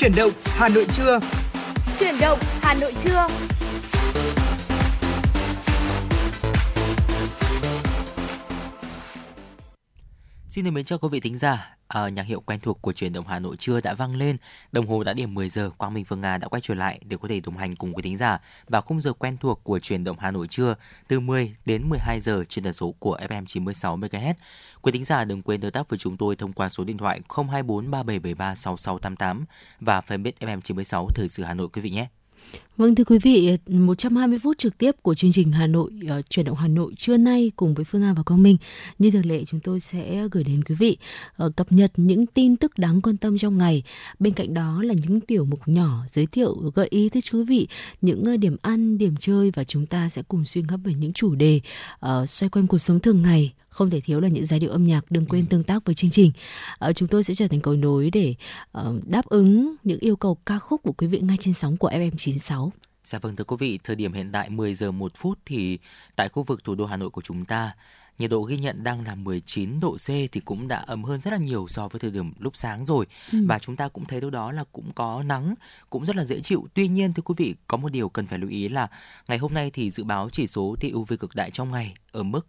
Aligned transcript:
Chuyển 0.00 0.14
động 0.16 0.32
Hà 0.44 0.68
Nội 0.68 0.86
trưa. 0.96 1.20
Chuyển 1.98 2.14
động 2.20 2.38
Hà 2.62 2.74
Nội 2.74 2.92
trưa. 3.04 3.28
Xin 10.48 10.64
được 10.64 10.70
mến 10.70 10.84
chào 10.84 10.98
quý 10.98 11.08
vị 11.12 11.20
thính 11.20 11.38
giả. 11.38 11.77
À, 11.88 12.08
nhạc 12.08 12.22
hiệu 12.22 12.40
quen 12.40 12.60
thuộc 12.60 12.82
của 12.82 12.92
truyền 12.92 13.12
động 13.12 13.26
Hà 13.26 13.38
Nội 13.38 13.56
trưa 13.56 13.80
đã 13.80 13.94
vang 13.94 14.16
lên, 14.16 14.36
đồng 14.72 14.86
hồ 14.86 15.04
đã 15.04 15.12
điểm 15.12 15.34
10 15.34 15.48
giờ, 15.48 15.70
Quang 15.70 15.94
Minh 15.94 16.04
Phương 16.04 16.20
Nga 16.20 16.38
đã 16.38 16.48
quay 16.48 16.60
trở 16.60 16.74
lại 16.74 17.00
để 17.04 17.16
có 17.20 17.28
thể 17.28 17.40
đồng 17.40 17.56
hành 17.56 17.76
cùng 17.76 17.94
quý 17.94 18.02
thính 18.02 18.16
giả 18.16 18.40
vào 18.68 18.82
khung 18.82 19.00
giờ 19.00 19.12
quen 19.12 19.36
thuộc 19.36 19.60
của 19.64 19.78
truyền 19.78 20.04
động 20.04 20.16
Hà 20.20 20.30
Nội 20.30 20.48
trưa 20.48 20.74
từ 21.08 21.20
10 21.20 21.54
đến 21.64 21.88
12 21.88 22.20
giờ 22.20 22.44
trên 22.48 22.64
tần 22.64 22.72
số 22.72 22.94
của 22.98 23.18
FM 23.28 23.44
96 23.46 23.96
MHz. 23.96 24.34
Quý 24.82 24.92
thính 24.92 25.04
giả 25.04 25.24
đừng 25.24 25.42
quên 25.42 25.60
tương 25.60 25.72
tác 25.72 25.88
với 25.88 25.98
chúng 25.98 26.16
tôi 26.16 26.36
thông 26.36 26.52
qua 26.52 26.68
số 26.68 26.84
điện 26.84 26.98
thoại 26.98 27.20
024 27.36 27.90
3773 27.90 28.54
6688 28.54 29.44
và 29.80 30.00
fanpage 30.00 30.32
FM 30.40 30.60
96 30.60 31.08
Thời 31.14 31.28
sự 31.28 31.44
Hà 31.44 31.54
Nội 31.54 31.68
quý 31.72 31.82
vị 31.82 31.90
nhé. 31.90 32.08
Vâng 32.78 32.94
thưa 32.94 33.04
quý 33.04 33.18
vị, 33.18 33.56
120 33.66 34.38
phút 34.42 34.58
trực 34.58 34.78
tiếp 34.78 34.90
của 35.02 35.14
chương 35.14 35.32
trình 35.32 35.52
Hà 35.52 35.66
Nội 35.66 35.90
uh, 36.18 36.30
chuyển 36.30 36.46
động 36.46 36.56
Hà 36.56 36.68
Nội 36.68 36.92
trưa 36.96 37.16
nay 37.16 37.52
cùng 37.56 37.74
với 37.74 37.84
Phương 37.84 38.02
An 38.02 38.14
và 38.14 38.22
Quang 38.22 38.42
Minh. 38.42 38.56
Như 38.98 39.10
thường 39.10 39.26
lệ 39.26 39.44
chúng 39.44 39.60
tôi 39.60 39.80
sẽ 39.80 40.28
gửi 40.32 40.44
đến 40.44 40.64
quý 40.64 40.74
vị 40.74 40.96
uh, 41.44 41.56
cập 41.56 41.72
nhật 41.72 41.92
những 41.96 42.26
tin 42.26 42.56
tức 42.56 42.78
đáng 42.78 43.00
quan 43.00 43.16
tâm 43.16 43.38
trong 43.38 43.58
ngày. 43.58 43.82
Bên 44.18 44.32
cạnh 44.32 44.54
đó 44.54 44.82
là 44.82 44.94
những 45.02 45.20
tiểu 45.20 45.44
mục 45.44 45.60
nhỏ 45.66 46.04
giới 46.10 46.26
thiệu 46.26 46.72
gợi 46.74 46.86
ý 46.90 47.08
tới 47.08 47.22
quý 47.32 47.44
vị 47.44 47.68
những 48.00 48.24
uh, 48.34 48.40
điểm 48.40 48.56
ăn, 48.62 48.98
điểm 48.98 49.14
chơi 49.20 49.50
và 49.50 49.64
chúng 49.64 49.86
ta 49.86 50.08
sẽ 50.08 50.22
cùng 50.28 50.44
suy 50.44 50.62
ngẫm 50.62 50.82
về 50.82 50.94
những 50.94 51.12
chủ 51.12 51.34
đề 51.34 51.60
uh, 52.06 52.30
xoay 52.30 52.50
quanh 52.50 52.66
cuộc 52.66 52.78
sống 52.78 53.00
thường 53.00 53.22
ngày 53.22 53.52
không 53.68 53.90
thể 53.90 54.00
thiếu 54.00 54.20
là 54.20 54.28
những 54.28 54.46
giai 54.46 54.60
điệu 54.60 54.70
âm 54.70 54.86
nhạc 54.86 55.10
đừng 55.10 55.26
quên 55.26 55.46
tương 55.46 55.64
tác 55.64 55.84
với 55.84 55.94
chương 55.94 56.10
trình. 56.10 56.32
Uh, 56.88 56.96
chúng 56.96 57.08
tôi 57.08 57.24
sẽ 57.24 57.34
trở 57.34 57.48
thành 57.48 57.60
cầu 57.60 57.74
nối 57.74 58.10
để 58.12 58.34
uh, 58.78 59.06
đáp 59.06 59.26
ứng 59.26 59.74
những 59.84 59.98
yêu 60.00 60.16
cầu 60.16 60.38
ca 60.46 60.58
khúc 60.58 60.82
của 60.82 60.92
quý 60.92 61.06
vị 61.06 61.20
ngay 61.20 61.36
trên 61.40 61.54
sóng 61.54 61.76
của 61.76 61.90
FM 61.90 62.16
96 62.16 62.72
Dạ 63.04 63.18
vâng 63.18 63.36
thưa 63.36 63.44
quý 63.44 63.56
vị, 63.60 63.78
thời 63.84 63.96
điểm 63.96 64.12
hiện 64.12 64.32
tại 64.32 64.50
10 64.50 64.74
giờ 64.74 64.92
1 64.92 65.12
phút 65.14 65.38
thì 65.46 65.78
tại 66.16 66.28
khu 66.28 66.42
vực 66.42 66.64
thủ 66.64 66.74
đô 66.74 66.86
Hà 66.86 66.96
Nội 66.96 67.10
của 67.10 67.22
chúng 67.22 67.44
ta 67.44 67.72
nhiệt 68.18 68.30
độ 68.30 68.42
ghi 68.42 68.56
nhận 68.56 68.84
đang 68.84 69.04
là 69.04 69.14
19 69.14 69.80
độ 69.80 69.96
C 69.96 70.06
thì 70.06 70.40
cũng 70.44 70.68
đã 70.68 70.76
ấm 70.76 71.04
hơn 71.04 71.20
rất 71.20 71.30
là 71.30 71.38
nhiều 71.38 71.66
so 71.68 71.88
với 71.88 72.00
thời 72.00 72.10
điểm 72.10 72.32
lúc 72.38 72.56
sáng 72.56 72.86
rồi. 72.86 73.06
Ừ. 73.32 73.38
và 73.48 73.58
chúng 73.58 73.76
ta 73.76 73.88
cũng 73.88 74.04
thấy 74.04 74.20
đâu 74.20 74.30
đó 74.30 74.52
là 74.52 74.64
cũng 74.72 74.92
có 74.94 75.22
nắng 75.22 75.54
cũng 75.90 76.04
rất 76.04 76.16
là 76.16 76.24
dễ 76.24 76.40
chịu. 76.40 76.66
Tuy 76.74 76.88
nhiên 76.88 77.12
thưa 77.12 77.22
quý 77.22 77.34
vị 77.36 77.54
có 77.66 77.76
một 77.76 77.92
điều 77.92 78.08
cần 78.08 78.26
phải 78.26 78.38
lưu 78.38 78.50
ý 78.50 78.68
là 78.68 78.88
ngày 79.28 79.38
hôm 79.38 79.54
nay 79.54 79.70
thì 79.70 79.90
dự 79.90 80.04
báo 80.04 80.28
chỉ 80.32 80.46
số 80.46 80.76
tia 80.80 80.90
UV 80.94 81.12
cực 81.20 81.34
đại 81.34 81.50
trong 81.50 81.70
ngày 81.70 81.94
ở 82.12 82.22
mức 82.22 82.46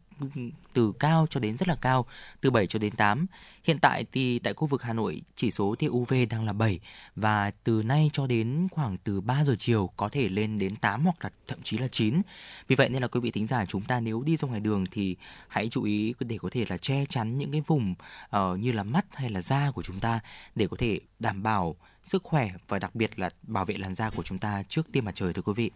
từ 0.73 0.91
cao 0.99 1.25
cho 1.29 1.39
đến 1.39 1.57
rất 1.57 1.67
là 1.67 1.75
cao, 1.81 2.05
từ 2.41 2.51
7 2.51 2.67
cho 2.67 2.79
đến 2.79 2.95
8. 2.95 3.25
Hiện 3.63 3.79
tại 3.79 4.05
thì 4.11 4.39
tại 4.39 4.53
khu 4.53 4.67
vực 4.67 4.83
Hà 4.83 4.93
Nội 4.93 5.21
chỉ 5.35 5.51
số 5.51 5.75
tia 5.79 5.87
UV 5.87 6.13
đang 6.29 6.45
là 6.45 6.53
7 6.53 6.79
và 7.15 7.51
từ 7.63 7.83
nay 7.83 8.09
cho 8.13 8.27
đến 8.27 8.67
khoảng 8.71 8.97
từ 8.97 9.21
3 9.21 9.43
giờ 9.43 9.55
chiều 9.59 9.89
có 9.97 10.09
thể 10.09 10.29
lên 10.29 10.59
đến 10.59 10.75
8 10.75 11.03
hoặc 11.03 11.15
là 11.21 11.29
thậm 11.47 11.59
chí 11.63 11.77
là 11.77 11.87
9. 11.87 12.21
Vì 12.67 12.75
vậy 12.75 12.89
nên 12.89 13.01
là 13.01 13.07
quý 13.07 13.19
vị 13.19 13.31
thính 13.31 13.47
giả 13.47 13.65
chúng 13.65 13.81
ta 13.81 13.99
nếu 13.99 14.21
đi 14.21 14.37
ra 14.37 14.47
ngoài 14.47 14.59
đường 14.59 14.85
thì 14.91 15.15
hãy 15.47 15.67
chú 15.71 15.83
ý 15.83 16.13
để 16.19 16.37
có 16.41 16.49
thể 16.51 16.65
là 16.69 16.77
che 16.77 17.05
chắn 17.09 17.37
những 17.37 17.51
cái 17.51 17.61
vùng 17.67 17.95
uh, 18.35 18.59
như 18.59 18.71
là 18.71 18.83
mắt 18.83 19.05
hay 19.13 19.29
là 19.29 19.41
da 19.41 19.71
của 19.71 19.83
chúng 19.83 19.99
ta 19.99 20.19
để 20.55 20.67
có 20.67 20.77
thể 20.79 20.99
đảm 21.19 21.43
bảo 21.43 21.75
sức 22.03 22.23
khỏe 22.23 22.49
và 22.67 22.79
đặc 22.79 22.95
biệt 22.95 23.19
là 23.19 23.29
bảo 23.41 23.65
vệ 23.65 23.77
làn 23.77 23.95
da 23.95 24.09
của 24.09 24.23
chúng 24.23 24.37
ta 24.37 24.63
trước 24.67 24.91
tia 24.91 25.01
mặt 25.01 25.15
trời 25.15 25.33
thưa 25.33 25.41
quý 25.41 25.53
vị. 25.55 25.71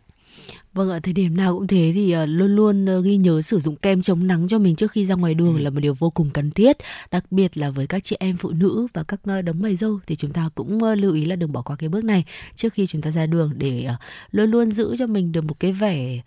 Vâng 0.73 0.89
ạ, 0.89 1.00
thời 1.03 1.14
điểm 1.14 1.38
nào 1.38 1.56
cũng 1.56 1.67
thế 1.67 1.92
thì 1.95 2.16
uh, 2.23 2.30
luôn 2.30 2.56
luôn 2.56 2.98
uh, 2.98 3.06
ghi 3.06 3.17
nhớ 3.17 3.42
sử 3.42 3.59
dụng 3.59 3.76
kem 3.76 4.02
chống 4.02 4.28
nắng 4.28 4.48
cho 4.48 4.59
mình 4.59 4.75
trước 4.75 4.92
khi 4.92 5.06
ra 5.06 5.16
ngoài 5.16 5.34
đường 5.34 5.58
ừ. 5.58 5.62
là 5.62 5.70
một 5.70 5.80
điều 5.80 5.94
vô 5.94 6.09
cùng 6.09 6.30
cần 6.30 6.52
thiết. 6.52 6.78
Đặc 7.12 7.31
biệt 7.31 7.58
là 7.58 7.70
với 7.70 7.88
các 7.88 8.03
chị 8.03 8.16
em 8.20 8.38
phụ 8.38 8.50
nữ 8.52 8.88
và 8.94 9.03
các 9.03 9.20
uh, 9.40 9.45
đấng 9.45 9.62
mày 9.62 9.75
dâu 9.75 10.00
thì 10.08 10.16
chúng 10.16 10.34
ta 10.34 10.50
cũng 10.56 10.84
lưu 10.84 11.14
ý 11.14 11.25
là 11.25 11.36
đừng 11.36 11.52
bỏ 11.52 11.62
qua 11.62 11.75
cái 11.75 11.90
bước 11.90 12.03
này 12.03 12.23
trước 12.56 12.73
khi 12.73 12.88
chúng 12.88 13.02
ta 13.02 13.12
ra 13.12 13.25
đường 13.25 13.52
để 13.58 13.88
luôn 14.31 14.52
luôn 14.52 14.72
giữ 14.72 14.96
cho 14.97 15.07
mình 15.07 15.31
được 15.31 15.46
một 15.46 15.59
cái 15.59 15.72
vẻ 15.72 16.22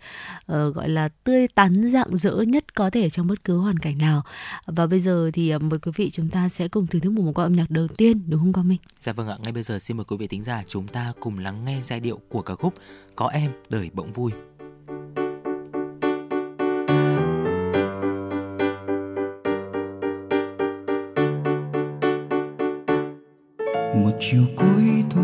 gọi 0.47 0.89
là 0.89 1.09
tươi 1.23 1.47
tắn 1.47 1.89
rạng 1.89 2.17
rỡ 2.17 2.35
nhất 2.47 2.75
có 2.75 2.89
thể 2.89 3.09
trong 3.09 3.27
bất 3.27 3.43
cứ 3.43 3.57
hoàn 3.57 3.79
cảnh 3.79 3.97
nào. 3.97 4.23
Và 4.65 4.87
bây 4.87 4.99
giờ 4.99 5.31
thì 5.33 5.57
mời 5.57 5.79
quý 5.79 5.91
vị 5.95 6.09
chúng 6.09 6.29
ta 6.29 6.49
sẽ 6.49 6.67
cùng 6.67 6.87
thưởng 6.87 7.01
thức 7.01 7.09
một 7.09 7.21
món 7.23 7.33
quà 7.33 7.45
âm 7.45 7.55
nhạc 7.55 7.69
đầu 7.69 7.87
tiên 7.87 8.21
đúng 8.27 8.39
không 8.39 8.53
Quang 8.53 8.67
Minh? 8.67 8.79
Dạ 9.01 9.13
vâng 9.13 9.27
ạ, 9.27 9.37
ngay 9.43 9.51
bây 9.51 9.63
giờ 9.63 9.79
xin 9.79 9.97
mời 9.97 10.05
quý 10.05 10.17
vị 10.17 10.27
tính 10.27 10.43
giả 10.43 10.63
chúng 10.67 10.87
ta 10.87 11.13
cùng 11.19 11.39
lắng 11.39 11.65
nghe 11.65 11.81
giai 11.83 11.99
điệu 11.99 12.19
của 12.29 12.41
ca 12.41 12.55
khúc 12.55 12.73
Có 13.15 13.27
em 13.27 13.51
đời 13.69 13.89
bỗng 13.97 14.11
vui. 14.13 14.31
một 24.07 24.11
chiều 24.19 24.43
cuối 24.55 25.03
thu, 25.09 25.21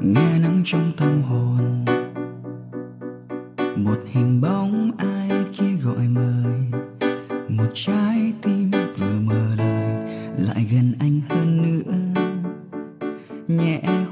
nghe 0.00 0.38
nắng 0.38 0.62
trong 0.64 0.92
tâm 0.96 1.22
hồn. 1.22 1.84
Một 3.76 3.98
hình 4.06 4.40
bóng 4.40 4.90
ai 4.98 5.30
kia 5.58 5.76
gọi 5.84 6.08
mời. 6.08 6.80
Một 7.48 7.70
trái 7.74 8.32
tim 8.42 8.70
vừa 8.70 9.20
mở 9.20 9.54
lời, 9.58 9.96
lại 10.38 10.66
gần 10.72 10.94
anh 11.00 11.20
hơn 11.28 11.62
nữa. 11.62 12.22
Nhẹ 13.48 14.05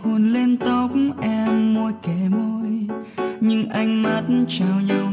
mắt 4.28 4.44
trao 4.48 4.80
nhau. 4.80 5.03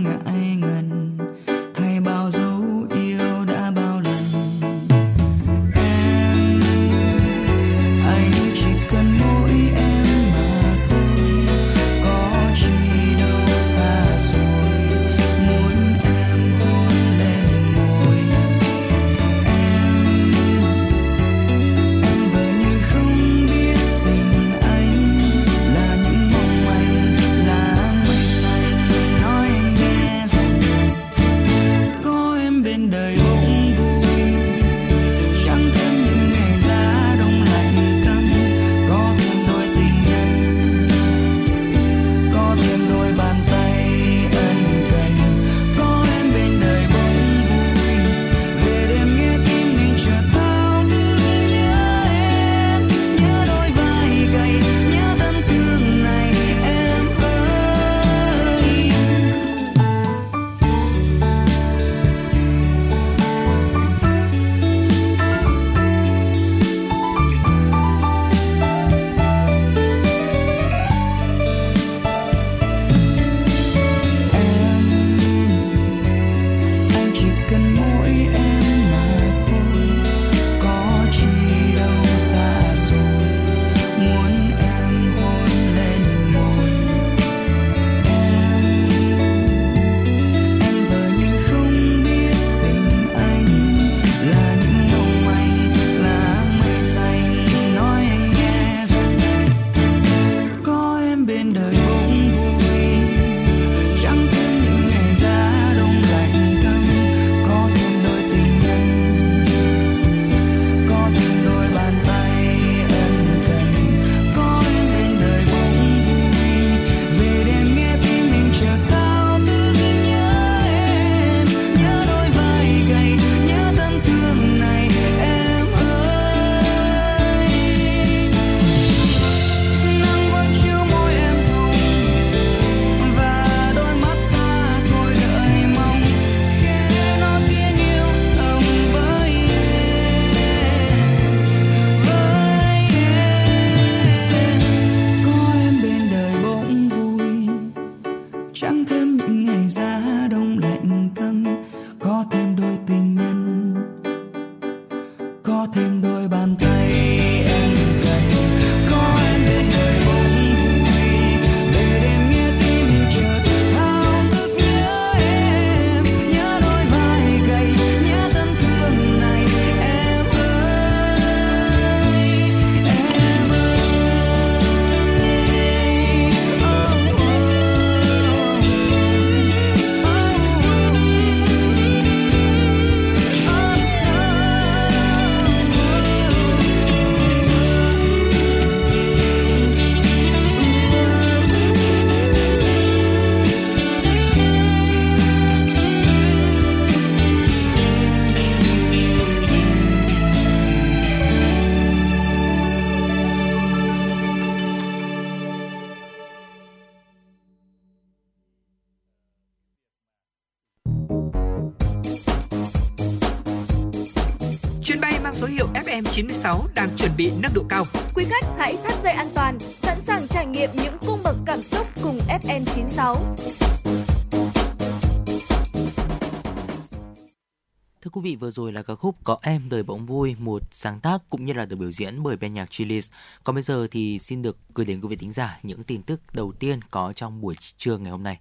Vừa 228.41 228.51
rồi 228.51 228.73
là 228.73 228.83
ca 228.83 228.95
khúc 228.95 229.15
Có 229.23 229.37
em 229.41 229.61
đời 229.69 229.83
bỗng 229.83 230.05
vui, 230.05 230.35
một 230.39 230.61
sáng 230.71 230.99
tác 230.99 231.17
cũng 231.29 231.45
như 231.45 231.53
là 231.53 231.65
được 231.65 231.75
biểu 231.75 231.91
diễn 231.91 232.23
bởi 232.23 232.37
ban 232.37 232.53
nhạc 232.53 232.71
Chilis. 232.71 233.09
Còn 233.43 233.55
bây 233.55 233.63
giờ 233.63 233.87
thì 233.91 234.19
xin 234.19 234.41
được 234.41 234.57
gửi 234.75 234.85
đến 234.85 235.01
quý 235.01 235.07
vị 235.07 235.15
thính 235.15 235.33
giả 235.33 235.59
những 235.63 235.83
tin 235.83 236.01
tức 236.01 236.21
đầu 236.33 236.53
tiên 236.59 236.79
có 236.91 237.13
trong 237.13 237.41
buổi 237.41 237.55
trưa 237.77 237.97
ngày 237.97 238.11
hôm 238.11 238.23
nay. 238.23 238.39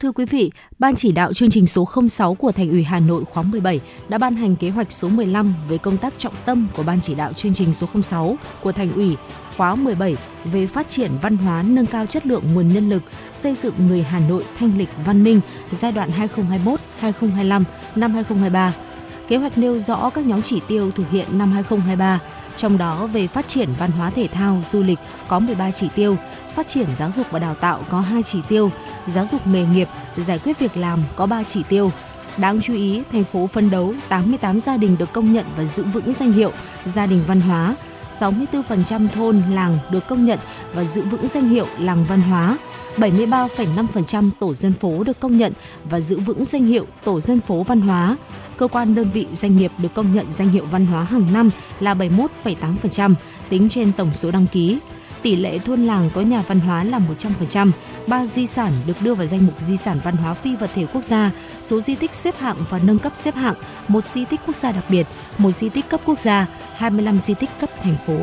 Thưa 0.00 0.12
quý 0.12 0.24
vị, 0.24 0.50
Ban 0.78 0.96
chỉ 0.96 1.12
đạo 1.12 1.32
chương 1.32 1.50
trình 1.50 1.66
số 1.66 1.88
06 2.08 2.34
của 2.34 2.52
Thành 2.52 2.70
ủy 2.70 2.82
Hà 2.82 3.00
Nội 3.00 3.24
khóa 3.24 3.42
17 3.42 3.80
đã 4.08 4.18
ban 4.18 4.34
hành 4.34 4.56
kế 4.56 4.70
hoạch 4.70 4.92
số 4.92 5.08
15 5.08 5.54
về 5.68 5.78
công 5.78 5.96
tác 5.96 6.14
trọng 6.18 6.34
tâm 6.44 6.68
của 6.76 6.82
Ban 6.82 7.00
chỉ 7.00 7.14
đạo 7.14 7.32
chương 7.32 7.54
trình 7.54 7.74
số 7.74 7.86
06 8.02 8.36
của 8.62 8.72
Thành 8.72 8.92
ủy 8.92 9.16
khóa 9.56 9.74
17 9.74 10.16
về 10.44 10.66
phát 10.66 10.88
triển 10.88 11.10
văn 11.22 11.36
hóa 11.36 11.62
nâng 11.62 11.86
cao 11.86 12.06
chất 12.06 12.26
lượng 12.26 12.44
nguồn 12.54 12.68
nhân 12.68 12.90
lực, 12.90 13.02
xây 13.34 13.54
dựng 13.62 13.74
người 13.88 14.02
Hà 14.02 14.18
Nội 14.28 14.44
thanh 14.58 14.78
lịch 14.78 14.88
văn 15.04 15.22
minh 15.22 15.40
giai 15.72 15.92
đoạn 15.92 16.10
2021-2025 17.00 17.62
năm 17.96 18.14
2023. 18.14 18.74
Kế 19.30 19.36
hoạch 19.36 19.58
nêu 19.58 19.80
rõ 19.80 20.10
các 20.10 20.26
nhóm 20.26 20.42
chỉ 20.42 20.60
tiêu 20.68 20.90
thực 20.90 21.10
hiện 21.10 21.38
năm 21.38 21.52
2023 21.52 22.20
trong 22.56 22.78
đó 22.78 23.06
về 23.06 23.26
phát 23.26 23.48
triển 23.48 23.68
văn 23.78 23.90
hóa 23.90 24.10
thể 24.10 24.26
thao, 24.26 24.62
du 24.70 24.82
lịch 24.82 24.98
có 25.28 25.38
13 25.38 25.70
chỉ 25.70 25.88
tiêu, 25.94 26.16
phát 26.54 26.68
triển 26.68 26.86
giáo 26.96 27.12
dục 27.12 27.26
và 27.30 27.38
đào 27.38 27.54
tạo 27.54 27.82
có 27.90 28.00
2 28.00 28.22
chỉ 28.22 28.38
tiêu, 28.48 28.70
giáo 29.06 29.26
dục 29.32 29.46
nghề 29.46 29.66
nghiệp, 29.66 29.88
giải 30.16 30.38
quyết 30.38 30.58
việc 30.58 30.76
làm 30.76 31.02
có 31.16 31.26
3 31.26 31.42
chỉ 31.42 31.62
tiêu. 31.68 31.92
Đáng 32.36 32.60
chú 32.60 32.74
ý, 32.74 33.02
thành 33.12 33.24
phố 33.24 33.46
phân 33.46 33.70
đấu 33.70 33.94
88 34.08 34.60
gia 34.60 34.76
đình 34.76 34.96
được 34.98 35.12
công 35.12 35.32
nhận 35.32 35.46
và 35.56 35.64
giữ 35.64 35.82
vững 35.82 36.12
danh 36.12 36.32
hiệu 36.32 36.52
gia 36.84 37.06
đình 37.06 37.22
văn 37.26 37.40
hóa, 37.40 37.74
64% 38.20 39.08
thôn 39.08 39.42
làng 39.50 39.78
được 39.90 40.08
công 40.08 40.24
nhận 40.24 40.38
và 40.74 40.84
giữ 40.84 41.02
vững 41.02 41.28
danh 41.28 41.48
hiệu 41.48 41.66
làng 41.78 42.04
văn 42.08 42.20
hóa, 42.20 42.58
73,5% 42.96 44.30
tổ 44.40 44.54
dân 44.54 44.72
phố 44.72 45.04
được 45.04 45.20
công 45.20 45.36
nhận 45.36 45.52
và 45.84 46.00
giữ 46.00 46.18
vững 46.18 46.44
danh 46.44 46.64
hiệu 46.64 46.86
tổ 47.04 47.20
dân 47.20 47.40
phố 47.40 47.62
văn 47.62 47.80
hóa, 47.80 48.16
cơ 48.60 48.68
quan 48.68 48.94
đơn 48.94 49.10
vị 49.10 49.26
doanh 49.32 49.56
nghiệp 49.56 49.72
được 49.78 49.94
công 49.94 50.12
nhận 50.12 50.32
danh 50.32 50.48
hiệu 50.48 50.64
văn 50.64 50.86
hóa 50.86 51.04
hàng 51.04 51.26
năm 51.32 51.50
là 51.80 51.94
71,8% 51.94 53.14
tính 53.48 53.68
trên 53.68 53.92
tổng 53.92 54.14
số 54.14 54.30
đăng 54.30 54.46
ký. 54.46 54.78
Tỷ 55.22 55.36
lệ 55.36 55.58
thôn 55.58 55.86
làng 55.86 56.10
có 56.14 56.20
nhà 56.20 56.42
văn 56.48 56.60
hóa 56.60 56.84
là 56.84 57.00
100%, 57.40 57.70
ba 58.06 58.26
di 58.26 58.46
sản 58.46 58.72
được 58.86 58.96
đưa 59.00 59.14
vào 59.14 59.26
danh 59.26 59.46
mục 59.46 59.54
di 59.60 59.76
sản 59.76 60.00
văn 60.04 60.16
hóa 60.16 60.34
phi 60.34 60.56
vật 60.56 60.70
thể 60.74 60.86
quốc 60.92 61.04
gia, 61.04 61.30
số 61.62 61.80
di 61.80 61.94
tích 61.94 62.14
xếp 62.14 62.38
hạng 62.38 62.56
và 62.70 62.78
nâng 62.78 62.98
cấp 62.98 63.12
xếp 63.16 63.34
hạng, 63.34 63.54
một 63.88 64.04
di 64.06 64.24
tích 64.24 64.40
quốc 64.46 64.56
gia 64.56 64.72
đặc 64.72 64.84
biệt, 64.88 65.06
một 65.38 65.52
di 65.52 65.68
tích 65.68 65.88
cấp 65.88 66.00
quốc 66.04 66.18
gia, 66.18 66.46
25 66.74 67.20
di 67.20 67.34
tích 67.34 67.50
cấp 67.60 67.70
thành 67.82 67.96
phố. 68.06 68.18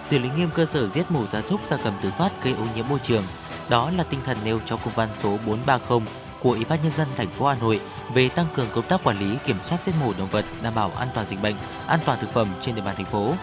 Xử 0.00 0.18
lý 0.18 0.28
nghiêm 0.36 0.48
cơ 0.54 0.66
sở 0.66 0.88
giết 0.88 1.10
mổ 1.10 1.26
gia 1.26 1.42
súc 1.42 1.66
gia 1.66 1.76
cầm 1.76 1.94
tự 2.02 2.10
phát 2.18 2.30
gây 2.44 2.54
ô 2.54 2.64
nhiễm 2.76 2.84
môi 2.88 2.98
trường. 3.02 3.22
Đó 3.68 3.90
là 3.96 4.04
tinh 4.04 4.20
thần 4.24 4.36
nêu 4.44 4.60
trong 4.66 4.80
công 4.84 4.94
văn 4.94 5.08
số 5.16 5.38
430 5.46 6.00
của 6.44 6.52
Ủy 6.52 6.64
ban 6.64 6.78
nhân 6.82 6.92
dân 6.92 7.08
thành 7.16 7.30
phố 7.30 7.46
Hà 7.46 7.54
Nội 7.54 7.80
về 8.14 8.28
tăng 8.28 8.46
cường 8.56 8.68
công 8.74 8.84
tác 8.88 9.04
quản 9.04 9.18
lý 9.18 9.36
kiểm 9.46 9.56
soát 9.62 9.80
giết 9.80 9.92
mổ 10.00 10.12
động 10.18 10.28
vật 10.30 10.44
đảm 10.62 10.74
bảo 10.74 10.92
an 10.96 11.08
toàn 11.14 11.26
dịch 11.26 11.42
bệnh, 11.42 11.56
an 11.86 12.00
toàn 12.04 12.18
thực 12.20 12.32
phẩm 12.32 12.54
trên 12.60 12.74
địa 12.74 12.82
bàn 12.82 12.96
thành 12.96 13.06
phố. 13.06 13.34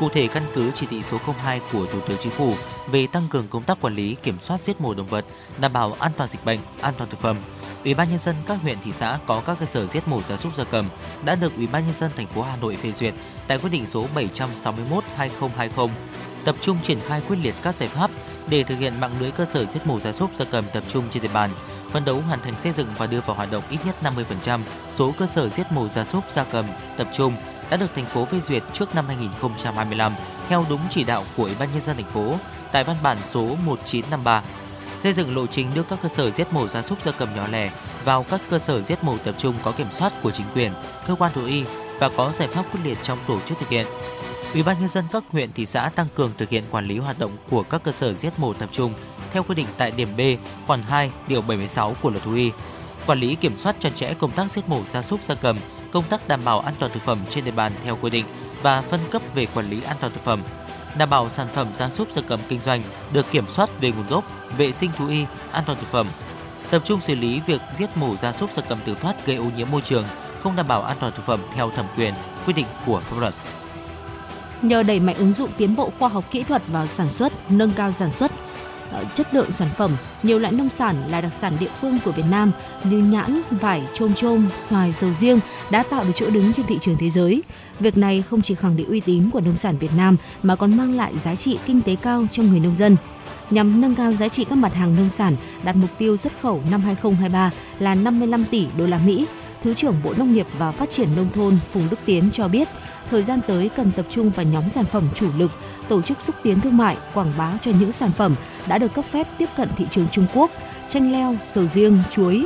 Cụ 0.00 0.08
thể 0.08 0.28
căn 0.28 0.42
cứ 0.54 0.70
chỉ 0.74 0.86
thị 0.86 1.02
số 1.02 1.18
02 1.42 1.60
của 1.72 1.86
Thủ 1.86 2.00
tướng 2.00 2.18
Chính 2.20 2.32
phủ 2.32 2.54
về 2.90 3.06
tăng 3.12 3.28
cường 3.30 3.48
công 3.48 3.62
tác 3.62 3.80
quản 3.80 3.94
lý 3.94 4.16
kiểm 4.22 4.36
soát 4.40 4.62
giết 4.62 4.80
mổ 4.80 4.94
động 4.94 5.06
vật, 5.06 5.24
đảm 5.60 5.72
bảo 5.72 5.96
an 5.98 6.12
toàn 6.16 6.28
dịch 6.28 6.44
bệnh, 6.44 6.58
an 6.80 6.94
toàn 6.98 7.10
thực 7.10 7.20
phẩm, 7.20 7.36
Ủy 7.84 7.94
ban 7.94 8.10
nhân 8.10 8.18
dân 8.18 8.36
các 8.46 8.58
huyện 8.62 8.78
thị 8.84 8.92
xã 8.92 9.18
có 9.26 9.42
các 9.46 9.56
cơ 9.60 9.66
sở 9.66 9.86
giết 9.86 10.08
mổ 10.08 10.22
gia 10.22 10.36
súc 10.36 10.54
gia 10.54 10.64
cầm 10.64 10.88
đã 11.24 11.34
được 11.34 11.56
Ủy 11.56 11.66
ban 11.66 11.84
nhân 11.84 11.94
dân 11.94 12.10
thành 12.16 12.26
phố 12.26 12.42
Hà 12.42 12.56
Nội 12.56 12.76
phê 12.82 12.92
duyệt 12.92 13.14
tại 13.46 13.58
quyết 13.58 13.70
định 13.72 13.86
số 13.86 14.06
761/2020, 14.14 15.88
tập 16.44 16.56
trung 16.60 16.76
triển 16.82 16.98
khai 17.06 17.22
quyết 17.28 17.36
liệt 17.42 17.54
các 17.62 17.74
giải 17.74 17.88
pháp 17.88 18.10
để 18.50 18.62
thực 18.62 18.78
hiện 18.78 19.00
mạng 19.00 19.14
lưới 19.20 19.30
cơ 19.30 19.44
sở 19.44 19.64
giết 19.64 19.86
mổ 19.86 20.00
gia 20.00 20.12
súc 20.12 20.36
gia 20.36 20.44
cầm 20.44 20.64
tập 20.72 20.84
trung 20.88 21.04
trên 21.10 21.22
địa 21.22 21.28
bàn, 21.32 21.50
phấn 21.90 22.04
đấu 22.04 22.20
hoàn 22.20 22.40
thành 22.40 22.54
xây 22.58 22.72
dựng 22.72 22.88
và 22.98 23.06
đưa 23.06 23.20
vào 23.20 23.36
hoạt 23.36 23.50
động 23.50 23.62
ít 23.70 23.78
nhất 23.86 23.96
50% 24.02 24.60
số 24.90 25.14
cơ 25.18 25.26
sở 25.26 25.48
giết 25.48 25.72
mổ 25.72 25.88
gia 25.88 26.04
súc 26.04 26.30
gia 26.30 26.44
cầm 26.44 26.66
tập 26.96 27.08
trung 27.12 27.32
đã 27.70 27.76
được 27.76 27.94
thành 27.94 28.06
phố 28.06 28.24
phê 28.24 28.40
duyệt 28.40 28.62
trước 28.72 28.94
năm 28.94 29.06
2025 29.06 30.14
theo 30.48 30.64
đúng 30.68 30.80
chỉ 30.90 31.04
đạo 31.04 31.24
của 31.36 31.44
Ủy 31.44 31.54
ban 31.58 31.68
nhân 31.72 31.82
dân 31.82 31.96
thành 31.96 32.10
phố 32.10 32.34
tại 32.72 32.84
văn 32.84 32.96
bản 33.02 33.18
số 33.24 33.40
1953 33.40 34.42
xây 34.98 35.12
dựng 35.12 35.36
lộ 35.36 35.46
trình 35.46 35.70
đưa 35.74 35.82
các 35.82 35.98
cơ 36.02 36.08
sở 36.08 36.30
giết 36.30 36.52
mổ 36.52 36.68
gia 36.68 36.82
súc 36.82 37.04
gia 37.04 37.12
cầm 37.12 37.34
nhỏ 37.36 37.46
lẻ 37.50 37.70
vào 38.04 38.22
các 38.30 38.40
cơ 38.50 38.58
sở 38.58 38.82
giết 38.82 39.04
mổ 39.04 39.18
tập 39.18 39.34
trung 39.38 39.54
có 39.62 39.72
kiểm 39.72 39.86
soát 39.90 40.12
của 40.22 40.30
chính 40.30 40.46
quyền, 40.54 40.72
cơ 41.06 41.14
quan 41.14 41.32
thú 41.34 41.44
y 41.44 41.64
và 41.98 42.08
có 42.16 42.32
giải 42.32 42.48
pháp 42.48 42.62
quyết 42.72 42.80
liệt 42.84 42.98
trong 43.02 43.18
tổ 43.26 43.40
chức 43.40 43.58
thực 43.58 43.68
hiện. 43.68 43.86
Ủy 44.54 44.62
ban 44.62 44.78
nhân 44.78 44.88
dân 44.88 45.04
các 45.12 45.24
huyện 45.30 45.52
thị 45.52 45.66
xã 45.66 45.88
tăng 45.88 46.06
cường 46.14 46.32
thực 46.38 46.48
hiện 46.48 46.64
quản 46.70 46.84
lý 46.84 46.98
hoạt 46.98 47.18
động 47.18 47.36
của 47.50 47.62
các 47.62 47.82
cơ 47.84 47.92
sở 47.92 48.12
giết 48.12 48.38
mổ 48.38 48.54
tập 48.54 48.68
trung 48.72 48.94
theo 49.32 49.42
quy 49.42 49.54
định 49.54 49.66
tại 49.76 49.90
điểm 49.90 50.08
B, 50.16 50.20
khoản 50.66 50.82
2, 50.82 51.10
điều 51.28 51.42
76 51.42 51.94
của 52.02 52.10
luật 52.10 52.22
thú 52.22 52.34
y. 52.34 52.50
Quản 53.06 53.20
lý 53.20 53.34
kiểm 53.34 53.58
soát 53.58 53.76
chặt 53.80 53.90
chẽ 53.94 54.14
công 54.14 54.30
tác 54.30 54.50
giết 54.50 54.68
mổ 54.68 54.82
gia 54.86 55.02
súc 55.02 55.22
gia 55.22 55.34
cầm, 55.34 55.56
công 55.92 56.04
tác 56.04 56.28
đảm 56.28 56.40
bảo 56.44 56.60
an 56.60 56.74
toàn 56.78 56.92
thực 56.92 57.02
phẩm 57.02 57.24
trên 57.30 57.44
địa 57.44 57.50
bàn 57.50 57.72
theo 57.84 57.98
quy 58.00 58.10
định 58.10 58.24
và 58.62 58.82
phân 58.82 59.00
cấp 59.10 59.22
về 59.34 59.46
quản 59.54 59.70
lý 59.70 59.82
an 59.82 59.96
toàn 60.00 60.12
thực 60.12 60.24
phẩm, 60.24 60.42
đảm 60.98 61.10
bảo 61.10 61.28
sản 61.28 61.48
phẩm 61.54 61.68
gia 61.74 61.90
súc 61.90 62.12
gia 62.12 62.22
cầm 62.22 62.40
kinh 62.48 62.60
doanh 62.60 62.82
được 63.12 63.26
kiểm 63.30 63.44
soát 63.48 63.80
về 63.80 63.92
nguồn 63.92 64.06
gốc, 64.06 64.24
vệ 64.56 64.72
sinh 64.72 64.90
thú 64.98 65.08
y, 65.08 65.24
an 65.52 65.64
toàn 65.66 65.78
thực 65.78 65.90
phẩm. 65.90 66.06
Tập 66.70 66.82
trung 66.84 67.00
xử 67.00 67.14
lý 67.14 67.40
việc 67.46 67.60
giết 67.72 67.96
mổ 67.96 68.16
gia 68.16 68.32
súc 68.32 68.52
gia 68.52 68.62
cầm 68.62 68.78
tự 68.84 68.94
phát 68.94 69.26
gây 69.26 69.36
ô 69.36 69.44
nhiễm 69.56 69.70
môi 69.70 69.80
trường, 69.80 70.04
không 70.42 70.56
đảm 70.56 70.68
bảo 70.68 70.82
an 70.82 70.96
toàn 71.00 71.12
thực 71.16 71.26
phẩm 71.26 71.40
theo 71.54 71.70
thẩm 71.70 71.86
quyền, 71.96 72.14
quy 72.46 72.52
định 72.52 72.66
của 72.86 73.00
pháp 73.00 73.20
luật. 73.20 73.34
Nhờ 74.62 74.82
đẩy 74.82 75.00
mạnh 75.00 75.16
ứng 75.18 75.32
dụng 75.32 75.50
tiến 75.56 75.76
bộ 75.76 75.92
khoa 75.98 76.08
học 76.08 76.24
kỹ 76.30 76.42
thuật 76.42 76.62
vào 76.68 76.86
sản 76.86 77.10
xuất, 77.10 77.32
nâng 77.50 77.70
cao 77.70 77.92
sản 77.92 78.10
xuất, 78.10 78.32
Ờ, 78.92 79.04
chất 79.14 79.34
lượng 79.34 79.52
sản 79.52 79.68
phẩm, 79.76 79.90
nhiều 80.22 80.38
loại 80.38 80.52
nông 80.52 80.68
sản 80.68 81.10
là 81.10 81.20
đặc 81.20 81.34
sản 81.34 81.52
địa 81.60 81.68
phương 81.80 81.98
của 82.04 82.12
Việt 82.12 82.24
Nam 82.30 82.52
như 82.84 82.98
nhãn, 82.98 83.42
vải, 83.50 83.82
trôm 83.92 84.14
trôm 84.14 84.48
xoài, 84.62 84.92
sầu 84.92 85.14
riêng 85.14 85.40
đã 85.70 85.82
tạo 85.82 86.04
được 86.04 86.12
chỗ 86.14 86.30
đứng 86.30 86.52
trên 86.52 86.66
thị 86.66 86.78
trường 86.80 86.96
thế 86.96 87.10
giới. 87.10 87.42
Việc 87.80 87.96
này 87.96 88.22
không 88.30 88.42
chỉ 88.42 88.54
khẳng 88.54 88.76
định 88.76 88.88
uy 88.88 89.00
tín 89.00 89.30
của 89.30 89.40
nông 89.40 89.56
sản 89.56 89.78
Việt 89.78 89.90
Nam 89.96 90.16
mà 90.42 90.56
còn 90.56 90.76
mang 90.76 90.96
lại 90.96 91.18
giá 91.18 91.34
trị 91.34 91.58
kinh 91.66 91.82
tế 91.82 91.96
cao 91.96 92.26
cho 92.30 92.42
người 92.42 92.60
nông 92.60 92.76
dân. 92.76 92.96
Nhằm 93.50 93.80
nâng 93.80 93.94
cao 93.94 94.12
giá 94.12 94.28
trị 94.28 94.44
các 94.44 94.58
mặt 94.58 94.74
hàng 94.74 94.96
nông 94.96 95.10
sản, 95.10 95.36
đạt 95.64 95.76
mục 95.76 95.90
tiêu 95.98 96.16
xuất 96.16 96.32
khẩu 96.42 96.62
năm 96.70 96.80
2023 96.80 97.50
là 97.78 97.94
55 97.94 98.44
tỷ 98.50 98.66
đô 98.78 98.86
la 98.86 98.98
Mỹ, 99.06 99.26
Thứ 99.62 99.74
trưởng 99.74 99.94
Bộ 100.04 100.14
Nông 100.16 100.34
nghiệp 100.34 100.46
và 100.58 100.70
Phát 100.70 100.90
triển 100.90 101.08
nông 101.16 101.28
thôn 101.34 101.58
Phùng 101.72 101.88
Đức 101.90 101.98
Tiến 102.04 102.28
cho 102.32 102.48
biết, 102.48 102.68
thời 103.10 103.24
gian 103.24 103.40
tới 103.46 103.70
cần 103.76 103.92
tập 103.92 104.06
trung 104.08 104.30
vào 104.30 104.46
nhóm 104.46 104.68
sản 104.68 104.84
phẩm 104.84 105.08
chủ 105.14 105.28
lực, 105.36 105.50
tổ 105.88 106.02
chức 106.02 106.22
xúc 106.22 106.36
tiến 106.42 106.60
thương 106.60 106.76
mại, 106.76 106.96
quảng 107.14 107.32
bá 107.38 107.52
cho 107.60 107.70
những 107.80 107.92
sản 107.92 108.10
phẩm 108.10 108.34
đã 108.66 108.78
được 108.78 108.94
cấp 108.94 109.04
phép 109.04 109.28
tiếp 109.38 109.48
cận 109.56 109.68
thị 109.76 109.86
trường 109.90 110.06
Trung 110.12 110.26
Quốc, 110.34 110.50
chanh 110.86 111.12
leo, 111.12 111.36
sầu 111.46 111.66
riêng, 111.66 111.98
chuối, 112.10 112.44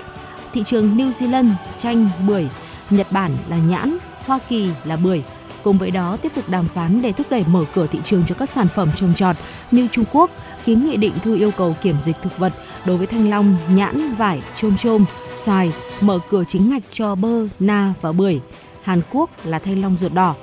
thị 0.53 0.63
trường 0.65 0.97
New 0.97 1.11
Zealand, 1.11 1.53
chanh, 1.77 2.09
bưởi, 2.27 2.49
Nhật 2.91 3.07
Bản 3.13 3.37
là 3.49 3.57
nhãn, 3.57 3.97
Hoa 4.27 4.39
Kỳ 4.49 4.71
là 4.85 4.97
bưởi. 4.97 5.23
Cùng 5.63 5.79
với 5.79 5.91
đó 5.91 6.17
tiếp 6.23 6.33
tục 6.35 6.49
đàm 6.49 6.69
phán 6.69 7.03
để 7.03 7.13
thúc 7.13 7.27
đẩy 7.31 7.45
mở 7.47 7.65
cửa 7.75 7.87
thị 7.87 7.99
trường 8.05 8.25
cho 8.27 8.35
các 8.35 8.49
sản 8.49 8.69
phẩm 8.75 8.89
trồng 8.97 9.15
trọt 9.15 9.37
như 9.71 9.89
Trung 9.93 10.05
Quốc, 10.13 10.31
ký 10.65 10.75
nghị 10.75 10.97
định 10.97 11.13
thư 11.23 11.37
yêu 11.37 11.51
cầu 11.57 11.77
kiểm 11.83 12.01
dịch 12.01 12.17
thực 12.23 12.39
vật 12.39 12.53
đối 12.87 12.97
với 12.97 13.07
thanh 13.07 13.31
long, 13.31 13.57
nhãn, 13.75 14.15
vải, 14.15 14.43
chôm 14.55 14.77
chôm, 14.77 15.05
xoài, 15.35 15.73
mở 16.01 16.19
cửa 16.31 16.45
chính 16.45 16.71
ngạch 16.71 16.83
cho 16.91 17.15
bơ, 17.15 17.47
na 17.61 17.95
và 18.01 18.13
bưởi. 18.13 18.41
Hàn 18.83 19.03
Quốc 19.13 19.31
là 19.45 19.59
thanh 19.59 19.83
long 19.83 19.97
ruột 19.97 20.13
đỏ. 20.13 20.35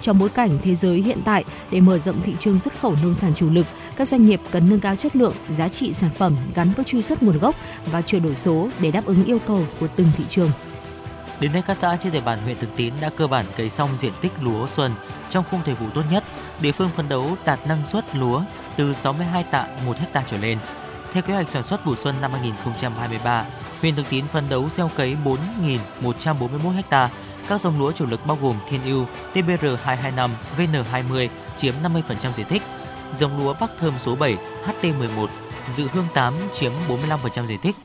Trong 0.00 0.18
bối 0.18 0.28
cảnh 0.28 0.58
thế 0.62 0.74
giới 0.74 1.02
hiện 1.02 1.18
tại, 1.24 1.44
để 1.70 1.80
mở 1.80 1.98
rộng 1.98 2.22
thị 2.22 2.34
trường 2.38 2.60
xuất 2.60 2.80
khẩu 2.80 2.96
nông 3.02 3.14
sản 3.14 3.32
chủ 3.34 3.50
lực, 3.50 3.66
các 3.96 4.08
doanh 4.08 4.22
nghiệp 4.22 4.40
cần 4.50 4.70
nâng 4.70 4.80
cao 4.80 4.96
chất 4.96 5.16
lượng, 5.16 5.34
giá 5.50 5.68
trị 5.68 5.92
sản 5.92 6.10
phẩm 6.10 6.36
gắn 6.54 6.72
với 6.76 6.84
truy 6.84 7.02
xuất 7.02 7.22
nguồn 7.22 7.38
gốc 7.38 7.54
và 7.92 8.02
chuyển 8.02 8.22
đổi 8.22 8.36
số 8.36 8.68
để 8.80 8.90
đáp 8.90 9.06
ứng 9.06 9.24
yêu 9.24 9.38
cầu 9.46 9.66
của 9.80 9.88
từng 9.96 10.08
thị 10.16 10.24
trường. 10.28 10.50
Đến 11.40 11.52
nay 11.52 11.62
các 11.66 11.78
xã 11.78 11.96
trên 12.00 12.12
địa 12.12 12.20
bàn 12.20 12.38
huyện 12.42 12.56
Thực 12.56 12.76
Tín 12.76 12.94
đã 13.00 13.10
cơ 13.16 13.26
bản 13.26 13.46
cấy 13.56 13.70
xong 13.70 13.96
diện 13.96 14.12
tích 14.20 14.32
lúa 14.40 14.66
xuân 14.66 14.92
trong 15.28 15.44
khung 15.50 15.60
thời 15.64 15.74
vụ 15.74 15.86
tốt 15.94 16.02
nhất. 16.10 16.24
Địa 16.60 16.72
phương 16.72 16.90
phấn 16.96 17.08
đấu 17.08 17.36
đạt 17.44 17.66
năng 17.66 17.86
suất 17.86 18.16
lúa 18.16 18.42
từ 18.76 18.94
62 18.94 19.44
tạ 19.44 19.66
1 19.86 19.98
hecta 19.98 20.22
trở 20.26 20.36
lên. 20.38 20.58
Theo 21.12 21.22
kế 21.22 21.34
hoạch 21.34 21.48
sản 21.48 21.62
xuất 21.62 21.84
vụ 21.84 21.96
xuân 21.96 22.14
năm 22.20 22.32
2023, 22.32 23.44
huyện 23.80 23.94
Thực 23.94 24.08
Tín 24.10 24.24
phấn 24.32 24.48
đấu 24.48 24.68
gieo 24.68 24.90
cấy 24.96 25.16
4.141 26.02 26.82
ha. 26.90 27.10
Các 27.48 27.60
dòng 27.60 27.78
lúa 27.78 27.92
chủ 27.92 28.06
lực 28.06 28.26
bao 28.26 28.38
gồm 28.42 28.56
Thiên 28.68 28.84
Ưu, 28.84 29.06
TBR 29.32 29.66
225, 29.82 30.30
VN20 30.58 31.28
chiếm 31.56 31.74
50% 31.82 32.32
diện 32.32 32.46
tích. 32.46 32.62
Dòng 33.12 33.38
lúa 33.38 33.54
Bắc 33.60 33.70
Thơm 33.78 33.94
số 33.98 34.16
7, 34.16 34.36
HT11, 34.64 35.26
Dự 35.74 35.88
Hương 35.92 36.06
8 36.14 36.34
chiếm 36.52 36.72
45% 36.88 37.46
diện 37.46 37.58
tích. 37.58 37.76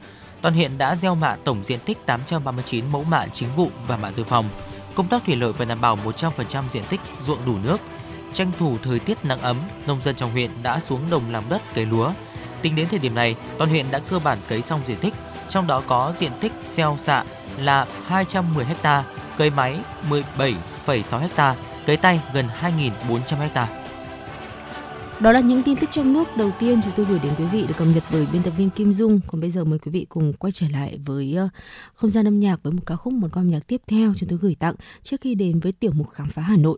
Toàn 0.42 0.54
huyện 0.54 0.78
đã 0.78 0.96
gieo 0.96 1.16
mạ 1.16 1.36
tổng 1.44 1.64
diện 1.64 1.80
tích 1.80 2.06
839 2.06 2.92
mẫu 2.92 3.04
mạ 3.04 3.28
chính 3.28 3.50
vụ 3.56 3.70
và 3.88 3.98
mạ 3.98 4.12
dự 4.12 4.24
phòng. 4.24 4.50
Công 4.96 5.08
tác 5.08 5.24
thủy 5.26 5.36
lợi 5.36 5.54
phải 5.54 5.66
đảm 5.66 5.82
bảo 5.82 5.98
100% 6.06 6.64
diện 6.70 6.84
tích 6.90 7.00
ruộng 7.22 7.46
đủ 7.46 7.58
nước. 7.58 7.78
Tranh 8.34 8.52
thủ 8.60 8.78
thời 8.84 9.00
tiết 9.00 9.26
nắng 9.26 9.40
ấm, 9.40 9.58
nông 9.88 10.02
dân 10.02 10.16
trong 10.16 10.32
huyện 10.32 10.64
đã 10.64 10.80
xuống 10.80 11.10
đồng 11.10 11.32
làm 11.32 11.50
đất 11.50 11.62
cấy 11.74 11.86
lúa. 11.86 12.12
Tính 12.62 12.76
đến 12.76 12.88
thời 12.90 13.00
điểm 13.00 13.16
này, 13.16 13.36
toàn 13.58 13.70
huyện 13.70 13.92
đã 13.92 14.00
cơ 14.00 14.20
bản 14.20 14.38
cấy 14.48 14.62
xong 14.62 14.82
diện 14.86 14.98
tích, 15.02 15.14
trong 15.50 15.68
đó 15.68 15.84
có 15.88 16.14
diện 16.16 16.32
tích 16.42 16.52
gieo 16.66 16.98
xạ 17.00 17.24
là 17.58 17.86
210 18.08 18.66
ha, 18.66 19.04
cấy 19.40 19.50
máy 19.50 19.80
17,6 20.10 21.28
ha, 21.36 21.56
cấy 21.86 21.98
tay 21.98 22.22
gần 22.34 22.46
2.400 22.62 23.50
ha. 23.54 23.68
Đó 25.20 25.32
là 25.32 25.40
những 25.40 25.64
tin 25.64 25.76
tức 25.76 25.92
trong 25.92 26.14
nước 26.14 26.38
đầu 26.38 26.52
tiên 26.60 26.82
chúng 26.84 26.94
tôi 26.96 27.06
gửi 27.06 27.20
đến 27.24 27.34
quý 27.38 27.46
vị 27.46 27.66
được 27.68 27.74
cập 27.78 27.88
nhật 27.96 28.04
bởi 28.12 28.28
biên 28.34 28.44
tập 28.44 28.54
viên 28.58 28.70
Kim 28.70 28.94
Dung. 28.94 29.20
Còn 29.28 29.42
bây 29.42 29.52
giờ 29.52 29.64
mời 29.64 29.80
quý 29.80 29.92
vị 29.92 30.06
cùng 30.10 30.34
quay 30.34 30.52
trở 30.52 30.68
lại 30.70 31.00
với 31.06 31.36
ờ, 31.36 31.50
không 31.94 32.10
gian 32.10 32.28
âm 32.28 32.40
nhạc 32.40 32.64
với 32.64 32.74
một 32.74 32.82
ca 32.86 32.96
khúc 32.96 33.14
một 33.14 33.28
con 33.32 33.50
nhạc 33.50 33.68
tiếp 33.68 33.82
theo 33.88 34.14
chúng 34.18 34.30
tôi 34.30 34.40
gửi 34.42 34.56
tặng 34.60 34.76
trước 35.04 35.22
khi 35.22 35.36
đến 35.36 35.60
với 35.60 35.72
tiểu 35.72 35.92
mục 35.96 36.10
khám 36.10 36.30
phá 36.30 36.42
Hà 36.42 36.58
Nội. 36.58 36.78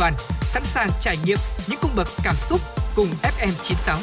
Toàn, 0.00 0.14
sẵn 0.42 0.64
sàng 0.64 0.90
trải 1.00 1.16
nghiệm 1.24 1.38
những 1.68 1.78
cung 1.82 1.90
bậc 1.96 2.08
cảm 2.24 2.34
xúc 2.48 2.60
cùng 2.96 3.06
FM96. 3.22 3.96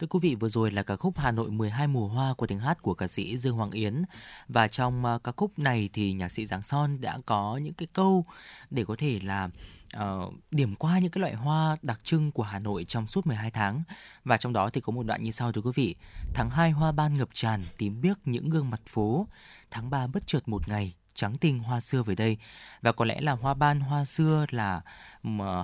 Thưa 0.00 0.06
quý 0.06 0.18
vị, 0.22 0.34
vừa 0.34 0.48
rồi 0.48 0.70
là 0.70 0.82
ca 0.82 0.96
khúc 0.96 1.18
Hà 1.18 1.32
Nội 1.32 1.50
12 1.50 1.86
mùa 1.86 2.08
hoa 2.08 2.34
của 2.34 2.46
tiếng 2.46 2.58
hát 2.58 2.82
của 2.82 2.94
ca 2.94 3.06
sĩ 3.06 3.38
Dương 3.38 3.56
Hoàng 3.56 3.70
Yến. 3.70 4.02
Và 4.48 4.68
trong 4.68 5.04
ờ, 5.04 5.18
ca 5.24 5.32
khúc 5.36 5.58
này 5.58 5.90
thì 5.92 6.12
nhạc 6.12 6.28
sĩ 6.28 6.46
Giáng 6.46 6.62
Son 6.62 7.00
đã 7.00 7.18
có 7.26 7.60
những 7.62 7.74
cái 7.74 7.88
câu 7.92 8.24
để 8.70 8.84
có 8.84 8.96
thể 8.98 9.20
là 9.22 9.48
uh, 9.96 10.34
điểm 10.50 10.76
qua 10.76 10.98
những 10.98 11.10
cái 11.10 11.20
loại 11.20 11.34
hoa 11.34 11.76
đặc 11.82 12.00
trưng 12.04 12.32
của 12.32 12.42
Hà 12.42 12.58
Nội 12.58 12.84
trong 12.84 13.06
suốt 13.06 13.26
12 13.26 13.50
tháng. 13.50 13.82
Và 14.24 14.36
trong 14.36 14.52
đó 14.52 14.70
thì 14.70 14.80
có 14.80 14.92
một 14.92 15.06
đoạn 15.06 15.22
như 15.22 15.30
sau 15.30 15.52
thưa 15.52 15.60
quý 15.60 15.70
vị. 15.74 15.94
Tháng 16.34 16.50
2 16.50 16.70
hoa 16.70 16.92
ban 16.92 17.14
ngập 17.14 17.28
tràn, 17.32 17.64
tím 17.78 18.00
biếc 18.00 18.18
những 18.24 18.50
gương 18.50 18.70
mặt 18.70 18.80
phố. 18.86 19.26
Tháng 19.70 19.90
3 19.90 20.06
bất 20.06 20.26
chợt 20.26 20.48
một 20.48 20.68
ngày, 20.68 20.94
trắng 21.14 21.38
tinh 21.38 21.58
hoa 21.58 21.80
xưa 21.80 22.02
về 22.02 22.14
đây 22.14 22.36
và 22.82 22.92
có 22.92 23.04
lẽ 23.04 23.20
là 23.20 23.32
hoa 23.32 23.54
ban 23.54 23.80
hoa 23.80 24.04
xưa 24.04 24.46
là 24.50 24.80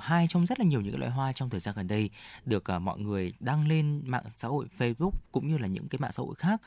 hai 0.01 0.27
trong 0.29 0.47
rất 0.47 0.59
là 0.59 0.65
nhiều 0.65 0.81
những 0.81 0.99
loại 0.99 1.11
hoa 1.11 1.33
trong 1.33 1.51
thời 1.51 1.61
gian 1.61 1.75
gần 1.77 1.87
đây 1.87 2.11
được 2.45 2.65
uh, 2.77 2.83
mọi 2.83 2.99
người 2.99 3.33
đăng 3.41 3.69
lên 3.69 4.03
mạng 4.07 4.25
xã 4.37 4.49
hội 4.49 4.67
Facebook 4.79 5.11
cũng 5.33 5.49
như 5.49 5.59
là 5.59 5.67
những 5.67 5.89
cái 5.89 5.99
mạng 5.99 6.13
xã 6.13 6.23
hội 6.23 6.35
khác 6.35 6.61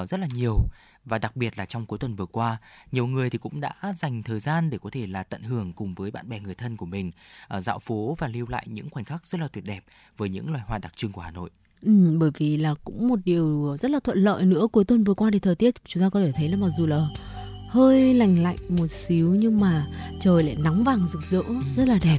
uh, 0.00 0.08
rất 0.08 0.20
là 0.20 0.26
nhiều 0.34 0.58
và 1.04 1.18
đặc 1.18 1.36
biệt 1.36 1.58
là 1.58 1.66
trong 1.66 1.86
cuối 1.86 1.98
tuần 1.98 2.16
vừa 2.16 2.26
qua 2.26 2.56
nhiều 2.92 3.06
người 3.06 3.30
thì 3.30 3.38
cũng 3.38 3.60
đã 3.60 3.74
dành 3.96 4.22
thời 4.22 4.40
gian 4.40 4.70
để 4.70 4.78
có 4.78 4.90
thể 4.92 5.06
là 5.06 5.22
tận 5.22 5.42
hưởng 5.42 5.72
cùng 5.72 5.94
với 5.94 6.10
bạn 6.10 6.28
bè 6.28 6.40
người 6.40 6.54
thân 6.54 6.76
của 6.76 6.86
mình 6.86 7.10
uh, 7.56 7.62
dạo 7.62 7.78
phố 7.78 8.16
và 8.18 8.28
lưu 8.28 8.46
lại 8.48 8.66
những 8.68 8.90
khoảnh 8.90 9.04
khắc 9.04 9.26
rất 9.26 9.40
là 9.40 9.48
tuyệt 9.48 9.64
đẹp 9.64 9.84
với 10.16 10.28
những 10.28 10.50
loài 10.50 10.62
hoa 10.66 10.78
đặc 10.78 10.96
trưng 10.96 11.12
của 11.12 11.20
Hà 11.20 11.30
Nội. 11.30 11.50
Ừ, 11.82 12.16
bởi 12.18 12.30
vì 12.38 12.56
là 12.56 12.74
cũng 12.84 13.08
một 13.08 13.18
điều 13.24 13.76
rất 13.80 13.90
là 13.90 14.00
thuận 14.04 14.18
lợi 14.18 14.42
nữa. 14.42 14.66
Cuối 14.72 14.84
tuần 14.84 15.04
vừa 15.04 15.14
qua 15.14 15.30
thì 15.32 15.38
thời 15.38 15.54
tiết 15.54 15.74
chúng 15.84 16.02
ta 16.02 16.10
có 16.10 16.20
thể 16.20 16.32
thấy 16.32 16.48
là 16.48 16.56
mặc 16.56 16.70
dù 16.78 16.86
là 16.86 17.06
hơi 17.68 18.14
lành 18.14 18.42
lạnh 18.42 18.56
một 18.68 18.86
xíu 18.90 19.34
nhưng 19.34 19.60
mà 19.60 19.86
trời 20.20 20.42
lại 20.42 20.56
nắng 20.64 20.84
vàng 20.84 21.06
rực 21.12 21.22
rỡ 21.30 21.42
rất 21.76 21.88
là 21.88 21.98
đẹp. 22.04 22.18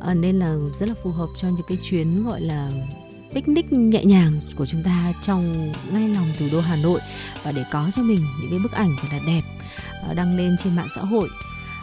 à, 0.00 0.14
nên 0.14 0.38
là 0.38 0.54
rất 0.80 0.88
là 0.88 0.94
phù 1.02 1.10
hợp 1.10 1.28
cho 1.40 1.48
những 1.48 1.66
cái 1.68 1.78
chuyến 1.90 2.24
gọi 2.24 2.40
là 2.40 2.70
picnic 3.34 3.72
nhẹ 3.72 4.04
nhàng 4.04 4.32
của 4.56 4.66
chúng 4.66 4.82
ta 4.82 5.12
trong 5.22 5.72
ngay 5.92 6.08
lòng 6.08 6.26
thủ 6.38 6.46
đô 6.52 6.60
Hà 6.60 6.76
Nội 6.76 7.00
và 7.42 7.52
để 7.52 7.64
có 7.72 7.90
cho 7.96 8.02
mình 8.02 8.20
những 8.40 8.50
cái 8.50 8.58
bức 8.62 8.72
ảnh 8.72 8.96
thật 9.00 9.08
là 9.12 9.18
đẹp 9.26 9.40
ờ, 10.08 10.14
đăng 10.14 10.36
lên 10.36 10.56
trên 10.64 10.76
mạng 10.76 10.88
xã 10.94 11.00
hội. 11.00 11.28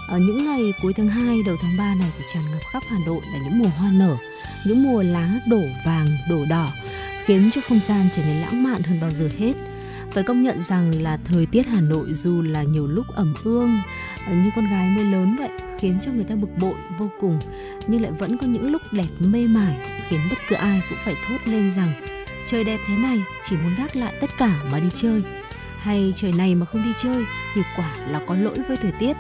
Ở 0.08 0.18
những 0.18 0.46
ngày 0.46 0.74
cuối 0.82 0.94
tháng 0.94 1.08
2 1.08 1.44
đầu 1.46 1.56
tháng 1.62 1.78
3 1.78 1.96
này 1.96 2.12
thì 2.18 2.24
tràn 2.34 2.44
ngập 2.52 2.62
khắp 2.72 2.84
Hà 2.90 2.98
Nội 3.06 3.22
là 3.34 3.40
những 3.44 3.60
mùa 3.60 3.70
hoa 3.78 3.92
nở, 3.92 4.18
những 4.66 4.84
mùa 4.84 5.04
lá 5.04 5.40
đổ 5.48 5.62
vàng, 5.86 6.08
đổ 6.30 6.46
đỏ, 6.46 6.68
khiến 7.26 7.50
cho 7.54 7.62
không 7.70 7.80
gian 7.88 8.10
trở 8.16 8.24
nên 8.26 8.38
lãng 8.38 8.64
mạn 8.64 8.84
hơn 8.84 9.00
bao 9.02 9.12
giờ 9.12 9.30
hết. 9.38 9.54
Phải 10.12 10.24
công 10.24 10.44
nhận 10.44 10.64
rằng 10.64 11.02
là 11.02 11.20
thời 11.26 11.46
tiết 11.46 11.68
Hà 11.68 11.82
Nội 11.82 12.14
dù 12.14 12.42
là 12.42 12.64
nhiều 12.64 12.88
lúc 12.88 13.06
ẩm 13.16 13.34
ương 13.44 13.78
ờ, 14.28 14.34
như 14.34 14.50
con 14.56 14.70
gái 14.70 14.90
mới 14.90 15.06
lớn 15.06 15.36
vậy 15.40 15.50
khiến 15.80 15.98
cho 16.06 16.12
người 16.12 16.24
ta 16.24 16.36
bực 16.36 16.50
bội 16.60 16.74
vô 17.00 17.10
cùng. 17.22 17.40
Nhưng 17.88 18.02
lại 18.02 18.12
vẫn 18.12 18.38
có 18.38 18.48
những 18.48 18.72
lúc 18.72 18.82
đẹp 18.92 19.08
mê 19.20 19.48
mải 19.48 19.78
khiến 20.10 20.20
bất 20.30 20.38
cứ 20.50 20.56
ai 20.56 20.82
cũng 20.90 20.98
phải 21.04 21.16
thốt 21.28 21.38
lên 21.46 21.72
rằng 21.72 21.92
trời 22.50 22.64
đẹp 22.64 22.80
thế 22.88 22.98
này 22.98 23.24
chỉ 23.50 23.56
muốn 23.56 23.76
gác 23.78 23.96
lại 23.96 24.14
tất 24.22 24.30
cả 24.38 24.64
mà 24.72 24.80
đi 24.80 24.90
chơi. 24.94 25.22
Hay 25.80 26.14
trời 26.16 26.32
này 26.38 26.56
mà 26.56 26.66
không 26.66 26.84
đi 26.84 26.92
chơi 27.04 27.26
thì 27.56 27.62
quả 27.78 27.96
là 28.10 28.22
có 28.28 28.36
lỗi 28.36 28.58
với 28.68 28.78
thời 28.78 28.92
tiết. 28.92 29.14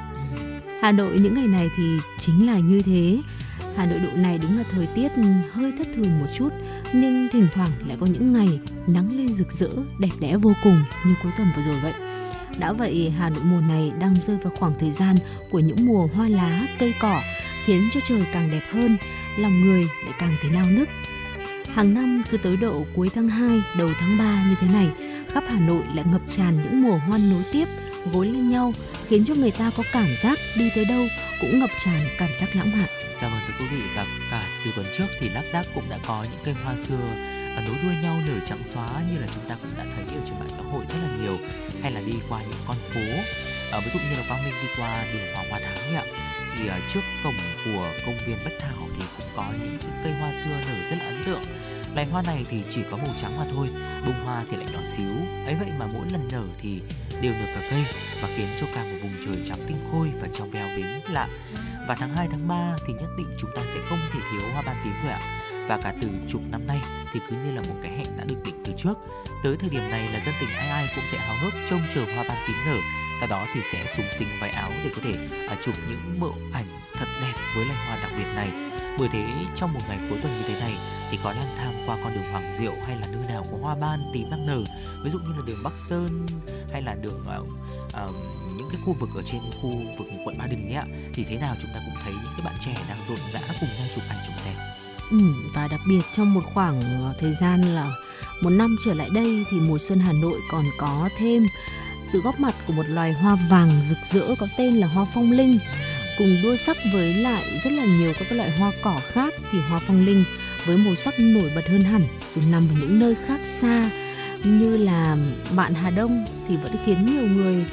Hà 0.81 0.91
Nội 0.91 1.19
những 1.19 1.33
ngày 1.33 1.47
này 1.47 1.69
thì 1.77 1.97
chính 2.19 2.47
là 2.47 2.59
như 2.59 2.81
thế. 2.81 3.19
Hà 3.75 3.85
Nội 3.85 3.99
độ 3.99 4.09
này 4.15 4.39
đúng 4.41 4.57
là 4.57 4.63
thời 4.71 4.87
tiết 4.95 5.11
hơi 5.51 5.73
thất 5.77 5.87
thường 5.95 6.19
một 6.19 6.27
chút 6.33 6.49
nhưng 6.93 7.27
thỉnh 7.31 7.47
thoảng 7.53 7.69
lại 7.87 7.97
có 7.99 8.05
những 8.05 8.33
ngày 8.33 8.59
nắng 8.87 9.17
lên 9.17 9.33
rực 9.33 9.51
rỡ, 9.51 9.69
đẹp 9.99 10.09
đẽ 10.19 10.37
vô 10.37 10.53
cùng 10.63 10.83
như 11.05 11.13
cuối 11.23 11.31
tuần 11.37 11.47
vừa 11.55 11.63
rồi 11.63 11.75
vậy. 11.83 11.93
Đã 12.59 12.73
vậy, 12.73 13.13
Hà 13.17 13.29
Nội 13.29 13.43
mùa 13.43 13.61
này 13.67 13.91
đang 13.99 14.15
rơi 14.15 14.37
vào 14.37 14.53
khoảng 14.59 14.73
thời 14.79 14.91
gian 14.91 15.15
của 15.51 15.59
những 15.59 15.85
mùa 15.85 16.07
hoa 16.07 16.27
lá, 16.27 16.61
cây 16.79 16.93
cỏ, 16.99 17.21
khiến 17.65 17.81
cho 17.93 17.99
trời 18.03 18.23
càng 18.33 18.51
đẹp 18.51 18.63
hơn, 18.71 18.97
lòng 19.39 19.61
người 19.61 19.83
lại 19.83 20.13
càng 20.19 20.35
thấy 20.41 20.51
nao 20.51 20.65
nức. 20.65 20.89
Hàng 21.73 21.93
năm 21.93 22.23
cứ 22.31 22.37
tới 22.37 22.57
độ 22.57 22.83
cuối 22.95 23.09
tháng 23.15 23.27
2, 23.27 23.61
đầu 23.77 23.89
tháng 23.99 24.17
3 24.17 24.45
như 24.49 24.55
thế 24.61 24.67
này, 24.73 24.89
khắp 25.27 25.43
Hà 25.47 25.59
Nội 25.59 25.83
lại 25.95 26.05
ngập 26.11 26.21
tràn 26.27 26.57
những 26.63 26.83
mùa 26.83 26.97
hoa 26.97 27.17
nối 27.17 27.43
tiếp, 27.51 27.67
gối 28.13 28.25
lên 28.25 28.49
nhau, 28.49 28.73
khiến 29.07 29.25
cho 29.25 29.35
người 29.35 29.51
ta 29.51 29.71
có 29.77 29.83
cảm 29.91 30.07
giác 30.23 30.39
đi 30.57 30.69
tới 30.75 30.85
đâu 30.85 31.05
cũng 31.41 31.59
ngập 31.59 31.69
tràn 31.85 31.99
cảm 32.17 32.29
giác 32.39 32.55
lãng 32.55 32.71
mạn. 32.71 32.89
Dạ 33.21 33.29
vâng 33.29 33.39
thưa 33.47 33.53
quý 33.59 33.65
vị 33.71 33.81
và 33.95 34.05
cả 34.31 34.43
từ 34.65 34.71
tuần 34.75 34.85
trước 34.97 35.05
thì 35.19 35.29
lác 35.29 35.45
đác 35.53 35.65
cũng 35.75 35.83
đã 35.89 35.97
có 36.07 36.23
những 36.23 36.41
cây 36.43 36.53
hoa 36.63 36.75
xưa 36.75 37.07
à, 37.55 37.63
nối 37.67 37.75
đuôi 37.83 37.93
nhau 38.03 38.17
nở 38.27 38.33
trắng 38.45 38.63
xóa 38.63 38.89
như 39.11 39.19
là 39.19 39.27
chúng 39.35 39.43
ta 39.49 39.55
cũng 39.61 39.71
đã 39.77 39.83
thấy 39.95 40.17
ở 40.17 40.21
trên 40.25 40.39
mạng 40.39 40.49
xã 40.57 40.63
hội 40.63 40.85
rất 40.87 40.97
là 41.03 41.09
nhiều 41.23 41.37
hay 41.85 41.93
là 41.93 42.01
đi 42.05 42.13
qua 42.29 42.41
những 42.41 42.59
con 42.67 42.77
phố? 42.93 43.01
À, 43.71 43.79
ví 43.79 43.91
dụ 43.93 43.99
như 43.99 44.15
là 44.17 44.23
Quang 44.27 44.43
Minh 44.43 44.53
đi 44.61 44.67
qua 44.77 45.05
đường 45.13 45.33
Hoàng 45.33 45.49
Hoa 45.49 45.59
Thám 45.59 45.77
ấy 45.83 45.95
ạ 45.95 46.05
thì 46.57 46.69
uh, 46.69 46.91
trước 46.93 46.99
cổng 47.23 47.33
của 47.65 47.91
công 48.05 48.15
viên 48.25 48.37
Bách 48.45 48.53
Thảo 48.59 48.87
thì 48.97 49.03
cũng 49.17 49.27
có 49.35 49.45
những 49.61 49.77
cây 50.03 50.13
hoa 50.13 50.33
xưa 50.33 50.49
nở 50.67 50.89
rất 50.89 50.97
là 50.99 51.05
ấn 51.05 51.23
tượng. 51.25 51.41
Loài 51.95 52.07
hoa 52.07 52.21
này 52.21 52.45
thì 52.49 52.61
chỉ 52.69 52.81
có 52.91 52.97
màu 52.97 53.11
trắng 53.21 53.37
mà 53.37 53.45
thôi 53.55 53.67
bông 54.05 54.25
hoa 54.25 54.43
thì 54.51 54.57
lại 54.57 54.65
nhỏ 54.73 54.79
xíu. 54.85 55.11
Ấy 55.45 55.55
vậy 55.59 55.69
mà 55.79 55.87
mỗi 55.93 56.05
lần 56.11 56.27
nở 56.31 56.43
thì 56.57 56.81
đều 57.21 57.33
nở 57.33 57.45
cả 57.55 57.67
cây 57.71 57.83
và 58.21 58.29
khiến 58.35 58.47
cho 58.57 58.67
cả 58.75 58.83
một 58.83 58.97
vùng 59.01 59.13
trời 59.25 59.37
trắng 59.45 59.59
tinh 59.67 59.77
khôi 59.91 60.11
và 60.21 60.27
trong 60.33 60.49
veo 60.49 60.67
đến 60.77 61.01
lạ. 61.09 61.27
Và 61.87 61.95
tháng 61.95 62.15
2 62.15 62.27
tháng 62.31 62.47
3 62.47 62.75
thì 62.87 62.93
nhất 62.93 63.09
định 63.17 63.27
chúng 63.37 63.51
ta 63.55 63.61
sẽ 63.73 63.79
không 63.89 63.99
thể 64.13 64.19
thiếu 64.31 64.49
hoa 64.53 64.61
ban 64.61 64.75
tím 64.83 64.93
rồi 65.03 65.11
ạ 65.11 65.44
và 65.67 65.77
cả 65.77 65.93
từ 66.01 66.09
chục 66.27 66.41
năm 66.51 66.67
nay 66.67 66.79
thì 67.13 67.19
cứ 67.29 67.35
như 67.45 67.51
là 67.51 67.61
một 67.61 67.75
cái 67.81 67.91
hẹn 67.91 68.17
đã 68.17 68.23
được 68.23 68.43
định 68.45 68.55
từ 68.65 68.73
trước. 68.77 68.93
Tới 69.43 69.55
thời 69.59 69.69
điểm 69.69 69.89
này 69.89 70.07
là 70.13 70.19
dân 70.19 70.35
tình 70.39 70.49
ai 70.49 70.69
ai 70.69 70.87
cũng 70.95 71.03
sẽ 71.11 71.17
háo 71.17 71.35
hức 71.43 71.53
trông 71.69 71.81
chờ 71.95 72.05
hoa 72.15 72.23
ban 72.23 72.37
tím 72.47 72.55
nở. 72.65 72.77
Sau 73.19 73.27
đó 73.29 73.45
thì 73.53 73.61
sẽ 73.71 73.85
súng 73.87 74.05
sinh 74.13 74.27
váy 74.41 74.49
áo 74.49 74.71
để 74.83 74.91
có 74.95 75.01
thể 75.03 75.27
uh, 75.53 75.61
chụp 75.61 75.75
những 75.89 76.19
mẫu 76.19 76.35
ảnh 76.53 76.65
thật 76.93 77.07
đẹp 77.21 77.33
với 77.55 77.65
loài 77.65 77.77
hoa 77.87 77.99
đặc 78.01 78.11
biệt 78.17 78.33
này. 78.35 78.49
Bởi 78.99 79.09
thế 79.11 79.25
trong 79.55 79.73
một 79.73 79.79
ngày 79.87 79.97
cuối 80.09 80.19
tuần 80.21 80.41
như 80.41 80.47
thế 80.47 80.59
này 80.59 80.73
thì 81.11 81.19
có 81.23 81.33
lang 81.33 81.55
thang 81.57 81.83
qua 81.85 81.97
con 82.03 82.13
đường 82.13 82.31
Hoàng 82.31 82.53
Diệu 82.57 82.73
hay 82.87 82.95
là 82.95 83.07
nơi 83.11 83.23
nào 83.29 83.43
có 83.51 83.57
hoa 83.61 83.75
ban 83.75 83.99
tím 84.13 84.29
đang 84.31 84.45
nở. 84.45 84.63
Ví 85.03 85.09
dụ 85.09 85.19
như 85.19 85.33
là 85.37 85.43
đường 85.47 85.63
Bắc 85.63 85.73
Sơn 85.89 86.25
hay 86.71 86.81
là 86.81 86.95
đường 87.01 87.21
uh, 87.21 87.47
uh, 87.87 88.15
những 88.57 88.69
cái 88.71 88.81
khu 88.85 88.93
vực 88.99 89.09
ở 89.15 89.21
trên 89.25 89.41
khu 89.61 89.69
vực 89.97 90.07
quận 90.25 90.37
Ba 90.37 90.45
Đình 90.47 90.69
nhé 90.69 90.81
thì 91.13 91.23
thế 91.29 91.37
nào 91.37 91.55
chúng 91.61 91.71
ta 91.73 91.79
cũng 91.85 91.95
thấy 92.03 92.13
những 92.13 92.33
cái 92.37 92.45
bạn 92.45 92.55
trẻ 92.65 92.75
đang 92.89 92.97
rộn 93.07 93.19
rã 93.33 93.39
cùng 93.59 93.69
nhau 93.69 93.87
chụp 93.95 94.03
ảnh 94.09 94.19
chụp 94.25 94.39
xe. 94.39 94.75
Ừ, 95.11 95.17
và 95.53 95.67
đặc 95.67 95.81
biệt 95.87 96.01
trong 96.15 96.33
một 96.33 96.41
khoảng 96.53 96.81
ờ, 96.81 97.13
thời 97.19 97.35
gian 97.41 97.61
là 97.61 97.91
một 98.41 98.49
năm 98.49 98.75
trở 98.85 98.93
lại 98.93 99.09
đây 99.13 99.45
thì 99.51 99.59
mùa 99.59 99.77
xuân 99.77 99.99
Hà 99.99 100.13
Nội 100.13 100.39
còn 100.51 100.65
có 100.77 101.09
thêm 101.17 101.47
sự 102.03 102.21
góp 102.21 102.39
mặt 102.39 102.55
của 102.67 102.73
một 102.73 102.85
loài 102.87 103.13
hoa 103.13 103.37
vàng 103.49 103.71
rực 103.89 103.97
rỡ 104.03 104.35
có 104.39 104.47
tên 104.57 104.73
là 104.75 104.87
hoa 104.87 105.05
phong 105.13 105.31
linh 105.31 105.59
cùng 106.17 106.35
đua 106.43 106.55
sắc 106.55 106.77
với 106.93 107.13
lại 107.13 107.43
rất 107.63 107.69
là 107.69 107.85
nhiều 107.85 108.13
các 108.19 108.31
loại 108.31 108.51
hoa 108.51 108.71
cỏ 108.83 108.99
khác 109.07 109.33
thì 109.51 109.59
hoa 109.59 109.79
phong 109.87 110.05
linh 110.05 110.23
với 110.65 110.77
màu 110.77 110.95
sắc 110.95 111.13
nổi 111.19 111.51
bật 111.55 111.67
hơn 111.67 111.81
hẳn 111.81 112.01
dù 112.35 112.41
nằm 112.51 112.63
ở 112.69 112.75
những 112.81 112.99
nơi 112.99 113.15
khác 113.27 113.39
xa 113.45 113.89
như 114.43 114.77
là 114.77 115.17
bạn 115.55 115.73
Hà 115.73 115.89
Đông 115.89 116.25
thì 116.47 116.57
vẫn 116.57 116.71
khiến 116.85 117.05
nhiều 117.05 117.27
người 117.27 117.65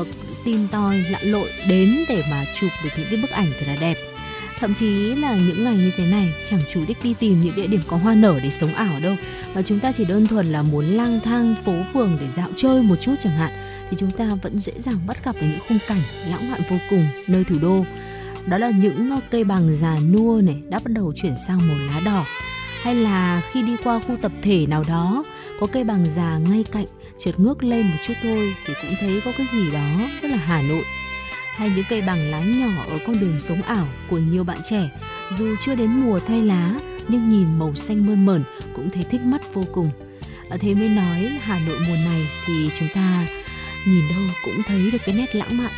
uh, 0.00 0.06
tìm 0.44 0.68
tòi 0.70 0.98
lặn 0.98 1.22
lội 1.22 1.48
đến 1.68 2.04
để 2.08 2.22
mà 2.30 2.44
chụp 2.60 2.70
được 2.84 2.90
những 2.96 3.06
cái 3.10 3.18
bức 3.22 3.30
ảnh 3.30 3.46
thật 3.58 3.66
là 3.66 3.76
đẹp 3.80 4.07
thậm 4.60 4.74
chí 4.74 5.14
là 5.14 5.36
những 5.36 5.64
ngày 5.64 5.76
như 5.76 5.90
thế 5.96 6.10
này, 6.10 6.34
chẳng 6.50 6.60
chủ 6.72 6.80
đích 6.88 6.96
đi 7.02 7.14
tìm 7.18 7.40
những 7.40 7.54
địa 7.54 7.66
điểm 7.66 7.80
có 7.86 7.96
hoa 7.96 8.14
nở 8.14 8.40
để 8.42 8.50
sống 8.50 8.74
ảo 8.74 9.00
đâu. 9.02 9.14
Mà 9.54 9.62
chúng 9.62 9.80
ta 9.80 9.92
chỉ 9.92 10.04
đơn 10.04 10.26
thuần 10.26 10.46
là 10.46 10.62
muốn 10.62 10.84
lang 10.84 11.20
thang, 11.24 11.54
phố 11.64 11.72
phường 11.92 12.18
để 12.20 12.26
dạo 12.30 12.48
chơi 12.56 12.82
một 12.82 12.96
chút 13.00 13.14
chẳng 13.20 13.36
hạn. 13.36 13.52
Thì 13.90 13.96
chúng 14.00 14.10
ta 14.10 14.30
vẫn 14.42 14.58
dễ 14.58 14.72
dàng 14.78 15.06
bắt 15.06 15.24
gặp 15.24 15.34
được 15.34 15.46
những 15.50 15.60
khung 15.68 15.78
cảnh 15.88 16.00
lãng 16.30 16.50
mạn 16.50 16.60
vô 16.70 16.76
cùng 16.90 17.06
nơi 17.26 17.44
thủ 17.44 17.56
đô. 17.62 17.84
Đó 18.46 18.58
là 18.58 18.70
những 18.70 19.10
ờ, 19.10 19.16
cây 19.30 19.44
bằng 19.44 19.76
già 19.76 19.96
nua 20.12 20.40
này 20.42 20.62
đã 20.68 20.78
bắt 20.84 20.92
đầu 20.92 21.12
chuyển 21.16 21.34
sang 21.46 21.58
màu 21.58 21.76
lá 21.88 22.00
đỏ. 22.04 22.24
Hay 22.82 22.94
là 22.94 23.42
khi 23.52 23.62
đi 23.62 23.72
qua 23.84 24.00
khu 24.06 24.16
tập 24.22 24.32
thể 24.42 24.66
nào 24.66 24.82
đó, 24.88 25.24
có 25.60 25.66
cây 25.66 25.84
bằng 25.84 26.06
già 26.10 26.38
ngay 26.38 26.64
cạnh 26.72 26.86
chợt 27.18 27.40
ngước 27.40 27.64
lên 27.64 27.86
một 27.86 27.96
chút 28.06 28.14
thôi 28.22 28.54
thì 28.66 28.74
cũng 28.82 28.90
thấy 29.00 29.20
có 29.24 29.32
cái 29.38 29.46
gì 29.52 29.70
đó 29.72 30.00
rất 30.22 30.28
là 30.28 30.36
Hà 30.36 30.62
Nội 30.62 30.82
hay 31.58 31.70
những 31.76 31.84
cây 31.88 32.02
bằng 32.02 32.18
lá 32.30 32.40
nhỏ 32.40 32.84
ở 32.88 32.98
con 33.06 33.20
đường 33.20 33.40
sống 33.40 33.62
ảo 33.62 33.88
của 34.10 34.18
nhiều 34.18 34.44
bạn 34.44 34.58
trẻ. 34.64 34.90
Dù 35.38 35.56
chưa 35.60 35.74
đến 35.74 35.90
mùa 35.90 36.18
thay 36.18 36.42
lá, 36.42 36.74
nhưng 37.08 37.28
nhìn 37.28 37.58
màu 37.58 37.74
xanh 37.74 38.06
mơn 38.06 38.26
mởn 38.26 38.44
cũng 38.74 38.90
thấy 38.90 39.04
thích 39.10 39.20
mắt 39.20 39.40
vô 39.54 39.64
cùng. 39.72 39.90
Ở 40.50 40.56
thế 40.60 40.74
mới 40.74 40.88
nói, 40.88 41.38
Hà 41.40 41.58
Nội 41.66 41.78
mùa 41.88 41.96
này 42.04 42.28
thì 42.46 42.70
chúng 42.78 42.88
ta 42.94 43.26
nhìn 43.86 44.04
đâu 44.10 44.22
cũng 44.44 44.62
thấy 44.66 44.90
được 44.90 44.98
cái 45.04 45.14
nét 45.14 45.34
lãng 45.34 45.56
mạn. 45.56 45.72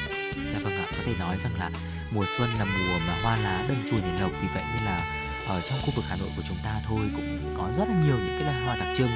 Dạ 0.53 0.59
vâng 0.63 0.73
ạ, 0.73 0.87
có 0.97 1.03
thể 1.07 1.13
nói 1.19 1.37
rằng 1.39 1.53
là 1.59 1.71
mùa 2.15 2.25
xuân 2.39 2.51
là 2.59 2.65
mùa 2.65 2.99
mà 3.07 3.15
hoa 3.23 3.37
lá 3.37 3.65
đâm 3.69 3.77
chồi 3.91 4.01
nảy 4.01 4.21
lộc 4.21 4.31
vì 4.43 4.49
vậy 4.55 4.63
nên 4.75 4.85
là 4.85 5.01
ở 5.47 5.61
trong 5.61 5.79
khu 5.83 5.91
vực 5.97 6.05
Hà 6.09 6.17
Nội 6.17 6.29
của 6.37 6.43
chúng 6.49 6.57
ta 6.65 6.81
thôi 6.89 7.01
cũng 7.17 7.55
có 7.59 7.69
rất 7.77 7.89
là 7.89 7.95
nhiều 8.05 8.17
những 8.17 8.37
cái 8.39 8.43
loài 8.43 8.65
hoa 8.65 8.77
đặc 8.77 8.89
trưng. 8.97 9.11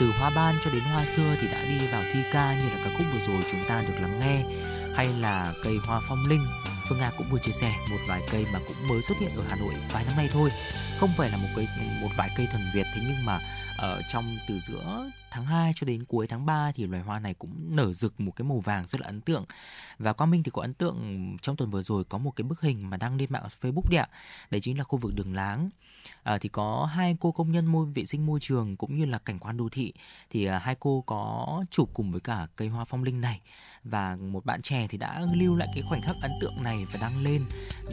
Từ 0.00 0.10
hoa 0.18 0.30
ban 0.30 0.54
cho 0.64 0.70
đến 0.70 0.82
hoa 0.82 1.04
xưa 1.04 1.36
thì 1.40 1.48
đã 1.52 1.64
đi 1.68 1.86
vào 1.86 2.02
thi 2.12 2.20
ca 2.32 2.54
như 2.54 2.64
là 2.68 2.84
ca 2.84 2.90
khúc 2.98 3.06
vừa 3.12 3.26
rồi 3.26 3.42
chúng 3.50 3.60
ta 3.68 3.82
được 3.88 3.94
lắng 4.00 4.20
nghe 4.20 4.44
hay 4.94 5.08
là 5.20 5.52
cây 5.62 5.78
hoa 5.86 6.00
phong 6.08 6.24
linh 6.28 6.46
Phương 6.88 6.98
Nga 6.98 7.10
cũng 7.18 7.26
vừa 7.30 7.38
chia 7.38 7.52
sẻ 7.52 7.74
một 7.90 7.98
vài 8.08 8.22
cây 8.30 8.46
mà 8.52 8.60
cũng 8.68 8.88
mới 8.88 9.02
xuất 9.02 9.18
hiện 9.18 9.30
ở 9.36 9.42
Hà 9.48 9.56
Nội 9.56 9.74
vài 9.92 10.04
năm 10.04 10.16
nay 10.16 10.28
thôi 10.32 10.50
không 10.98 11.10
phải 11.16 11.30
là 11.30 11.36
một 11.36 11.48
cây 11.56 11.68
một 12.00 12.08
vài 12.16 12.30
cây 12.36 12.46
thuần 12.50 12.62
Việt 12.74 12.86
thế 12.94 13.00
nhưng 13.06 13.24
mà 13.24 13.40
ở 13.76 14.02
trong 14.08 14.38
từ 14.48 14.58
giữa 14.58 15.10
tháng 15.32 15.44
2 15.44 15.72
cho 15.74 15.84
đến 15.84 16.04
cuối 16.04 16.26
tháng 16.26 16.46
3 16.46 16.72
thì 16.74 16.86
loài 16.86 17.02
hoa 17.02 17.18
này 17.18 17.34
cũng 17.34 17.76
nở 17.76 17.92
rực 17.92 18.20
một 18.20 18.32
cái 18.36 18.44
màu 18.48 18.58
vàng 18.58 18.84
rất 18.86 19.00
là 19.00 19.06
ấn 19.06 19.20
tượng. 19.20 19.44
Và 19.98 20.12
Quang 20.12 20.30
Minh 20.30 20.42
thì 20.42 20.50
có 20.54 20.62
ấn 20.62 20.74
tượng 20.74 21.36
trong 21.42 21.56
tuần 21.56 21.70
vừa 21.70 21.82
rồi 21.82 22.04
có 22.04 22.18
một 22.18 22.30
cái 22.30 22.44
bức 22.44 22.60
hình 22.60 22.90
mà 22.90 22.96
đăng 22.96 23.16
lên 23.16 23.28
mạng 23.30 23.42
Facebook 23.60 23.90
đấy 23.90 23.98
ạ. 23.98 24.08
Đấy 24.50 24.60
chính 24.60 24.78
là 24.78 24.84
khu 24.84 24.98
vực 24.98 25.14
đường 25.14 25.34
láng. 25.34 25.70
À, 26.22 26.38
thì 26.38 26.48
có 26.48 26.90
hai 26.94 27.16
cô 27.20 27.32
công 27.32 27.52
nhân 27.52 27.66
môi 27.66 27.86
vệ 27.86 28.04
sinh 28.04 28.26
môi 28.26 28.40
trường 28.40 28.76
cũng 28.76 28.98
như 28.98 29.04
là 29.04 29.18
cảnh 29.18 29.38
quan 29.38 29.56
đô 29.56 29.68
thị 29.72 29.92
thì 30.30 30.44
à, 30.44 30.58
hai 30.58 30.76
cô 30.80 31.04
có 31.06 31.64
chụp 31.70 31.90
cùng 31.94 32.12
với 32.12 32.20
cả 32.20 32.46
cây 32.56 32.68
hoa 32.68 32.84
phong 32.84 33.02
linh 33.02 33.20
này 33.20 33.40
và 33.84 34.16
một 34.20 34.44
bạn 34.44 34.62
trẻ 34.62 34.86
thì 34.90 34.98
đã 34.98 35.20
lưu 35.34 35.56
lại 35.56 35.68
cái 35.74 35.82
khoảnh 35.88 36.02
khắc 36.02 36.16
ấn 36.22 36.30
tượng 36.40 36.62
này 36.62 36.86
và 36.92 36.98
đăng 37.00 37.22
lên 37.22 37.44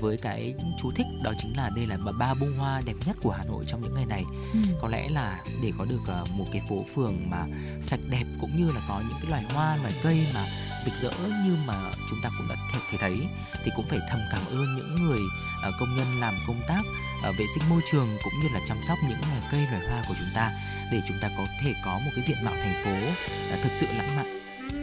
với 0.01 0.17
cái 0.21 0.53
chú 0.81 0.91
thích 0.95 1.05
đó 1.23 1.33
chính 1.37 1.57
là 1.57 1.69
đây 1.75 1.87
là 1.87 1.97
ba 2.19 2.33
bông 2.33 2.57
hoa 2.57 2.81
đẹp 2.85 2.93
nhất 3.05 3.17
của 3.21 3.31
Hà 3.31 3.43
Nội 3.47 3.63
trong 3.67 3.81
những 3.81 3.93
ngày 3.93 4.05
này. 4.05 4.23
Ừ. 4.53 4.59
Có 4.81 4.89
lẽ 4.89 5.09
là 5.09 5.43
để 5.63 5.71
có 5.77 5.85
được 5.85 6.01
uh, 6.01 6.31
một 6.31 6.45
cái 6.51 6.61
phố 6.69 6.83
phường 6.95 7.29
mà 7.29 7.45
sạch 7.81 7.99
đẹp 8.09 8.23
cũng 8.41 8.57
như 8.57 8.71
là 8.71 8.81
có 8.87 9.01
những 9.09 9.17
cái 9.21 9.29
loài 9.31 9.43
hoa, 9.53 9.75
loài 9.75 9.93
cây 10.03 10.27
mà 10.33 10.45
rực 10.85 10.93
rỡ 11.01 11.11
như 11.45 11.55
mà 11.67 11.91
chúng 12.09 12.19
ta 12.23 12.29
cũng 12.37 12.47
đã 12.47 12.55
thể, 12.91 12.97
thấy 12.99 13.17
thì 13.63 13.71
cũng 13.75 13.85
phải 13.89 13.99
thầm 14.09 14.19
cảm 14.31 14.41
ơn 14.49 14.75
những 14.75 15.05
người 15.05 15.19
uh, 15.67 15.73
công 15.79 15.97
nhân 15.97 16.19
làm 16.19 16.33
công 16.47 16.61
tác 16.67 16.81
uh, 17.29 17.37
vệ 17.37 17.45
sinh 17.53 17.69
môi 17.69 17.81
trường 17.91 18.07
cũng 18.23 18.33
như 18.43 18.49
là 18.53 18.59
chăm 18.65 18.77
sóc 18.87 18.97
những 19.01 19.19
loài 19.29 19.41
cây 19.51 19.67
loài 19.71 19.87
hoa 19.87 20.03
của 20.07 20.15
chúng 20.19 20.29
ta 20.35 20.51
để 20.91 21.01
chúng 21.07 21.17
ta 21.21 21.29
có 21.37 21.45
thể 21.63 21.73
có 21.85 21.99
một 21.99 22.11
cái 22.15 22.23
diện 22.27 22.45
mạo 22.45 22.55
thành 22.55 22.83
phố 22.83 23.23
thực 23.63 23.71
sự 23.73 23.87
lãng 23.87 24.15
mạn 24.15 24.38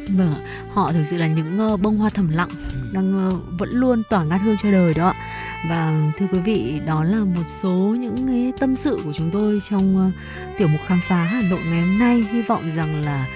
Vâng 0.09 0.35
họ 0.73 0.93
thực 0.93 1.05
sự 1.11 1.17
là 1.17 1.27
những 1.27 1.83
bông 1.83 1.97
hoa 1.97 2.11
thầm 2.11 2.29
lặng 2.29 2.49
ừ. 2.73 2.79
đang 2.93 3.31
vẫn 3.59 3.69
luôn 3.73 4.03
tỏa 4.11 4.25
ngát 4.25 4.41
hương 4.45 4.57
cho 4.63 4.71
đời 4.71 4.95
đó 4.95 5.09
ạ. 5.09 5.15
Và 5.69 6.13
thưa 6.19 6.27
quý 6.33 6.39
vị, 6.39 6.81
đó 6.87 7.05
là 7.05 7.19
một 7.19 7.45
số 7.63 7.97
những 8.01 8.17
cái 8.27 8.53
tâm 8.59 8.77
sự 8.77 8.99
của 9.05 9.13
chúng 9.17 9.31
tôi 9.31 9.61
trong 9.71 10.13
tiểu 10.59 10.69
mục 10.69 10.81
khám 10.87 10.99
phá 11.03 11.25
Hà 11.25 11.43
Nội 11.51 11.61
ngày 11.71 11.81
hôm 11.81 11.99
nay. 11.99 12.25
Hy 12.33 12.43
vọng 12.43 12.63
rằng 12.77 13.05
là 13.05 13.27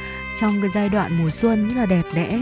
trong 0.41 0.53
cái 0.61 0.71
giai 0.75 0.89
đoạn 0.89 1.19
mùa 1.23 1.31
xuân 1.31 1.69
rất 1.69 1.75
là 1.77 1.87
đẹp 1.87 2.05
đẽ 2.15 2.41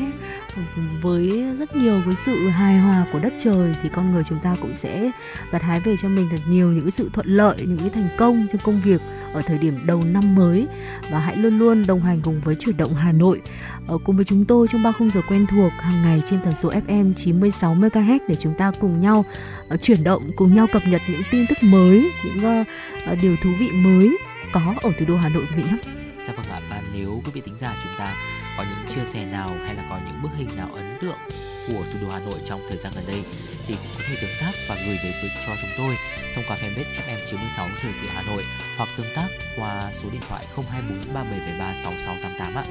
với 1.01 1.45
rất 1.59 1.77
nhiều 1.77 2.01
cái 2.05 2.15
sự 2.27 2.49
hài 2.49 2.79
hòa 2.79 3.07
của 3.13 3.19
đất 3.19 3.33
trời 3.45 3.75
thì 3.83 3.89
con 3.89 4.13
người 4.13 4.23
chúng 4.29 4.41
ta 4.41 4.55
cũng 4.61 4.77
sẽ 4.77 5.11
gặt 5.51 5.63
hái 5.63 5.81
về 5.81 5.97
cho 6.03 6.09
mình 6.09 6.29
thật 6.31 6.41
nhiều 6.49 6.73
những 6.73 6.85
cái 6.85 6.91
sự 6.91 7.11
thuận 7.13 7.27
lợi 7.27 7.57
những 7.59 7.79
cái 7.79 7.91
thành 7.91 8.09
công 8.19 8.47
trong 8.53 8.61
công 8.65 8.81
việc 8.81 9.01
ở 9.33 9.43
thời 9.43 9.59
điểm 9.59 9.79
đầu 9.87 10.03
năm 10.05 10.35
mới 10.35 10.67
và 11.11 11.19
hãy 11.19 11.37
luôn 11.37 11.59
luôn 11.59 11.87
đồng 11.87 12.03
hành 12.03 12.21
cùng 12.23 12.41
với 12.45 12.55
chuyển 12.55 12.77
động 12.77 12.95
Hà 12.95 13.13
Nội 13.13 13.41
ở 13.89 13.99
cùng 14.05 14.17
với 14.17 14.25
chúng 14.25 14.45
tôi 14.45 14.69
trong 14.69 14.83
ba 14.83 14.93
khung 14.93 15.11
giờ 15.11 15.21
quen 15.29 15.47
thuộc 15.51 15.73
hàng 15.73 16.03
ngày 16.03 16.23
trên 16.27 16.41
tần 16.45 16.55
số 16.55 16.71
FM 16.71 17.13
96 17.15 17.75
MHz 17.75 18.19
để 18.29 18.35
chúng 18.35 18.55
ta 18.55 18.73
cùng 18.81 19.01
nhau 19.01 19.25
ờ, 19.69 19.77
chuyển 19.77 20.05
động 20.05 20.31
cùng 20.37 20.55
nhau 20.55 20.67
cập 20.73 20.83
nhật 20.91 21.03
những 21.09 21.23
tin 21.31 21.47
tức 21.49 21.59
mới 21.63 22.11
những 22.25 22.61
uh, 22.61 22.67
điều 23.23 23.37
thú 23.37 23.51
vị 23.59 23.71
mới 23.85 24.19
có 24.53 24.75
ở 24.83 24.91
thủ 24.99 25.05
đô 25.09 25.17
Hà 25.17 25.29
Nội 25.29 25.45
của 25.51 25.57
mình 25.57 25.67
nhé. 25.67 25.79
Dạ 26.27 26.33
vâng 26.37 26.47
ạ 26.51 26.61
và 26.71 26.83
nếu 26.95 27.23
quý 27.25 27.31
vị 27.35 27.41
tính 27.41 27.55
ra 27.61 27.75
chúng 27.83 27.93
ta 27.99 28.15
có 28.59 28.65
những 28.65 28.87
chia 28.89 29.05
sẻ 29.05 29.27
nào 29.33 29.51
hay 29.67 29.75
là 29.75 29.85
có 29.91 29.99
những 30.07 30.23
bức 30.23 30.31
hình 30.37 30.49
nào 30.57 30.69
ấn 30.75 30.99
tượng 31.01 31.19
của 31.69 31.85
thủ 31.93 31.99
đô 32.03 32.09
Hà 32.11 32.19
Nội 32.19 32.39
trong 32.45 32.61
thời 32.69 32.79
gian 32.79 32.93
gần 32.97 33.05
đây 33.07 33.23
thì 33.67 33.75
cũng 33.75 33.93
có 33.99 34.05
thể 34.09 34.17
tương 34.21 34.31
tác 34.41 34.53
và 34.69 34.77
gửi 34.87 34.97
về 35.05 35.13
cho 35.47 35.53
chúng 35.61 35.71
tôi 35.79 35.97
thông 36.35 36.45
qua 36.49 36.57
fanpage 36.57 37.03
FM 37.07 37.19
96 37.27 37.69
Thời 37.83 37.93
sự 37.93 38.07
Hà 38.09 38.23
Nội 38.23 38.45
hoặc 38.77 38.89
tương 38.97 39.07
tác 39.15 39.29
qua 39.57 39.93
số 39.93 40.09
điện 40.13 40.21
thoại 40.29 40.45
024 40.57 41.15
3773 41.15 41.75
6688 41.75 42.55
ạ. 42.55 42.65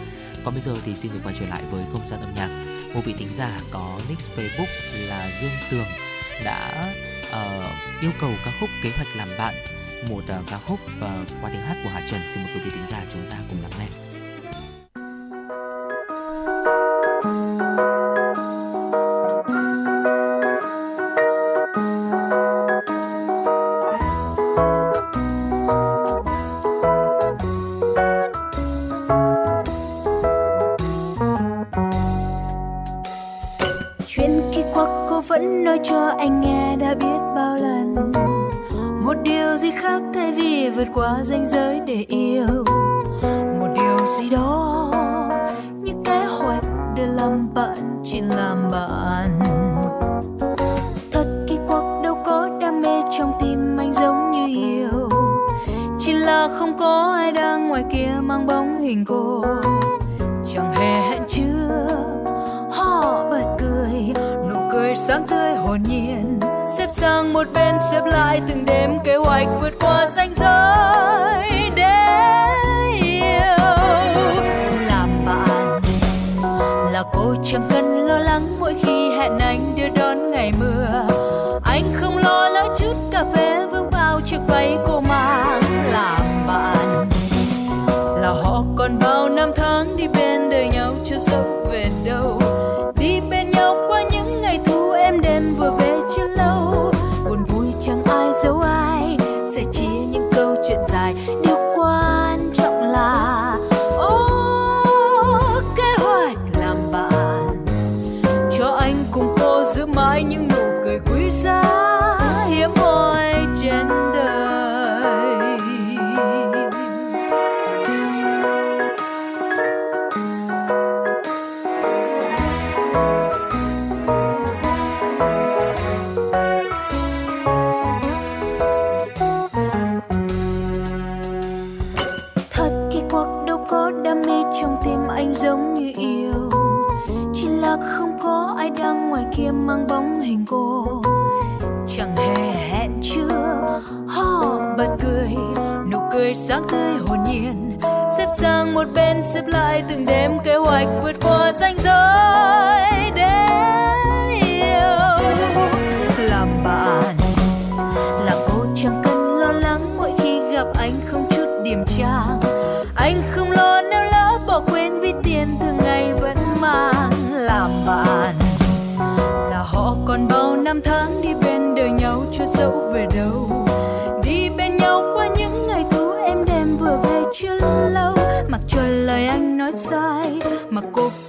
Còn 0.43 0.53
bây 0.53 0.61
giờ 0.61 0.75
thì 0.85 0.95
xin 0.95 1.11
được 1.13 1.19
quay 1.23 1.35
trở 1.39 1.45
lại 1.45 1.63
với 1.71 1.83
không 1.91 2.07
gian 2.07 2.19
âm 2.19 2.33
nhạc. 2.35 2.49
Một 2.93 3.01
vị 3.05 3.13
thính 3.17 3.33
giả 3.35 3.59
có 3.71 3.99
nick 4.09 4.21
Facebook 4.35 4.67
là 5.07 5.31
Dương 5.41 5.57
Tường 5.71 5.87
đã 6.43 6.93
uh, 7.29 8.01
yêu 8.01 8.11
cầu 8.21 8.31
ca 8.45 8.51
khúc 8.59 8.69
Kế 8.83 8.89
hoạch 8.95 9.07
làm 9.15 9.27
bạn 9.37 9.53
một 10.09 10.23
uh, 10.39 10.49
ca 10.49 10.57
khúc 10.67 10.79
uh, 10.85 11.27
qua 11.41 11.49
tiếng 11.53 11.61
hát 11.61 11.75
của 11.83 11.89
Hà 11.89 12.01
Trần. 12.07 12.21
Xin 12.33 12.43
mời 12.43 12.53
quý 12.55 12.61
vị 12.65 12.71
thính 12.71 12.87
giả 12.91 13.05
chúng 13.09 13.29
ta 13.29 13.37
cùng 13.49 13.61
lắng 13.61 13.71
nghe. 13.79 14.06
qua 40.97 41.23
ranh 41.23 41.45
giới 41.45 41.79
để 41.87 42.05
yêu 42.07 42.26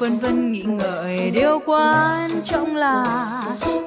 vân 0.09 0.18
vân 0.18 0.53
nghĩ 0.53 0.62
ngợi 0.62 1.31
điều 1.31 1.61
quan 1.66 2.31
trọng 2.44 2.77
là 2.77 3.05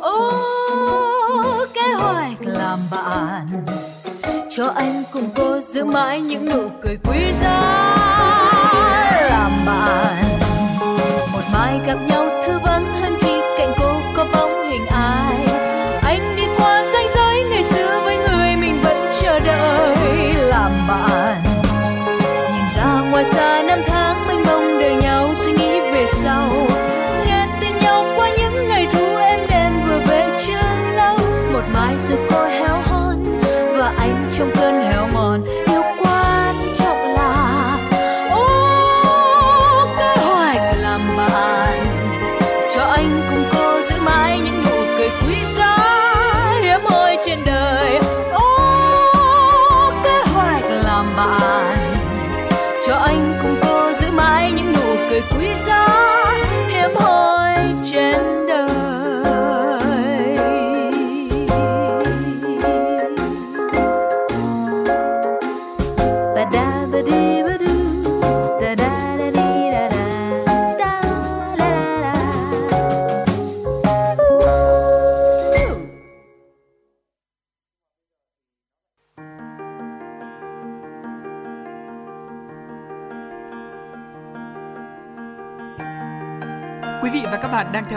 ô 0.02 0.28
oh, 0.28 1.74
kế 1.74 1.94
hoạch 1.94 2.38
làm 2.42 2.80
bạn 2.92 3.48
cho 4.58 4.68
anh 4.68 5.04
cùng 5.14 5.30
cô 5.36 5.60
giữ 5.60 5.86
mãi 5.86 6.22
những 6.22 6.46
nụ 6.46 6.70
cười 6.84 6.98
quý 7.04 7.32
giá 7.42 7.62
làm 9.30 9.66
bạn. 9.66 10.40
Một 11.34 11.42
mai 11.54 11.80
gặp 11.88 11.98
nhau 12.10 12.30
thư 12.46 12.60
vắng 12.64 12.86
hơn 13.02 13.18
khi 13.22 13.31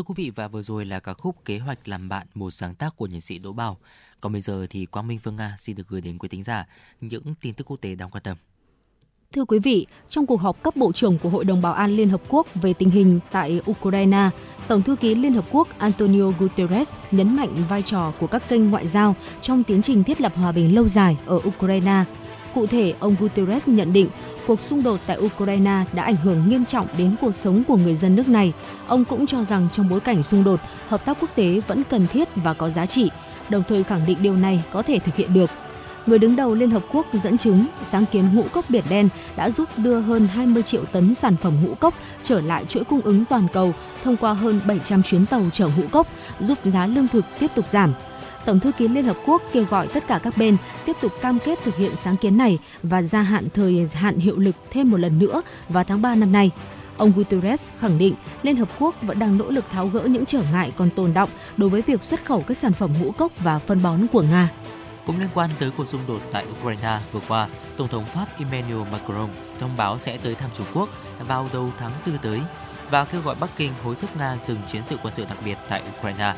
Thưa 0.00 0.04
quý 0.04 0.14
vị 0.16 0.30
và 0.30 0.48
vừa 0.48 0.62
rồi 0.62 0.84
là 0.84 1.00
ca 1.00 1.14
khúc 1.14 1.44
Kế 1.44 1.58
hoạch 1.58 1.88
làm 1.88 2.08
bạn 2.08 2.26
một 2.34 2.50
sáng 2.50 2.74
tác 2.74 2.96
của 2.96 3.06
nhạc 3.06 3.20
sĩ 3.20 3.38
Đỗ 3.38 3.52
Bảo. 3.52 3.78
Còn 4.20 4.32
bây 4.32 4.40
giờ 4.40 4.66
thì 4.70 4.86
Quang 4.86 5.08
Minh 5.08 5.18
Phương 5.18 5.36
Nga 5.36 5.56
xin 5.58 5.76
được 5.76 5.88
gửi 5.88 6.00
đến 6.00 6.18
quý 6.18 6.28
thính 6.28 6.42
giả 6.42 6.66
những 7.00 7.34
tin 7.40 7.54
tức 7.54 7.64
quốc 7.70 7.76
tế 7.80 7.94
đáng 7.94 8.10
quan 8.10 8.22
tâm. 8.22 8.36
Thưa 9.32 9.44
quý 9.44 9.58
vị, 9.58 9.86
trong 10.08 10.26
cuộc 10.26 10.40
họp 10.40 10.62
cấp 10.62 10.76
bộ 10.76 10.92
trưởng 10.92 11.18
của 11.18 11.28
Hội 11.28 11.44
đồng 11.44 11.62
Bảo 11.62 11.72
an 11.72 11.90
Liên 11.90 12.08
Hợp 12.08 12.22
Quốc 12.28 12.46
về 12.54 12.72
tình 12.72 12.90
hình 12.90 13.20
tại 13.30 13.60
Ukraine, 13.70 14.30
Tổng 14.68 14.82
thư 14.82 14.96
ký 14.96 15.14
Liên 15.14 15.32
Hợp 15.32 15.44
Quốc 15.50 15.78
Antonio 15.78 16.28
Guterres 16.38 16.94
nhấn 17.10 17.36
mạnh 17.36 17.54
vai 17.68 17.82
trò 17.82 18.12
của 18.20 18.26
các 18.26 18.48
kênh 18.48 18.70
ngoại 18.70 18.88
giao 18.88 19.16
trong 19.40 19.62
tiến 19.62 19.82
trình 19.82 20.04
thiết 20.04 20.20
lập 20.20 20.32
hòa 20.36 20.52
bình 20.52 20.74
lâu 20.74 20.88
dài 20.88 21.16
ở 21.26 21.40
Ukraine. 21.48 22.04
Cụ 22.54 22.66
thể, 22.66 22.94
ông 22.98 23.16
Guterres 23.20 23.68
nhận 23.68 23.92
định 23.92 24.08
cuộc 24.50 24.60
xung 24.60 24.82
đột 24.82 25.00
tại 25.06 25.18
Ukraine 25.18 25.84
đã 25.92 26.02
ảnh 26.02 26.16
hưởng 26.16 26.48
nghiêm 26.48 26.64
trọng 26.64 26.86
đến 26.98 27.14
cuộc 27.20 27.34
sống 27.34 27.62
của 27.68 27.76
người 27.76 27.96
dân 27.96 28.16
nước 28.16 28.28
này. 28.28 28.52
Ông 28.86 29.04
cũng 29.04 29.26
cho 29.26 29.44
rằng 29.44 29.68
trong 29.72 29.88
bối 29.88 30.00
cảnh 30.00 30.22
xung 30.22 30.44
đột, 30.44 30.60
hợp 30.88 31.04
tác 31.04 31.16
quốc 31.20 31.30
tế 31.34 31.60
vẫn 31.66 31.82
cần 31.90 32.06
thiết 32.06 32.28
và 32.34 32.54
có 32.54 32.70
giá 32.70 32.86
trị, 32.86 33.10
đồng 33.48 33.62
thời 33.68 33.84
khẳng 33.84 34.06
định 34.06 34.18
điều 34.22 34.36
này 34.36 34.62
có 34.72 34.82
thể 34.82 34.98
thực 34.98 35.16
hiện 35.16 35.34
được. 35.34 35.50
Người 36.06 36.18
đứng 36.18 36.36
đầu 36.36 36.54
Liên 36.54 36.70
Hợp 36.70 36.82
Quốc 36.92 37.06
dẫn 37.12 37.38
chứng 37.38 37.66
sáng 37.84 38.04
kiến 38.12 38.34
ngũ 38.34 38.42
cốc 38.52 38.64
Biển 38.68 38.84
Đen 38.90 39.08
đã 39.36 39.50
giúp 39.50 39.68
đưa 39.76 40.00
hơn 40.00 40.28
20 40.28 40.62
triệu 40.62 40.84
tấn 40.84 41.14
sản 41.14 41.36
phẩm 41.36 41.54
ngũ 41.62 41.74
cốc 41.74 41.94
trở 42.22 42.40
lại 42.40 42.64
chuỗi 42.64 42.84
cung 42.84 43.00
ứng 43.00 43.24
toàn 43.24 43.46
cầu 43.52 43.74
thông 44.04 44.16
qua 44.16 44.32
hơn 44.32 44.60
700 44.66 45.02
chuyến 45.02 45.26
tàu 45.26 45.42
chở 45.52 45.68
ngũ 45.76 45.88
cốc, 45.92 46.06
giúp 46.40 46.58
giá 46.64 46.86
lương 46.86 47.08
thực 47.08 47.24
tiếp 47.38 47.50
tục 47.54 47.68
giảm. 47.68 47.94
Tổng 48.46 48.60
thư 48.60 48.72
ký 48.72 48.88
Liên 48.88 49.04
Hợp 49.04 49.16
Quốc 49.26 49.42
kêu 49.52 49.64
gọi 49.64 49.88
tất 49.88 50.06
cả 50.06 50.20
các 50.22 50.36
bên 50.36 50.56
tiếp 50.84 50.96
tục 51.00 51.12
cam 51.20 51.38
kết 51.38 51.58
thực 51.64 51.76
hiện 51.76 51.96
sáng 51.96 52.16
kiến 52.16 52.36
này 52.36 52.58
và 52.82 53.02
gia 53.02 53.22
hạn 53.22 53.48
thời 53.54 53.86
hạn 53.94 54.18
hiệu 54.18 54.38
lực 54.38 54.56
thêm 54.70 54.90
một 54.90 54.96
lần 54.96 55.18
nữa 55.18 55.42
vào 55.68 55.84
tháng 55.84 56.02
3 56.02 56.14
năm 56.14 56.32
nay. 56.32 56.50
Ông 56.96 57.12
Guterres 57.16 57.68
khẳng 57.78 57.98
định 57.98 58.14
Liên 58.42 58.56
Hợp 58.56 58.68
Quốc 58.78 58.94
vẫn 59.02 59.18
đang 59.18 59.38
nỗ 59.38 59.50
lực 59.50 59.64
tháo 59.70 59.86
gỡ 59.86 60.02
những 60.02 60.26
trở 60.26 60.42
ngại 60.52 60.72
còn 60.76 60.90
tồn 60.90 61.14
động 61.14 61.28
đối 61.56 61.70
với 61.70 61.82
việc 61.82 62.04
xuất 62.04 62.24
khẩu 62.24 62.40
các 62.40 62.56
sản 62.56 62.72
phẩm 62.72 62.90
ngũ 63.00 63.12
cốc 63.12 63.32
và 63.38 63.58
phân 63.58 63.82
bón 63.82 64.06
của 64.12 64.22
Nga. 64.22 64.50
Cũng 65.06 65.20
liên 65.20 65.28
quan 65.34 65.50
tới 65.58 65.70
cuộc 65.76 65.88
xung 65.88 66.00
đột 66.08 66.20
tại 66.32 66.44
Ukraine 66.60 66.98
vừa 67.12 67.20
qua, 67.28 67.48
Tổng 67.76 67.88
thống 67.88 68.04
Pháp 68.06 68.26
Emmanuel 68.38 68.92
Macron 68.92 69.28
thông 69.60 69.76
báo 69.76 69.98
sẽ 69.98 70.18
tới 70.18 70.34
thăm 70.34 70.50
Trung 70.54 70.66
Quốc 70.74 70.88
vào 71.18 71.48
đầu 71.52 71.70
tháng 71.78 71.92
4 72.06 72.18
tới 72.18 72.40
và 72.90 73.04
kêu 73.04 73.20
gọi 73.20 73.36
Bắc 73.40 73.50
Kinh 73.56 73.72
hối 73.82 73.94
thúc 74.00 74.16
Nga 74.16 74.36
dừng 74.42 74.58
chiến 74.66 74.82
sự 74.84 74.96
quân 75.02 75.14
sự 75.16 75.24
đặc 75.28 75.38
biệt 75.44 75.58
tại 75.68 75.82
Ukraine. 75.98 76.34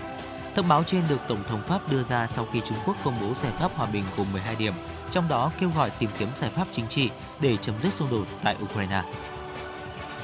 Thông 0.55 0.69
báo 0.69 0.83
trên 0.83 1.03
được 1.09 1.21
Tổng 1.29 1.43
thống 1.49 1.63
Pháp 1.63 1.93
đưa 1.93 2.03
ra 2.03 2.27
sau 2.27 2.47
khi 2.53 2.61
Trung 2.65 2.79
Quốc 2.87 2.97
công 3.05 3.15
bố 3.21 3.35
giải 3.35 3.53
pháp 3.61 3.71
hòa 3.75 3.89
bình 3.93 4.05
gồm 4.17 4.27
12 4.33 4.57
điểm, 4.57 4.73
trong 5.11 5.29
đó 5.29 5.53
kêu 5.61 5.71
gọi 5.77 5.91
tìm 5.91 6.11
kiếm 6.19 6.29
giải 6.37 6.51
pháp 6.51 6.67
chính 6.73 6.87
trị 6.89 7.11
để 7.41 7.57
chấm 7.57 7.75
dứt 7.83 7.93
xung 7.93 8.11
đột 8.11 8.27
tại 8.43 8.57
Ukraine. 8.63 9.03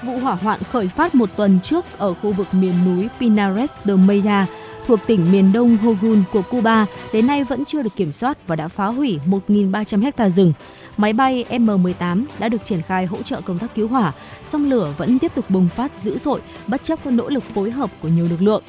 Vụ 0.03 0.19
hỏa 0.19 0.35
hoạn 0.35 0.61
khởi 0.73 0.89
phát 0.89 1.15
một 1.15 1.31
tuần 1.37 1.59
trước 1.63 1.85
ở 1.99 2.15
khu 2.15 2.33
vực 2.33 2.47
miền 2.55 2.75
núi 2.85 3.09
Pinares 3.21 3.71
de 3.85 3.95
Maya, 3.95 4.47
thuộc 4.87 5.01
tỉnh 5.07 5.33
miền 5.33 5.53
đông 5.53 5.77
Hogun 5.77 6.23
của 6.33 6.43
Cuba 6.43 6.87
đến 7.13 7.27
nay 7.27 7.45
vẫn 7.45 7.65
chưa 7.65 7.83
được 7.83 7.97
kiểm 7.97 8.13
soát 8.13 8.39
và 8.47 8.57
đã 8.57 8.69
phá 8.69 8.87
hủy 8.87 9.21
1.300 9.27 10.13
ha 10.17 10.31
rừng. 10.31 10.53
Máy 10.97 11.13
bay 11.13 11.45
M18 11.51 12.25
đã 12.39 12.49
được 12.49 12.65
triển 12.65 12.83
khai 12.83 13.07
hỗ 13.07 13.23
trợ 13.23 13.41
công 13.41 13.59
tác 13.59 13.75
cứu 13.75 13.89
hỏa, 13.89 14.13
song 14.45 14.71
lửa 14.71 14.95
vẫn 14.99 15.19
tiếp 15.19 15.35
tục 15.35 15.51
bùng 15.51 15.69
phát 15.69 15.93
dữ 15.99 16.19
dội 16.19 16.41
bất 16.67 16.83
chấp 16.83 16.99
các 17.05 17.13
nỗ 17.13 17.29
lực 17.29 17.45
phối 17.55 17.71
hợp 17.71 17.91
của 18.03 18.09
nhiều 18.09 18.27
lực 18.31 18.43
lượng. 18.43 18.63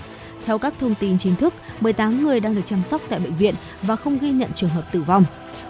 Theo 0.45 0.58
các 0.58 0.73
thông 0.80 0.95
tin 0.95 1.17
chính 1.17 1.36
thức, 1.36 1.54
18 1.80 2.23
người 2.23 2.39
đang 2.39 2.56
được 2.56 2.62
chăm 2.65 2.84
sóc 2.84 3.02
tại 3.10 3.19
bệnh 3.19 3.36
viện 3.36 3.56
và 3.82 3.95
không 3.95 4.17
ghi 4.17 4.32
nhận 4.32 4.49
trường 4.54 4.69
hợp 4.69 4.91
tử 4.91 5.02
vong. 5.02 5.25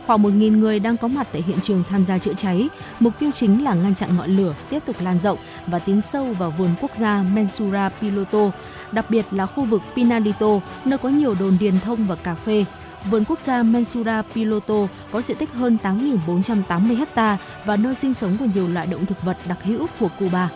Khoảng 0.05 0.23
1.000 0.23 0.60
người 0.60 0.79
đang 0.79 0.97
có 0.97 1.08
mặt 1.08 1.27
tại 1.32 1.43
hiện 1.47 1.58
trường 1.62 1.84
tham 1.89 2.05
gia 2.05 2.17
chữa 2.17 2.34
cháy. 2.34 2.69
Mục 2.99 3.13
tiêu 3.19 3.32
chính 3.34 3.63
là 3.63 3.73
ngăn 3.73 3.95
chặn 3.95 4.17
ngọn 4.17 4.29
lửa 4.29 4.53
tiếp 4.69 4.79
tục 4.86 4.95
lan 4.99 5.17
rộng 5.17 5.38
và 5.67 5.79
tiến 5.79 6.01
sâu 6.01 6.23
vào 6.23 6.53
vườn 6.58 6.69
quốc 6.82 6.95
gia 6.95 7.23
Mensura 7.34 7.89
Piloto, 7.89 8.51
đặc 8.91 9.10
biệt 9.10 9.25
là 9.32 9.45
khu 9.45 9.65
vực 9.65 9.82
Pinalito, 9.95 10.60
nơi 10.86 10.97
có 10.97 11.10
nhiều 11.10 11.36
đồn 11.39 11.58
điền 11.60 11.79
thông 11.79 12.08
và 12.08 12.15
cà 12.15 12.36
phê. 12.36 12.65
Vườn 13.10 13.23
quốc 13.27 13.41
gia 13.41 13.63
Mensura 13.63 14.21
Piloto 14.21 14.88
có 15.12 15.21
diện 15.21 15.38
tích 15.38 15.53
hơn 15.53 15.77
8.480 15.84 17.05
ha 17.15 17.38
và 17.65 17.75
nơi 17.75 17.95
sinh 17.95 18.13
sống 18.13 18.38
của 18.38 18.45
nhiều 18.53 18.67
loại 18.67 18.88
động 18.88 19.05
thực 19.05 19.21
vật 19.21 19.38
đặc 19.47 19.58
hữu 19.63 19.88
của 19.99 20.10
Cuba. 20.19 20.49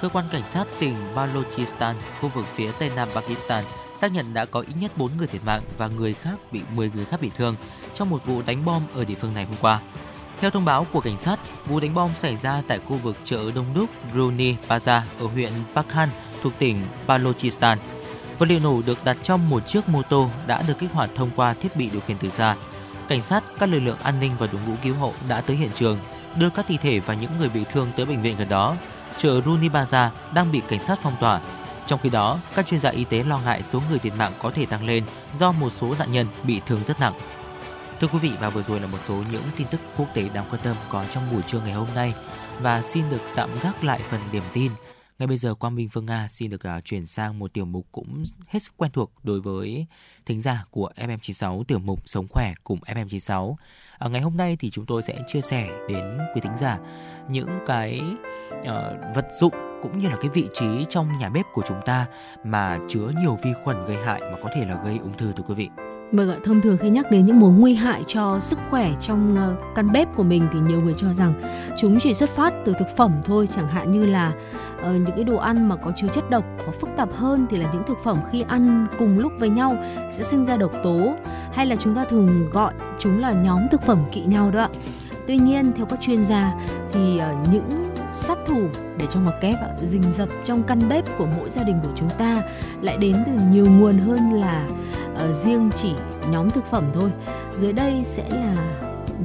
Cơ 0.00 0.08
quan 0.08 0.24
cảnh 0.32 0.42
sát 0.46 0.64
tỉnh 0.78 0.94
Balochistan, 1.14 1.96
khu 2.20 2.28
vực 2.28 2.46
phía 2.54 2.70
tây 2.78 2.90
nam 2.96 3.08
Pakistan, 3.14 3.64
xác 3.96 4.12
nhận 4.12 4.34
đã 4.34 4.44
có 4.44 4.60
ít 4.60 4.74
nhất 4.80 4.92
4 4.96 5.10
người 5.18 5.26
thiệt 5.26 5.44
mạng 5.44 5.62
và 5.78 5.88
người 5.88 6.14
khác 6.14 6.34
bị 6.52 6.60
10 6.74 6.90
người 6.94 7.04
khác 7.04 7.20
bị 7.20 7.30
thương 7.36 7.56
trong 7.94 8.10
một 8.10 8.26
vụ 8.26 8.42
đánh 8.46 8.64
bom 8.64 8.82
ở 8.94 9.04
địa 9.04 9.14
phương 9.14 9.34
này 9.34 9.44
hôm 9.44 9.56
qua. 9.60 9.80
Theo 10.40 10.50
thông 10.50 10.64
báo 10.64 10.86
của 10.92 11.00
cảnh 11.00 11.18
sát, 11.18 11.38
vụ 11.66 11.80
đánh 11.80 11.94
bom 11.94 12.10
xảy 12.16 12.36
ra 12.36 12.62
tại 12.68 12.78
khu 12.78 12.96
vực 12.96 13.16
chợ 13.24 13.50
đông 13.54 13.74
đúc 13.74 13.90
Runi 14.14 14.54
Baza 14.68 15.00
ở 15.20 15.26
huyện 15.26 15.52
Pakhan 15.74 16.08
thuộc 16.42 16.52
tỉnh 16.58 16.76
Balochistan. 17.06 17.78
Vật 18.38 18.46
liệu 18.46 18.60
nổ 18.60 18.82
được 18.86 19.04
đặt 19.04 19.16
trong 19.22 19.50
một 19.50 19.66
chiếc 19.66 19.88
mô 19.88 20.02
tô 20.02 20.30
đã 20.46 20.62
được 20.62 20.74
kích 20.78 20.90
hoạt 20.92 21.10
thông 21.14 21.30
qua 21.36 21.54
thiết 21.54 21.76
bị 21.76 21.90
điều 21.90 22.00
khiển 22.00 22.18
từ 22.18 22.28
xa. 22.28 22.56
Cảnh 23.08 23.22
sát, 23.22 23.44
các 23.58 23.68
lực 23.68 23.80
lượng 23.80 23.98
an 24.02 24.20
ninh 24.20 24.32
và 24.38 24.46
đội 24.46 24.60
ngũ 24.66 24.74
cứu 24.82 24.94
hộ 24.94 25.12
đã 25.28 25.40
tới 25.40 25.56
hiện 25.56 25.70
trường, 25.74 25.98
đưa 26.36 26.50
các 26.50 26.64
thi 26.68 26.76
thể 26.76 27.00
và 27.00 27.14
những 27.14 27.38
người 27.38 27.48
bị 27.48 27.64
thương 27.72 27.88
tới 27.96 28.06
bệnh 28.06 28.22
viện 28.22 28.36
gần 28.38 28.48
đó. 28.48 28.76
Chợ 29.18 29.40
Runibaza 29.40 30.10
đang 30.34 30.52
bị 30.52 30.62
cảnh 30.68 30.82
sát 30.82 30.98
phong 31.02 31.16
tỏa. 31.20 31.40
Trong 31.86 32.00
khi 32.02 32.10
đó, 32.10 32.38
các 32.54 32.66
chuyên 32.66 32.80
gia 32.80 32.90
y 32.90 33.04
tế 33.04 33.24
lo 33.24 33.38
ngại 33.38 33.62
số 33.62 33.82
người 33.88 33.98
thiệt 33.98 34.12
mạng 34.14 34.32
có 34.38 34.50
thể 34.50 34.66
tăng 34.66 34.86
lên 34.86 35.04
do 35.36 35.52
một 35.52 35.70
số 35.70 35.94
nạn 35.98 36.12
nhân 36.12 36.26
bị 36.42 36.60
thương 36.66 36.84
rất 36.84 37.00
nặng. 37.00 37.14
Thưa 38.00 38.08
quý 38.08 38.18
vị 38.18 38.30
và 38.40 38.50
vừa 38.50 38.62
rồi 38.62 38.80
là 38.80 38.86
một 38.86 39.00
số 39.00 39.22
những 39.32 39.42
tin 39.56 39.66
tức 39.70 39.80
quốc 39.96 40.06
tế 40.14 40.28
đáng 40.34 40.44
quan 40.50 40.60
tâm 40.62 40.76
có 40.88 41.04
trong 41.10 41.32
buổi 41.32 41.42
trưa 41.42 41.60
ngày 41.60 41.72
hôm 41.72 41.88
nay 41.94 42.14
và 42.60 42.82
xin 42.82 43.10
được 43.10 43.20
tạm 43.34 43.50
gác 43.62 43.84
lại 43.84 44.00
phần 44.10 44.20
điểm 44.32 44.42
tin. 44.52 44.72
Ngay 45.18 45.26
bây 45.26 45.36
giờ 45.36 45.54
Quang 45.54 45.74
Minh 45.74 45.88
Phương 45.88 46.06
Nga 46.06 46.28
xin 46.30 46.50
được 46.50 46.62
uh, 46.76 46.84
chuyển 46.84 47.06
sang 47.06 47.38
một 47.38 47.52
tiểu 47.52 47.64
mục 47.64 47.86
cũng 47.92 48.22
hết 48.48 48.62
sức 48.62 48.72
quen 48.76 48.90
thuộc 48.92 49.12
đối 49.22 49.40
với 49.40 49.86
thính 50.26 50.42
giả 50.42 50.64
của 50.70 50.90
FM96 50.96 51.64
tiểu 51.64 51.78
mục 51.78 52.08
Sống 52.08 52.28
khỏe 52.28 52.54
cùng 52.64 52.78
FM96. 52.80 53.54
À, 53.98 54.08
ngày 54.08 54.20
hôm 54.20 54.36
nay 54.36 54.56
thì 54.60 54.70
chúng 54.70 54.86
tôi 54.86 55.02
sẽ 55.02 55.18
chia 55.26 55.40
sẻ 55.40 55.68
đến 55.88 56.18
quý 56.34 56.40
thính 56.40 56.56
giả 56.60 56.78
những 57.28 57.48
cái 57.66 58.00
uh, 58.60 58.66
vật 59.14 59.26
dụng 59.32 59.52
cũng 59.82 59.98
như 59.98 60.08
là 60.08 60.16
cái 60.20 60.30
vị 60.34 60.48
trí 60.54 60.86
trong 60.88 61.08
nhà 61.18 61.28
bếp 61.28 61.46
của 61.52 61.62
chúng 61.66 61.80
ta 61.84 62.06
mà 62.44 62.78
chứa 62.88 63.10
nhiều 63.20 63.38
vi 63.42 63.50
khuẩn 63.64 63.84
gây 63.86 63.96
hại 64.04 64.20
mà 64.20 64.36
có 64.42 64.50
thể 64.54 64.64
là 64.64 64.80
gây 64.84 64.98
ung 64.98 65.12
thư 65.18 65.32
thưa 65.32 65.44
quý 65.48 65.54
vị. 65.54 65.68
Vâng 66.12 66.30
ạ, 66.30 66.36
thông 66.44 66.60
thường 66.60 66.78
khi 66.80 66.90
nhắc 66.90 67.10
đến 67.10 67.26
những 67.26 67.40
mối 67.40 67.52
nguy 67.52 67.74
hại 67.74 68.04
cho 68.06 68.40
sức 68.40 68.58
khỏe 68.70 68.92
trong 69.00 69.36
ờ, 69.36 69.56
căn 69.74 69.86
bếp 69.92 70.16
của 70.16 70.22
mình 70.22 70.48
thì 70.52 70.60
nhiều 70.60 70.80
người 70.80 70.94
cho 70.96 71.12
rằng 71.12 71.34
chúng 71.76 71.98
chỉ 72.00 72.14
xuất 72.14 72.30
phát 72.30 72.52
từ 72.64 72.74
thực 72.78 72.88
phẩm 72.96 73.20
thôi, 73.24 73.48
chẳng 73.54 73.68
hạn 73.68 73.90
như 73.90 74.06
là 74.06 74.32
uh, 74.80 74.84
những 74.84 75.16
cái 75.16 75.24
đồ 75.24 75.36
ăn 75.36 75.68
mà 75.68 75.76
có 75.76 75.92
chứa 75.96 76.08
chất 76.08 76.30
độc 76.30 76.44
có 76.66 76.72
phức 76.80 76.90
tạp 76.96 77.12
hơn 77.12 77.46
thì 77.50 77.56
là 77.56 77.72
những 77.72 77.82
thực 77.86 77.98
phẩm 78.04 78.16
khi 78.30 78.44
ăn 78.48 78.86
cùng 78.98 79.18
lúc 79.18 79.32
với 79.38 79.48
nhau 79.48 79.76
sẽ 80.10 80.22
sinh 80.22 80.44
ra 80.44 80.56
độc 80.56 80.72
tố 80.82 81.14
hay 81.52 81.66
là 81.66 81.76
chúng 81.76 81.94
ta 81.94 82.04
thường 82.04 82.50
gọi 82.50 82.72
chúng 82.98 83.20
là 83.20 83.32
nhóm 83.32 83.68
thực 83.70 83.82
phẩm 83.82 83.98
kỵ 84.12 84.20
nhau 84.20 84.50
đó 84.50 84.60
ạ. 84.60 84.68
Tuy 85.28 85.36
nhiên 85.36 85.72
theo 85.76 85.86
các 85.86 86.00
chuyên 86.00 86.24
gia 86.24 86.54
thì 86.92 87.18
ờ, 87.18 87.34
những 87.52 87.84
sát 88.12 88.38
thủ 88.46 88.60
để 88.98 89.06
trong 89.10 89.24
ngoặc 89.24 89.40
kép 89.40 89.54
rình 89.86 90.02
rập 90.02 90.28
trong 90.44 90.62
căn 90.62 90.80
bếp 90.88 91.18
của 91.18 91.26
mỗi 91.36 91.50
gia 91.50 91.62
đình 91.62 91.80
của 91.82 91.92
chúng 91.94 92.10
ta 92.10 92.42
lại 92.80 92.96
đến 92.96 93.16
từ 93.26 93.32
nhiều 93.50 93.66
nguồn 93.70 93.98
hơn 93.98 94.32
là 94.32 94.68
uh, 95.12 95.36
riêng 95.44 95.70
chỉ 95.76 95.92
nhóm 96.30 96.50
thực 96.50 96.64
phẩm 96.64 96.84
thôi. 96.94 97.10
Dưới 97.60 97.72
đây 97.72 98.02
sẽ 98.04 98.24
là 98.30 98.54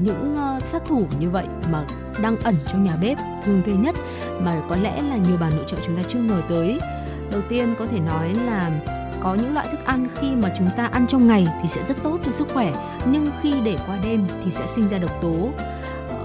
những 0.01 0.33
uh, 0.33 0.63
sát 0.63 0.85
thủ 0.85 1.01
như 1.19 1.29
vậy 1.29 1.45
mà 1.71 1.85
đang 2.21 2.37
ẩn 2.43 2.55
trong 2.71 2.83
nhà 2.83 2.93
bếp 3.01 3.17
thường 3.45 3.61
thấy 3.65 3.73
nhất 3.73 3.95
mà 4.39 4.61
có 4.69 4.75
lẽ 4.75 5.01
là 5.01 5.17
nhiều 5.17 5.37
bà 5.39 5.49
nội 5.49 5.63
trợ 5.67 5.77
chúng 5.85 5.95
ta 5.95 6.03
chưa 6.07 6.19
ngờ 6.19 6.41
tới. 6.49 6.79
Đầu 7.31 7.41
tiên 7.49 7.75
có 7.79 7.85
thể 7.85 7.99
nói 7.99 8.33
là 8.45 8.71
có 9.23 9.35
những 9.35 9.53
loại 9.53 9.67
thức 9.71 9.79
ăn 9.85 10.07
khi 10.15 10.35
mà 10.35 10.49
chúng 10.57 10.69
ta 10.77 10.85
ăn 10.85 11.07
trong 11.07 11.27
ngày 11.27 11.47
thì 11.61 11.67
sẽ 11.67 11.83
rất 11.83 11.97
tốt 12.03 12.19
cho 12.25 12.31
sức 12.31 12.47
khỏe 12.53 12.73
nhưng 13.05 13.25
khi 13.41 13.53
để 13.63 13.77
qua 13.87 13.97
đêm 14.03 14.25
thì 14.45 14.51
sẽ 14.51 14.67
sinh 14.67 14.87
ra 14.87 14.97
độc 14.97 15.21
tố. 15.21 15.51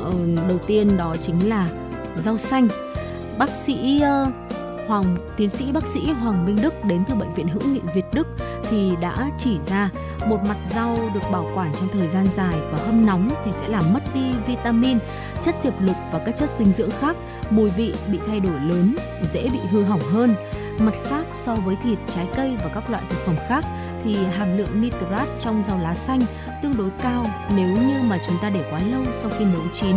Ờ, 0.09 0.15
đầu 0.49 0.59
tiên 0.67 0.97
đó 0.97 1.17
chính 1.21 1.49
là 1.49 1.69
rau 2.17 2.39
xanh 2.39 2.69
bác 3.39 3.51
sĩ 3.51 4.01
ờ, 4.01 4.27
Hoàng 4.87 5.17
tiến 5.37 5.51
sĩ 5.51 5.73
bác 5.73 5.87
sĩ 5.87 6.01
Hoàng 6.01 6.47
Minh 6.47 6.57
Đức 6.63 6.75
đến 6.85 7.05
từ 7.09 7.15
bệnh 7.15 7.35
viện 7.35 7.49
hữu 7.49 7.63
nghị 7.73 7.81
Việt 7.95 8.05
Đức 8.13 8.27
thì 8.71 8.93
đã 9.01 9.31
chỉ 9.39 9.59
ra 9.67 9.91
một 10.27 10.39
mặt 10.49 10.57
rau 10.65 10.97
được 11.15 11.21
bảo 11.33 11.51
quản 11.55 11.73
trong 11.75 11.89
thời 11.93 12.09
gian 12.09 12.27
dài 12.37 12.59
và 12.73 12.79
hâm 12.87 13.07
nóng 13.07 13.29
thì 13.45 13.53
sẽ 13.53 13.69
làm 13.69 13.83
mất 13.93 14.01
đi 14.15 14.33
vitamin, 14.47 14.99
chất 15.43 15.55
diệp 15.55 15.81
lục 15.81 15.97
và 16.13 16.19
các 16.27 16.37
chất 16.37 16.51
dinh 16.59 16.73
dưỡng 16.73 16.91
khác, 16.91 17.17
mùi 17.51 17.71
vị 17.71 17.95
bị 18.13 18.19
thay 18.27 18.41
đổi 18.41 18.61
lớn, 18.61 18.97
dễ 19.33 19.49
bị 19.53 19.59
hư 19.71 19.83
hỏng 19.83 20.03
hơn. 20.13 20.35
Mặt 20.79 20.95
khác 21.05 21.25
so 21.35 21.55
với 21.55 21.77
thịt, 21.83 21.99
trái 22.15 22.27
cây 22.37 22.57
và 22.65 22.71
các 22.75 22.91
loại 22.91 23.03
thực 23.11 23.19
phẩm 23.27 23.37
khác 23.49 23.65
thì 24.05 24.17
hàm 24.27 24.59
lượng 24.59 24.81
nitrat 24.83 25.29
trong 25.39 25.63
rau 25.63 25.79
lá 25.79 25.95
xanh 25.95 26.21
tương 26.63 26.77
đối 26.77 26.91
cao 27.03 27.27
nếu 27.57 27.69
như 27.69 28.01
mà 28.09 28.19
chúng 28.27 28.37
ta 28.43 28.51
để 28.51 28.65
quá 28.71 28.81
lâu 28.91 29.05
sau 29.13 29.31
khi 29.39 29.45
nấu 29.45 29.63
chín. 29.73 29.97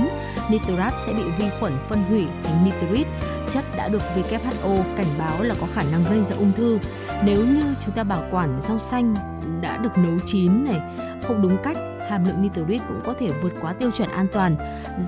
Nitrat 0.50 0.94
sẽ 1.06 1.14
bị 1.14 1.24
vi 1.38 1.46
khuẩn 1.60 1.74
phân 1.90 2.04
hủy 2.04 2.26
thành 2.44 2.66
nitrit, 2.66 3.08
chất 3.54 3.66
đã 3.78 3.88
được 3.88 4.02
WHO 4.16 4.96
cảnh 4.98 5.06
báo 5.18 5.44
là 5.44 5.56
có 5.62 5.68
khả 5.74 5.84
năng 5.92 6.04
gây 6.10 6.24
ra 6.24 6.36
ung 6.36 6.52
thư. 6.54 6.80
Nếu 7.24 7.46
như 7.46 7.76
chúng 7.86 7.96
ta 7.96 8.04
bảo 8.04 8.24
quản 8.32 8.60
rau 8.60 8.80
xanh 8.80 9.16
đã 9.62 9.78
được 9.78 9.98
nấu 9.98 10.20
chín 10.26 10.66
này 10.66 10.82
không 11.24 11.42
đúng 11.42 11.58
cách 11.64 11.78
hàm 12.12 12.26
lượng 12.26 12.42
nitrit 12.42 12.82
cũng 12.88 13.02
có 13.04 13.14
thể 13.20 13.30
vượt 13.42 13.54
quá 13.62 13.74
tiêu 13.74 13.92
chuẩn 13.92 14.10
an 14.10 14.28
toàn. 14.32 14.56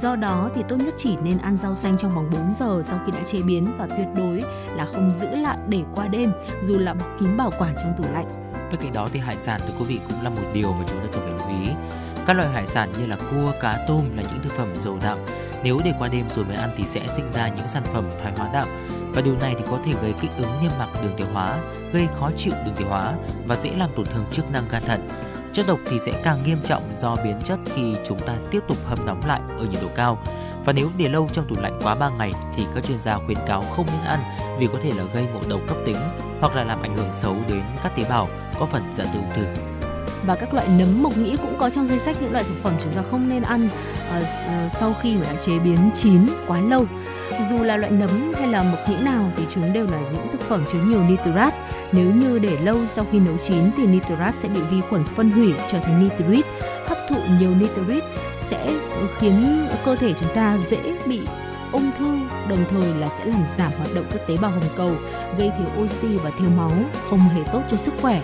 Do 0.02 0.16
đó 0.16 0.50
thì 0.56 0.64
tốt 0.70 0.76
nhất 0.76 0.94
chỉ 0.98 1.16
nên 1.24 1.38
ăn 1.38 1.58
rau 1.58 1.76
xanh 1.76 1.98
trong 1.98 2.16
vòng 2.16 2.30
4 2.34 2.54
giờ 2.54 2.82
sau 2.86 3.00
khi 3.06 3.12
đã 3.12 3.24
chế 3.26 3.42
biến 3.42 3.68
và 3.78 3.88
tuyệt 3.88 4.08
đối 4.16 4.44
là 4.76 4.86
không 4.86 5.12
giữ 5.12 5.28
lại 5.28 5.58
để 5.68 5.82
qua 5.96 6.08
đêm 6.08 6.32
dù 6.64 6.78
là 6.80 6.94
bọc 6.94 7.08
kín 7.20 7.38
bảo 7.38 7.52
quản 7.60 7.76
trong 7.82 7.94
tủ 7.98 8.04
lạnh. 8.14 8.28
Bên 8.72 8.82
cạnh 8.82 8.94
đó 8.94 9.08
thì 9.14 9.20
hải 9.20 9.38
sản 9.40 9.60
thưa 9.68 9.74
quý 9.80 9.86
vị 9.88 10.00
cũng 10.10 10.22
là 10.22 10.30
một 10.30 10.44
điều 10.54 10.74
mà 10.74 10.84
chúng 10.88 11.00
ta 11.00 11.06
cần 11.14 11.24
phải 11.24 11.54
lưu 11.54 11.60
ý. 11.60 11.72
Các 12.26 12.34
loại 12.34 12.50
hải 12.50 12.68
sản 12.68 12.92
như 13.00 13.06
là 13.06 13.16
cua, 13.16 13.52
cá, 13.60 13.86
tôm 13.88 14.02
là 14.16 14.24
những 14.24 14.44
thực 14.44 14.54
phẩm 14.54 14.74
dầu 14.76 14.98
đạm. 15.02 15.18
Nếu 15.64 15.80
để 15.86 15.94
qua 16.00 16.08
đêm 16.08 16.30
rồi 16.30 16.46
mới 16.46 16.56
ăn 16.56 16.70
thì 16.78 16.84
sẽ 16.84 17.08
sinh 17.08 17.32
ra 17.34 17.48
những 17.48 17.68
sản 17.68 17.84
phẩm 17.84 18.10
thoái 18.22 18.34
hóa 18.38 18.50
đạm 18.54 18.68
và 19.14 19.22
điều 19.22 19.36
này 19.36 19.56
thì 19.58 19.64
có 19.70 19.80
thể 19.86 19.94
gây 20.02 20.14
kích 20.22 20.32
ứng 20.38 20.52
niêm 20.62 20.72
mạc 20.80 20.88
đường 21.04 21.14
tiêu 21.18 21.28
hóa, 21.34 21.58
gây 21.94 22.08
khó 22.14 22.32
chịu 22.36 22.54
đường 22.66 22.76
tiêu 22.76 22.88
hóa 22.88 23.14
và 23.48 23.56
dễ 23.56 23.72
làm 23.78 23.90
tổn 23.96 24.06
thương 24.06 24.26
chức 24.32 24.52
năng 24.52 24.64
gan 24.72 24.84
thận. 24.84 25.08
Chất 25.54 25.66
độc 25.68 25.80
thì 25.86 26.00
sẽ 26.00 26.12
càng 26.24 26.44
nghiêm 26.44 26.58
trọng 26.64 26.84
do 26.98 27.16
biến 27.24 27.40
chất 27.44 27.60
khi 27.66 27.96
chúng 28.04 28.20
ta 28.20 28.34
tiếp 28.52 28.60
tục 28.68 28.78
hâm 28.86 29.06
nóng 29.06 29.22
lại 29.28 29.42
ở 29.60 29.66
nhiệt 29.66 29.82
độ 29.82 29.88
cao. 29.96 30.24
Và 30.66 30.74
nếu 30.74 30.90
để 30.98 31.10
lâu 31.10 31.28
trong 31.34 31.48
tủ 31.48 31.56
lạnh 31.62 31.80
quá 31.84 31.96
3 31.96 32.10
ngày 32.10 32.34
thì 32.56 32.64
các 32.76 32.84
chuyên 32.84 32.98
gia 32.98 33.18
khuyến 33.18 33.38
cáo 33.48 33.62
không 33.62 33.86
nên 33.86 34.06
ăn 34.06 34.20
vì 34.60 34.68
có 34.68 34.80
thể 34.84 34.92
là 34.98 35.04
gây 35.14 35.26
ngộ 35.34 35.40
độc 35.50 35.62
cấp 35.68 35.78
tính 35.86 35.98
hoặc 36.40 36.56
là 36.56 36.64
làm 36.64 36.82
ảnh 36.82 36.98
hưởng 36.98 37.14
xấu 37.14 37.36
đến 37.50 37.64
các 37.84 37.96
tế 37.96 38.04
bào, 38.10 38.30
có 38.60 38.66
phần 38.66 38.94
dẫn 38.94 39.08
tới 39.14 39.22
ung 39.22 39.32
thư 39.36 39.73
và 40.26 40.36
các 40.36 40.54
loại 40.54 40.68
nấm 40.78 41.04
mộc 41.04 41.18
nhĩ 41.18 41.36
cũng 41.38 41.56
có 41.60 41.70
trong 41.70 41.88
danh 41.88 42.00
sách 42.00 42.18
những 42.22 42.32
loại 42.32 42.44
thực 42.44 42.64
phẩm 42.64 42.74
chúng 42.84 42.92
ta 42.92 43.04
không 43.12 43.30
nên 43.30 43.44
ăn 43.44 43.70
uh, 44.18 44.24
sau 44.74 44.94
khi 45.02 45.16
mà 45.16 45.22
đã 45.24 45.40
chế 45.46 45.60
biến 45.60 45.78
chín 45.94 46.26
quá 46.48 46.60
lâu. 46.60 46.86
Dù 47.50 47.64
là 47.64 47.78
loại 47.78 47.92
nấm 47.92 48.34
hay 48.34 48.48
là 48.48 48.64
mộc 48.64 48.90
nhĩ 48.90 48.96
nào 49.04 49.32
thì 49.38 49.44
chúng 49.54 49.74
đều 49.74 49.86
là 49.86 50.00
những 50.14 50.28
thực 50.32 50.42
phẩm 50.42 50.64
chứa 50.72 50.80
nhiều 50.86 51.04
nitrat. 51.04 51.54
Nếu 51.92 52.12
như 52.12 52.40
để 52.40 52.58
lâu 52.64 52.78
sau 52.88 53.06
khi 53.12 53.20
nấu 53.20 53.38
chín 53.38 53.72
thì 53.78 53.88
nitrat 53.88 54.36
sẽ 54.36 54.48
bị 54.48 54.60
vi 54.72 54.82
khuẩn 54.82 55.04
phân 55.04 55.32
hủy 55.32 55.54
trở 55.72 55.80
thành 55.80 56.00
nitrit. 56.04 56.46
Hấp 56.88 56.98
thụ 57.10 57.18
nhiều 57.40 57.56
nitrit 57.56 58.04
sẽ 58.42 58.68
khiến 59.20 59.66
cơ 59.86 59.96
thể 59.96 60.14
chúng 60.20 60.34
ta 60.36 60.58
dễ 60.68 60.98
bị 61.06 61.22
ung 61.72 61.92
thư 62.00 62.20
đồng 62.50 62.66
thời 62.70 62.94
là 63.00 63.10
sẽ 63.10 63.26
làm 63.26 63.44
giảm 63.58 63.72
hoạt 63.78 63.90
động 63.96 64.06
các 64.12 64.28
tế 64.28 64.38
bào 64.42 64.52
hồng 64.52 64.70
cầu 64.76 64.92
gây 65.38 65.52
thiếu 65.58 65.84
oxy 65.84 66.08
và 66.08 66.32
thiếu 66.40 66.50
máu 66.58 66.72
không 67.10 67.20
hề 67.20 67.42
tốt 67.54 67.62
cho 67.72 67.78
sức 67.78 67.94
khỏe. 68.02 68.22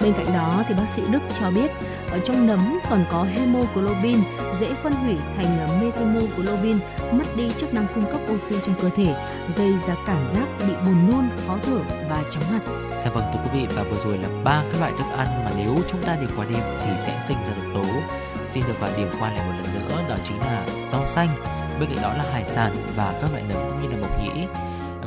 Bên 0.00 0.12
cạnh 0.12 0.34
đó 0.34 0.62
thì 0.68 0.74
bác 0.74 0.88
sĩ 0.88 1.02
Đức 1.10 1.18
cho 1.40 1.50
biết 1.50 1.70
ở 2.10 2.18
trong 2.24 2.46
nấm 2.46 2.78
còn 2.90 3.04
có 3.10 3.22
hemoglobin 3.22 4.18
dễ 4.60 4.74
phân 4.82 4.92
hủy 4.92 5.16
thành 5.36 5.80
methemoglobin 5.80 6.78
mất 7.12 7.36
đi 7.36 7.50
chức 7.60 7.74
năng 7.74 7.86
cung 7.94 8.04
cấp 8.04 8.20
oxy 8.34 8.54
trong 8.66 8.74
cơ 8.82 8.88
thể 8.96 9.14
gây 9.56 9.72
ra 9.86 9.94
cảm 10.06 10.28
giác 10.34 10.46
bị 10.68 10.74
buồn 10.86 11.10
nôn 11.10 11.28
khó 11.46 11.56
thở 11.62 11.78
và 12.08 12.22
chóng 12.30 12.42
mặt. 12.52 12.60
Dạ 13.04 13.10
vâng 13.10 13.24
thưa 13.32 13.40
quý 13.44 13.60
vị 13.60 13.66
và 13.76 13.82
vừa 13.82 13.96
rồi 13.96 14.18
là 14.18 14.28
ba 14.44 14.62
cái 14.70 14.80
loại 14.80 14.92
thức 14.98 15.06
ăn 15.16 15.44
mà 15.44 15.50
nếu 15.56 15.76
chúng 15.88 16.02
ta 16.02 16.16
để 16.20 16.26
qua 16.36 16.46
đêm 16.50 16.62
thì 16.84 16.90
sẽ 16.98 17.20
sinh 17.26 17.36
ra 17.46 17.52
độc 17.56 17.74
tố. 17.74 17.88
Xin 18.46 18.64
được 18.68 18.74
vào 18.80 18.90
điểm 18.96 19.08
qua 19.20 19.32
lại 19.32 19.46
một 19.46 19.52
lần 19.62 19.74
nữa 19.74 20.02
đó 20.08 20.16
chính 20.24 20.40
là 20.40 20.66
rau 20.92 21.06
xanh, 21.06 21.28
bên 21.80 21.88
cạnh 21.88 22.02
đó 22.02 22.14
là 22.14 22.24
hải 22.32 22.46
sản 22.46 22.72
và 22.96 23.14
các 23.22 23.30
loại 23.32 23.44
nấm 23.48 23.58
cũng 23.68 23.82
như 23.82 23.88
là 23.88 23.96
mộc 23.96 24.22
nhĩ. 24.22 24.46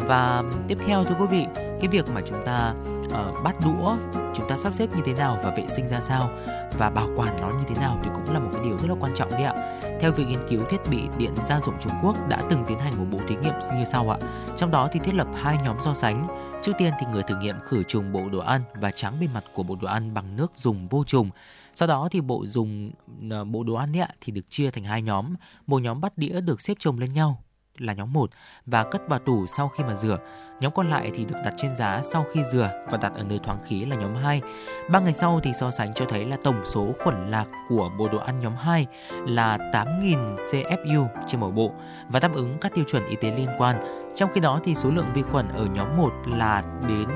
Và 0.08 0.44
tiếp 0.68 0.78
theo 0.88 1.04
thưa 1.04 1.16
quý 1.20 1.26
vị, 1.30 1.46
cái 1.56 1.88
việc 1.92 2.06
mà 2.16 2.22
chúng 2.26 2.46
ta 2.46 2.74
uh, 3.12 3.44
bát 3.44 3.56
đũa 3.66 3.96
chúng 4.34 4.48
ta 4.48 4.58
sắp 4.58 4.76
xếp 4.76 4.88
như 4.96 5.02
thế 5.06 5.14
nào 5.14 5.38
và 5.44 5.54
vệ 5.58 5.68
sinh 5.68 5.90
ra 5.90 6.02
sao 6.02 6.30
và 6.78 6.90
bảo 6.90 7.10
quản 7.16 7.42
nó 7.42 7.50
như 7.50 7.66
thế 7.68 7.76
nào 7.76 8.00
thì 8.04 8.10
cũng 8.14 8.34
là 8.34 8.40
một 8.40 8.50
cái 8.54 8.62
điều 8.64 8.78
rất 8.78 8.88
là 8.90 8.96
quan 9.00 9.14
trọng 9.16 9.32
đấy 9.32 9.44
ạ. 9.44 9.80
Theo 10.02 10.12
việc 10.12 10.26
nghiên 10.28 10.48
cứu 10.50 10.64
thiết 10.70 10.78
bị 10.90 11.02
điện 11.18 11.32
gia 11.46 11.62
dụng 11.62 11.76
Trung 11.80 11.94
Quốc 12.04 12.16
đã 12.30 12.42
từng 12.50 12.66
tiến 12.68 12.80
hành 12.80 12.94
một 12.98 13.06
bộ 13.12 13.20
thí 13.28 13.36
nghiệm 13.36 13.54
như 13.78 13.86
sau 13.86 14.10
ạ. 14.10 14.18
Trong 14.58 14.72
đó 14.72 14.90
thì 14.92 15.00
thiết 15.00 15.14
lập 15.14 15.28
hai 15.36 15.58
nhóm 15.64 15.78
so 15.82 15.94
sánh. 15.94 16.28
Trước 16.62 16.72
tiên 16.78 16.94
thì 17.00 17.06
người 17.12 17.24
thử 17.24 17.36
nghiệm 17.38 17.56
khử 17.64 17.84
trùng 17.84 18.12
bộ 18.12 18.30
đồ 18.32 18.40
ăn 18.40 18.62
và 18.74 18.92
tráng 18.92 19.20
bề 19.20 19.28
mặt 19.34 19.44
của 19.54 19.64
bộ 19.64 19.78
đồ 19.82 19.88
ăn 19.88 20.14
bằng 20.14 20.36
nước 20.36 20.52
dùng 20.56 20.88
vô 20.88 21.04
trùng. 21.04 21.30
Sau 21.74 21.88
đó 21.88 22.08
thì 22.12 22.22
bộ 22.22 22.46
dùng 22.46 22.92
ờ, 23.32 23.44
bộ 23.44 23.64
đồ 23.64 23.74
ăn 23.74 23.96
ấy 23.96 24.02
ạ 24.02 24.10
thì 24.22 24.32
được 24.32 24.50
chia 24.52 24.72
thành 24.72 24.84
hai 24.84 25.02
nhóm. 25.02 25.36
Một 25.68 25.82
nhóm 25.82 26.02
bát 26.02 26.18
đĩa 26.18 26.42
được 26.42 26.62
xếp 26.62 26.74
chồng 26.80 27.00
lên 27.00 27.14
nhau 27.14 27.44
là 27.78 27.94
nhóm 27.94 28.14
1 28.14 28.30
và 28.66 28.84
cất 28.84 29.08
vào 29.08 29.20
tủ 29.20 29.46
sau 29.48 29.68
khi 29.68 29.84
mà 29.84 29.96
rửa. 29.96 30.18
Nhóm 30.60 30.72
còn 30.72 30.90
lại 30.90 31.12
thì 31.14 31.26
được 31.26 31.36
đặt 31.46 31.54
trên 31.58 31.76
giá 31.76 32.02
sau 32.04 32.26
khi 32.34 32.44
rửa 32.52 32.72
và 32.90 32.98
đặt 33.02 33.14
ở 33.16 33.24
nơi 33.24 33.40
thoáng 33.44 33.60
khí 33.66 33.86
là 33.86 33.96
nhóm 33.96 34.16
2. 34.16 34.42
Ba 34.90 35.00
ngày 35.00 35.14
sau 35.14 35.40
thì 35.44 35.52
so 35.60 35.72
sánh 35.72 35.94
cho 35.94 36.06
thấy 36.06 36.26
là 36.26 36.38
tổng 36.44 36.62
số 36.66 36.94
khuẩn 37.04 37.32
lạc 37.32 37.46
của 37.70 37.90
bộ 37.98 38.08
đồ 38.08 38.18
ăn 38.18 38.40
nhóm 38.40 38.56
2 38.56 38.88
là 39.12 39.58
8.000 39.58 40.36
CFU 40.36 41.08
trên 41.28 41.42
mỗi 41.42 41.52
bộ 41.52 41.74
và 42.10 42.20
đáp 42.20 42.34
ứng 42.34 42.58
các 42.62 42.72
tiêu 42.76 42.86
chuẩn 42.88 43.08
y 43.08 43.16
tế 43.16 43.32
liên 43.32 43.50
quan 43.58 44.02
trong 44.16 44.30
khi 44.34 44.42
đó 44.42 44.60
thì 44.64 44.76
số 44.76 44.90
lượng 44.90 45.06
vi 45.14 45.22
khuẩn 45.22 45.48
ở 45.48 45.66
nhóm 45.66 45.98
1 45.98 46.14
là 46.26 46.64
đến 46.88 47.08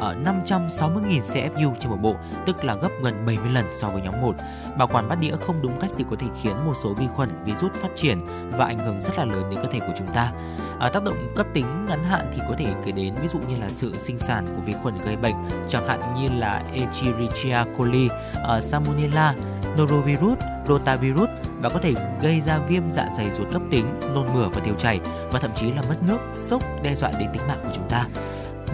ở 0.00 0.14
560.000 0.24 1.20
CFU 1.20 1.74
trên 1.80 1.90
một 1.90 1.98
bộ, 2.00 2.16
tức 2.46 2.64
là 2.64 2.74
gấp 2.74 2.88
gần 3.02 3.26
70 3.26 3.50
lần 3.52 3.64
so 3.72 3.88
với 3.88 4.02
nhóm 4.02 4.20
1. 4.20 4.34
Bảo 4.78 4.88
quản 4.88 5.08
bát 5.08 5.18
đĩa 5.20 5.36
không 5.40 5.62
đúng 5.62 5.80
cách 5.80 5.90
thì 5.98 6.04
có 6.10 6.16
thể 6.16 6.26
khiến 6.42 6.66
một 6.66 6.74
số 6.82 6.94
vi 6.94 7.06
khuẩn, 7.06 7.30
virus 7.44 7.72
phát 7.72 7.88
triển 7.94 8.20
và 8.50 8.64
ảnh 8.64 8.78
hưởng 8.78 9.00
rất 9.00 9.18
là 9.18 9.24
lớn 9.24 9.50
đến 9.50 9.60
cơ 9.62 9.68
thể 9.72 9.80
của 9.80 9.92
chúng 9.96 10.06
ta. 10.06 10.32
À, 10.80 10.88
tác 10.88 11.02
động 11.02 11.32
cấp 11.36 11.46
tính 11.54 11.86
ngắn 11.88 12.04
hạn 12.04 12.30
thì 12.34 12.40
có 12.48 12.54
thể 12.58 12.66
kể 12.84 12.92
đến 12.92 13.14
ví 13.22 13.28
dụ 13.28 13.38
như 13.38 13.56
là 13.60 13.68
sự 13.68 13.98
sinh 13.98 14.18
sản 14.18 14.46
của 14.46 14.62
vi 14.62 14.72
khuẩn 14.82 14.96
gây 15.04 15.16
bệnh, 15.16 15.34
chẳng 15.68 15.88
hạn 15.88 16.00
như 16.16 16.28
là 16.38 16.62
Escherichia 16.74 17.58
coli, 17.76 18.08
uh, 18.56 18.62
Salmonella, 18.62 19.34
norovirus, 19.76 20.38
rotavirus 20.68 21.28
và 21.60 21.68
có 21.68 21.78
thể 21.82 21.94
gây 22.22 22.40
ra 22.40 22.58
viêm 22.58 22.90
dạ 22.90 23.08
dày 23.16 23.30
ruột 23.30 23.52
cấp 23.52 23.62
tính, 23.70 24.00
nôn 24.14 24.26
mửa 24.34 24.48
và 24.52 24.60
tiêu 24.60 24.74
chảy 24.78 25.00
và 25.32 25.38
thậm 25.38 25.50
chí 25.54 25.72
là 25.72 25.82
mất 25.88 25.96
nước, 26.02 26.18
sốc 26.34 26.62
đe 26.82 26.94
dọa 26.94 27.10
đến 27.20 27.28
tính 27.32 27.42
mạng 27.48 27.60
của 27.62 27.70
chúng 27.74 27.88
ta. 27.88 28.06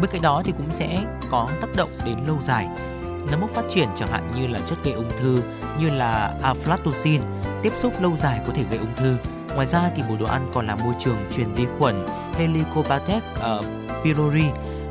Bên 0.00 0.10
cạnh 0.10 0.22
đó 0.22 0.42
thì 0.44 0.52
cũng 0.52 0.70
sẽ 0.70 1.04
có 1.30 1.48
tác 1.60 1.68
động 1.76 1.90
đến 2.04 2.18
lâu 2.26 2.36
dài. 2.40 2.68
Nấm 3.30 3.40
mốc 3.40 3.50
phát 3.50 3.64
triển 3.68 3.88
chẳng 3.94 4.08
hạn 4.08 4.30
như 4.36 4.46
là 4.46 4.58
chất 4.66 4.78
gây 4.84 4.94
ung 4.94 5.10
thư 5.18 5.42
như 5.80 5.90
là 5.90 6.34
aflatoxin, 6.42 7.20
tiếp 7.62 7.72
xúc 7.74 7.92
lâu 8.00 8.16
dài 8.16 8.40
có 8.46 8.52
thể 8.52 8.64
gây 8.70 8.78
ung 8.78 8.94
thư. 8.96 9.16
Ngoài 9.54 9.66
ra 9.66 9.90
thì 9.96 10.02
bộ 10.08 10.16
đồ 10.20 10.26
ăn 10.26 10.50
còn 10.54 10.66
là 10.66 10.76
môi 10.76 10.94
trường 10.98 11.26
truyền 11.32 11.54
vi 11.54 11.66
khuẩn 11.78 12.06
Helicobacter 12.34 13.22
uh, 13.58 13.64
pylori 14.04 14.44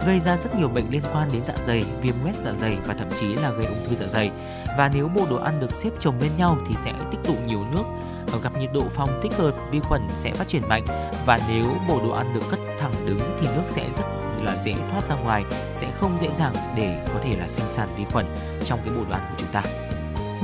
gây 0.05 0.19
ra 0.19 0.37
rất 0.37 0.55
nhiều 0.55 0.69
bệnh 0.69 0.89
liên 0.89 1.01
quan 1.13 1.29
đến 1.33 1.43
dạ 1.43 1.53
dày, 1.63 1.85
viêm 2.01 2.15
loét 2.23 2.35
dạ 2.39 2.51
dày 2.51 2.77
và 2.85 2.93
thậm 2.93 3.07
chí 3.19 3.33
là 3.33 3.51
gây 3.51 3.65
ung 3.65 3.85
thư 3.89 3.95
dạ 3.95 4.07
dày. 4.07 4.31
Và 4.77 4.91
nếu 4.93 5.07
bộ 5.07 5.25
đồ 5.29 5.35
ăn 5.35 5.59
được 5.59 5.71
xếp 5.71 5.89
chồng 5.99 6.15
bên 6.21 6.31
nhau 6.37 6.57
thì 6.67 6.75
sẽ 6.77 6.93
tích 7.11 7.19
tụ 7.23 7.33
nhiều 7.47 7.59
nước 7.71 7.83
ở 8.31 8.39
gặp 8.39 8.57
nhiệt 8.59 8.69
độ 8.73 8.81
phòng 8.89 9.19
thích 9.23 9.33
hợp 9.37 9.51
vi 9.71 9.79
khuẩn 9.79 10.07
sẽ 10.15 10.31
phát 10.33 10.47
triển 10.47 10.61
mạnh 10.69 10.85
và 11.25 11.39
nếu 11.49 11.65
bộ 11.87 11.99
đồ 12.03 12.09
ăn 12.09 12.33
được 12.33 12.41
cất 12.51 12.59
thẳng 12.85 13.05
đứng 13.05 13.19
thì 13.39 13.47
nước 13.55 13.63
sẽ 13.67 13.89
rất 13.95 14.05
là 14.43 14.55
dễ 14.63 14.73
thoát 14.91 15.07
ra 15.09 15.15
ngoài 15.15 15.43
sẽ 15.73 15.91
không 15.99 16.17
dễ 16.19 16.27
dàng 16.33 16.53
để 16.75 17.05
có 17.13 17.19
thể 17.23 17.35
là 17.39 17.47
sinh 17.47 17.65
sản 17.69 17.89
vi 17.97 18.03
khuẩn 18.11 18.25
trong 18.65 18.79
cái 18.85 18.93
bộ 18.95 19.01
đoàn 19.09 19.21
của 19.29 19.35
chúng 19.37 19.49
ta. 19.51 19.63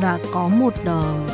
Và 0.02 0.20
có 0.34 0.48
một 0.48 0.74
uh, 0.82 1.32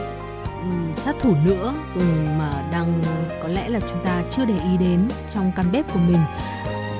sát 0.98 1.16
thủ 1.22 1.36
nữa 1.46 1.74
ừ, 1.96 2.02
mà 2.40 2.52
đang 2.72 3.02
có 3.42 3.48
lẽ 3.48 3.70
là 3.70 3.80
chúng 3.80 4.04
ta 4.04 4.24
chưa 4.36 4.46
để 4.46 4.54
ý 4.54 4.78
đến 4.80 5.08
trong 5.34 5.52
căn 5.56 5.72
bếp 5.72 5.94
của 5.94 6.00
mình 6.00 6.20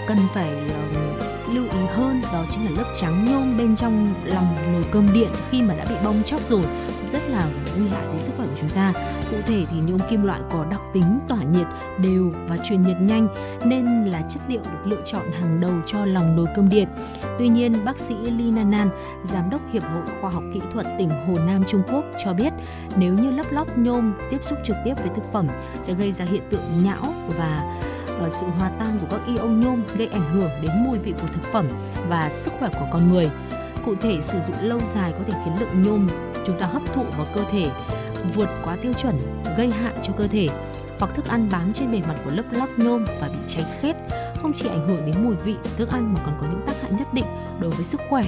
cần 0.08 0.18
phải 0.34 0.52
uh, 0.66 1.54
lưu 1.54 1.64
ý 1.64 1.80
hơn 1.96 2.22
đó 2.34 2.46
chính 2.52 2.66
là 2.66 2.72
lớp 2.78 2.92
trắng 3.00 3.26
nhôm 3.26 3.58
bên 3.58 3.76
trong 3.76 4.14
lòng 4.26 4.74
nồi 4.74 4.84
cơm 4.92 5.14
điện 5.14 5.32
khi 5.52 5.62
mà 5.62 5.76
đã 5.76 5.86
bị 5.90 5.96
bong 6.04 6.24
chóc 6.26 6.42
rồi 6.50 6.64
rất 7.12 7.22
là 7.30 7.50
nguy 7.78 7.88
hại 7.88 8.06
đến 8.08 8.18
sức 8.18 8.32
khỏe 8.38 8.46
của 8.48 8.56
chúng 8.60 8.70
ta. 8.70 8.94
Cụ 9.32 9.38
thể 9.46 9.66
thì 9.72 9.78
nhôm 9.80 10.00
kim 10.10 10.24
loại 10.24 10.42
có 10.52 10.66
đặc 10.72 10.82
tính 10.94 11.20
tỏa 11.28 11.44
nhiệt 11.44 11.68
đều 12.02 12.32
và 12.48 12.58
truyền 12.58 12.82
nhiệt 12.82 12.98
nhanh 13.02 13.28
nên 13.66 14.04
là 14.04 14.22
chất 14.30 14.42
liệu 14.48 14.62
được 14.62 14.86
lựa 14.86 15.02
chọn 15.06 15.32
hàng 15.32 15.60
đầu 15.60 15.74
cho 15.86 16.06
lòng 16.06 16.36
nồi 16.36 16.48
cơm 16.56 16.70
điện. 16.70 16.88
Tuy 17.40 17.48
nhiên, 17.48 17.74
bác 17.86 18.00
sĩ 18.00 18.16
Li 18.16 18.52
Nanan, 18.52 18.90
giám 19.24 19.50
đốc 19.50 19.62
Hiệp 19.74 19.84
hội 19.84 20.04
Khoa 20.22 20.30
học 20.30 20.44
Kỹ 20.54 20.62
thuật 20.74 20.86
tỉnh 20.98 21.10
Hồ 21.10 21.34
Nam 21.48 21.64
Trung 21.68 21.84
Quốc 21.92 22.06
cho 22.24 22.34
biết 22.34 22.54
nếu 22.98 23.14
như 23.14 23.32
lấp 23.32 23.46
lót 23.52 23.68
nhôm 23.76 24.14
tiếp 24.32 24.40
xúc 24.44 24.58
trực 24.64 24.76
tiếp 24.86 24.94
với 24.98 25.10
thực 25.16 25.32
phẩm 25.32 25.48
sẽ 25.82 25.94
gây 25.94 26.12
ra 26.12 26.26
hiện 26.26 26.42
tượng 26.50 26.84
nhão 26.84 27.14
và 27.38 27.80
ờ, 28.20 28.30
sự 28.30 28.46
hòa 28.46 28.72
tan 28.80 29.00
của 29.00 29.08
các 29.12 29.22
ion 29.28 29.62
nhôm 29.62 29.84
gây 29.98 30.08
ảnh 30.08 30.34
hưởng 30.34 30.50
đến 30.62 30.72
mùi 30.86 31.00
vị 31.00 31.14
của 31.22 31.28
thực 31.28 31.44
phẩm 31.44 31.68
và 32.10 32.30
sức 32.30 32.54
khỏe 32.60 32.70
của 32.80 32.88
con 32.92 33.10
người. 33.10 33.30
Cụ 33.88 33.96
thể, 34.02 34.22
sử 34.22 34.38
dụng 34.48 34.56
lâu 34.62 34.80
dài 34.96 35.12
có 35.12 35.20
thể 35.28 35.34
khiến 35.46 35.60
lượng 35.60 35.82
nhôm 35.82 36.08
chúng 36.46 36.60
ta 36.60 36.66
hấp 36.66 36.82
thụ 36.94 37.04
vào 37.18 37.28
cơ 37.36 37.44
thể 37.52 37.70
vượt 38.36 38.50
quá 38.66 38.78
tiêu 38.82 38.94
chuẩn 38.94 39.18
gây 39.58 39.72
hại 39.72 39.94
cho 40.02 40.14
cơ 40.18 40.28
thể. 40.28 40.48
Hoặc 41.00 41.16
thức 41.16 41.26
ăn 41.28 41.48
bám 41.52 41.74
trên 41.74 41.92
bề 41.92 42.02
mặt 42.08 42.16
của 42.26 42.32
lớp 42.36 42.44
lót 42.52 42.70
nhôm 42.78 43.06
và 43.22 43.28
bị 43.28 43.40
cháy 43.48 43.66
khét 43.82 43.96
không 44.42 44.54
chỉ 44.54 44.70
ảnh 44.70 44.88
hưởng 44.88 45.06
đến 45.06 45.24
mùi 45.24 45.36
vị 45.36 45.56
thức 45.78 45.90
ăn 45.90 46.14
mà 46.14 46.20
còn 46.26 46.38
có 46.42 46.48
những 46.52 46.62
tác 46.68 46.74
hại 46.82 46.92
nhất 46.92 47.14
định 47.14 47.26
đối 47.60 47.72
với 47.72 47.86
sức 47.86 48.02
khỏe. 48.10 48.24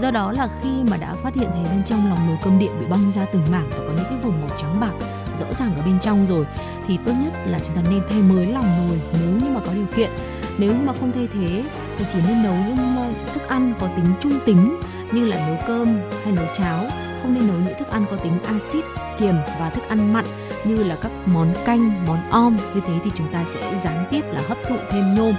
Do 0.00 0.10
đó 0.10 0.32
là 0.32 0.48
khi 0.62 0.70
mà 0.90 0.96
đã 0.96 1.14
phát 1.14 1.34
hiện 1.34 1.48
thấy 1.52 1.64
bên 1.64 1.84
trong 1.84 2.08
lòng 2.08 2.26
nồi 2.26 2.36
cơm 2.42 2.58
điện 2.58 2.70
bị 2.80 2.86
bong 2.90 3.12
ra 3.12 3.26
từng 3.32 3.42
mảng 3.50 3.70
và 3.70 3.78
có 3.78 3.92
những 3.96 4.06
cái 4.10 4.18
vùng 4.22 4.40
màu 4.40 4.58
trắng 4.58 4.80
bạc 4.80 4.92
rõ 5.40 5.46
ràng 5.58 5.76
ở 5.76 5.82
bên 5.82 6.00
trong 6.00 6.26
rồi 6.26 6.46
thì 6.86 6.98
tốt 7.06 7.12
nhất 7.24 7.32
là 7.46 7.58
chúng 7.58 7.74
ta 7.74 7.82
nên 7.90 8.02
thay 8.08 8.22
mới 8.22 8.46
lòng 8.46 8.88
nồi 8.88 9.00
nếu 9.12 9.30
như 9.30 9.54
mà 9.54 9.60
có 9.66 9.72
điều 9.74 9.86
kiện. 9.96 10.10
Nếu 10.58 10.72
như 10.72 10.80
mà 10.84 10.92
không 10.92 11.12
thay 11.12 11.28
thế 11.34 11.64
thì 11.98 12.04
chỉ 12.12 12.18
nên 12.28 12.42
nấu 12.42 12.54
những 12.54 12.96
ờ, 12.96 13.12
thức 13.34 13.48
ăn 13.48 13.74
có 13.80 13.88
tính 13.96 14.12
trung 14.20 14.32
tính 14.46 14.76
như 15.12 15.26
là 15.26 15.46
nấu 15.46 15.56
cơm 15.66 16.00
hay 16.24 16.32
nấu 16.32 16.46
cháo 16.54 16.84
không 17.22 17.34
nên 17.34 17.48
nấu 17.48 17.56
những 17.56 17.78
thức 17.78 17.88
ăn 17.90 18.04
có 18.10 18.16
tính 18.16 18.38
axit 18.44 18.84
kiềm 19.18 19.34
và 19.60 19.70
thức 19.70 19.88
ăn 19.88 20.12
mặn 20.12 20.24
như 20.64 20.84
là 20.84 20.96
các 21.02 21.12
món 21.26 21.54
canh 21.64 22.06
món 22.06 22.30
om 22.30 22.56
như 22.74 22.80
thế 22.86 22.94
thì 23.04 23.10
chúng 23.14 23.32
ta 23.32 23.44
sẽ 23.44 23.80
gián 23.84 24.04
tiếp 24.10 24.22
là 24.32 24.42
hấp 24.48 24.58
thụ 24.68 24.76
thêm 24.90 25.14
nhôm 25.14 25.34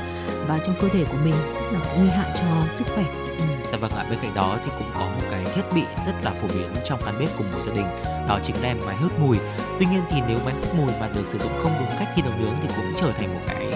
vào 0.48 0.60
trong 0.66 0.76
cơ 0.82 0.88
thể 0.94 1.06
của 1.12 1.18
mình 1.24 1.36
rất 1.56 1.72
là 1.72 1.80
nguy 1.98 2.10
hại 2.10 2.30
cho 2.36 2.74
sức 2.76 2.88
khỏe 2.96 3.06
Ừ, 3.38 3.44
dạ 3.64 3.78
vâng 3.78 3.92
ạ, 3.92 4.06
bên 4.10 4.20
cạnh 4.22 4.34
đó 4.36 4.58
thì 4.66 4.72
cũng 4.78 4.88
có 4.94 5.00
một 5.00 5.22
cái 5.32 5.46
thiết 5.56 5.62
bị 5.76 5.84
rất 6.06 6.14
là 6.24 6.32
phổ 6.32 6.48
biến 6.48 6.70
trong 6.86 7.00
căn 7.06 7.16
bếp 7.20 7.38
của 7.38 7.44
một 7.54 7.62
gia 7.62 7.74
đình 7.74 7.86
đó 8.28 8.40
chính 8.44 8.56
là 8.62 8.76
máy 8.86 8.96
hút 8.96 9.20
mùi. 9.20 9.38
Tuy 9.80 9.86
nhiên 9.86 10.02
thì 10.10 10.18
nếu 10.28 10.38
máy 10.46 10.54
hút 10.54 10.76
mùi 10.76 10.92
mà 11.00 11.10
được 11.16 11.28
sử 11.28 11.38
dụng 11.38 11.52
không 11.64 11.72
đúng 11.80 11.90
cách 12.00 12.08
khi 12.16 12.22
nấu 12.22 12.32
nướng 12.40 12.54
thì 12.62 12.68
cũng 12.76 12.94
trở 12.98 13.12
thành 13.12 13.34
một 13.34 13.42
cái 13.48 13.68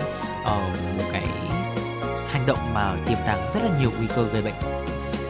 uh, 0.41 0.97
một 0.97 1.05
cái 1.11 1.27
hành 2.31 2.45
động 2.45 2.73
mà 2.73 2.97
tiềm 3.05 3.17
tàng 3.25 3.47
rất 3.53 3.59
là 3.63 3.79
nhiều 3.79 3.91
nguy 3.97 4.07
cơ 4.15 4.27
gây 4.33 4.41
bệnh. 4.41 4.80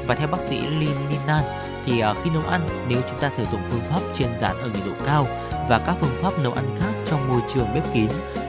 Và 0.08 0.16
theo 0.16 0.28
bác 0.28 0.42
sĩ 0.42 0.62
Lin 0.62 0.96
Ninan 1.10 1.44
thì 1.86 2.00
à, 2.00 2.14
khi 2.24 2.30
nấu 2.30 2.44
ăn 2.44 2.68
nếu 2.90 3.02
chúng 3.10 3.20
ta 3.20 3.30
sử 3.30 3.46
dụng 3.46 3.62
phương 3.70 3.82
pháp 3.90 4.00
chiên 4.14 4.38
rán 4.38 4.58
ở 4.58 4.68
nhiệt 4.68 4.86
độ 4.86 5.06
cao 5.06 5.28
và 5.70 5.80
các 5.80 5.96
phương 6.00 6.16
pháp 6.22 6.40
nấu 6.40 6.54
ăn 6.54 6.76
khác 6.80 6.94
trong 7.06 7.30
môi 7.30 7.42
trường 7.54 7.74
bếp 7.74 7.94
kín, 7.94 8.08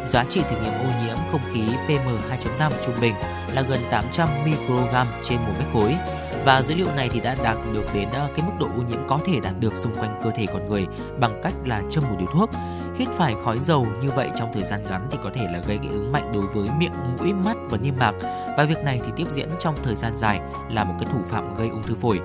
giá 0.09 0.24
trị 0.24 0.42
thử 0.50 0.57
nghiệm 0.57 0.72
ô 0.72 1.07
nhiễm 1.07 1.16
không 1.32 1.40
khí 1.53 1.62
PM2.5 1.88 2.70
trung 2.84 2.94
bình 3.00 3.14
là 3.55 3.62
gần 3.62 3.80
800 3.90 4.28
microgram 4.44 5.07
trên 5.24 5.38
một 5.38 5.53
mét 5.59 5.68
khối. 5.72 5.96
Và 6.44 6.62
dữ 6.62 6.74
liệu 6.74 6.90
này 6.96 7.09
thì 7.12 7.20
đã 7.20 7.36
đạt 7.42 7.57
được 7.72 7.84
đến 7.94 8.09
à, 8.12 8.28
cái 8.36 8.46
mức 8.46 8.53
độ 8.61 8.66
ô 8.66 8.82
nhiễm 8.88 9.09
có 9.09 9.18
thể 9.26 9.40
đạt 9.42 9.55
được 9.61 9.76
xung 9.76 9.94
quanh 9.94 10.20
cơ 10.24 10.30
thể 10.30 10.46
con 10.53 10.70
người 10.70 10.86
bằng 11.18 11.40
cách 11.42 11.55
là 11.64 11.82
châm 11.90 12.05
một 12.05 12.16
điếu 12.18 12.28
thuốc 12.32 12.50
hít 12.97 13.09
phải 13.09 13.34
khói 13.45 13.59
dầu 13.59 13.86
như 14.03 14.11
vậy 14.11 14.30
trong 14.36 14.51
thời 14.55 14.64
gian 14.64 14.84
ngắn 14.84 15.09
thì 15.11 15.18
có 15.22 15.30
thể 15.34 15.45
là 15.53 15.61
gây 15.66 15.78
kích 15.82 15.90
ứng 15.90 16.12
mạnh 16.12 16.32
đối 16.34 16.47
với 16.47 16.68
miệng 16.78 16.93
mũi 17.18 17.32
mắt 17.32 17.57
và 17.70 17.78
niêm 17.78 17.95
mạc. 17.99 18.12
Và 18.57 18.64
việc 18.68 18.84
này 18.84 19.01
thì 19.07 19.12
tiếp 19.16 19.26
diễn 19.32 19.49
trong 19.59 19.74
thời 19.82 19.95
gian 19.95 20.12
dài 20.18 20.40
là 20.70 20.84
một 20.84 20.95
cái 21.01 21.09
thủ 21.12 21.18
phạm 21.24 21.55
gây 21.55 21.68
ung 21.68 21.82
thư 21.82 21.95
phổi. 21.95 22.20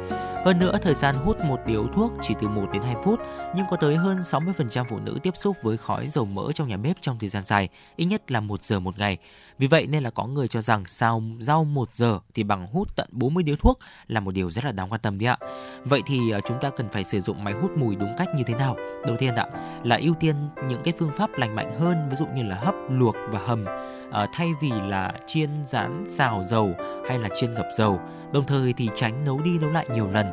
Hơn 0.46 0.60
nữa, 0.60 0.78
thời 0.82 0.94
gian 0.94 1.16
hút 1.16 1.38
một 1.46 1.60
điếu 1.66 1.88
thuốc 1.96 2.12
chỉ 2.22 2.36
từ 2.42 2.48
1 2.48 2.68
đến 2.74 2.82
2 2.82 2.96
phút, 3.04 3.20
nhưng 3.58 3.66
có 3.70 3.78
tới 3.78 3.96
hơn 3.96 4.20
60% 4.20 4.86
phụ 4.90 5.00
nữ 5.00 5.18
tiếp 5.24 5.38
xúc 5.38 5.58
với 5.62 5.78
khói 5.78 6.08
dầu 6.08 6.26
mỡ 6.26 6.52
trong 6.52 6.68
nhà 6.68 6.78
bếp 6.78 6.98
trong 7.02 7.20
thời 7.20 7.30
gian 7.30 7.44
dài, 7.44 7.70
ít 7.96 8.06
nhất 8.06 8.32
là 8.32 8.40
1 8.40 8.64
giờ 8.64 8.80
một 8.80 9.00
ngày. 9.00 9.18
Vì 9.58 9.68
vậy 9.68 9.88
nên 9.88 10.04
là 10.04 10.10
có 10.10 10.26
người 10.26 10.48
cho 10.48 10.62
rằng 10.62 10.86
sao 10.86 11.24
rau 11.40 11.64
1 11.64 11.94
giờ 11.94 12.20
thì 12.34 12.44
bằng 12.44 12.68
hút 12.68 12.96
tận 12.96 13.08
40 13.12 13.44
điếu 13.44 13.56
thuốc 13.56 13.80
là 14.08 14.20
một 14.20 14.34
điều 14.34 14.50
rất 14.50 14.66
là 14.66 14.72
đáng 14.72 14.90
quan 14.90 15.02
tâm 15.02 15.20
đấy 15.20 15.28
ạ. 15.28 15.38
Vậy 15.86 16.02
thì 16.06 16.32
ờ, 16.32 16.42
chúng 16.42 16.58
ta 16.62 16.70
cần 16.70 16.90
phải 16.90 17.04
sử 17.04 17.20
dụng 17.20 17.44
máy 17.44 17.54
hút 17.54 17.72
mùi 17.78 17.96
đúng 17.96 18.16
cách 18.18 18.28
như 18.38 18.44
thế 18.48 18.54
nào? 18.54 18.76
Đầu 19.08 19.18
tiên 19.18 19.36
ạ, 19.36 19.46
là 19.84 19.98
ưu 20.02 20.14
tiên 20.14 20.36
những 20.70 20.82
cái 20.84 20.94
phương 21.00 21.12
pháp 21.18 21.30
lành 21.38 21.56
mạnh 21.56 21.80
hơn, 21.80 22.10
ví 22.10 22.16
dụ 22.16 22.26
như 22.36 22.44
là 22.44 22.56
hấp, 22.56 22.76
luộc 22.90 23.16
và 23.30 23.40
hầm 23.40 23.66
ờ, 24.12 24.28
thay 24.34 24.50
vì 24.62 24.72
là 24.72 25.14
chiên 25.28 25.50
rán 25.66 26.06
xào 26.08 26.44
dầu 26.44 26.76
hay 27.10 27.20
là 27.20 27.30
chiên 27.36 27.54
ngập 27.54 27.66
dầu 27.78 28.00
đồng 28.34 28.46
thời 28.46 28.74
thì 28.74 28.90
tránh 28.96 29.26
nấu 29.26 29.40
đi 29.40 29.58
nấu 29.60 29.70
lại 29.70 29.86
nhiều 29.94 30.08
lần 30.08 30.28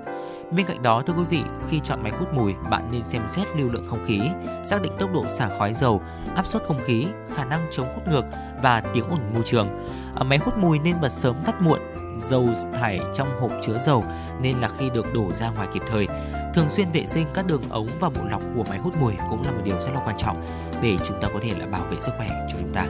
Bên 0.51 0.67
cạnh 0.67 0.83
đó, 0.83 1.03
thưa 1.07 1.15
quý 1.15 1.25
vị, 1.31 1.43
khi 1.69 1.81
chọn 1.85 2.03
máy 2.03 2.13
hút 2.13 2.29
mùi, 2.35 2.55
bạn 2.71 2.89
nên 2.93 3.05
xem 3.05 3.23
xét 3.29 3.47
lưu 3.57 3.69
lượng 3.73 3.87
không 3.87 4.05
khí, 4.07 4.21
xác 4.65 4.83
định 4.83 4.93
tốc 4.99 5.11
độ 5.15 5.29
xả 5.29 5.49
khói 5.59 5.75
dầu, 5.75 6.03
áp 6.37 6.47
suất 6.47 6.63
không 6.67 6.79
khí, 6.85 7.07
khả 7.35 7.45
năng 7.45 7.67
chống 7.71 7.87
hút 7.95 8.09
ngược 8.09 8.25
và 8.63 8.83
tiếng 8.95 9.05
ồn 9.05 9.21
môi 9.35 9.43
trường. 9.45 9.69
Ở 10.15 10.25
máy 10.25 10.39
hút 10.39 10.55
mùi 10.59 10.79
nên 10.79 11.01
bật 11.01 11.13
sớm 11.13 11.37
tắt 11.47 11.63
muộn, 11.63 11.81
dầu 12.19 12.49
thải 12.73 13.01
trong 13.15 13.41
hộp 13.41 13.51
chứa 13.63 13.79
dầu 13.79 14.05
nên 14.41 14.57
là 14.57 14.69
khi 14.79 14.91
được 14.91 15.15
đổ 15.15 15.33
ra 15.33 15.51
ngoài 15.51 15.69
kịp 15.73 15.83
thời. 15.91 16.09
Thường 16.55 16.71
xuyên 16.71 16.87
vệ 16.93 17.07
sinh 17.07 17.27
các 17.35 17.47
đường 17.47 17.63
ống 17.71 17.89
và 18.01 18.09
bộ 18.09 18.21
lọc 18.31 18.43
của 18.57 18.65
máy 18.71 18.79
hút 18.79 18.95
mùi 19.01 19.15
cũng 19.31 19.45
là 19.45 19.51
một 19.51 19.61
điều 19.65 19.81
rất 19.81 19.91
là 19.95 20.01
quan 20.05 20.17
trọng 20.19 20.47
để 20.83 20.97
chúng 21.05 21.21
ta 21.21 21.29
có 21.35 21.39
thể 21.43 21.53
là 21.59 21.67
bảo 21.67 21.83
vệ 21.91 21.97
sức 22.01 22.13
khỏe 22.17 22.29
cho 22.29 22.59
chúng 22.61 22.75
ta. 22.75 22.87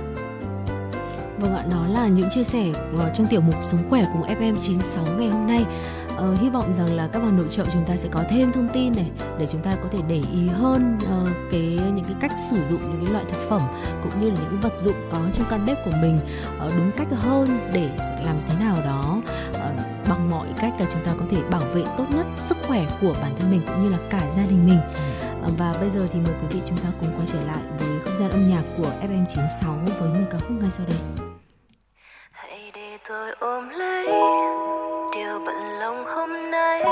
Vâng 1.38 1.54
ạ, 1.54 1.64
đó 1.70 1.86
là 1.88 2.08
những 2.08 2.28
chia 2.30 2.44
sẻ 2.44 2.72
trong 3.14 3.26
tiểu 3.26 3.40
mục 3.40 3.54
Sống 3.62 3.80
khỏe 3.90 4.04
cùng 4.12 4.22
FM96 4.22 5.18
ngày 5.18 5.28
hôm 5.28 5.46
nay. 5.46 5.64
Uh, 6.32 6.40
hy 6.40 6.48
vọng 6.48 6.74
rằng 6.74 6.94
là 6.96 7.08
các 7.12 7.20
bạn 7.20 7.36
nội 7.36 7.46
trợ 7.50 7.64
chúng 7.72 7.84
ta 7.86 7.96
sẽ 7.96 8.08
có 8.12 8.24
thêm 8.30 8.52
thông 8.52 8.68
tin 8.68 8.92
này 8.96 9.10
để 9.38 9.46
chúng 9.46 9.62
ta 9.62 9.76
có 9.82 9.88
thể 9.92 9.98
để 10.08 10.22
ý 10.32 10.48
hơn 10.48 10.98
uh, 10.98 11.28
cái 11.50 11.78
những 11.94 12.04
cái 12.04 12.14
cách 12.20 12.32
sử 12.50 12.56
dụng 12.70 12.80
những 12.80 13.04
cái 13.04 13.12
loại 13.12 13.24
thực 13.28 13.48
phẩm 13.48 13.60
cũng 14.02 14.20
như 14.20 14.30
là 14.30 14.36
những 14.40 14.50
cái 14.50 14.70
vật 14.70 14.78
dụng 14.78 14.96
có 15.12 15.18
trong 15.32 15.46
căn 15.50 15.66
bếp 15.66 15.84
của 15.84 15.90
mình 16.02 16.18
uh, 16.66 16.72
đúng 16.76 16.90
cách 16.96 17.08
hơn 17.10 17.70
để 17.72 17.90
làm 17.98 18.36
thế 18.48 18.54
nào 18.60 18.76
đó 18.84 19.20
uh, 19.50 20.08
bằng 20.08 20.30
mọi 20.30 20.46
cách 20.56 20.72
là 20.80 20.86
chúng 20.92 21.04
ta 21.04 21.12
có 21.18 21.24
thể 21.30 21.42
bảo 21.50 21.62
vệ 21.74 21.82
tốt 21.98 22.06
nhất 22.16 22.26
sức 22.36 22.58
khỏe 22.66 22.86
của 23.00 23.14
bản 23.22 23.34
thân 23.38 23.50
mình 23.50 23.60
cũng 23.66 23.84
như 23.84 23.90
là 23.90 23.98
cả 24.10 24.30
gia 24.36 24.42
đình 24.42 24.66
mình. 24.66 24.78
Uh, 25.46 25.58
và 25.58 25.74
bây 25.80 25.90
giờ 25.90 26.06
thì 26.12 26.20
mời 26.20 26.34
quý 26.40 26.46
vị 26.50 26.60
chúng 26.66 26.78
ta 26.78 26.88
cùng 27.00 27.08
quay 27.16 27.26
trở 27.26 27.38
lại 27.46 27.62
với 27.78 28.00
không 28.04 28.18
gian 28.18 28.30
âm 28.30 28.48
nhạc 28.48 28.62
của 28.78 28.90
FM96 29.08 29.84
với 29.98 30.08
một 30.08 30.26
ca 30.30 30.38
khúc 30.38 30.50
ngay 30.50 30.70
sau 30.70 30.86
đây. 30.86 30.98
Hãy 32.32 32.70
để 32.74 32.98
tôi 33.08 33.34
ôm 33.38 33.68
lấy 33.68 34.06
giờ 35.34 35.40
bận 35.46 35.78
lòng 35.80 36.04
hôm 36.06 36.50
nay. 36.50 36.82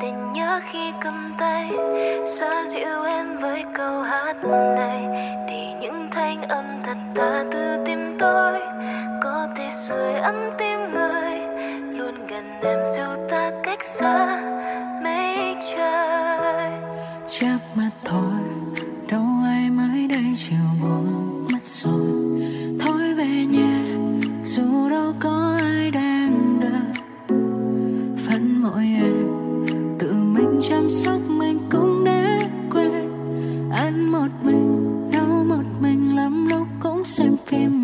Tình 0.00 0.32
nhớ 0.32 0.60
khi 0.72 0.92
cầm 1.04 1.34
tay, 1.38 1.70
xoa 2.38 2.66
dịu 2.68 3.02
em 3.06 3.38
với 3.40 3.64
câu 3.74 4.02
hát 4.02 4.36
này. 4.76 5.06
Để 5.48 5.74
những 5.80 6.08
thanh 6.10 6.42
âm 6.42 6.64
thật 6.86 6.96
tha 7.14 7.44
từ 7.52 7.76
tim 7.86 8.16
tôi, 8.18 8.60
có 9.22 9.48
thể 9.56 9.68
sưởi 9.88 10.14
ấm 10.14 10.34
tim 10.58 10.78
người. 10.92 11.38
Luôn 11.98 12.26
gần 12.26 12.60
em 12.62 12.78
dù 12.96 13.28
ta 13.30 13.50
cách 13.62 13.82
xa, 13.82 14.40
mấy 15.04 15.54
trời. 15.76 16.70
Chớp 17.28 17.58
mắt 17.74 17.90
thôi, 18.04 18.40
đâu 19.10 19.26
ai 19.44 19.70
mới 19.70 20.08
đây 20.08 20.34
chiều 20.36 20.66
buồn 20.82 21.42
mất 21.52 21.62
rồi. 21.62 22.42
Thôi 22.80 23.14
về 23.16 23.44
nhà, 23.50 23.96
dù 24.44 24.90
đâu 24.90 25.12
có 25.20 25.49
chăm 30.70 30.90
sóc 30.90 31.20
mình 31.28 31.58
cũng 31.70 32.04
đã 32.04 32.38
quên. 32.70 33.10
Ăn 33.70 34.12
một 34.12 34.28
mình, 34.42 35.10
nấu 35.12 35.44
một 35.44 35.64
mình, 35.80 36.16
lắm 36.16 36.48
lúc 36.50 36.66
cũng 36.80 37.04
xem 37.04 37.36
phim. 37.46 37.79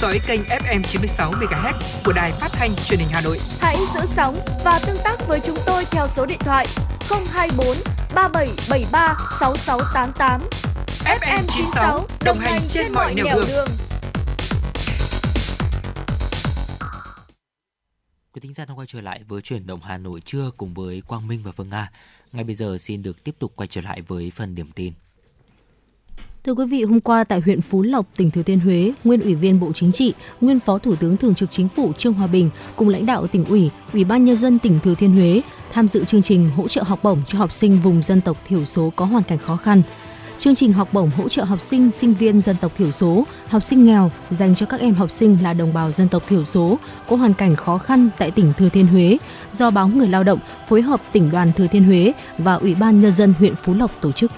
Dõi 0.00 0.20
kênh 0.26 0.40
FM 0.42 0.82
96 0.82 1.32
MHz 1.32 1.72
của 2.04 2.12
đài 2.12 2.32
phát 2.32 2.48
thanh 2.52 2.74
truyền 2.84 3.00
hình 3.00 3.08
Hà 3.12 3.20
Nội. 3.20 3.38
Hãy 3.60 3.76
giữ 3.94 4.00
sóng 4.16 4.36
và 4.64 4.80
tương 4.86 4.98
tác 5.04 5.16
với 5.28 5.40
chúng 5.46 5.56
tôi 5.66 5.84
theo 5.90 6.06
số 6.08 6.26
điện 6.26 6.38
thoại 6.40 6.66
024 7.32 7.76
3773 8.14 9.16
6688. 9.40 10.40
FM 11.04 11.44
96 11.48 12.06
đồng 12.24 12.38
hành 12.38 12.60
trên 12.68 12.92
mọi 12.92 13.14
nẻo 13.14 13.26
đường. 13.26 13.68
Quý 18.32 18.40
thính 18.40 18.54
giả 18.54 18.64
đang 18.64 18.78
quay 18.78 18.86
trở 18.86 19.00
lại 19.00 19.20
với 19.28 19.42
chuyển 19.42 19.66
động 19.66 19.80
Hà 19.82 19.98
Nội 19.98 20.20
trưa 20.20 20.50
cùng 20.56 20.74
với 20.74 21.02
Quang 21.06 21.28
Minh 21.28 21.40
và 21.44 21.52
Phương 21.52 21.68
Nga. 21.68 21.90
Ngay 22.32 22.44
bây 22.44 22.54
giờ 22.54 22.76
xin 22.78 23.02
được 23.02 23.24
tiếp 23.24 23.34
tục 23.38 23.52
quay 23.56 23.66
trở 23.66 23.80
lại 23.80 24.02
với 24.02 24.32
phần 24.34 24.54
điểm 24.54 24.72
tin. 24.72 24.92
Thưa 26.44 26.54
quý 26.54 26.66
vị, 26.66 26.84
hôm 26.84 27.00
qua 27.00 27.24
tại 27.24 27.40
huyện 27.40 27.60
Phú 27.60 27.82
Lộc, 27.82 28.06
tỉnh 28.16 28.30
Thừa 28.30 28.42
Thiên 28.42 28.60
Huế, 28.60 28.92
nguyên 29.04 29.20
ủy 29.20 29.34
viên 29.34 29.60
Bộ 29.60 29.72
Chính 29.72 29.92
trị, 29.92 30.12
nguyên 30.40 30.60
Phó 30.60 30.78
Thủ 30.78 30.94
tướng 30.94 31.16
Thường 31.16 31.34
trực 31.34 31.50
Chính 31.50 31.68
phủ 31.68 31.92
Trương 31.92 32.12
Hòa 32.12 32.26
Bình 32.26 32.50
cùng 32.76 32.88
lãnh 32.88 33.06
đạo 33.06 33.26
tỉnh 33.26 33.44
ủy, 33.44 33.70
Ủy 33.92 34.04
ban 34.04 34.24
nhân 34.24 34.36
dân 34.36 34.58
tỉnh 34.58 34.80
Thừa 34.80 34.94
Thiên 34.94 35.16
Huế 35.16 35.40
tham 35.72 35.88
dự 35.88 36.04
chương 36.04 36.22
trình 36.22 36.50
hỗ 36.56 36.68
trợ 36.68 36.82
học 36.82 36.98
bổng 37.02 37.22
cho 37.26 37.38
học 37.38 37.52
sinh 37.52 37.78
vùng 37.78 38.02
dân 38.02 38.20
tộc 38.20 38.36
thiểu 38.48 38.64
số 38.64 38.92
có 38.96 39.04
hoàn 39.04 39.22
cảnh 39.22 39.38
khó 39.38 39.56
khăn. 39.56 39.82
Chương 40.38 40.54
trình 40.54 40.72
học 40.72 40.88
bổng 40.92 41.10
hỗ 41.16 41.28
trợ 41.28 41.44
học 41.44 41.60
sinh, 41.60 41.90
sinh 41.90 42.14
viên 42.14 42.40
dân 42.40 42.56
tộc 42.60 42.72
thiểu 42.78 42.92
số, 42.92 43.24
học 43.48 43.62
sinh 43.62 43.84
nghèo 43.84 44.10
dành 44.30 44.54
cho 44.54 44.66
các 44.66 44.80
em 44.80 44.94
học 44.94 45.10
sinh 45.10 45.38
là 45.42 45.54
đồng 45.54 45.74
bào 45.74 45.92
dân 45.92 46.08
tộc 46.08 46.22
thiểu 46.28 46.44
số 46.44 46.78
có 47.08 47.16
hoàn 47.16 47.34
cảnh 47.34 47.56
khó 47.56 47.78
khăn 47.78 48.08
tại 48.18 48.30
tỉnh 48.30 48.52
Thừa 48.58 48.68
Thiên 48.68 48.86
Huế 48.86 49.18
do 49.52 49.70
báo 49.70 49.88
Người 49.88 50.08
Lao 50.08 50.24
động 50.24 50.38
phối 50.68 50.82
hợp 50.82 51.00
tỉnh 51.12 51.30
đoàn 51.30 51.52
Thừa 51.56 51.66
Thiên 51.66 51.84
Huế 51.84 52.12
và 52.38 52.54
Ủy 52.54 52.74
ban 52.74 53.00
nhân 53.00 53.12
dân 53.12 53.34
huyện 53.38 53.54
Phú 53.54 53.74
Lộc 53.74 53.90
tổ 54.00 54.12
chức. 54.12 54.30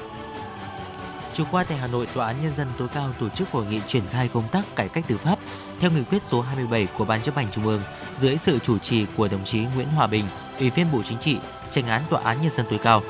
Chiều 1.34 1.46
qua 1.50 1.64
tại 1.64 1.78
Hà 1.78 1.86
Nội, 1.86 2.06
Tòa 2.14 2.26
án 2.26 2.36
Nhân 2.42 2.54
dân 2.54 2.68
tối 2.78 2.88
cao 2.94 3.12
tổ 3.20 3.28
chức 3.28 3.50
hội 3.50 3.66
nghị 3.66 3.80
triển 3.86 4.02
khai 4.10 4.28
công 4.28 4.48
tác 4.52 4.76
cải 4.76 4.88
cách 4.88 5.04
tư 5.08 5.16
pháp 5.16 5.38
theo 5.80 5.90
nghị 5.90 6.02
quyết 6.02 6.22
số 6.22 6.40
27 6.40 6.88
của 6.98 7.04
Ban 7.04 7.22
chấp 7.22 7.36
hành 7.36 7.46
Trung 7.50 7.66
ương 7.66 7.82
dưới 8.16 8.36
sự 8.36 8.58
chủ 8.58 8.78
trì 8.78 9.06
của 9.16 9.28
đồng 9.28 9.44
chí 9.44 9.60
Nguyễn 9.74 9.88
Hòa 9.88 10.06
Bình, 10.06 10.24
Ủy 10.58 10.70
viên 10.70 10.92
Bộ 10.92 11.02
Chính 11.02 11.18
trị, 11.18 11.38
Tranh 11.70 11.86
án 11.86 12.02
Tòa 12.10 12.22
án 12.24 12.42
Nhân 12.42 12.50
dân 12.50 12.66
tối 12.70 12.78
cao. 12.82 13.02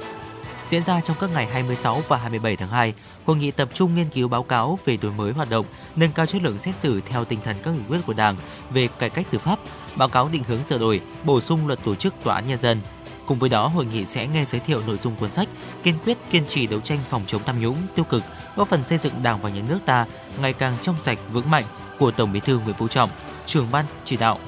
Diễn 0.69 0.83
ra 0.83 1.01
trong 1.01 1.17
các 1.21 1.31
ngày 1.35 1.47
26 1.47 2.03
và 2.09 2.17
27 2.17 2.57
tháng 2.57 2.69
2, 2.69 2.95
hội 3.25 3.37
nghị 3.37 3.51
tập 3.51 3.69
trung 3.75 3.95
nghiên 3.95 4.09
cứu 4.09 4.29
báo 4.29 4.43
cáo 4.43 4.79
về 4.85 4.97
đổi 4.97 5.13
mới 5.13 5.33
hoạt 5.33 5.51
động, 5.51 5.67
nâng 5.97 6.13
cao 6.13 6.27
chất 6.27 6.43
lượng 6.43 6.59
xét 6.59 6.75
xử 6.75 7.01
theo 7.01 7.25
tinh 7.25 7.39
thần 7.45 7.57
các 7.63 7.71
nghị 7.71 7.83
quyết 7.89 8.01
của 8.07 8.13
Đảng 8.13 8.37
về 8.71 8.89
cải 8.99 9.11
cách 9.11 9.27
tư 9.31 9.39
pháp, 9.39 9.59
báo 9.97 10.09
cáo 10.09 10.29
định 10.33 10.45
hướng 10.45 10.65
sửa 10.65 10.79
đổi, 10.79 11.01
bổ 11.25 11.41
sung 11.41 11.67
luật 11.67 11.85
tổ 11.85 11.95
chức 11.95 12.15
Tòa 12.25 12.35
án 12.35 12.49
Nhân 12.49 12.59
dân, 12.59 12.81
Cùng 13.27 13.39
với 13.39 13.49
đó, 13.49 13.69
hội 13.69 13.87
nghị 13.87 14.07
sẽ 14.07 14.27
nghe 14.27 14.45
giới 14.45 14.61
thiệu 14.61 14.83
nội 14.87 14.99
dung 14.99 15.17
cuốn 15.17 15.29
sách 15.29 15.49
Kiên 15.83 15.95
quyết 16.05 16.19
kiên 16.31 16.47
trì 16.49 16.67
đấu 16.67 16.81
tranh 16.81 16.99
phòng 17.09 17.23
chống 17.27 17.43
tham 17.47 17.61
nhũng, 17.61 17.77
tiêu 17.95 18.05
cực, 18.05 18.23
góp 18.57 18.69
phần 18.69 18.85
xây 18.85 18.99
dựng 18.99 19.23
Đảng 19.23 19.41
và 19.41 19.51
Nhà 19.51 19.63
nước 19.69 19.79
ta 19.87 20.07
ngày 20.41 20.53
càng 20.53 20.75
trong 20.83 21.01
sạch, 21.01 21.19
vững 21.33 21.51
mạnh 21.51 21.65
của 21.99 22.11
Tổng 22.11 22.33
Bí 22.33 22.41
thư 22.41 22.59
Nguyễn 22.59 22.77
Phú 22.77 22.89
Trọng, 22.89 23.11
trưởng 23.47 23.67
ban 23.73 23.85
chỉ 24.05 24.17
đạo 24.17 24.39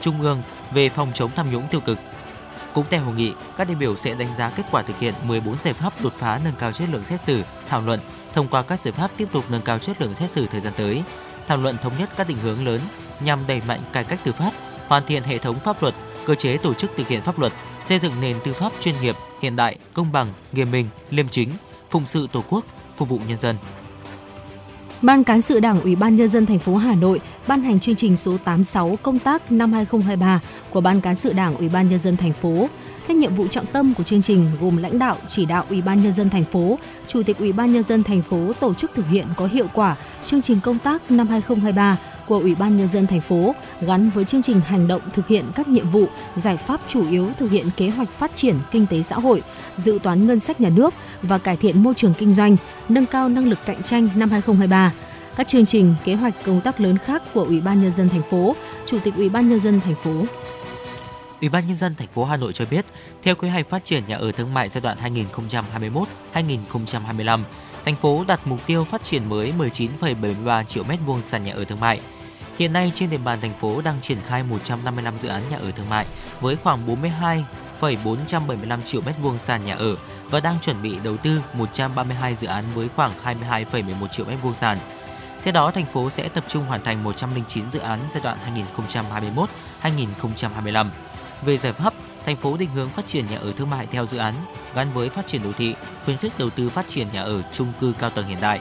Trung 0.00 0.22
ương 0.22 0.42
về 0.72 0.88
phòng 0.88 1.12
chống 1.14 1.30
tham 1.36 1.52
nhũng 1.52 1.68
tiêu 1.70 1.80
cực. 1.80 1.98
Cũng 2.74 2.84
tại 2.90 3.00
hội 3.00 3.14
nghị, 3.14 3.32
các 3.56 3.68
đại 3.68 3.74
biểu 3.74 3.96
sẽ 3.96 4.14
đánh 4.14 4.36
giá 4.38 4.50
kết 4.50 4.62
quả 4.70 4.82
thực 4.82 4.98
hiện 4.98 5.14
14 5.26 5.54
giải 5.54 5.74
pháp 5.74 6.02
đột 6.02 6.12
phá 6.16 6.40
nâng 6.44 6.54
cao 6.58 6.72
chất 6.72 6.88
lượng 6.92 7.04
xét 7.04 7.20
xử, 7.20 7.42
thảo 7.68 7.80
luận 7.80 8.00
thông 8.34 8.48
qua 8.48 8.62
các 8.62 8.80
giải 8.80 8.92
pháp 8.92 9.10
tiếp 9.16 9.28
tục 9.32 9.44
nâng 9.48 9.62
cao 9.62 9.78
chất 9.78 10.00
lượng 10.00 10.14
xét 10.14 10.30
xử 10.30 10.46
thời 10.46 10.60
gian 10.60 10.72
tới, 10.76 11.02
thảo 11.48 11.58
luận 11.58 11.76
thống 11.82 11.92
nhất 11.98 12.10
các 12.16 12.28
định 12.28 12.38
hướng 12.42 12.66
lớn 12.66 12.80
nhằm 13.20 13.46
đẩy 13.46 13.60
mạnh 13.68 13.80
cải 13.92 14.04
cách 14.04 14.20
tư 14.24 14.32
pháp, 14.32 14.50
hoàn 14.88 15.06
thiện 15.06 15.22
hệ 15.22 15.38
thống 15.38 15.60
pháp 15.60 15.82
luật, 15.82 15.94
cơ 16.26 16.34
chế 16.34 16.56
tổ 16.56 16.74
chức 16.74 16.90
thực 16.96 17.08
hiện 17.08 17.22
pháp 17.22 17.38
luật, 17.38 17.52
xây 17.88 17.98
dựng 17.98 18.12
nền 18.20 18.36
tư 18.44 18.52
pháp 18.52 18.72
chuyên 18.80 18.94
nghiệp, 19.02 19.16
hiện 19.42 19.56
đại, 19.56 19.78
công 19.94 20.12
bằng, 20.12 20.26
nghiêm 20.52 20.70
minh, 20.70 20.88
liêm 21.10 21.28
chính, 21.28 21.48
phụng 21.90 22.06
sự 22.06 22.26
Tổ 22.32 22.44
quốc, 22.50 22.64
phục 22.96 23.08
vụ 23.08 23.18
nhân 23.28 23.36
dân. 23.36 23.56
Ban 25.02 25.24
cán 25.24 25.42
sự 25.42 25.60
Đảng 25.60 25.80
Ủy 25.80 25.96
ban 25.96 26.16
nhân 26.16 26.28
dân 26.28 26.46
thành 26.46 26.58
phố 26.58 26.76
Hà 26.76 26.94
Nội 26.94 27.20
ban 27.46 27.60
hành 27.60 27.80
chương 27.80 27.96
trình 27.96 28.16
số 28.16 28.36
86 28.44 28.98
công 29.02 29.18
tác 29.18 29.52
năm 29.52 29.72
2023 29.72 30.40
của 30.70 30.80
Ban 30.80 31.00
cán 31.00 31.16
sự 31.16 31.32
Đảng 31.32 31.56
Ủy 31.56 31.68
ban 31.68 31.88
nhân 31.88 31.98
dân 31.98 32.16
thành 32.16 32.32
phố. 32.32 32.68
Các 33.08 33.16
nhiệm 33.16 33.34
vụ 33.34 33.48
trọng 33.48 33.66
tâm 33.66 33.94
của 33.94 34.02
chương 34.02 34.22
trình 34.22 34.50
gồm 34.60 34.76
lãnh 34.76 34.98
đạo, 34.98 35.16
chỉ 35.28 35.44
đạo 35.44 35.64
Ủy 35.68 35.82
ban 35.82 36.02
nhân 36.02 36.12
dân 36.12 36.30
thành 36.30 36.44
phố, 36.44 36.78
Chủ 37.06 37.22
tịch 37.22 37.38
Ủy 37.38 37.52
ban 37.52 37.72
nhân 37.72 37.82
dân 37.82 38.02
thành 38.02 38.22
phố 38.22 38.52
tổ 38.60 38.74
chức 38.74 38.90
thực 38.94 39.06
hiện 39.08 39.26
có 39.36 39.46
hiệu 39.46 39.66
quả 39.74 39.96
chương 40.22 40.42
trình 40.42 40.60
công 40.60 40.78
tác 40.78 41.10
năm 41.10 41.28
2023 41.28 41.98
của 42.26 42.38
Ủy 42.38 42.54
ban 42.54 42.76
nhân 42.76 42.88
dân 42.88 43.06
thành 43.06 43.20
phố 43.20 43.54
gắn 43.80 44.10
với 44.10 44.24
chương 44.24 44.42
trình 44.42 44.60
hành 44.60 44.88
động 44.88 45.02
thực 45.12 45.28
hiện 45.28 45.44
các 45.54 45.68
nhiệm 45.68 45.90
vụ, 45.90 46.06
giải 46.36 46.56
pháp 46.56 46.80
chủ 46.88 47.10
yếu 47.10 47.30
thực 47.38 47.50
hiện 47.50 47.66
kế 47.76 47.88
hoạch 47.88 48.08
phát 48.08 48.36
triển 48.36 48.54
kinh 48.70 48.86
tế 48.86 49.02
xã 49.02 49.16
hội, 49.16 49.42
dự 49.76 49.98
toán 50.02 50.26
ngân 50.26 50.40
sách 50.40 50.60
nhà 50.60 50.68
nước 50.68 50.94
và 51.22 51.38
cải 51.38 51.56
thiện 51.56 51.82
môi 51.82 51.94
trường 51.94 52.14
kinh 52.18 52.32
doanh, 52.32 52.56
nâng 52.88 53.06
cao 53.06 53.28
năng 53.28 53.48
lực 53.48 53.58
cạnh 53.66 53.82
tranh 53.82 54.08
năm 54.16 54.30
2023 54.30 54.92
các 55.36 55.48
chương 55.48 55.64
trình, 55.64 55.94
kế 56.04 56.14
hoạch 56.14 56.34
công 56.44 56.60
tác 56.60 56.80
lớn 56.80 56.98
khác 56.98 57.22
của 57.34 57.44
Ủy 57.44 57.60
ban 57.60 57.82
nhân 57.82 57.92
dân 57.96 58.08
thành 58.08 58.22
phố, 58.30 58.56
Chủ 58.86 58.98
tịch 59.04 59.14
Ủy 59.16 59.28
ban 59.28 59.48
nhân 59.48 59.60
dân 59.60 59.80
thành 59.80 59.94
phố. 59.94 60.24
Ủy 61.44 61.48
ban 61.48 61.66
nhân 61.66 61.76
dân 61.76 61.94
thành 61.94 62.08
phố 62.08 62.24
Hà 62.24 62.36
Nội 62.36 62.52
cho 62.52 62.64
biết, 62.70 62.84
theo 63.22 63.34
kế 63.34 63.48
hoạch 63.50 63.68
phát 63.68 63.84
triển 63.84 64.02
nhà 64.06 64.16
ở 64.16 64.32
thương 64.32 64.54
mại 64.54 64.68
giai 64.68 64.80
đoạn 64.82 64.98
2021-2025, 66.34 67.42
thành 67.84 67.96
phố 67.96 68.24
đặt 68.28 68.46
mục 68.46 68.66
tiêu 68.66 68.84
phát 68.84 69.04
triển 69.04 69.28
mới 69.28 69.52
19,73 69.58 70.64
triệu 70.64 70.84
mét 70.84 70.98
vuông 71.06 71.22
sàn 71.22 71.44
nhà 71.44 71.52
ở 71.52 71.64
thương 71.64 71.80
mại. 71.80 72.00
Hiện 72.58 72.72
nay 72.72 72.92
trên 72.94 73.10
địa 73.10 73.18
bàn 73.18 73.40
thành 73.40 73.52
phố 73.60 73.80
đang 73.80 74.00
triển 74.00 74.18
khai 74.26 74.42
155 74.42 75.18
dự 75.18 75.28
án 75.28 75.42
nhà 75.50 75.56
ở 75.56 75.70
thương 75.70 75.88
mại 75.90 76.06
với 76.40 76.56
khoảng 76.56 76.86
42,475 76.86 78.82
triệu 78.82 79.00
mét 79.00 79.14
vuông 79.22 79.38
sàn 79.38 79.64
nhà 79.64 79.74
ở 79.74 79.96
và 80.30 80.40
đang 80.40 80.56
chuẩn 80.62 80.82
bị 80.82 80.98
đầu 81.04 81.16
tư 81.16 81.42
132 81.54 82.34
dự 82.34 82.46
án 82.46 82.64
với 82.74 82.88
khoảng 82.96 83.12
22,11 83.24 84.06
triệu 84.06 84.26
mét 84.26 84.38
vuông 84.42 84.54
sàn. 84.54 84.78
Theo 85.42 85.52
đó, 85.52 85.70
thành 85.70 85.86
phố 85.86 86.10
sẽ 86.10 86.28
tập 86.28 86.44
trung 86.48 86.64
hoàn 86.66 86.84
thành 86.84 87.04
109 87.04 87.70
dự 87.70 87.80
án 87.80 87.98
giai 88.08 88.22
đoạn 88.22 88.38
2021-2025. 89.82 90.86
Về 91.44 91.56
giải 91.56 91.72
pháp, 91.72 91.94
thành 92.26 92.36
phố 92.36 92.56
định 92.56 92.70
hướng 92.74 92.88
phát 92.88 93.06
triển 93.06 93.26
nhà 93.30 93.38
ở 93.38 93.52
thương 93.52 93.70
mại 93.70 93.86
theo 93.86 94.06
dự 94.06 94.18
án 94.18 94.34
gắn 94.74 94.92
với 94.94 95.08
phát 95.08 95.26
triển 95.26 95.42
đô 95.42 95.52
thị, 95.52 95.74
khuyến 96.04 96.16
khích 96.16 96.32
đầu 96.38 96.50
tư 96.50 96.68
phát 96.68 96.88
triển 96.88 97.08
nhà 97.12 97.22
ở 97.22 97.42
chung 97.52 97.72
cư 97.80 97.92
cao 97.98 98.10
tầng 98.10 98.26
hiện 98.26 98.40
đại. 98.40 98.60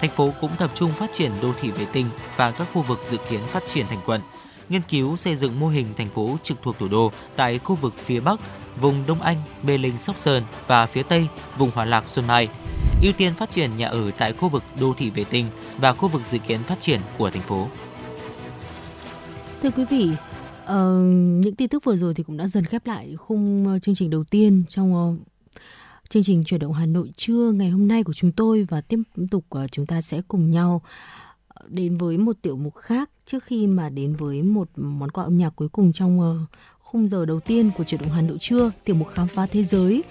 Thành 0.00 0.10
phố 0.10 0.32
cũng 0.40 0.50
tập 0.58 0.70
trung 0.74 0.92
phát 0.92 1.10
triển 1.14 1.32
đô 1.42 1.52
thị 1.60 1.70
vệ 1.70 1.86
tinh 1.92 2.10
và 2.36 2.50
các 2.50 2.66
khu 2.72 2.82
vực 2.82 3.00
dự 3.06 3.16
kiến 3.30 3.40
phát 3.46 3.62
triển 3.68 3.86
thành 3.86 4.00
quận, 4.06 4.20
nghiên 4.68 4.82
cứu 4.82 5.16
xây 5.16 5.36
dựng 5.36 5.60
mô 5.60 5.68
hình 5.68 5.94
thành 5.96 6.08
phố 6.08 6.36
trực 6.42 6.62
thuộc 6.62 6.78
thủ 6.78 6.88
đô 6.88 7.12
tại 7.36 7.58
khu 7.58 7.76
vực 7.76 7.94
phía 8.04 8.20
Bắc, 8.20 8.40
vùng 8.80 9.06
Đông 9.06 9.22
Anh, 9.22 9.36
Mê 9.62 9.78
Linh, 9.78 9.98
Sóc 9.98 10.18
Sơn 10.18 10.44
và 10.66 10.86
phía 10.86 11.02
Tây, 11.02 11.28
vùng 11.58 11.70
Hòa 11.74 11.84
Lạc, 11.84 12.04
Xuân 12.06 12.26
Mai 12.26 12.48
ưu 13.02 13.12
tiên 13.12 13.34
phát 13.34 13.50
triển 13.50 13.76
nhà 13.76 13.88
ở 13.88 14.10
tại 14.10 14.32
khu 14.32 14.48
vực 14.48 14.62
đô 14.80 14.94
thị 14.98 15.10
vệ 15.10 15.24
tinh 15.24 15.46
và 15.78 15.92
khu 15.92 16.08
vực 16.08 16.22
dự 16.26 16.38
kiến 16.38 16.62
phát 16.62 16.80
triển 16.80 17.00
của 17.18 17.30
thành 17.30 17.42
phố. 17.42 17.68
Thưa 19.62 19.70
quý 19.70 19.84
vị, 19.90 20.10
Ờ, 20.68 21.00
những 21.42 21.54
tin 21.54 21.68
tức 21.68 21.84
vừa 21.84 21.96
rồi 21.96 22.14
thì 22.14 22.22
cũng 22.22 22.36
đã 22.36 22.48
dần 22.48 22.64
khép 22.64 22.86
lại 22.86 23.16
khung 23.16 23.66
ờ, 23.66 23.78
chương 23.78 23.94
trình 23.94 24.10
đầu 24.10 24.24
tiên 24.24 24.64
trong 24.68 24.94
ờ, 24.94 25.14
chương 26.08 26.22
trình 26.22 26.44
chuyển 26.44 26.60
động 26.60 26.72
Hà 26.72 26.86
Nội 26.86 27.10
trưa 27.16 27.52
ngày 27.52 27.70
hôm 27.70 27.88
nay 27.88 28.04
của 28.04 28.12
chúng 28.12 28.32
tôi 28.32 28.66
và 28.70 28.80
tiếp 28.80 28.98
tục 29.30 29.44
ờ, 29.48 29.68
chúng 29.68 29.86
ta 29.86 30.00
sẽ 30.00 30.20
cùng 30.28 30.50
nhau 30.50 30.82
đến 31.68 31.94
với 31.94 32.18
một 32.18 32.36
tiểu 32.42 32.56
mục 32.56 32.76
khác 32.76 33.10
trước 33.26 33.44
khi 33.44 33.66
mà 33.66 33.88
đến 33.88 34.16
với 34.16 34.42
một 34.42 34.68
món 34.76 35.10
quà 35.10 35.24
âm 35.24 35.36
nhạc 35.36 35.50
cuối 35.56 35.68
cùng 35.68 35.92
trong 35.92 36.46
khung 36.80 37.08
giờ 37.08 37.24
đầu 37.24 37.40
tiên 37.40 37.70
của 37.76 37.84
chuyển 37.84 38.00
động 38.00 38.10
Hà 38.10 38.22
Nội 38.22 38.38
trưa 38.40 38.72
tiểu 38.84 38.96
mục 38.96 39.08
khám 39.08 39.28
phá 39.28 39.46
thế 39.46 39.64
giới. 39.64 40.02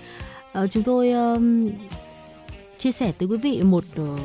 Chúng 0.70 0.84
tôi 0.84 1.14
chia 2.78 2.92
sẻ 2.92 3.12
tới 3.12 3.28
quý 3.28 3.38
vị 3.38 3.62
một 3.62 3.84
uh, 4.02 4.20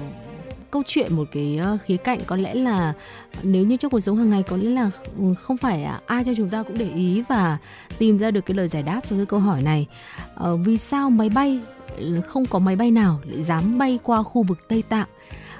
câu 0.72 0.82
chuyện 0.86 1.16
một 1.16 1.28
cái 1.32 1.56
ờ, 1.56 1.78
khía 1.84 1.96
cạnh 1.96 2.20
có 2.26 2.36
lẽ 2.36 2.54
là 2.54 2.92
nếu 3.42 3.64
như 3.64 3.76
trong 3.76 3.90
cuộc 3.90 4.00
sống 4.00 4.16
hàng 4.16 4.30
ngày 4.30 4.42
có 4.42 4.56
lẽ 4.56 4.70
là 4.70 4.90
ừ, 5.18 5.24
không 5.42 5.56
phải 5.56 5.86
ai 6.06 6.24
cho 6.24 6.32
chúng 6.36 6.48
ta 6.48 6.62
cũng 6.62 6.78
để 6.78 6.88
ý 6.94 7.22
và 7.28 7.58
tìm 7.98 8.18
ra 8.18 8.30
được 8.30 8.40
cái 8.40 8.54
lời 8.54 8.68
giải 8.68 8.82
đáp 8.82 9.00
cho 9.10 9.16
cái 9.16 9.26
câu 9.26 9.40
hỏi 9.40 9.62
này. 9.62 9.86
À, 10.36 10.50
vì 10.64 10.78
sao 10.78 11.10
máy 11.10 11.28
bay 11.28 11.60
ừ, 11.96 12.20
không 12.20 12.46
có 12.46 12.58
máy 12.58 12.76
bay 12.76 12.90
nào 12.90 13.20
lại 13.24 13.42
dám 13.42 13.78
bay 13.78 13.98
qua 14.02 14.22
khu 14.22 14.42
vực 14.42 14.68
Tây 14.68 14.82
Tạng? 14.88 15.08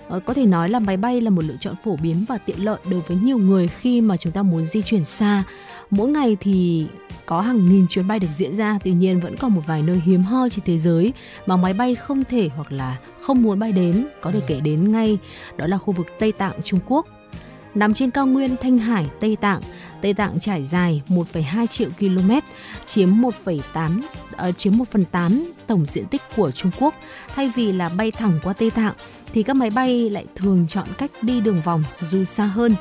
Ờ, 0.09 0.21
có 0.21 0.35
thể 0.35 0.47
nói 0.47 0.69
là 0.69 0.79
máy 0.79 0.97
bay 0.97 1.21
là 1.21 1.31
một 1.31 1.45
lựa 1.45 1.57
chọn 1.61 1.75
phổ 1.85 1.97
biến 1.97 2.25
và 2.29 2.39
tiện 2.39 2.65
lợi 2.65 2.79
đối 2.91 3.01
với 3.01 3.17
nhiều 3.17 3.39
người 3.39 3.69
khi 3.69 4.01
mà 4.01 4.17
chúng 4.17 4.33
ta 4.33 4.43
muốn 4.43 4.65
di 4.65 4.83
chuyển 4.83 5.05
xa 5.05 5.45
mỗi 5.93 6.09
ngày 6.09 6.37
thì 6.41 6.87
có 7.27 7.41
hàng 7.41 7.69
nghìn 7.69 7.87
chuyến 7.87 8.09
bay 8.09 8.19
được 8.19 8.29
diễn 8.31 8.57
ra 8.57 8.79
tuy 8.85 8.93
nhiên 8.93 9.21
vẫn 9.21 9.37
còn 9.37 9.55
một 9.55 9.63
vài 9.67 9.83
nơi 9.83 10.01
hiếm 10.05 10.23
hoi 10.23 10.51
trên 10.51 10.65
thế 10.65 10.79
giới 10.79 11.13
mà 11.47 11.57
máy 11.57 11.73
bay 11.73 11.95
không 11.95 12.25
thể 12.25 12.49
hoặc 12.57 12.73
là 12.73 12.99
không 13.21 13.43
muốn 13.43 13.59
bay 13.59 13.73
đến 13.73 14.07
có 14.21 14.31
thể 14.31 14.41
kể 14.47 14.61
đến 14.61 14.93
ngay 14.93 15.19
đó 15.57 15.67
là 15.67 15.79
khu 15.79 15.93
vực 15.93 16.07
Tây 16.19 16.33
Tạng 16.33 16.63
Trung 16.65 16.81
Quốc 16.87 17.07
nằm 17.75 17.95
trên 17.95 18.11
cao 18.11 18.27
nguyên 18.27 18.57
Thanh 18.57 18.79
Hải 18.79 19.07
Tây 19.21 19.37
Tạng 19.37 19.61
Tây 20.03 20.15
Tạng 20.15 20.41
trải 20.41 20.65
dài 20.65 21.03
1,2 21.09 21.67
triệu 21.67 21.89
km, 21.99 22.31
chiếm 22.87 23.09
1,8 23.09 24.01
uh, 24.49 24.59
chiếm 24.59 24.77
1 24.77 24.85
phần 24.91 25.05
8 25.05 25.53
tổng 25.67 25.85
diện 25.87 26.07
tích 26.07 26.23
của 26.37 26.51
Trung 26.51 26.71
Quốc. 26.79 26.95
Thay 27.35 27.53
vì 27.57 27.73
là 27.73 27.89
bay 27.89 28.11
thẳng 28.11 28.39
qua 28.43 28.53
Tây 28.53 28.71
Tạng, 28.71 28.95
thì 29.33 29.43
các 29.43 29.57
máy 29.57 29.71
bay 29.71 30.11
lại 30.11 30.27
thường 30.35 30.67
chọn 30.69 30.89
cách 30.99 31.11
đi 31.23 31.41
đường 31.41 31.61
vòng 31.65 31.85
dù 32.01 32.25
xa 32.25 32.45
hơn. 32.45 32.75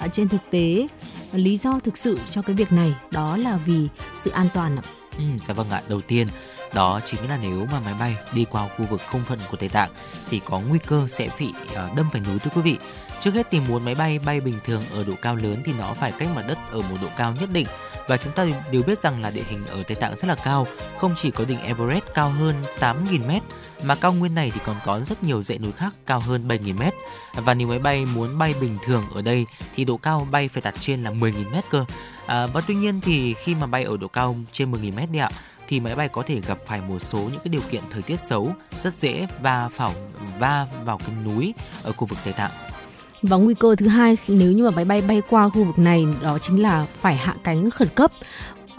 Ở 0.00 0.08
trên 0.08 0.28
thực 0.28 0.40
tế, 0.50 0.86
lý 1.32 1.56
do 1.56 1.80
thực 1.84 1.98
sự 1.98 2.18
cho 2.30 2.42
cái 2.42 2.56
việc 2.56 2.72
này 2.72 2.94
đó 3.10 3.36
là 3.36 3.56
vì 3.56 3.88
sự 4.14 4.30
an 4.30 4.48
toàn 4.54 4.76
ạ. 4.76 4.82
Ừ, 5.18 5.24
dạ 5.38 5.54
vâng 5.54 5.70
ạ. 5.70 5.82
Đầu 5.88 6.00
tiên 6.00 6.28
đó 6.74 7.00
chính 7.04 7.28
là 7.28 7.38
nếu 7.42 7.66
mà 7.72 7.80
máy 7.80 7.94
bay 8.00 8.16
đi 8.34 8.46
qua 8.50 8.68
khu 8.68 8.84
vực 8.84 9.00
không 9.06 9.24
phận 9.24 9.38
của 9.50 9.56
Tây 9.56 9.68
Tạng 9.68 9.90
thì 10.30 10.40
có 10.44 10.60
nguy 10.60 10.78
cơ 10.86 11.06
sẽ 11.08 11.28
bị 11.38 11.52
ờ, 11.74 11.90
đâm 11.96 12.08
phải 12.12 12.20
núi 12.20 12.38
thưa 12.38 12.50
quý 12.54 12.62
vị. 12.62 12.78
Trước 13.20 13.34
hết 13.34 13.46
thì 13.50 13.60
muốn 13.60 13.84
máy 13.84 13.94
bay 13.94 14.18
bay 14.18 14.40
bình 14.40 14.58
thường 14.64 14.82
ở 14.92 15.04
độ 15.04 15.12
cao 15.22 15.36
lớn 15.36 15.62
thì 15.64 15.72
nó 15.78 15.94
phải 15.94 16.12
cách 16.12 16.28
mặt 16.36 16.44
đất 16.48 16.58
ở 16.72 16.80
một 16.80 16.96
độ 17.02 17.08
cao 17.16 17.34
nhất 17.40 17.50
định 17.52 17.66
và 18.08 18.16
chúng 18.16 18.32
ta 18.32 18.46
đều 18.72 18.82
biết 18.82 18.98
rằng 18.98 19.22
là 19.22 19.30
địa 19.30 19.44
hình 19.48 19.66
ở 19.66 19.82
Tây 19.82 19.94
Tạng 19.94 20.16
rất 20.16 20.28
là 20.28 20.34
cao, 20.34 20.66
không 20.98 21.14
chỉ 21.16 21.30
có 21.30 21.44
đỉnh 21.44 21.60
Everest 21.60 22.04
cao 22.14 22.30
hơn 22.30 22.54
8.000 22.80 23.26
m 23.26 23.30
mà 23.82 23.94
cao 23.94 24.12
nguyên 24.12 24.34
này 24.34 24.50
thì 24.54 24.60
còn 24.66 24.76
có 24.84 25.00
rất 25.00 25.24
nhiều 25.24 25.42
dãy 25.42 25.58
núi 25.58 25.72
khác 25.72 25.94
cao 26.06 26.20
hơn 26.20 26.48
7.000 26.48 26.74
m 26.74 26.82
và 27.44 27.54
nếu 27.54 27.68
máy 27.68 27.78
bay 27.78 28.06
muốn 28.14 28.38
bay 28.38 28.54
bình 28.60 28.78
thường 28.84 29.04
ở 29.14 29.22
đây 29.22 29.46
thì 29.74 29.84
độ 29.84 29.96
cao 29.96 30.28
bay 30.30 30.48
phải 30.48 30.62
đạt 30.62 30.74
trên 30.80 31.04
là 31.04 31.10
10.000 31.10 31.50
m 31.50 31.54
cơ. 31.70 31.84
À, 32.26 32.46
và 32.46 32.60
tuy 32.66 32.74
nhiên 32.74 33.00
thì 33.00 33.34
khi 33.34 33.54
mà 33.54 33.66
bay 33.66 33.84
ở 33.84 33.96
độ 33.96 34.08
cao 34.08 34.36
trên 34.52 34.72
10.000 34.72 35.06
m 35.06 35.12
đi 35.12 35.18
ạ 35.18 35.30
thì 35.68 35.80
máy 35.80 35.94
bay 35.94 36.08
có 36.08 36.22
thể 36.26 36.40
gặp 36.40 36.58
phải 36.66 36.80
một 36.80 36.98
số 36.98 37.18
những 37.18 37.40
cái 37.44 37.48
điều 37.50 37.62
kiện 37.70 37.82
thời 37.90 38.02
tiết 38.02 38.20
xấu 38.20 38.52
rất 38.80 38.98
dễ 38.98 39.26
va 39.42 39.68
phảo 39.72 39.92
va 40.38 40.66
vào 40.84 40.98
cái 40.98 41.10
núi 41.24 41.54
ở 41.82 41.92
khu 41.92 42.06
vực 42.06 42.18
Tây 42.24 42.32
Tạng. 42.32 42.50
Và 43.22 43.36
nguy 43.36 43.54
cơ 43.54 43.74
thứ 43.78 43.88
hai 43.88 44.16
nếu 44.28 44.52
như 44.52 44.64
mà 44.64 44.70
máy 44.70 44.84
bay 44.84 45.00
bay 45.00 45.22
qua 45.30 45.48
khu 45.48 45.64
vực 45.64 45.78
này 45.78 46.06
đó 46.22 46.38
chính 46.38 46.62
là 46.62 46.86
phải 47.00 47.16
hạ 47.16 47.34
cánh 47.44 47.70
khẩn 47.70 47.88
cấp. 47.94 48.12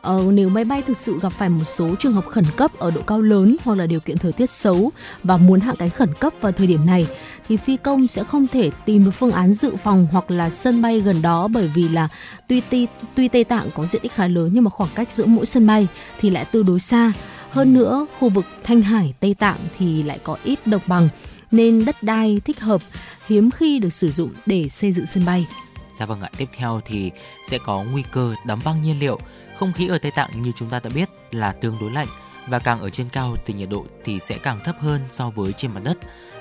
Ờ, 0.02 0.24
nếu 0.34 0.50
máy 0.50 0.66
bay 0.66 0.82
thực 0.82 0.97
sự 0.97 1.20
gặp 1.20 1.30
phải 1.30 1.50
một 1.50 1.64
số 1.66 1.95
trường 1.95 2.14
hợp 2.14 2.26
khẩn 2.26 2.45
cấp 2.58 2.72
ở 2.78 2.91
độ 2.91 3.02
cao 3.02 3.22
lớn 3.22 3.56
hoặc 3.64 3.76
là 3.76 3.86
điều 3.86 4.00
kiện 4.00 4.18
thời 4.18 4.32
tiết 4.32 4.50
xấu 4.50 4.91
và 5.24 5.38
muốn 5.38 5.60
hạ 5.60 5.74
cánh 5.80 5.89
khẩn 5.89 6.14
cấp 6.20 6.34
vào 6.41 6.52
thời 6.52 6.68
điểm 6.68 6.86
này 6.86 7.08
thì 7.47 7.58
phi 7.58 7.78
công 7.78 8.08
sẽ 8.08 8.24
không 8.24 8.47
thể 8.47 8.72
tìm 8.86 9.06
được 9.06 9.12
phương 9.12 9.32
án 9.32 9.54
dự 9.54 9.76
phòng 9.84 10.08
hoặc 10.12 10.32
là 10.32 10.50
sân 10.50 10.82
bay 10.82 11.00
gần 11.00 11.22
đó 11.22 11.47
bởi 11.47 11.68
vì 11.68 11.89
là 11.89 12.08
tuy 12.47 12.62
tuy, 12.70 12.88
tuy 13.16 13.28
Tây 13.28 13.43
Tạng 13.43 13.68
có 13.76 13.86
diện 13.86 14.02
tích 14.02 14.14
khá 14.14 14.28
lớn 14.28 14.50
nhưng 14.54 14.64
mà 14.64 14.70
khoảng 14.70 14.89
cách 14.95 15.10
giữa 15.14 15.26
mỗi 15.26 15.45
sân 15.45 15.68
bay 15.68 15.88
thì 16.20 16.30
lại 16.30 16.45
tương 16.45 16.66
đối 16.66 16.80
xa. 16.80 17.12
Hơn 17.50 17.74
nữa, 17.74 18.06
khu 18.20 18.30
vực 18.30 18.45
Thanh 18.64 18.82
Hải, 18.82 19.14
Tây 19.20 19.34
Tạng 19.34 19.58
thì 19.78 20.04
lại 20.04 20.20
có 20.24 20.38
ít 20.43 20.68
độc 20.68 20.82
bằng 20.88 21.10
nên 21.52 21.86
đất 21.86 22.04
đai 22.04 22.41
thích 22.45 22.60
hợp 22.60 22.82
hiếm 23.28 23.52
khi 23.52 23.80
được 23.80 23.93
sử 23.93 24.12
dụng 24.12 24.30
để 24.45 24.70
xây 24.70 24.91
dựng 24.91 25.06
sân 25.06 25.26
bay. 25.26 25.47
Dạ 25.93 26.06
vâng 26.06 26.22
ạ, 26.22 26.30
tiếp 26.38 26.50
theo 26.58 26.82
thì 26.86 27.12
sẽ 27.50 27.58
có 27.66 27.84
nguy 27.91 28.04
cơ 28.12 28.34
đóng 28.47 28.60
băng 28.66 28.82
nhiên 28.82 29.00
liệu. 29.00 29.20
Không 29.60 29.74
khí 29.74 29.88
ở 29.88 29.97
Tây 29.97 30.12
Tạng 30.12 30.41
như 30.41 30.51
chúng 30.51 30.70
ta 30.70 30.80
đã 30.80 30.89
biết 30.95 31.10
là 31.32 31.51
tương 31.51 31.78
đối 31.82 31.91
lạnh 31.91 32.07
và 32.47 32.60
càng 32.60 32.82
ở 32.82 32.89
trên 32.89 33.10
cao 33.10 33.36
thì 33.45 33.53
nhiệt 33.53 33.70
độ 33.70 33.86
thì 34.03 34.20
sẽ 34.20 34.38
càng 34.38 34.60
thấp 34.64 34.76
hơn 34.80 35.01
so 35.12 35.30
với 35.30 35.53
trên 35.53 35.74
mặt 35.74 35.82
đất. 35.84 35.97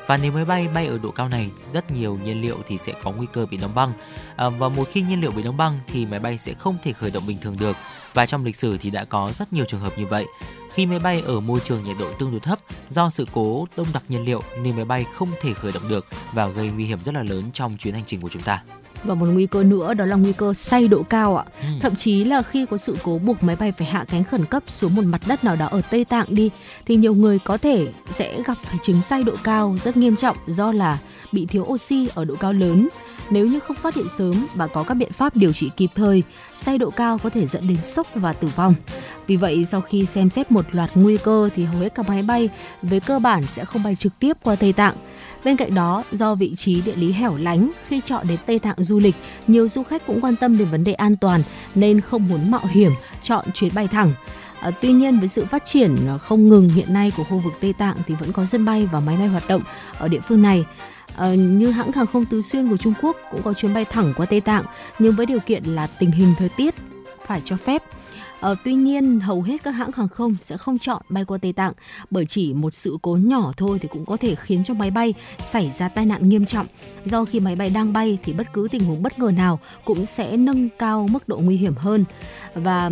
Và 0.07 0.16
nếu 0.16 0.33
máy 0.33 0.45
bay 0.45 0.69
bay 0.69 0.87
ở 0.87 0.99
độ 0.99 1.11
cao 1.11 1.29
này, 1.29 1.51
rất 1.57 1.91
nhiều 1.91 2.19
nhiên 2.25 2.41
liệu 2.41 2.57
thì 2.66 2.79
sẽ 2.79 2.93
có 3.03 3.11
nguy 3.11 3.27
cơ 3.33 3.47
bị 3.47 3.57
đóng 3.57 3.75
băng. 3.75 3.93
À, 4.37 4.49
và 4.49 4.69
một 4.69 4.89
khi 4.93 5.03
nhiên 5.03 5.21
liệu 5.21 5.31
bị 5.31 5.43
đóng 5.43 5.57
băng 5.57 5.81
thì 5.87 6.07
máy 6.07 6.21
bay 6.21 6.39
sẽ 6.39 6.53
không 6.53 6.77
thể 6.83 6.93
khởi 6.93 7.11
động 7.11 7.27
bình 7.27 7.39
thường 7.41 7.59
được. 7.59 7.77
Và 8.14 8.27
trong 8.27 8.45
lịch 8.45 8.57
sử 8.57 8.79
thì 8.79 8.91
đã 8.91 9.05
có 9.05 9.33
rất 9.35 9.53
nhiều 9.53 9.64
trường 9.64 9.81
hợp 9.81 9.99
như 9.99 10.07
vậy. 10.07 10.27
Khi 10.73 10.87
máy 10.87 10.99
bay 10.99 11.23
ở 11.27 11.41
môi 11.41 11.61
trường 11.61 11.85
nhiệt 11.85 11.97
độ 11.99 12.12
tương 12.19 12.31
đối 12.31 12.41
thấp, 12.41 12.59
do 12.91 13.11
sự 13.11 13.27
cố 13.33 13.66
đông 13.77 13.87
đặc 13.93 14.03
nhiên 14.09 14.25
liệu 14.25 14.43
nên 14.62 14.77
máy 14.77 14.85
bay 14.85 15.07
không 15.14 15.29
thể 15.41 15.55
khởi 15.55 15.73
động 15.73 15.89
được 15.89 16.07
và 16.33 16.49
gây 16.49 16.69
nguy 16.69 16.85
hiểm 16.85 17.03
rất 17.03 17.14
là 17.14 17.23
lớn 17.23 17.45
trong 17.53 17.77
chuyến 17.77 17.95
hành 17.95 18.05
trình 18.07 18.21
của 18.21 18.29
chúng 18.29 18.43
ta. 18.43 18.62
Và 19.05 19.14
một 19.14 19.26
nguy 19.26 19.46
cơ 19.46 19.62
nữa 19.62 19.94
đó 19.94 20.05
là 20.05 20.16
nguy 20.16 20.32
cơ 20.32 20.55
say 20.55 20.88
độ 20.88 21.03
cao 21.03 21.36
ạ. 21.36 21.44
Ừ. 21.61 21.66
Thậm 21.80 21.96
chí 21.96 22.24
là 22.24 22.42
khi 22.42 22.66
có 22.66 22.76
sự 22.76 22.96
cố 23.03 23.18
buộc 23.18 23.42
máy 23.42 23.57
bay 23.57 23.72
phải 23.72 23.86
hạ 23.86 24.05
cánh 24.09 24.24
khẩn 24.24 24.44
cấp 24.44 24.62
xuống 24.66 24.94
một 24.94 25.05
mặt 25.05 25.20
đất 25.26 25.44
nào 25.44 25.57
đó 25.57 25.66
ở 25.66 25.80
Tây 25.90 26.05
Tạng 26.05 26.26
đi 26.28 26.51
thì 26.86 26.96
nhiều 26.96 27.14
người 27.14 27.38
có 27.38 27.57
thể 27.57 27.88
sẽ 28.11 28.42
gặp 28.42 28.57
phải 28.62 28.78
chứng 28.82 29.03
say 29.03 29.22
độ 29.22 29.32
cao 29.44 29.76
rất 29.84 29.96
nghiêm 29.96 30.16
trọng 30.16 30.36
do 30.46 30.72
là 30.72 30.99
bị 31.32 31.46
thiếu 31.46 31.62
oxy 31.62 32.09
ở 32.14 32.24
độ 32.24 32.34
cao 32.40 32.53
lớn. 32.53 32.88
Nếu 33.30 33.46
như 33.46 33.61
không 33.61 33.76
phát 33.76 33.94
hiện 33.94 34.07
sớm 34.18 34.46
và 34.55 34.66
có 34.66 34.82
các 34.82 34.94
biện 34.94 35.12
pháp 35.12 35.36
điều 35.36 35.53
trị 35.53 35.70
kịp 35.76 35.90
thời, 35.94 36.22
say 36.57 36.78
độ 36.78 36.90
cao 36.90 37.18
có 37.18 37.30
thể 37.30 37.46
dẫn 37.46 37.68
đến 37.68 37.82
sốc 37.82 38.07
và 38.14 38.32
tử 38.32 38.49
vong. 38.57 38.74
Vì 39.26 39.36
vậy, 39.36 39.64
sau 39.64 39.80
khi 39.80 40.07
xem 40.07 40.30
xét 40.30 40.51
một 40.51 40.64
loạt 40.72 40.90
nguy 40.94 41.16
cơ 41.16 41.49
thì 41.55 41.64
hầu 41.64 41.80
hết 41.80 41.94
các 41.94 42.09
máy 42.09 42.22
bay 42.22 42.49
về 42.82 43.01
cơ 43.01 43.18
bản 43.18 43.46
sẽ 43.46 43.64
không 43.64 43.82
bay 43.82 43.96
trực 43.96 44.12
tiếp 44.18 44.36
qua 44.42 44.57
Tây 44.57 44.72
Tạng. 44.72 44.94
Bên 45.45 45.57
cạnh 45.57 45.74
đó, 45.74 46.05
do 46.12 46.34
vị 46.34 46.55
trí 46.57 46.80
địa 46.80 46.97
lý 46.97 47.12
hẻo 47.12 47.36
lánh, 47.36 47.70
khi 47.89 48.01
chọn 48.05 48.26
đến 48.28 48.39
Tây 48.47 48.59
Tạng 48.59 48.82
du 48.82 48.99
lịch, 48.99 49.14
nhiều 49.47 49.68
du 49.68 49.82
khách 49.82 50.07
cũng 50.07 50.20
quan 50.20 50.36
tâm 50.36 50.59
đến 50.59 50.68
vấn 50.70 50.84
đề 50.84 50.93
an 50.93 51.16
toàn 51.16 51.43
nên 51.74 52.01
không 52.01 52.28
muốn 52.28 52.51
mạo 52.51 52.66
hiểm 52.70 52.93
chọn 53.22 53.45
chuyến 53.55 53.74
bay 53.74 53.89
thẳng. 53.89 54.12
À, 54.61 54.70
tuy 54.80 54.93
nhiên 54.93 55.18
với 55.18 55.28
sự 55.28 55.45
phát 55.45 55.64
triển 55.64 55.97
à, 56.09 56.18
không 56.18 56.49
ngừng 56.49 56.68
hiện 56.68 56.93
nay 56.93 57.12
của 57.16 57.24
khu 57.24 57.39
vực 57.39 57.53
Tây 57.61 57.72
Tạng 57.72 57.97
thì 58.07 58.14
vẫn 58.14 58.32
có 58.32 58.47
sân 58.47 58.64
bay 58.64 58.89
và 58.93 59.01
máy 59.01 59.16
bay 59.16 59.28
hoạt 59.28 59.49
động 59.49 59.62
ở 59.99 60.09
địa 60.09 60.20
phương 60.20 60.43
này. 60.43 60.64
À, 61.16 61.34
như 61.34 61.70
hãng 61.70 61.93
hàng 61.93 62.07
không 62.07 62.24
Tứ 62.24 62.43
Xuyên 62.43 62.68
của 62.68 62.76
Trung 62.76 62.95
Quốc 63.03 63.16
cũng 63.30 63.43
có 63.43 63.55
chuyến 63.55 63.74
bay 63.74 63.84
thẳng 63.84 64.12
qua 64.16 64.26
Tây 64.26 64.41
Tạng 64.41 64.64
nhưng 64.99 65.14
với 65.14 65.26
điều 65.26 65.41
kiện 65.41 65.64
là 65.64 65.86
tình 65.86 66.11
hình 66.11 66.34
thời 66.39 66.49
tiết 66.49 66.74
phải 67.26 67.43
cho 67.45 67.57
phép 67.57 67.82
Ờ, 68.41 68.55
tuy 68.64 68.74
nhiên 68.74 69.20
hầu 69.20 69.43
hết 69.43 69.62
các 69.62 69.70
hãng 69.70 69.93
hàng 69.93 70.09
không 70.09 70.36
sẽ 70.43 70.57
không 70.57 70.78
chọn 70.78 71.03
bay 71.09 71.24
qua 71.24 71.39
Tây 71.43 71.53
Tạng 71.53 71.72
bởi 72.11 72.26
chỉ 72.26 72.53
một 72.53 72.74
sự 72.74 72.99
cố 73.03 73.18
nhỏ 73.22 73.53
thôi 73.57 73.78
thì 73.82 73.89
cũng 73.89 74.05
có 74.05 74.16
thể 74.16 74.34
khiến 74.34 74.64
cho 74.64 74.74
máy 74.74 74.91
bay 74.91 75.14
xảy 75.39 75.72
ra 75.78 75.89
tai 75.89 76.07
nạn 76.07 76.28
nghiêm 76.28 76.45
trọng. 76.45 76.66
Do 77.05 77.24
khi 77.24 77.41
máy 77.41 77.57
bay 77.57 77.70
đang 77.70 77.93
bay 77.93 78.18
thì 78.24 78.32
bất 78.32 78.53
cứ 78.53 78.68
tình 78.70 78.84
huống 78.84 79.03
bất 79.03 79.18
ngờ 79.18 79.30
nào 79.36 79.59
cũng 79.84 80.07
sẽ 80.07 80.36
nâng 80.36 80.68
cao 80.78 81.09
mức 81.11 81.28
độ 81.28 81.39
nguy 81.39 81.57
hiểm 81.57 81.74
hơn. 81.74 82.05
Và 82.55 82.91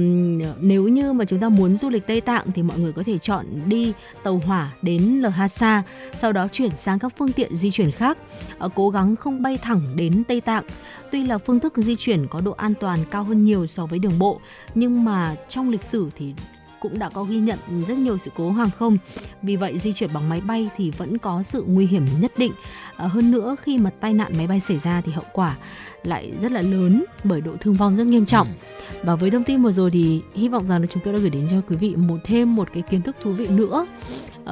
nếu 0.61 0.89
như 0.89 1.13
mà 1.13 1.25
chúng 1.25 1.41
ta 1.41 1.49
muốn 1.49 1.77
du 1.77 1.89
lịch 1.89 2.07
Tây 2.07 2.21
Tạng 2.21 2.53
thì 2.53 2.63
mọi 2.63 2.79
người 2.79 2.93
có 2.93 3.03
thể 3.07 3.19
chọn 3.19 3.47
đi 3.67 3.93
tàu 4.23 4.41
hỏa 4.47 4.73
đến 4.83 5.21
Lhasa, 5.21 5.83
sau 6.15 6.33
đó 6.33 6.49
chuyển 6.49 6.77
sang 6.77 6.99
các 6.99 7.13
phương 7.19 7.33
tiện 7.33 7.57
di 7.57 7.71
chuyển 7.71 7.91
khác. 7.91 8.19
Ờ, 8.59 8.69
cố 8.75 8.91
gắng 8.91 9.17
không 9.17 9.43
bay 9.43 9.59
thẳng 9.63 9.97
đến 9.97 10.25
Tây 10.25 10.41
Tạng 10.41 10.65
Tuy 11.11 11.23
là 11.23 11.39
phương 11.39 11.61
thức 11.61 11.73
di 11.77 11.97
chuyển 11.97 12.27
có 12.27 12.41
độ 12.41 12.53
an 12.53 12.75
toàn 12.81 12.99
cao 13.11 13.25
hơn 13.25 13.45
nhiều 13.45 13.67
so 13.67 13.87
với 13.87 13.99
đường 13.99 14.19
bộ, 14.19 14.41
nhưng 14.75 15.05
mà 15.05 15.36
trong 15.49 15.71
lịch 15.71 15.83
sử 15.83 16.11
thì 16.17 16.35
cũng 16.81 16.99
đã 16.99 17.11
có 17.11 17.25
ghi 17.25 17.37
nhận 17.37 17.59
rất 17.89 17.99
nhiều 17.99 18.19
sự 18.19 18.31
cố 18.37 18.51
hàng 18.51 18.71
không. 18.71 18.99
Vì 19.43 19.57
vậy, 19.57 19.79
di 19.79 19.93
chuyển 19.93 20.11
bằng 20.13 20.29
máy 20.29 20.41
bay 20.41 20.69
thì 20.77 20.91
vẫn 20.91 21.19
có 21.19 21.43
sự 21.43 21.65
nguy 21.67 21.87
hiểm 21.87 22.07
nhất 22.21 22.33
định. 22.37 22.53
À, 22.97 23.07
hơn 23.07 23.31
nữa 23.31 23.57
khi 23.63 23.79
mà 23.79 23.91
tai 24.01 24.15
nạn 24.15 24.33
máy 24.39 24.47
bay 24.47 24.61
xảy 24.61 24.79
ra 24.79 25.01
thì 25.01 25.13
hậu 25.13 25.25
quả 25.33 25.57
lại 26.03 26.33
rất 26.43 26.53
là 26.53 26.63
lớn 26.63 27.05
bởi 27.25 27.41
độ 27.41 27.53
thương 27.61 27.75
vong 27.75 27.97
rất 27.97 28.07
nghiêm 28.07 28.27
trọng. 28.27 28.47
Ừ. 28.47 28.99
Và 29.03 29.17
với 29.17 29.31
thông 29.31 29.45
tin 29.45 29.63
vừa 29.63 29.73
rồi 29.73 29.91
thì 29.91 30.23
hy 30.35 30.49
vọng 30.49 30.69
rằng 30.69 30.81
là 30.81 30.87
chúng 30.87 31.03
tôi 31.05 31.13
đã 31.15 31.19
gửi 31.19 31.31
đến 31.31 31.49
cho 31.51 31.57
quý 31.69 31.77
vị 31.77 31.97
một 31.97 32.17
thêm 32.25 32.57
một 32.57 32.69
cái 32.75 32.83
kiến 32.83 33.03
thức 33.03 33.17
thú 33.23 33.33
vị 33.33 33.47
nữa 33.49 33.87
uh, 34.43 34.51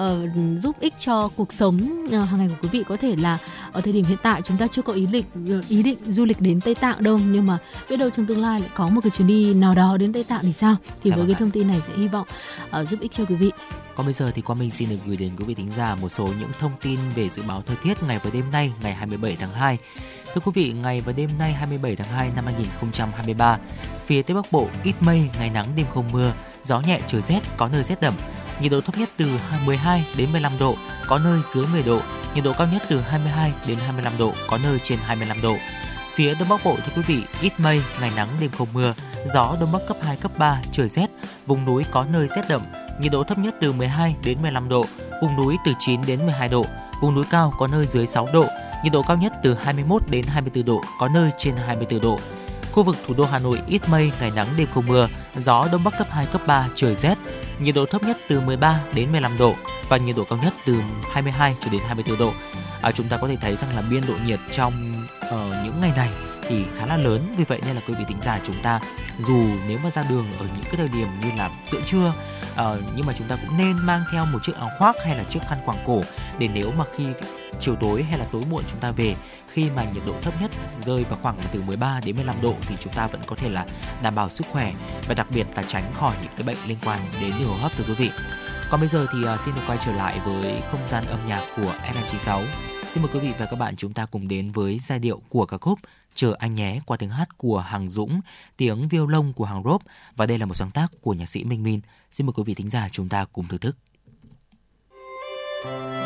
giúp 0.62 0.76
ích 0.80 0.95
cho 0.99 1.28
cuộc 1.36 1.53
sống 1.53 2.07
uh, 2.07 2.12
hàng 2.12 2.38
ngày 2.38 2.49
của 2.49 2.57
quý 2.62 2.68
vị 2.72 2.84
có 2.88 2.97
thể 2.97 3.16
là 3.16 3.38
ở 3.72 3.80
thời 3.80 3.92
điểm 3.92 4.05
hiện 4.05 4.18
tại 4.22 4.42
chúng 4.42 4.57
ta 4.57 4.66
chưa 4.68 4.82
có 4.82 4.92
ý 4.92 5.09
uh, 5.09 5.68
ý 5.68 5.82
định 5.82 5.99
du 6.09 6.24
lịch 6.24 6.40
đến 6.40 6.61
Tây 6.61 6.74
Tạng 6.74 7.03
đâu 7.03 7.20
nhưng 7.26 7.47
mà 7.47 7.59
biết 7.90 7.97
đâu 7.97 8.11
trong 8.11 8.26
tương 8.26 8.42
lai 8.42 8.61
lại 8.61 8.70
có 8.74 8.88
một 8.88 9.01
cái 9.01 9.11
chuyến 9.11 9.28
đi 9.28 9.55
nào 9.55 9.74
đó 9.74 9.97
đến 9.97 10.12
Tây 10.12 10.24
Tạng 10.24 10.42
thì 10.42 10.53
sao 10.53 10.76
thì 11.03 11.11
dạ 11.11 11.16
với 11.16 11.24
vâng 11.24 11.34
cái 11.34 11.40
thông 11.40 11.51
tin 11.51 11.68
này 11.68 11.80
sẽ 11.80 11.92
hy 11.97 12.09
vọng 12.09 12.26
uh, 12.80 12.88
giúp 12.88 13.01
ích 13.01 13.12
cho 13.12 13.24
quý 13.24 13.34
vị 13.34 13.51
còn 13.97 14.07
bây 14.07 14.12
giờ 14.12 14.30
thì 14.34 14.42
Quang 14.42 14.59
Minh 14.59 14.70
xin 14.70 14.88
được 14.88 14.97
gửi 15.07 15.16
đến 15.16 15.36
quý 15.36 15.45
vị 15.45 15.55
thính 15.55 15.70
giả 15.76 15.95
một 15.95 16.09
số 16.09 16.26
những 16.26 16.51
thông 16.59 16.72
tin 16.82 16.99
về 17.14 17.28
dự 17.28 17.42
báo 17.49 17.62
thời 17.66 17.76
tiết 17.84 18.03
ngày 18.03 18.18
và 18.24 18.30
đêm 18.32 18.51
nay, 18.51 18.72
ngày 18.82 18.95
27 18.95 19.36
tháng 19.40 19.51
2. 19.51 19.78
Thưa 20.34 20.40
quý 20.45 20.53
vị, 20.55 20.72
ngày 20.72 21.01
và 21.01 21.12
đêm 21.12 21.30
nay 21.38 21.53
27 21.53 21.97
tháng 21.97 22.09
2 22.09 22.30
năm 22.36 22.45
2023, 22.45 23.59
phía 24.07 24.22
Tây 24.22 24.34
Bắc 24.34 24.45
Bộ 24.53 24.68
ít 24.84 24.95
mây, 25.01 25.30
ngày 25.38 25.51
nắng 25.51 25.66
đêm 25.76 25.86
không 25.95 26.12
mưa, 26.12 26.32
gió 26.62 26.80
nhẹ 26.80 27.01
trời 27.07 27.22
rét, 27.22 27.40
có 27.57 27.68
nơi 27.68 27.82
rét 27.82 28.01
đậm. 28.01 28.14
Nhiệt 28.61 28.72
độ 28.72 28.80
thấp 28.80 28.99
nhất 28.99 29.09
từ 29.16 29.30
12 29.66 30.05
đến 30.18 30.32
15 30.32 30.53
độ, 30.59 30.76
có 31.07 31.18
nơi 31.18 31.40
dưới 31.55 31.66
10 31.72 31.82
độ. 31.82 32.01
Nhiệt 32.34 32.45
độ 32.45 32.53
cao 32.59 32.66
nhất 32.72 32.82
từ 32.88 33.01
22 33.01 33.53
đến 33.66 33.78
25 33.78 34.12
độ, 34.18 34.32
có 34.49 34.59
nơi 34.59 34.78
trên 34.82 34.99
25 34.99 35.42
độ. 35.42 35.57
Phía 36.14 36.34
Đông 36.34 36.49
Bắc 36.49 36.64
Bộ 36.64 36.76
thưa 36.76 36.92
quý 36.97 37.03
vị, 37.03 37.22
ít 37.40 37.53
mây, 37.59 37.82
ngày 38.01 38.12
nắng 38.16 38.28
đêm 38.40 38.51
không 38.51 38.68
mưa, 38.72 38.95
gió 39.26 39.57
Đông 39.61 39.72
Bắc 39.72 39.78
cấp 39.88 39.97
2, 40.03 40.16
cấp 40.16 40.32
3, 40.38 40.62
trời 40.72 40.88
rét, 40.88 41.07
vùng 41.47 41.64
núi 41.64 41.84
có 41.90 42.05
nơi 42.12 42.28
rét 42.28 42.42
đậm, 42.49 42.62
nhiệt 43.01 43.12
độ 43.12 43.24
thấp 43.24 43.38
nhất 43.38 43.55
từ 43.61 43.72
12 43.72 44.16
đến 44.24 44.42
15 44.42 44.68
độ, 44.68 44.86
vùng 45.22 45.36
núi 45.36 45.57
từ 45.66 45.72
9 45.78 46.01
đến 46.07 46.26
12 46.26 46.49
độ, 46.49 46.66
vùng 47.01 47.14
núi 47.14 47.24
cao 47.30 47.53
có 47.59 47.66
nơi 47.66 47.86
dưới 47.86 48.07
6 48.07 48.28
độ, 48.32 48.47
nhiệt 48.84 48.92
độ 48.92 49.03
cao 49.09 49.16
nhất 49.16 49.32
từ 49.42 49.55
21 49.55 50.03
đến 50.11 50.24
24 50.26 50.64
độ, 50.64 50.82
có 50.99 51.09
nơi 51.09 51.30
trên 51.38 51.57
24 51.57 52.01
độ. 52.01 52.18
Khu 52.72 52.82
vực 52.82 52.97
thủ 53.07 53.14
đô 53.16 53.24
Hà 53.24 53.38
Nội 53.38 53.61
ít 53.68 53.88
mây, 53.88 54.12
ngày 54.20 54.32
nắng 54.36 54.49
đêm 54.59 54.68
không 54.74 54.86
mưa, 54.86 55.09
gió 55.34 55.68
đông 55.72 55.84
bắc 55.84 55.99
cấp 55.99 56.07
2 56.11 56.26
cấp 56.26 56.42
3, 56.47 56.68
trời 56.74 56.95
rét, 56.95 57.18
nhiệt 57.59 57.74
độ 57.74 57.86
thấp 57.86 58.03
nhất 58.03 58.18
từ 58.28 58.40
13 58.40 58.80
đến 58.95 59.12
15 59.12 59.38
độ 59.38 59.55
và 59.88 59.97
nhiệt 59.97 60.16
độ 60.16 60.24
cao 60.24 60.38
nhất 60.42 60.55
từ 60.66 60.80
22 61.12 61.57
cho 61.61 61.68
đến 61.72 61.80
24 61.86 62.18
độ. 62.18 62.32
À, 62.82 62.92
chúng 62.92 63.09
ta 63.09 63.16
có 63.16 63.28
thể 63.28 63.36
thấy 63.36 63.57
rằng 63.57 63.76
là 63.76 63.82
biên 63.90 64.03
độ 64.09 64.14
nhiệt 64.26 64.40
trong 64.51 64.72
uh, 65.28 65.32
những 65.64 65.80
ngày 65.80 65.92
này 65.97 66.11
thì 66.49 66.64
khá 66.76 66.86
là 66.86 66.97
lớn 66.97 67.34
vì 67.36 67.45
vậy 67.45 67.61
nên 67.66 67.76
là 67.76 67.82
quý 67.88 67.95
vị 67.99 68.05
tính 68.09 68.16
giả 68.22 68.40
chúng 68.42 68.57
ta 68.62 68.80
dù 69.18 69.45
nếu 69.66 69.78
mà 69.84 69.90
ra 69.90 70.05
đường 70.11 70.26
ở 70.38 70.47
những 70.57 70.64
cái 70.64 70.74
thời 70.76 70.88
điểm 70.88 71.09
như 71.22 71.28
là 71.36 71.51
giữa 71.66 71.80
trưa 71.86 72.12
Ờ, 72.57 72.80
nhưng 72.96 73.07
mà 73.07 73.12
chúng 73.16 73.28
ta 73.28 73.36
cũng 73.36 73.57
nên 73.57 73.76
mang 73.78 74.05
theo 74.12 74.24
một 74.24 74.38
chiếc 74.42 74.57
áo 74.57 74.70
khoác 74.78 74.96
hay 75.05 75.16
là 75.16 75.24
chiếc 75.24 75.40
khăn 75.48 75.59
quàng 75.64 75.78
cổ 75.86 76.02
để 76.38 76.48
nếu 76.55 76.72
mà 76.72 76.84
khi 76.96 77.07
chiều 77.61 77.76
tối 77.76 78.02
hay 78.02 78.18
là 78.18 78.26
tối 78.32 78.42
muộn 78.50 78.62
chúng 78.68 78.80
ta 78.80 78.90
về, 78.90 79.14
khi 79.52 79.70
mà 79.70 79.84
nhiệt 79.84 80.02
độ 80.07 80.14
thấp 80.22 80.34
nhất 80.40 80.50
rơi 80.84 81.05
vào 81.05 81.18
khoảng 81.22 81.38
là 81.38 81.44
từ 81.52 81.62
13 81.62 82.00
đến 82.07 82.16
15 82.16 82.42
độ 82.42 82.55
thì 82.68 82.74
chúng 82.80 82.92
ta 82.92 83.07
vẫn 83.07 83.20
có 83.26 83.36
thể 83.36 83.48
là 83.48 83.66
đảm 84.02 84.14
bảo 84.14 84.28
sức 84.28 84.46
khỏe 84.50 84.72
và 85.09 85.14
đặc 85.14 85.26
biệt 85.34 85.46
là 85.57 85.62
tránh 85.62 85.92
khỏi 85.94 86.14
những 86.22 86.32
cái 86.36 86.42
bệnh 86.42 86.57
liên 86.66 86.78
quan 86.84 87.00
đến 87.20 87.32
đường 87.38 87.48
hô 87.48 87.55
hấp, 87.55 87.72
thưa 87.76 87.84
quý 87.88 87.94
vị. 87.94 88.11
Còn 88.70 88.80
bây 88.80 88.88
giờ 88.88 89.07
thì 89.12 89.24
ờ, 89.24 89.36
xin 89.36 89.55
được 89.55 89.61
quay 89.66 89.78
trở 89.84 89.92
lại 89.92 90.20
với 90.24 90.62
không 90.70 90.86
gian 90.86 91.05
âm 91.07 91.18
nhạc 91.28 91.42
của 91.57 91.74
FM96. 91.92 92.44
Xin 92.90 93.02
mời 93.02 93.12
quý 93.14 93.20
vị 93.20 93.32
và 93.38 93.46
các 93.46 93.57
bạn 93.57 93.76
chúng 93.76 93.92
ta 93.92 94.07
cùng 94.07 94.28
đến 94.28 94.52
với 94.52 94.78
giai 94.78 94.98
điệu 94.98 95.20
của 95.28 95.46
ca 95.46 95.57
khúc 95.59 95.78
Chờ 96.15 96.35
anh 96.39 96.55
nhé 96.55 96.81
qua 96.87 96.97
tiếng 96.97 97.11
hát 97.11 97.39
của 97.39 97.59
hàng 97.59 97.89
Dũng, 97.89 98.21
tiếng 98.57 98.89
violon 98.89 99.33
của 99.33 99.45
hàng 99.45 99.62
Rốp 99.65 99.83
và 100.17 100.27
đây 100.27 100.39
là 100.39 100.47
một 100.47 100.55
sáng 100.55 100.71
tác 100.71 100.93
của 101.01 101.12
nhạc 101.12 101.27
sĩ 101.27 101.45
Minh 101.45 101.62
Min. 101.62 101.81
Xin 102.11 102.27
mời 102.27 102.35
quý 102.37 102.43
vị 102.47 102.55
thính 102.55 102.71
giả 102.71 102.89
chúng 102.93 103.09
ta 103.09 103.25
cùng 103.33 103.49
thưởng 103.49 103.61
thức. 103.61 103.77
ở 105.65 106.03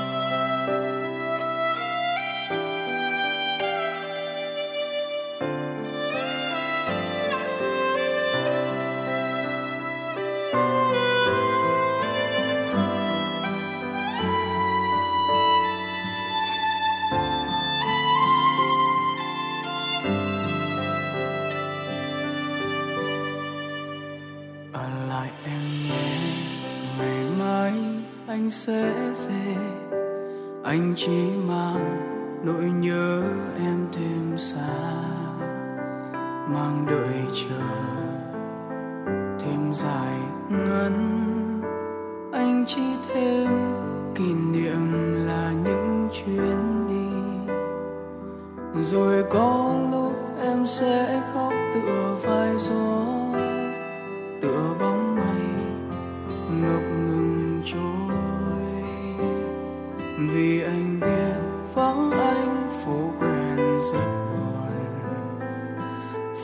anh 28.48 28.52
sẽ 28.52 28.92
về. 29.28 29.56
Anh 30.62 30.94
chỉ 30.96 31.30
mang 31.48 31.96
nỗi 32.44 32.64
nhớ 32.80 33.22
em 33.58 33.86
thêm 33.92 34.38
xa 34.38 34.78
mang 36.48 36.86
đợi 36.90 37.22
chờ 37.34 37.66
thêm 39.38 39.74
dài 39.74 40.18
ngắn. 40.50 40.94
Anh 42.32 42.64
chỉ 42.68 42.82
thêm 43.08 43.48
kỷ 44.14 44.34
niệm 44.34 45.14
là 45.26 45.52
những 45.64 46.08
chuyến 46.12 46.86
đi. 46.88 47.44
Rồi 48.82 49.24
có 49.30 49.74
lúc 49.92 50.12
em 50.42 50.66
sẽ 50.66 51.22
khóc 51.34 51.52
tựa 51.74 52.16
vai 52.22 52.56
gió, 52.56 53.04
tựa 54.40 54.74
bóng 54.80 55.16
mây 55.16 55.44
ngập 56.62 56.82
ngừng 56.82 57.62
trôi 57.64 58.07
vì 60.26 60.62
anh 60.62 61.00
biết 61.00 61.34
vắng 61.74 62.10
anh 62.10 62.70
phố 62.84 63.10
quen 63.20 63.56
rất 63.92 64.08
buồn. 64.28 64.72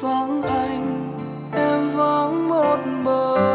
Vắng 0.01 0.43
anh, 0.43 1.18
em 1.53 1.91
vắng 1.97 2.49
một 2.49 2.79
bờ 3.05 3.53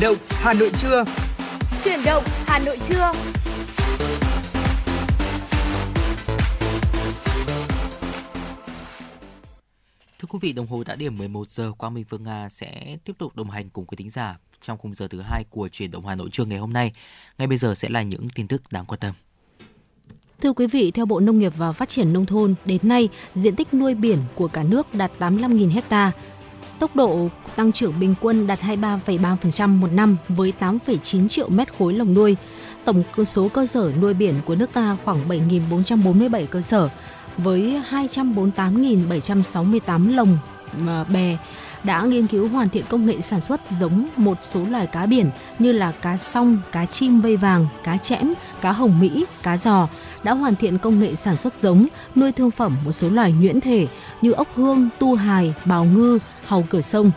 Chuyển 0.00 0.08
động 0.10 0.18
Hà 0.28 0.52
Nội 0.52 0.70
trưa. 0.80 1.04
Chuyển 1.84 2.00
động 2.04 2.24
Hà 2.46 2.58
Nội 2.58 2.78
trưa. 2.88 3.12
Thưa 10.18 10.26
quý 10.28 10.38
vị, 10.42 10.52
đồng 10.52 10.66
hồ 10.66 10.82
đã 10.86 10.96
điểm 10.96 11.18
11 11.18 11.48
giờ, 11.48 11.72
Quang 11.78 11.94
Minh 11.94 12.04
Phương 12.08 12.22
Nga 12.22 12.48
sẽ 12.48 12.96
tiếp 13.04 13.12
tục 13.18 13.36
đồng 13.36 13.50
hành 13.50 13.70
cùng 13.70 13.86
quý 13.86 13.96
thính 13.96 14.10
giả 14.10 14.38
trong 14.60 14.78
khung 14.78 14.94
giờ 14.94 15.08
thứ 15.08 15.20
hai 15.20 15.44
của 15.50 15.68
chuyển 15.68 15.90
động 15.90 16.06
Hà 16.06 16.14
Nội 16.14 16.28
trưa 16.32 16.44
ngày 16.44 16.58
hôm 16.58 16.72
nay. 16.72 16.92
Ngay 17.38 17.48
bây 17.48 17.58
giờ 17.58 17.74
sẽ 17.74 17.88
là 17.88 18.02
những 18.02 18.28
tin 18.34 18.48
tức 18.48 18.62
đáng 18.70 18.84
quan 18.86 19.00
tâm. 19.00 19.14
Thưa 20.40 20.52
quý 20.52 20.66
vị, 20.66 20.90
theo 20.90 21.06
Bộ 21.06 21.20
Nông 21.20 21.38
nghiệp 21.38 21.52
và 21.56 21.72
Phát 21.72 21.88
triển 21.88 22.12
Nông 22.12 22.26
thôn, 22.26 22.54
đến 22.64 22.80
nay, 22.82 23.08
diện 23.34 23.56
tích 23.56 23.74
nuôi 23.74 23.94
biển 23.94 24.18
của 24.34 24.48
cả 24.48 24.62
nước 24.62 24.94
đạt 24.94 25.12
85.000 25.18 25.80
ha, 25.90 26.12
Tốc 26.80 26.96
độ 26.96 27.28
tăng 27.56 27.72
trưởng 27.72 28.00
bình 28.00 28.14
quân 28.20 28.46
đạt 28.46 28.60
23,3% 28.60 29.68
một 29.68 29.92
năm 29.92 30.16
với 30.28 30.52
8,9 30.60 31.28
triệu 31.28 31.48
mét 31.48 31.78
khối 31.78 31.94
lồng 31.94 32.14
nuôi. 32.14 32.36
Tổng 32.84 33.02
số 33.26 33.48
cơ 33.48 33.66
sở 33.66 33.92
nuôi 34.00 34.14
biển 34.14 34.34
của 34.44 34.54
nước 34.54 34.72
ta 34.72 34.96
khoảng 35.04 35.28
7.447 35.28 36.46
cơ 36.46 36.60
sở 36.60 36.88
với 37.38 37.82
248.768 37.90 40.14
lồng 40.14 40.38
bè 41.12 41.36
đã 41.84 42.02
nghiên 42.02 42.26
cứu 42.26 42.48
hoàn 42.48 42.68
thiện 42.68 42.84
công 42.88 43.06
nghệ 43.06 43.20
sản 43.20 43.40
xuất 43.40 43.60
giống 43.70 44.06
một 44.16 44.38
số 44.42 44.60
loài 44.70 44.86
cá 44.86 45.06
biển 45.06 45.30
như 45.58 45.72
là 45.72 45.92
cá 45.92 46.16
song, 46.16 46.58
cá 46.72 46.86
chim 46.86 47.20
vây 47.20 47.36
vàng, 47.36 47.66
cá 47.84 47.96
chẽm, 47.96 48.32
cá 48.60 48.72
hồng 48.72 49.00
mỹ, 49.00 49.24
cá 49.42 49.56
giò, 49.56 49.88
đã 50.22 50.32
hoàn 50.32 50.56
thiện 50.56 50.78
công 50.78 50.98
nghệ 50.98 51.14
sản 51.14 51.36
xuất 51.36 51.60
giống, 51.60 51.86
nuôi 52.16 52.32
thương 52.32 52.50
phẩm 52.50 52.76
một 52.84 52.92
số 52.92 53.08
loài 53.08 53.32
nhuyễn 53.32 53.60
thể 53.60 53.86
như 54.22 54.32
ốc 54.32 54.48
hương, 54.54 54.88
tu 54.98 55.14
hài, 55.14 55.54
bào 55.64 55.84
ngư, 55.84 56.18
hầu 56.50 56.64
cửa 56.70 56.80
sông 56.80 57.10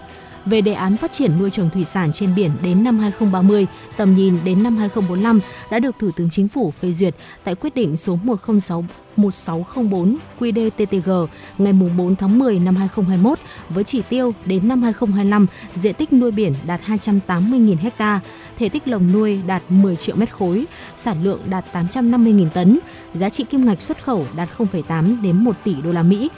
về 0.46 0.62
đề 0.62 0.74
án 0.74 0.98
phát 0.98 1.12
triển 1.12 1.40
nuôi 1.40 1.52
trồng 1.52 1.70
thủy 1.70 1.86
sản 1.86 2.12
trên 2.14 2.36
biển 2.36 2.52
đến 2.64 2.84
năm 2.84 3.00
2030, 3.00 3.68
tầm 3.98 4.16
nhìn 4.16 4.38
đến 4.46 4.64
năm 4.64 4.78
2045 4.78 5.40
đã 5.72 5.80
được 5.80 5.96
Thủ 6.00 6.10
tướng 6.16 6.30
Chính 6.30 6.48
phủ 6.48 6.72
phê 6.72 6.94
duyệt 6.94 7.16
tại 7.44 7.56
quyết 7.56 7.76
định 7.76 7.98
số 7.98 8.20
106 8.24 8.86
1604 9.16 10.18
QĐ-TTG 10.40 11.28
ngày 11.58 11.74
4 11.74 12.16
tháng 12.16 12.40
10 12.40 12.60
năm 12.60 12.76
2021 12.76 13.40
với 13.70 13.84
chỉ 13.84 14.02
tiêu 14.10 14.34
đến 14.46 14.68
năm 14.68 14.84
2025 14.84 15.48
diện 15.76 15.94
tích 15.96 16.14
nuôi 16.14 16.32
biển 16.32 16.54
đạt 16.66 16.82
280.000 16.82 17.76
ha, 17.98 18.20
thể 18.60 18.70
tích 18.70 18.88
lồng 18.88 19.12
nuôi 19.12 19.40
đạt 19.48 19.62
10 19.70 19.96
triệu 19.96 20.16
mét 20.16 20.32
khối, 20.32 20.66
sản 20.96 21.24
lượng 21.24 21.40
đạt 21.50 21.66
850.000 21.74 22.50
tấn, 22.50 22.80
giá 23.14 23.30
trị 23.30 23.44
kim 23.44 23.66
ngạch 23.66 23.82
xuất 23.82 24.04
khẩu 24.04 24.26
đạt 24.36 24.50
0,8 24.58 25.22
đến 25.22 25.44
1 25.44 25.56
tỷ 25.64 25.76
đô 25.82 25.92
la 25.92 26.04
Mỹ. 26.04 26.30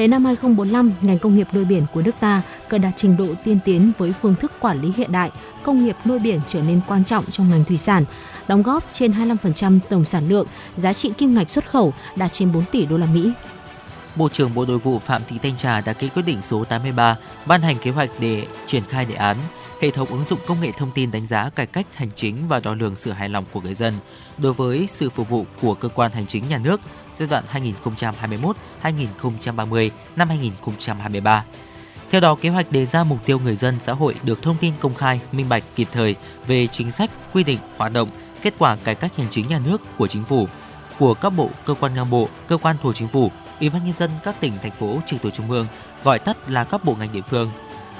Đến 0.00 0.10
năm 0.10 0.24
2045, 0.24 0.92
ngành 1.00 1.18
công 1.18 1.36
nghiệp 1.36 1.48
nuôi 1.54 1.64
biển 1.64 1.86
của 1.94 2.02
nước 2.02 2.14
ta 2.20 2.42
cần 2.68 2.80
đạt 2.80 2.92
trình 2.96 3.16
độ 3.16 3.26
tiên 3.44 3.58
tiến 3.64 3.92
với 3.98 4.12
phương 4.22 4.34
thức 4.34 4.52
quản 4.60 4.80
lý 4.80 4.92
hiện 4.96 5.12
đại, 5.12 5.30
công 5.62 5.84
nghiệp 5.84 5.96
nuôi 6.04 6.18
biển 6.18 6.40
trở 6.46 6.60
nên 6.60 6.80
quan 6.88 7.04
trọng 7.04 7.24
trong 7.30 7.50
ngành 7.50 7.64
thủy 7.64 7.78
sản, 7.78 8.04
đóng 8.48 8.62
góp 8.62 8.84
trên 8.92 9.12
25% 9.12 9.78
tổng 9.88 10.04
sản 10.04 10.28
lượng, 10.28 10.46
giá 10.76 10.92
trị 10.92 11.12
kim 11.18 11.34
ngạch 11.34 11.50
xuất 11.50 11.70
khẩu 11.70 11.92
đạt 12.16 12.32
trên 12.32 12.52
4 12.52 12.64
tỷ 12.72 12.86
đô 12.86 12.98
la 12.98 13.06
Mỹ. 13.06 13.32
Bộ 14.16 14.28
trưởng 14.28 14.54
Bộ 14.54 14.66
Nội 14.66 14.78
vụ 14.78 14.98
Phạm 14.98 15.22
Thị 15.28 15.38
Thanh 15.42 15.56
Trà 15.56 15.80
đã 15.80 15.92
ký 15.92 16.08
quyết 16.08 16.22
định 16.26 16.42
số 16.42 16.64
83 16.64 17.16
ban 17.46 17.62
hành 17.62 17.76
kế 17.82 17.90
hoạch 17.90 18.10
để 18.20 18.46
triển 18.66 18.82
khai 18.88 19.04
đề 19.04 19.14
án 19.14 19.36
hệ 19.80 19.90
thống 19.90 20.08
ứng 20.08 20.24
dụng 20.24 20.38
công 20.46 20.60
nghệ 20.60 20.72
thông 20.72 20.90
tin 20.92 21.10
đánh 21.10 21.26
giá 21.26 21.50
cải 21.50 21.66
cách 21.66 21.86
hành 21.94 22.10
chính 22.14 22.48
và 22.48 22.60
đo 22.60 22.74
lường 22.74 22.96
sự 22.96 23.10
hài 23.12 23.28
lòng 23.28 23.44
của 23.52 23.60
người 23.60 23.74
dân 23.74 23.94
đối 24.38 24.52
với 24.52 24.86
sự 24.88 25.10
phục 25.10 25.28
vụ 25.28 25.46
của 25.60 25.74
cơ 25.74 25.88
quan 25.88 26.12
hành 26.12 26.26
chính 26.26 26.48
nhà 26.48 26.58
nước 26.58 26.80
giai 27.14 27.28
đoạn 27.28 27.44
2021-2030 28.82 29.90
năm 30.16 30.28
2023. 30.28 31.44
Theo 32.10 32.20
đó, 32.20 32.34
kế 32.34 32.48
hoạch 32.48 32.72
đề 32.72 32.86
ra 32.86 33.04
mục 33.04 33.18
tiêu 33.24 33.38
người 33.38 33.56
dân 33.56 33.80
xã 33.80 33.92
hội 33.92 34.14
được 34.22 34.42
thông 34.42 34.56
tin 34.60 34.74
công 34.80 34.94
khai, 34.94 35.20
minh 35.32 35.48
bạch 35.48 35.62
kịp 35.76 35.88
thời 35.92 36.16
về 36.46 36.66
chính 36.66 36.90
sách, 36.90 37.10
quy 37.32 37.44
định, 37.44 37.58
hoạt 37.76 37.92
động, 37.92 38.10
kết 38.42 38.54
quả 38.58 38.76
cải 38.76 38.94
cách 38.94 39.16
hành 39.16 39.26
chính 39.30 39.48
nhà 39.48 39.60
nước 39.64 39.80
của 39.98 40.06
chính 40.06 40.24
phủ, 40.24 40.48
của 40.98 41.14
các 41.14 41.30
bộ, 41.30 41.50
cơ 41.66 41.74
quan 41.80 41.94
ngang 41.94 42.10
bộ, 42.10 42.28
cơ 42.48 42.56
quan 42.56 42.76
thuộc 42.82 42.94
chính 42.94 43.08
phủ, 43.08 43.30
Ủy 43.60 43.70
ban 43.70 43.84
nhân 43.84 43.92
dân 43.92 44.10
các 44.22 44.40
tỉnh 44.40 44.52
thành 44.62 44.72
phố 44.72 44.98
trực 45.06 45.22
thuộc 45.22 45.32
trung 45.32 45.50
ương 45.50 45.66
gọi 46.04 46.18
tắt 46.18 46.50
là 46.50 46.64
các 46.64 46.84
bộ 46.84 46.96
ngành 46.98 47.12
địa 47.12 47.20
phương. 47.28 47.50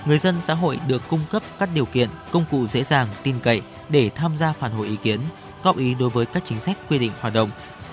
Người 0.07 0.19
dân 0.19 0.37
xã 0.43 0.55
hội 0.55 0.79
được 0.89 1.03
cung 1.09 1.21
cấp 1.31 1.43
các 1.59 1.69
điều 1.75 1.85
kiện, 1.85 2.09
công 2.31 2.45
cụ 2.51 2.67
dễ 2.67 2.85
dàng, 2.85 3.09
tin 3.23 3.39
cậy 3.43 3.63
để 3.89 4.11
tham 4.15 4.37
gia 4.37 4.53
phản 4.53 4.73
hồi 4.73 4.87
ý 4.87 4.97
kiến, 4.97 5.21
góp 5.63 5.79
ý 5.79 5.95
đối 5.95 6.11
với 6.11 6.27
các 6.27 6.43
chính 6.45 6.61
sách 6.61 6.79
quy 6.89 6.99
định 6.99 7.11
hoạt 7.21 7.35
động, 7.35 7.51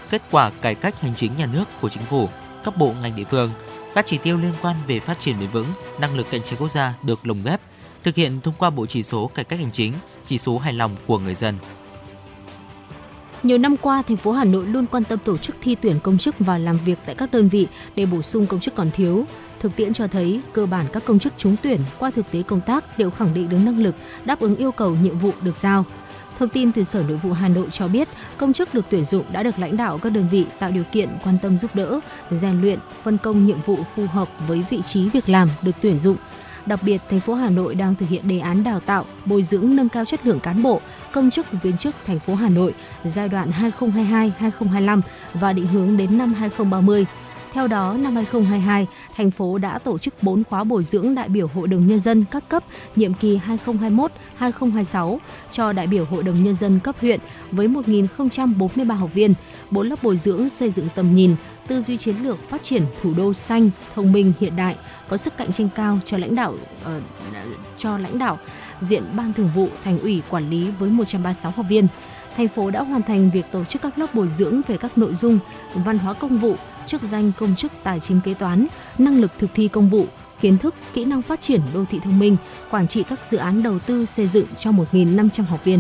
kết 0.09 0.21
quả 0.31 0.49
cải 0.61 0.75
cách 0.75 1.01
hành 1.01 1.15
chính 1.15 1.37
nhà 1.37 1.45
nước 1.45 1.63
của 1.81 1.89
chính 1.89 2.03
phủ, 2.03 2.29
các 2.63 2.77
bộ 2.77 2.93
ngành 3.01 3.15
địa 3.15 3.23
phương, 3.23 3.51
các 3.95 4.05
chỉ 4.05 4.17
tiêu 4.17 4.37
liên 4.37 4.53
quan 4.61 4.75
về 4.87 4.99
phát 4.99 5.19
triển 5.19 5.35
bền 5.39 5.49
vững, 5.49 5.67
năng 5.99 6.15
lực 6.15 6.27
cạnh 6.31 6.43
tranh 6.43 6.59
quốc 6.59 6.71
gia 6.71 6.93
được 7.03 7.27
lồng 7.27 7.43
ghép, 7.43 7.61
thực 8.03 8.15
hiện 8.15 8.41
thông 8.41 8.53
qua 8.57 8.69
bộ 8.69 8.85
chỉ 8.85 9.03
số 9.03 9.27
cải 9.27 9.45
cách 9.45 9.59
hành 9.59 9.71
chính, 9.71 9.93
chỉ 10.25 10.37
số 10.37 10.57
hài 10.57 10.73
lòng 10.73 10.95
của 11.07 11.19
người 11.19 11.35
dân. 11.35 11.57
Nhiều 13.43 13.57
năm 13.57 13.77
qua, 13.77 14.01
thành 14.01 14.17
phố 14.17 14.31
Hà 14.31 14.43
Nội 14.43 14.65
luôn 14.65 14.85
quan 14.85 15.03
tâm 15.03 15.19
tổ 15.19 15.37
chức 15.37 15.55
thi 15.61 15.75
tuyển 15.81 15.99
công 16.03 16.17
chức 16.17 16.35
và 16.39 16.57
làm 16.57 16.77
việc 16.85 16.99
tại 17.05 17.15
các 17.15 17.31
đơn 17.31 17.49
vị 17.49 17.67
để 17.95 18.05
bổ 18.05 18.21
sung 18.21 18.45
công 18.45 18.59
chức 18.59 18.75
còn 18.75 18.91
thiếu. 18.91 19.25
Thực 19.59 19.75
tiễn 19.75 19.93
cho 19.93 20.07
thấy, 20.07 20.41
cơ 20.53 20.65
bản 20.65 20.85
các 20.93 21.05
công 21.05 21.19
chức 21.19 21.33
trúng 21.37 21.55
tuyển 21.63 21.79
qua 21.99 22.11
thực 22.11 22.31
tế 22.31 22.43
công 22.43 22.61
tác 22.61 22.97
đều 22.97 23.11
khẳng 23.11 23.33
định 23.33 23.49
được 23.49 23.57
năng 23.65 23.83
lực, 23.83 23.95
đáp 24.25 24.39
ứng 24.39 24.55
yêu 24.55 24.71
cầu 24.71 24.95
nhiệm 24.95 25.19
vụ 25.19 25.31
được 25.41 25.57
giao. 25.57 25.85
Thông 26.39 26.49
tin 26.49 26.71
từ 26.71 26.83
Sở 26.83 27.03
Nội 27.07 27.17
vụ 27.17 27.31
Hà 27.31 27.47
Nội 27.47 27.67
cho 27.71 27.87
biết, 27.87 28.07
công 28.37 28.53
chức 28.53 28.73
được 28.73 28.85
tuyển 28.89 29.05
dụng 29.05 29.25
đã 29.31 29.43
được 29.43 29.59
lãnh 29.59 29.77
đạo 29.77 29.97
các 29.97 30.09
đơn 30.09 30.27
vị 30.31 30.45
tạo 30.59 30.71
điều 30.71 30.83
kiện 30.83 31.09
quan 31.23 31.37
tâm 31.41 31.57
giúp 31.57 31.75
đỡ, 31.75 31.99
rèn 32.31 32.61
luyện, 32.61 32.79
phân 33.03 33.17
công 33.17 33.45
nhiệm 33.45 33.61
vụ 33.65 33.77
phù 33.95 34.05
hợp 34.07 34.27
với 34.47 34.63
vị 34.69 34.81
trí 34.81 35.09
việc 35.09 35.29
làm 35.29 35.49
được 35.61 35.75
tuyển 35.81 35.99
dụng. 35.99 36.17
Đặc 36.65 36.79
biệt, 36.83 37.01
thành 37.09 37.19
phố 37.19 37.33
Hà 37.33 37.49
Nội 37.49 37.75
đang 37.75 37.95
thực 37.95 38.09
hiện 38.09 38.27
đề 38.27 38.39
án 38.39 38.63
đào 38.63 38.79
tạo, 38.79 39.05
bồi 39.25 39.43
dưỡng 39.43 39.75
nâng 39.75 39.89
cao 39.89 40.05
chất 40.05 40.25
lượng 40.25 40.39
cán 40.39 40.63
bộ, 40.63 40.81
công 41.11 41.29
chức 41.29 41.45
viên 41.63 41.77
chức 41.77 41.95
thành 42.05 42.19
phố 42.19 42.35
Hà 42.35 42.49
Nội 42.49 42.73
giai 43.05 43.29
đoạn 43.29 43.51
2022-2025 43.79 45.01
và 45.33 45.53
định 45.53 45.67
hướng 45.67 45.97
đến 45.97 46.17
năm 46.17 46.33
2030. 46.33 47.05
Theo 47.57 47.67
đó, 47.67 47.95
năm 47.99 48.15
2022, 48.15 48.87
thành 49.15 49.31
phố 49.31 49.57
đã 49.57 49.79
tổ 49.79 49.97
chức 49.97 50.23
4 50.23 50.43
khóa 50.43 50.63
bồi 50.63 50.83
dưỡng 50.83 51.15
đại 51.15 51.29
biểu 51.29 51.47
Hội 51.47 51.67
đồng 51.67 51.87
Nhân 51.87 51.99
dân 51.99 52.25
các 52.31 52.49
cấp 52.49 52.63
nhiệm 52.95 53.13
kỳ 53.13 53.39
2021-2026 54.39 55.17
cho 55.51 55.73
đại 55.73 55.87
biểu 55.87 56.05
Hội 56.05 56.23
đồng 56.23 56.43
Nhân 56.43 56.55
dân 56.55 56.79
cấp 56.79 56.95
huyện 57.01 57.19
với 57.51 57.67
1.043 57.67 58.93
học 58.95 59.13
viên, 59.13 59.33
4 59.71 59.87
lớp 59.87 60.03
bồi 60.03 60.17
dưỡng 60.17 60.49
xây 60.49 60.71
dựng 60.71 60.87
tầm 60.95 61.15
nhìn, 61.15 61.35
tư 61.67 61.81
duy 61.81 61.97
chiến 61.97 62.15
lược 62.23 62.49
phát 62.49 62.63
triển 62.63 62.83
thủ 63.01 63.13
đô 63.17 63.33
xanh, 63.33 63.69
thông 63.95 64.11
minh, 64.11 64.33
hiện 64.39 64.55
đại, 64.55 64.75
có 65.09 65.17
sức 65.17 65.37
cạnh 65.37 65.51
tranh 65.51 65.69
cao 65.75 65.99
cho 66.05 66.17
lãnh 66.17 66.35
đạo 66.35 66.53
uh, 66.53 67.03
cho 67.77 67.97
lãnh 67.97 68.19
đạo 68.19 68.37
diện 68.81 69.03
ban 69.13 69.33
thường 69.33 69.49
vụ, 69.55 69.67
thành 69.83 69.99
ủy 69.99 70.21
quản 70.29 70.49
lý 70.49 70.71
với 70.79 70.89
136 70.89 71.51
học 71.51 71.65
viên. 71.69 71.87
Thành 72.37 72.47
phố 72.47 72.71
đã 72.71 72.81
hoàn 72.81 73.01
thành 73.01 73.31
việc 73.33 73.45
tổ 73.51 73.63
chức 73.63 73.81
các 73.81 73.99
lớp 73.99 74.15
bồi 74.15 74.27
dưỡng 74.27 74.61
về 74.67 74.77
các 74.77 74.97
nội 74.97 75.15
dung 75.15 75.39
văn 75.73 75.97
hóa 75.97 76.13
công 76.13 76.37
vụ, 76.37 76.55
chức 76.87 77.01
danh 77.01 77.31
công 77.39 77.55
chức 77.55 77.71
tài 77.83 77.99
chính 77.99 78.21
kế 78.21 78.33
toán, 78.33 78.67
năng 78.97 79.21
lực 79.21 79.31
thực 79.39 79.49
thi 79.53 79.67
công 79.67 79.89
vụ, 79.89 80.05
kiến 80.41 80.57
thức, 80.57 80.75
kỹ 80.93 81.05
năng 81.05 81.21
phát 81.21 81.41
triển 81.41 81.61
đô 81.73 81.85
thị 81.85 81.99
thông 82.03 82.19
minh, 82.19 82.37
quản 82.71 82.87
trị 82.87 83.03
các 83.03 83.25
dự 83.25 83.37
án 83.37 83.63
đầu 83.63 83.79
tư 83.79 84.05
xây 84.05 84.27
dựng 84.27 84.47
cho 84.57 84.71
1.500 84.71 85.43
học 85.43 85.63
viên. 85.63 85.79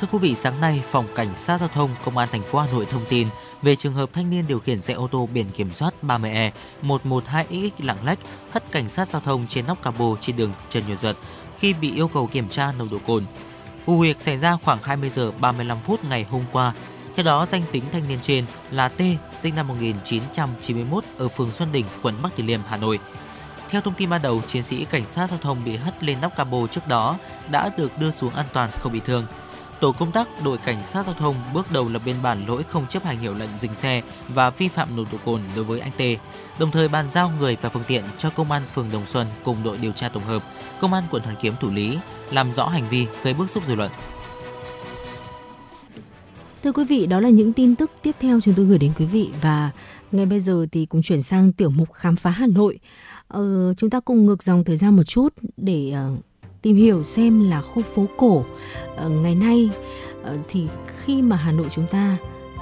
Thưa 0.00 0.06
quý 0.12 0.18
vị, 0.18 0.34
sáng 0.34 0.60
nay, 0.60 0.82
Phòng 0.90 1.06
Cảnh 1.14 1.34
sát 1.34 1.58
Giao 1.58 1.68
thông 1.68 1.90
Công 2.04 2.18
an 2.18 2.28
thành 2.32 2.42
phố 2.42 2.58
Hà 2.58 2.72
Nội 2.72 2.86
thông 2.90 3.04
tin 3.08 3.28
về 3.62 3.76
trường 3.76 3.94
hợp 3.94 4.10
thanh 4.12 4.30
niên 4.30 4.44
điều 4.48 4.60
khiển 4.60 4.80
xe 4.80 4.94
ô 4.94 5.08
tô 5.08 5.28
biển 5.34 5.46
kiểm 5.50 5.72
soát 5.72 5.94
30E 6.02 6.50
112XX 6.82 7.70
lạng 7.78 8.04
lách 8.04 8.18
hất 8.50 8.72
cảnh 8.72 8.88
sát 8.88 9.08
giao 9.08 9.20
thông 9.20 9.46
trên 9.46 9.66
nóc 9.66 9.82
capo 9.82 10.16
trên 10.20 10.36
đường 10.36 10.52
Trần 10.68 10.82
Nhật 10.88 10.98
Duật 10.98 11.16
khi 11.58 11.72
bị 11.72 11.94
yêu 11.94 12.08
cầu 12.08 12.26
kiểm 12.26 12.48
tra 12.48 12.72
nồng 12.78 12.90
độ 12.90 12.98
cồn. 13.06 13.24
Vụ 13.86 13.98
việc 13.98 14.20
xảy 14.20 14.36
ra 14.36 14.56
khoảng 14.64 14.78
20 14.82 15.10
giờ 15.10 15.32
35 15.40 15.78
phút 15.84 16.04
ngày 16.04 16.26
hôm 16.30 16.44
qua. 16.52 16.72
Theo 17.16 17.24
đó, 17.24 17.46
danh 17.46 17.62
tính 17.72 17.84
thanh 17.92 18.08
niên 18.08 18.18
trên 18.22 18.44
là 18.70 18.88
T, 18.88 19.00
sinh 19.36 19.54
năm 19.54 19.68
1991 19.68 21.04
ở 21.18 21.28
phường 21.28 21.52
Xuân 21.52 21.72
Đỉnh, 21.72 21.84
quận 22.02 22.14
Bắc 22.22 22.28
Từ 22.36 22.42
Liêm, 22.42 22.60
Hà 22.68 22.76
Nội. 22.76 22.98
Theo 23.70 23.80
thông 23.80 23.94
tin 23.94 24.10
ban 24.10 24.22
đầu, 24.22 24.42
chiến 24.46 24.62
sĩ 24.62 24.84
cảnh 24.84 25.06
sát 25.06 25.30
giao 25.30 25.38
thông 25.38 25.64
bị 25.64 25.76
hất 25.76 26.04
lên 26.04 26.18
nóc 26.20 26.36
cabo 26.36 26.66
trước 26.66 26.88
đó 26.88 27.16
đã 27.50 27.70
được 27.78 27.98
đưa 27.98 28.10
xuống 28.10 28.34
an 28.34 28.46
toàn 28.52 28.70
không 28.80 28.92
bị 28.92 29.00
thương. 29.00 29.26
Tổ 29.80 29.92
công 29.92 30.12
tác 30.12 30.28
đội 30.44 30.58
cảnh 30.58 30.84
sát 30.84 31.06
giao 31.06 31.14
thông 31.14 31.34
bước 31.52 31.72
đầu 31.72 31.88
lập 31.88 32.02
biên 32.04 32.16
bản 32.22 32.46
lỗi 32.46 32.62
không 32.62 32.86
chấp 32.86 33.04
hành 33.04 33.18
hiệu 33.18 33.34
lệnh 33.34 33.58
dừng 33.58 33.74
xe 33.74 34.02
và 34.28 34.50
vi 34.50 34.68
phạm 34.68 34.96
nồng 34.96 35.06
độ 35.12 35.18
cồn 35.24 35.42
đối 35.56 35.64
với 35.64 35.80
anh 35.80 35.92
T, 35.92 36.02
đồng 36.58 36.70
thời 36.70 36.88
bàn 36.88 37.10
giao 37.10 37.30
người 37.40 37.56
và 37.60 37.68
phương 37.68 37.84
tiện 37.86 38.04
cho 38.16 38.30
công 38.30 38.50
an 38.50 38.62
phường 38.74 38.90
Đồng 38.92 39.06
Xuân 39.06 39.26
cùng 39.44 39.62
đội 39.62 39.78
điều 39.78 39.92
tra 39.92 40.08
tổng 40.08 40.24
hợp, 40.24 40.42
công 40.80 40.92
an 40.92 41.04
quận 41.10 41.22
Hoàn 41.22 41.36
Kiếm 41.36 41.54
thủ 41.60 41.70
lý, 41.70 41.98
làm 42.30 42.50
rõ 42.50 42.68
hành 42.68 42.88
vi 42.88 43.06
gây 43.22 43.34
bức 43.34 43.50
xúc 43.50 43.64
dư 43.64 43.74
luận. 43.74 43.90
Thưa 46.66 46.72
quý 46.72 46.84
vị, 46.84 47.06
đó 47.06 47.20
là 47.20 47.28
những 47.28 47.52
tin 47.52 47.76
tức 47.76 47.90
tiếp 48.02 48.16
theo 48.20 48.40
chúng 48.40 48.54
tôi 48.54 48.66
gửi 48.66 48.78
đến 48.78 48.92
quý 48.98 49.04
vị 49.04 49.30
và 49.42 49.70
ngay 50.12 50.26
bây 50.26 50.40
giờ 50.40 50.66
thì 50.72 50.86
cũng 50.86 51.02
chuyển 51.02 51.22
sang 51.22 51.52
tiểu 51.52 51.70
mục 51.70 51.92
khám 51.92 52.16
phá 52.16 52.30
Hà 52.30 52.46
Nội. 52.46 52.78
Ờ, 53.28 53.74
chúng 53.76 53.90
ta 53.90 54.00
cùng 54.00 54.26
ngược 54.26 54.42
dòng 54.42 54.64
thời 54.64 54.76
gian 54.76 54.96
một 54.96 55.02
chút 55.02 55.34
để 55.56 55.94
uh, 56.12 56.18
tìm 56.62 56.76
hiểu 56.76 57.04
xem 57.04 57.50
là 57.50 57.60
khu 57.60 57.82
phố 57.82 58.06
cổ 58.16 58.36
uh, 58.36 59.10
ngày 59.10 59.34
nay 59.34 59.70
uh, 60.20 60.40
thì 60.48 60.66
khi 61.04 61.22
mà 61.22 61.36
Hà 61.36 61.52
Nội 61.52 61.66
chúng 61.74 61.86
ta 61.90 62.16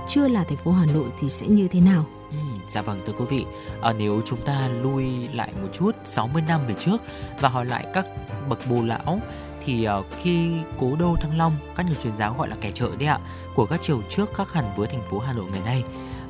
chưa 0.08 0.28
là 0.28 0.44
thành 0.44 0.58
phố 0.58 0.72
Hà 0.72 0.86
Nội 0.86 1.06
thì 1.20 1.30
sẽ 1.30 1.46
như 1.46 1.68
thế 1.68 1.80
nào? 1.80 2.06
Ừ, 2.30 2.36
dạ 2.68 2.82
vâng 2.82 3.00
thưa 3.06 3.12
quý 3.18 3.24
vị, 3.30 3.44
à, 3.82 3.92
nếu 3.98 4.22
chúng 4.26 4.40
ta 4.44 4.68
lui 4.82 5.04
lại 5.32 5.52
một 5.62 5.68
chút 5.72 5.92
60 6.04 6.42
năm 6.48 6.60
về 6.68 6.74
trước 6.78 6.96
và 7.40 7.48
hỏi 7.48 7.66
lại 7.66 7.86
các 7.94 8.06
bậc 8.48 8.70
bồ 8.70 8.82
lão 8.82 9.20
thì 9.66 9.88
uh, 9.98 10.06
khi 10.22 10.50
cố 10.80 10.96
đô 10.98 11.16
Thăng 11.20 11.38
Long, 11.38 11.56
các 11.76 11.86
nhà 11.86 11.94
truyền 12.02 12.16
giáo 12.16 12.34
gọi 12.38 12.48
là 12.48 12.56
kẻ 12.60 12.70
chợ 12.70 12.90
đấy 12.98 13.08
ạ, 13.08 13.18
của 13.54 13.66
các 13.66 13.82
triều 13.82 14.02
trước 14.08 14.34
khác 14.34 14.52
hẳn 14.52 14.64
với 14.76 14.88
thành 14.88 15.02
phố 15.10 15.18
Hà 15.18 15.32
Nội 15.32 15.46
ngày 15.52 15.60
nay. 15.64 15.84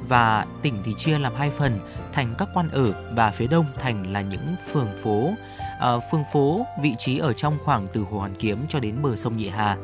Và 0.08 0.46
tỉnh 0.62 0.82
thì 0.84 0.94
chia 0.96 1.18
làm 1.18 1.32
hai 1.34 1.50
phần 1.50 1.80
thành 2.12 2.34
các 2.38 2.48
quan 2.54 2.68
ở 2.70 3.12
và 3.14 3.30
phía 3.30 3.46
đông 3.46 3.66
thành 3.80 4.12
là 4.12 4.20
những 4.20 4.54
phường 4.72 4.88
phố. 5.02 5.30
à, 5.80 5.92
phường 6.10 6.24
phố 6.32 6.66
vị 6.82 6.94
trí 6.98 7.18
ở 7.18 7.32
trong 7.32 7.58
khoảng 7.64 7.86
từ 7.92 8.04
Hồ 8.10 8.18
Hoàn 8.18 8.34
Kiếm 8.34 8.58
cho 8.68 8.80
đến 8.80 9.02
bờ 9.02 9.16
sông 9.16 9.36
Nhị 9.36 9.48
Hà. 9.48 9.76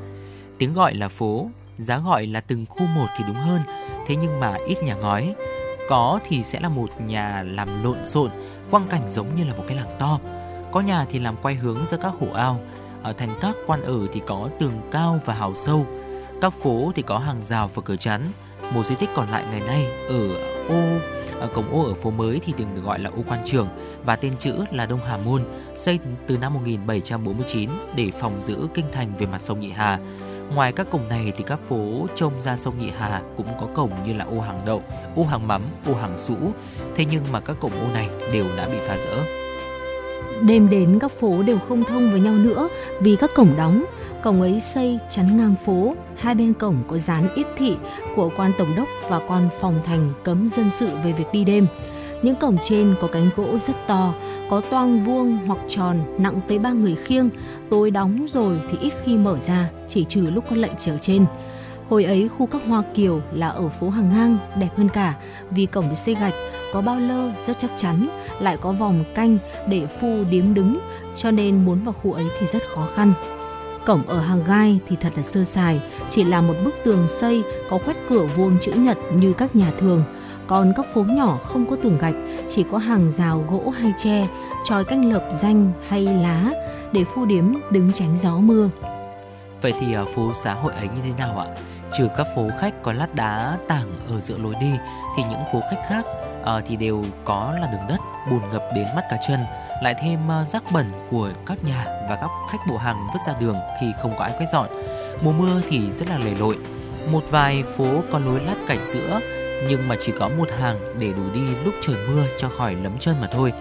Tiếng 0.58 0.74
gọi 0.74 0.94
là 0.94 1.08
phố, 1.08 1.48
giá 1.78 1.98
gọi 1.98 2.26
là 2.26 2.40
từng 2.40 2.66
khu 2.66 2.86
một 2.86 3.06
thì 3.18 3.24
đúng 3.26 3.36
hơn, 3.36 3.60
thế 4.06 4.16
nhưng 4.16 4.40
mà 4.40 4.56
ít 4.66 4.82
nhà 4.82 4.94
ngói. 4.94 5.34
Có 5.88 6.20
thì 6.28 6.42
sẽ 6.42 6.60
là 6.60 6.68
một 6.68 6.90
nhà 7.00 7.42
làm 7.46 7.84
lộn 7.84 8.04
xộn, 8.04 8.30
quang 8.70 8.86
cảnh 8.86 9.10
giống 9.10 9.34
như 9.34 9.44
là 9.44 9.54
một 9.54 9.64
cái 9.68 9.76
làng 9.76 9.96
to. 9.98 10.18
Có 10.72 10.80
nhà 10.80 11.06
thì 11.10 11.18
làm 11.18 11.36
quay 11.42 11.54
hướng 11.54 11.86
giữa 11.86 11.96
các 11.96 12.12
hồ 12.20 12.26
ao, 12.34 12.60
ở 13.02 13.12
thành 13.12 13.38
các 13.40 13.56
quan 13.66 13.82
ở 13.82 14.06
thì 14.12 14.20
có 14.26 14.48
tường 14.60 14.80
cao 14.90 15.20
và 15.24 15.34
hào 15.34 15.54
sâu, 15.54 15.86
các 16.40 16.52
phố 16.52 16.92
thì 16.94 17.02
có 17.02 17.18
hàng 17.18 17.42
rào 17.42 17.70
và 17.74 17.82
cửa 17.84 17.96
chắn. 17.96 18.26
Một 18.74 18.86
di 18.86 18.94
tích 18.94 19.10
còn 19.14 19.28
lại 19.30 19.44
ngày 19.50 19.60
nay 19.60 19.86
ở 20.08 20.28
ô 20.68 20.98
ở 21.40 21.48
cổng 21.54 21.72
ô 21.72 21.84
ở 21.84 21.94
phố 21.94 22.10
mới 22.10 22.40
thì 22.44 22.52
từng 22.56 22.74
được 22.74 22.80
gọi 22.84 22.98
là 22.98 23.10
ô 23.10 23.22
quan 23.28 23.40
trường 23.44 23.68
và 24.04 24.16
tên 24.16 24.36
chữ 24.38 24.64
là 24.70 24.86
Đông 24.86 25.00
Hà 25.06 25.16
Môn, 25.16 25.44
xây 25.74 25.98
từ 26.26 26.38
năm 26.38 26.54
1749 26.54 27.70
để 27.96 28.10
phòng 28.20 28.40
giữ 28.40 28.68
kinh 28.74 28.86
thành 28.92 29.12
về 29.18 29.26
mặt 29.26 29.40
sông 29.40 29.60
Nhị 29.60 29.70
Hà. 29.70 29.98
Ngoài 30.54 30.72
các 30.72 30.90
cổng 30.90 31.08
này 31.08 31.32
thì 31.36 31.44
các 31.46 31.60
phố 31.68 32.06
trông 32.14 32.40
ra 32.40 32.56
sông 32.56 32.78
Nhị 32.78 32.90
Hà 32.98 33.22
cũng 33.36 33.46
có 33.60 33.66
cổng 33.74 33.90
như 34.06 34.14
là 34.14 34.24
ô 34.24 34.40
hàng 34.40 34.60
đậu, 34.66 34.82
ô 35.16 35.24
hàng 35.24 35.48
mắm, 35.48 35.62
ô 35.86 35.94
hàng 35.94 36.18
sũ. 36.18 36.36
Thế 36.96 37.04
nhưng 37.10 37.24
mà 37.32 37.40
các 37.40 37.56
cổng 37.60 37.72
ô 37.72 37.92
này 37.94 38.08
đều 38.32 38.46
đã 38.56 38.68
bị 38.68 38.76
phá 38.86 38.96
rỡ. 38.96 39.39
Đêm 40.42 40.68
đến 40.70 40.98
các 40.98 41.10
phố 41.10 41.42
đều 41.42 41.58
không 41.58 41.84
thông 41.84 42.10
với 42.10 42.20
nhau 42.20 42.34
nữa 42.34 42.68
vì 43.00 43.16
các 43.16 43.30
cổng 43.34 43.56
đóng. 43.56 43.84
Cổng 44.22 44.40
ấy 44.40 44.60
xây 44.60 44.98
chắn 45.08 45.36
ngang 45.36 45.54
phố, 45.64 45.94
hai 46.16 46.34
bên 46.34 46.52
cổng 46.52 46.76
có 46.88 46.98
dán 46.98 47.28
ít 47.34 47.46
thị 47.56 47.76
của 48.16 48.30
quan 48.36 48.52
tổng 48.58 48.74
đốc 48.76 48.88
và 49.08 49.20
quan 49.28 49.48
phòng 49.60 49.80
thành 49.84 50.12
cấm 50.24 50.48
dân 50.56 50.70
sự 50.70 50.88
về 51.04 51.12
việc 51.12 51.26
đi 51.32 51.44
đêm. 51.44 51.66
Những 52.22 52.36
cổng 52.36 52.56
trên 52.62 52.94
có 53.00 53.08
cánh 53.12 53.30
gỗ 53.36 53.58
rất 53.66 53.76
to, 53.86 54.14
có 54.50 54.60
toang 54.60 55.04
vuông 55.04 55.38
hoặc 55.46 55.58
tròn 55.68 55.98
nặng 56.18 56.40
tới 56.48 56.58
ba 56.58 56.72
người 56.72 56.96
khiêng, 56.96 57.30
tối 57.70 57.90
đóng 57.90 58.26
rồi 58.28 58.60
thì 58.70 58.78
ít 58.80 58.92
khi 59.04 59.16
mở 59.16 59.38
ra, 59.38 59.70
chỉ 59.88 60.04
trừ 60.04 60.20
lúc 60.20 60.44
có 60.50 60.56
lệnh 60.56 60.72
trở 60.78 60.98
trên. 60.98 61.26
Hồi 61.90 62.04
ấy 62.04 62.28
khu 62.28 62.46
các 62.46 62.62
Hoa 62.68 62.82
Kiều 62.94 63.20
là 63.32 63.48
ở 63.48 63.68
phố 63.68 63.90
Hàng 63.90 64.10
Ngang 64.10 64.38
đẹp 64.56 64.68
hơn 64.76 64.88
cả 64.88 65.14
vì 65.50 65.66
cổng 65.66 65.88
được 65.88 65.94
xây 65.94 66.14
gạch, 66.14 66.34
có 66.72 66.80
bao 66.80 67.00
lơ 67.00 67.30
rất 67.46 67.58
chắc 67.58 67.70
chắn, 67.76 68.08
lại 68.40 68.56
có 68.56 68.72
vòng 68.72 69.04
canh 69.14 69.38
để 69.68 69.86
phu 69.86 70.24
điếm 70.30 70.54
đứng, 70.54 70.78
cho 71.16 71.30
nên 71.30 71.64
muốn 71.64 71.84
vào 71.84 71.94
khu 72.02 72.12
ấy 72.12 72.24
thì 72.38 72.46
rất 72.46 72.62
khó 72.74 72.88
khăn. 72.94 73.12
Cổng 73.86 74.06
ở 74.06 74.20
hàng 74.20 74.44
gai 74.46 74.80
thì 74.88 74.96
thật 75.00 75.12
là 75.16 75.22
sơ 75.22 75.44
sài, 75.44 75.80
chỉ 76.08 76.24
là 76.24 76.40
một 76.40 76.54
bức 76.64 76.74
tường 76.84 77.08
xây 77.08 77.42
có 77.70 77.78
khoét 77.78 77.96
cửa 78.08 78.26
vuông 78.36 78.56
chữ 78.60 78.72
nhật 78.72 78.98
như 79.14 79.32
các 79.32 79.56
nhà 79.56 79.72
thường. 79.78 80.02
Còn 80.46 80.72
các 80.76 80.86
phố 80.94 81.02
nhỏ 81.02 81.38
không 81.42 81.66
có 81.70 81.76
tường 81.82 81.98
gạch, 81.98 82.14
chỉ 82.48 82.64
có 82.72 82.78
hàng 82.78 83.10
rào 83.10 83.44
gỗ 83.50 83.70
hay 83.70 83.92
tre, 83.96 84.28
tròi 84.64 84.84
canh 84.84 85.12
lợp 85.12 85.28
danh 85.32 85.72
hay 85.88 86.04
lá 86.04 86.50
để 86.92 87.04
phu 87.04 87.24
điếm 87.24 87.44
đứng 87.70 87.92
tránh 87.92 88.18
gió 88.18 88.36
mưa. 88.36 88.70
Vậy 89.62 89.74
thì 89.80 89.94
à, 89.94 90.04
phố 90.14 90.30
xã 90.34 90.54
hội 90.54 90.72
ấy 90.72 90.88
như 90.88 91.00
thế 91.04 91.12
nào 91.18 91.38
ạ? 91.38 91.46
Trừ 91.92 92.08
các 92.16 92.26
phố 92.34 92.50
khách 92.60 92.82
có 92.82 92.92
lát 92.92 93.14
đá 93.14 93.58
tảng 93.68 93.96
ở 94.08 94.20
giữa 94.20 94.38
lối 94.38 94.54
đi 94.60 94.72
thì 95.16 95.22
những 95.30 95.44
phố 95.52 95.60
khách 95.70 95.82
khác 95.88 96.04
uh, 96.42 96.64
thì 96.68 96.76
đều 96.76 97.04
có 97.24 97.54
là 97.60 97.66
đường 97.72 97.86
đất 97.88 97.98
bùn 98.30 98.40
ngập 98.52 98.62
đến 98.74 98.86
mắt 98.96 99.04
cá 99.10 99.16
chân. 99.28 99.40
Lại 99.82 99.94
thêm 100.02 100.20
uh, 100.42 100.48
rác 100.48 100.62
bẩn 100.72 100.86
của 101.10 101.30
các 101.46 101.64
nhà 101.64 101.84
và 102.08 102.16
các 102.16 102.30
khách 102.50 102.58
bộ 102.68 102.76
hàng 102.76 103.06
vứt 103.12 103.18
ra 103.26 103.34
đường 103.40 103.56
khi 103.80 103.92
không 104.02 104.14
có 104.18 104.24
ai 104.24 104.32
quét 104.38 104.46
dọn. 104.52 104.68
Mùa 105.22 105.32
mưa 105.32 105.62
thì 105.68 105.90
rất 105.90 106.08
là 106.08 106.18
lầy 106.18 106.36
lội. 106.36 106.58
Một 107.12 107.22
vài 107.30 107.62
phố 107.76 108.02
có 108.12 108.18
lối 108.18 108.40
lát 108.40 108.56
cạch 108.66 108.82
giữa 108.82 109.20
nhưng 109.68 109.88
mà 109.88 109.96
chỉ 110.00 110.12
có 110.18 110.28
một 110.28 110.48
hàng 110.58 110.98
để 110.98 111.12
đủ 111.12 111.22
đi 111.34 111.40
lúc 111.64 111.74
trời 111.80 111.96
mưa 112.08 112.22
cho 112.38 112.48
khỏi 112.48 112.74
lấm 112.74 112.98
chân 112.98 113.20
mà 113.20 113.28
thôi. 113.32 113.52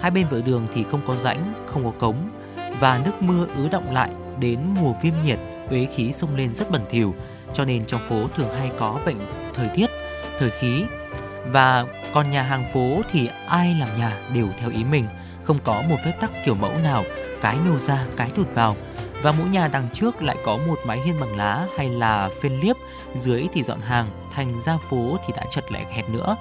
Hai 0.00 0.10
bên 0.10 0.26
vệ 0.26 0.42
đường 0.42 0.66
thì 0.74 0.84
không 0.84 1.00
có 1.06 1.16
rãnh, 1.16 1.52
không 1.66 1.84
có 1.84 1.90
cống 1.98 2.16
và 2.80 3.00
nước 3.04 3.22
mưa 3.22 3.46
ứ 3.56 3.68
động 3.68 3.94
lại 3.94 4.10
đến 4.40 4.60
mùa 4.80 4.92
viêm 5.02 5.14
nhiệt, 5.24 5.38
uế 5.70 5.86
khí 5.94 6.12
xông 6.12 6.36
lên 6.36 6.54
rất 6.54 6.70
bẩn 6.70 6.84
thỉu, 6.90 7.14
cho 7.56 7.64
nên 7.64 7.86
trong 7.86 8.08
phố 8.08 8.28
thường 8.34 8.54
hay 8.58 8.70
có 8.78 9.00
bệnh 9.06 9.16
thời 9.54 9.68
tiết, 9.68 9.90
thời 10.38 10.50
khí. 10.50 10.84
Và 11.46 11.84
còn 12.14 12.30
nhà 12.30 12.42
hàng 12.42 12.64
phố 12.72 13.00
thì 13.10 13.28
ai 13.48 13.74
làm 13.80 13.98
nhà 13.98 14.18
đều 14.34 14.48
theo 14.58 14.70
ý 14.70 14.84
mình, 14.84 15.08
không 15.44 15.58
có 15.64 15.82
một 15.88 15.96
phép 16.04 16.12
tắc 16.20 16.30
kiểu 16.44 16.54
mẫu 16.54 16.72
nào, 16.82 17.04
cái 17.40 17.56
nhô 17.66 17.78
ra, 17.78 18.06
cái 18.16 18.30
thụt 18.30 18.46
vào. 18.54 18.76
Và 19.22 19.32
mỗi 19.32 19.48
nhà 19.48 19.68
đằng 19.68 19.88
trước 19.92 20.22
lại 20.22 20.36
có 20.44 20.56
một 20.56 20.78
mái 20.84 20.98
hiên 21.00 21.20
bằng 21.20 21.36
lá 21.36 21.66
hay 21.76 21.88
là 21.88 22.30
phên 22.40 22.60
liếp, 22.60 22.76
dưới 23.16 23.46
thì 23.52 23.62
dọn 23.62 23.80
hàng, 23.80 24.06
thành 24.34 24.60
ra 24.60 24.76
phố 24.90 25.16
thì 25.26 25.32
đã 25.36 25.42
chật 25.50 25.72
lại 25.72 25.84
hẹp 25.90 26.08
nữa. 26.08 26.36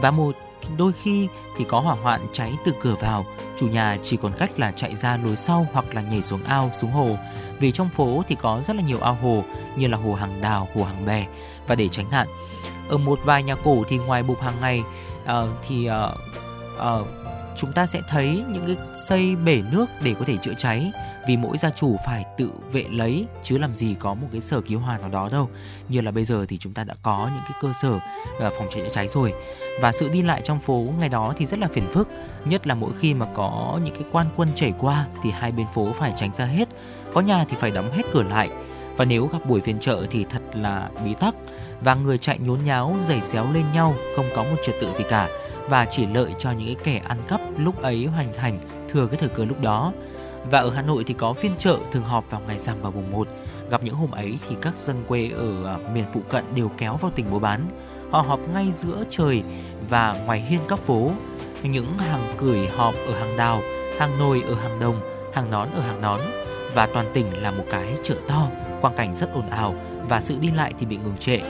Và 0.00 0.10
một 0.10 0.36
đôi 0.78 0.92
khi 1.02 1.28
thì 1.58 1.64
có 1.68 1.80
hỏa 1.80 1.94
hoạn 1.94 2.20
cháy 2.32 2.52
từ 2.64 2.72
cửa 2.80 2.94
vào, 3.00 3.24
chủ 3.56 3.68
nhà 3.68 3.96
chỉ 4.02 4.16
còn 4.16 4.32
cách 4.38 4.58
là 4.58 4.72
chạy 4.72 4.96
ra 4.96 5.16
lối 5.16 5.36
sau 5.36 5.66
hoặc 5.72 5.94
là 5.94 6.02
nhảy 6.02 6.22
xuống 6.22 6.42
ao, 6.44 6.70
xuống 6.74 6.90
hồ. 6.90 7.16
Vì 7.58 7.72
trong 7.72 7.88
phố 7.88 8.22
thì 8.28 8.34
có 8.34 8.62
rất 8.64 8.76
là 8.76 8.82
nhiều 8.82 9.00
ao 9.00 9.14
hồ 9.14 9.44
như 9.76 9.88
là 9.88 9.98
hồ 9.98 10.14
hàng 10.14 10.40
đào, 10.42 10.68
hồ 10.74 10.84
hàng 10.84 11.06
bè 11.06 11.26
và 11.66 11.74
để 11.74 11.88
tránh 11.88 12.10
nạn. 12.10 12.28
Ở 12.88 12.98
một 12.98 13.18
vài 13.24 13.42
nhà 13.42 13.54
cổ 13.54 13.84
thì 13.88 13.98
ngoài 13.98 14.22
bục 14.22 14.40
hàng 14.40 14.60
ngày 14.60 14.82
uh, 15.24 15.48
thì 15.68 15.88
uh, 15.90 17.00
uh, 17.00 17.06
chúng 17.56 17.72
ta 17.72 17.86
sẽ 17.86 18.00
thấy 18.08 18.44
những 18.48 18.66
cái 18.66 18.76
xây 19.08 19.36
bể 19.36 19.62
nước 19.70 19.86
để 20.02 20.14
có 20.18 20.24
thể 20.24 20.36
chữa 20.36 20.54
cháy 20.58 20.92
vì 21.26 21.36
mỗi 21.36 21.58
gia 21.58 21.70
chủ 21.70 21.96
phải 22.06 22.24
tự 22.38 22.50
vệ 22.72 22.84
lấy, 22.90 23.26
chứ 23.42 23.58
làm 23.58 23.74
gì 23.74 23.96
có 23.98 24.14
một 24.14 24.26
cái 24.32 24.40
sở 24.40 24.60
cứu 24.60 24.80
hỏa 24.80 24.98
nào 24.98 25.08
đó 25.08 25.28
đâu. 25.28 25.48
Như 25.88 26.00
là 26.00 26.10
bây 26.10 26.24
giờ 26.24 26.46
thì 26.48 26.58
chúng 26.58 26.72
ta 26.72 26.84
đã 26.84 26.94
có 27.02 27.30
những 27.34 27.42
cái 27.48 27.58
cơ 27.62 27.72
sở 27.82 27.98
và 28.40 28.50
phòng 28.50 28.68
cháy 28.70 28.84
chữa 28.84 28.92
cháy 28.92 29.08
rồi. 29.08 29.32
Và 29.80 29.92
sự 29.92 30.08
đi 30.08 30.22
lại 30.22 30.40
trong 30.44 30.60
phố 30.60 30.86
ngày 30.98 31.08
đó 31.08 31.34
thì 31.38 31.46
rất 31.46 31.58
là 31.58 31.68
phiền 31.72 31.90
phức, 31.92 32.08
nhất 32.44 32.66
là 32.66 32.74
mỗi 32.74 32.90
khi 33.00 33.14
mà 33.14 33.26
có 33.34 33.80
những 33.84 33.94
cái 33.94 34.04
quan 34.12 34.26
quân 34.36 34.48
chảy 34.54 34.72
qua 34.78 35.06
thì 35.22 35.30
hai 35.30 35.52
bên 35.52 35.66
phố 35.74 35.92
phải 35.92 36.12
tránh 36.16 36.30
ra 36.34 36.44
hết. 36.44 36.68
Có 37.14 37.20
nhà 37.20 37.44
thì 37.48 37.56
phải 37.60 37.70
đóng 37.70 37.92
hết 37.92 38.02
cửa 38.12 38.22
lại. 38.22 38.50
Và 38.96 39.04
nếu 39.04 39.26
gặp 39.26 39.38
buổi 39.46 39.60
phiên 39.60 39.78
chợ 39.78 40.06
thì 40.10 40.24
thật 40.24 40.42
là 40.54 40.88
bí 41.04 41.14
tắc. 41.20 41.34
Và 41.80 41.94
người 41.94 42.18
chạy 42.18 42.38
nhốn 42.38 42.64
nháo, 42.64 42.96
giày 43.02 43.20
xéo 43.20 43.52
lên 43.52 43.64
nhau, 43.74 43.94
không 44.16 44.26
có 44.36 44.42
một 44.42 44.56
trật 44.62 44.74
tự 44.80 44.92
gì 44.92 45.04
cả. 45.08 45.28
Và 45.68 45.84
chỉ 45.84 46.06
lợi 46.06 46.34
cho 46.38 46.50
những 46.50 46.66
cái 46.66 46.84
kẻ 46.84 47.02
ăn 47.08 47.18
cắp 47.28 47.40
lúc 47.58 47.82
ấy 47.82 48.06
hoành 48.06 48.32
hành, 48.32 48.60
thừa 48.88 49.06
cái 49.06 49.16
thời 49.16 49.28
cơ 49.28 49.44
lúc 49.44 49.60
đó 49.60 49.92
và 50.50 50.58
ở 50.58 50.70
Hà 50.70 50.82
Nội 50.82 51.04
thì 51.06 51.14
có 51.14 51.32
phiên 51.32 51.52
chợ 51.58 51.78
thường 51.92 52.02
họp 52.02 52.30
vào 52.30 52.40
ngày 52.48 52.58
rằm 52.58 52.82
vào 52.82 52.92
mùng 52.92 53.12
1. 53.12 53.28
Gặp 53.70 53.82
những 53.84 53.94
hôm 53.94 54.10
ấy 54.10 54.38
thì 54.48 54.56
các 54.62 54.74
dân 54.74 55.04
quê 55.08 55.30
ở 55.34 55.66
à, 55.66 55.78
miền 55.94 56.04
phụ 56.14 56.20
cận 56.28 56.54
đều 56.54 56.70
kéo 56.78 56.96
vào 56.96 57.10
tỉnh 57.14 57.30
mua 57.30 57.38
bán. 57.38 57.68
Họ 58.10 58.20
họp 58.20 58.40
ngay 58.48 58.72
giữa 58.72 59.04
trời 59.10 59.42
và 59.88 60.16
ngoài 60.26 60.40
hiên 60.40 60.60
các 60.68 60.78
phố. 60.78 61.10
Những 61.62 61.98
hàng 61.98 62.34
cười 62.38 62.66
họp 62.66 62.94
ở 63.06 63.18
hàng 63.18 63.36
đào, 63.36 63.60
hàng 63.98 64.18
nồi 64.18 64.42
ở 64.48 64.54
hàng 64.54 64.80
đồng, 64.80 65.00
hàng 65.32 65.50
nón 65.50 65.70
ở 65.70 65.80
hàng 65.80 66.00
nón. 66.00 66.20
Và 66.74 66.86
toàn 66.86 67.06
tỉnh 67.14 67.42
là 67.42 67.50
một 67.50 67.64
cái 67.70 67.94
chợ 68.02 68.16
to, 68.28 68.48
quang 68.80 68.96
cảnh 68.96 69.16
rất 69.16 69.32
ồn 69.32 69.50
ào 69.50 69.74
và 70.08 70.20
sự 70.20 70.36
đi 70.40 70.50
lại 70.50 70.74
thì 70.78 70.86
bị 70.86 70.96
ngừng 70.96 71.18
trệ. 71.18 71.40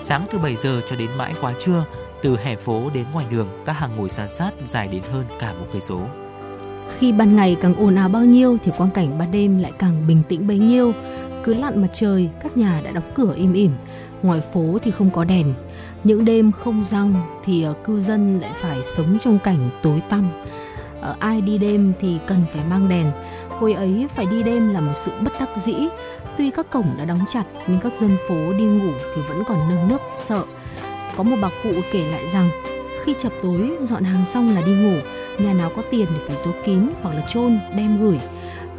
Sáng 0.00 0.26
từ 0.30 0.38
7 0.38 0.56
giờ 0.56 0.80
cho 0.86 0.96
đến 0.96 1.10
mãi 1.16 1.34
quá 1.40 1.52
trưa, 1.58 1.84
từ 2.22 2.36
hẻ 2.36 2.56
phố 2.56 2.90
đến 2.94 3.04
ngoài 3.12 3.26
đường, 3.30 3.48
các 3.66 3.72
hàng 3.72 3.96
ngồi 3.96 4.08
san 4.08 4.30
sát 4.30 4.50
dài 4.66 4.88
đến 4.88 5.02
hơn 5.12 5.24
cả 5.40 5.52
một 5.52 5.66
cây 5.72 5.80
số. 5.80 6.00
Khi 6.98 7.12
ban 7.12 7.36
ngày 7.36 7.56
càng 7.60 7.74
ồn 7.74 7.94
ào 7.94 8.08
bao 8.08 8.24
nhiêu 8.24 8.58
thì 8.64 8.72
quang 8.78 8.90
cảnh 8.90 9.18
ban 9.18 9.30
đêm 9.30 9.58
lại 9.58 9.72
càng 9.78 10.06
bình 10.08 10.22
tĩnh 10.28 10.46
bấy 10.46 10.58
nhiêu. 10.58 10.92
Cứ 11.44 11.54
lặn 11.54 11.82
mặt 11.82 11.88
trời, 11.92 12.28
các 12.42 12.56
nhà 12.56 12.80
đã 12.84 12.90
đóng 12.90 13.12
cửa 13.14 13.34
im 13.36 13.52
ỉm. 13.52 13.70
Ngoài 14.22 14.40
phố 14.52 14.78
thì 14.82 14.90
không 14.90 15.10
có 15.10 15.24
đèn. 15.24 15.54
Những 16.04 16.24
đêm 16.24 16.52
không 16.52 16.84
răng 16.84 17.14
thì 17.44 17.62
ờ, 17.62 17.74
cư 17.84 18.00
dân 18.00 18.38
lại 18.40 18.50
phải 18.60 18.78
sống 18.96 19.18
trong 19.24 19.38
cảnh 19.38 19.70
tối 19.82 20.02
tăm. 20.08 20.30
Ờ, 21.00 21.16
ai 21.18 21.40
đi 21.40 21.58
đêm 21.58 21.92
thì 22.00 22.18
cần 22.26 22.44
phải 22.52 22.64
mang 22.70 22.88
đèn. 22.88 23.06
Hồi 23.48 23.72
ấy 23.72 24.06
phải 24.16 24.26
đi 24.26 24.42
đêm 24.42 24.74
là 24.74 24.80
một 24.80 24.92
sự 24.94 25.12
bất 25.20 25.32
đắc 25.40 25.48
dĩ. 25.56 25.74
Tuy 26.36 26.50
các 26.50 26.70
cổng 26.70 26.94
đã 26.98 27.04
đóng 27.04 27.24
chặt 27.28 27.44
nhưng 27.68 27.80
các 27.80 27.96
dân 27.96 28.16
phố 28.28 28.52
đi 28.58 28.64
ngủ 28.64 28.92
thì 29.14 29.22
vẫn 29.28 29.42
còn 29.48 29.58
nơm 29.68 29.88
nớp 29.88 30.00
sợ. 30.16 30.42
Có 31.16 31.22
một 31.22 31.36
bà 31.42 31.50
cụ 31.62 31.70
kể 31.92 32.04
lại 32.12 32.22
rằng 32.32 32.48
khi 33.04 33.14
chập 33.18 33.32
tối, 33.42 33.76
dọn 33.82 34.04
hàng 34.04 34.24
xong 34.24 34.54
là 34.54 34.62
đi 34.66 34.72
ngủ. 34.72 34.96
Nhà 35.38 35.52
nào 35.52 35.70
có 35.76 35.82
tiền 35.90 36.06
thì 36.06 36.20
phải 36.26 36.36
giấu 36.44 36.54
kín 36.64 36.88
hoặc 37.02 37.14
là 37.14 37.20
chôn, 37.20 37.58
đem 37.76 38.00
gửi. 38.00 38.18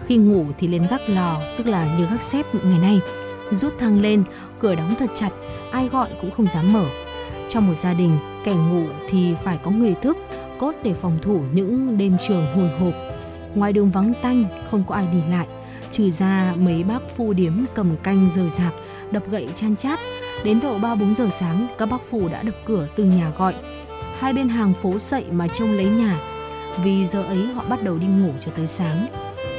Khi 0.06 0.18
ngủ 0.18 0.45
thì 0.57 0.68
lên 0.68 0.88
gác 0.89 1.02
lò, 1.10 1.41
tức 1.57 1.68
là 1.68 1.98
như 1.98 2.06
gác 2.06 2.22
xếp 2.22 2.45
ngày 2.64 2.80
nay. 2.80 2.99
Rút 3.52 3.73
thang 3.80 4.02
lên, 4.02 4.23
cửa 4.60 4.76
đóng 4.76 4.95
thật 4.99 5.10
chặt, 5.14 5.30
ai 5.72 5.89
gọi 5.89 6.10
cũng 6.22 6.31
không 6.31 6.48
dám 6.48 6.73
mở. 6.73 6.85
Trong 7.49 7.68
một 7.68 7.73
gia 7.73 7.93
đình, 7.93 8.18
kẻ 8.43 8.53
ngủ 8.53 8.85
thì 9.10 9.35
phải 9.43 9.60
có 9.64 9.72
người 9.72 9.95
thức, 10.02 10.18
cốt 10.60 10.76
để 10.84 10.93
phòng 10.93 11.18
thủ 11.22 11.41
những 11.53 11.98
đêm 11.98 12.18
trường 12.27 12.45
hồi 12.56 12.69
hộp. 12.80 12.93
Ngoài 13.56 13.73
đường 13.73 13.91
vắng 13.91 14.14
tanh, 14.22 14.45
không 14.72 14.84
có 14.88 14.95
ai 14.95 15.07
đi 15.11 15.19
lại. 15.31 15.48
Trừ 15.91 16.11
ra 16.11 16.53
mấy 16.60 16.84
bác 16.84 16.99
phu 17.15 17.34
điếm 17.34 17.53
cầm 17.73 17.98
canh 18.03 18.30
rời 18.35 18.49
rạc, 18.49 18.73
đập 19.11 19.23
gậy 19.31 19.48
chan 19.56 19.76
chát. 19.76 19.99
Đến 20.43 20.60
độ 20.60 20.80
ba 20.80 20.95
bốn 20.95 21.14
giờ 21.14 21.30
sáng, 21.39 21.68
các 21.77 21.85
bác 21.85 22.02
phù 22.10 22.30
đã 22.30 22.43
đập 22.43 22.56
cửa 22.65 22.88
từng 22.95 23.10
nhà 23.10 23.31
gọi 23.38 23.53
hai 24.22 24.34
bên 24.34 24.49
hàng 24.49 24.73
phố 24.73 24.99
sậy 24.99 25.26
mà 25.31 25.48
trông 25.48 25.72
lấy 25.72 25.85
nhà. 25.85 26.19
Vì 26.84 27.07
giờ 27.07 27.23
ấy 27.23 27.45
họ 27.45 27.65
bắt 27.69 27.84
đầu 27.84 27.98
đi 27.98 28.07
ngủ 28.07 28.31
cho 28.45 28.52
tới 28.56 28.68
sáng. 28.68 29.07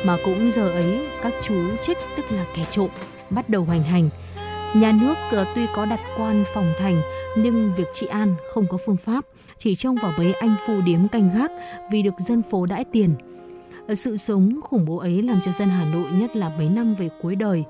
Mà 0.06 0.16
cũng 0.24 0.50
giờ 0.50 0.68
ấy 0.68 1.06
các 1.22 1.32
chú 1.42 1.54
trích 1.82 1.98
tức 2.16 2.22
là 2.30 2.46
kẻ 2.56 2.64
trộm 2.70 2.88
bắt 3.30 3.48
đầu 3.48 3.64
hoành 3.64 3.82
hành. 3.82 4.08
Nhà 4.74 4.92
nước 5.00 5.14
ờ, 5.30 5.44
tuy 5.54 5.66
có 5.74 5.86
đặt 5.86 6.00
quan 6.18 6.44
phòng 6.54 6.72
thành 6.78 7.02
nhưng 7.36 7.74
việc 7.76 7.88
trị 7.92 8.06
an 8.06 8.34
không 8.54 8.66
có 8.70 8.78
phương 8.86 8.96
pháp. 8.96 9.24
Chỉ 9.58 9.76
trông 9.76 9.96
vào 10.02 10.12
mấy 10.18 10.32
anh 10.32 10.54
phu 10.66 10.80
điếm 10.80 11.08
canh 11.08 11.30
gác 11.34 11.50
vì 11.90 12.02
được 12.02 12.14
dân 12.18 12.42
phố 12.50 12.66
đãi 12.66 12.84
tiền. 12.92 13.14
Ờ, 13.88 13.94
sự 13.94 14.16
sống 14.16 14.60
khủng 14.62 14.84
bố 14.84 14.96
ấy 14.96 15.22
làm 15.22 15.40
cho 15.44 15.52
dân 15.52 15.68
Hà 15.68 15.84
Nội 15.84 16.06
nhất 16.12 16.36
là 16.36 16.48
mấy 16.58 16.68
năm 16.68 16.94
về 16.94 17.08
cuối 17.22 17.36
đời. 17.36 17.64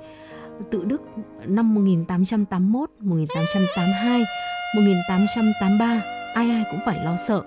Tự 0.70 0.85
Đức 0.85 1.02
năm 1.47 1.74
1881, 1.74 2.90
1882, 3.01 4.24
1883 4.74 6.22
ai 6.34 6.50
ai 6.50 6.64
cũng 6.70 6.80
phải 6.86 7.04
lo 7.04 7.16
sợ. 7.28 7.42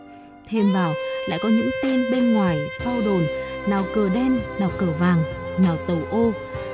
Thêm 0.49 0.73
vào, 0.73 0.93
lại 1.29 1.39
có 1.43 1.49
những 1.49 1.69
tên 1.83 2.05
bên 2.11 2.33
ngoài 2.33 2.67
phao 2.79 3.01
đồn, 3.05 3.23
nào 3.67 3.83
cờ 3.95 4.09
đen, 4.09 4.39
nào 4.59 4.71
cờ 4.77 4.91
vàng, 4.99 5.23
nào 5.63 5.77
tàu 5.87 5.97
ô. 6.11 6.31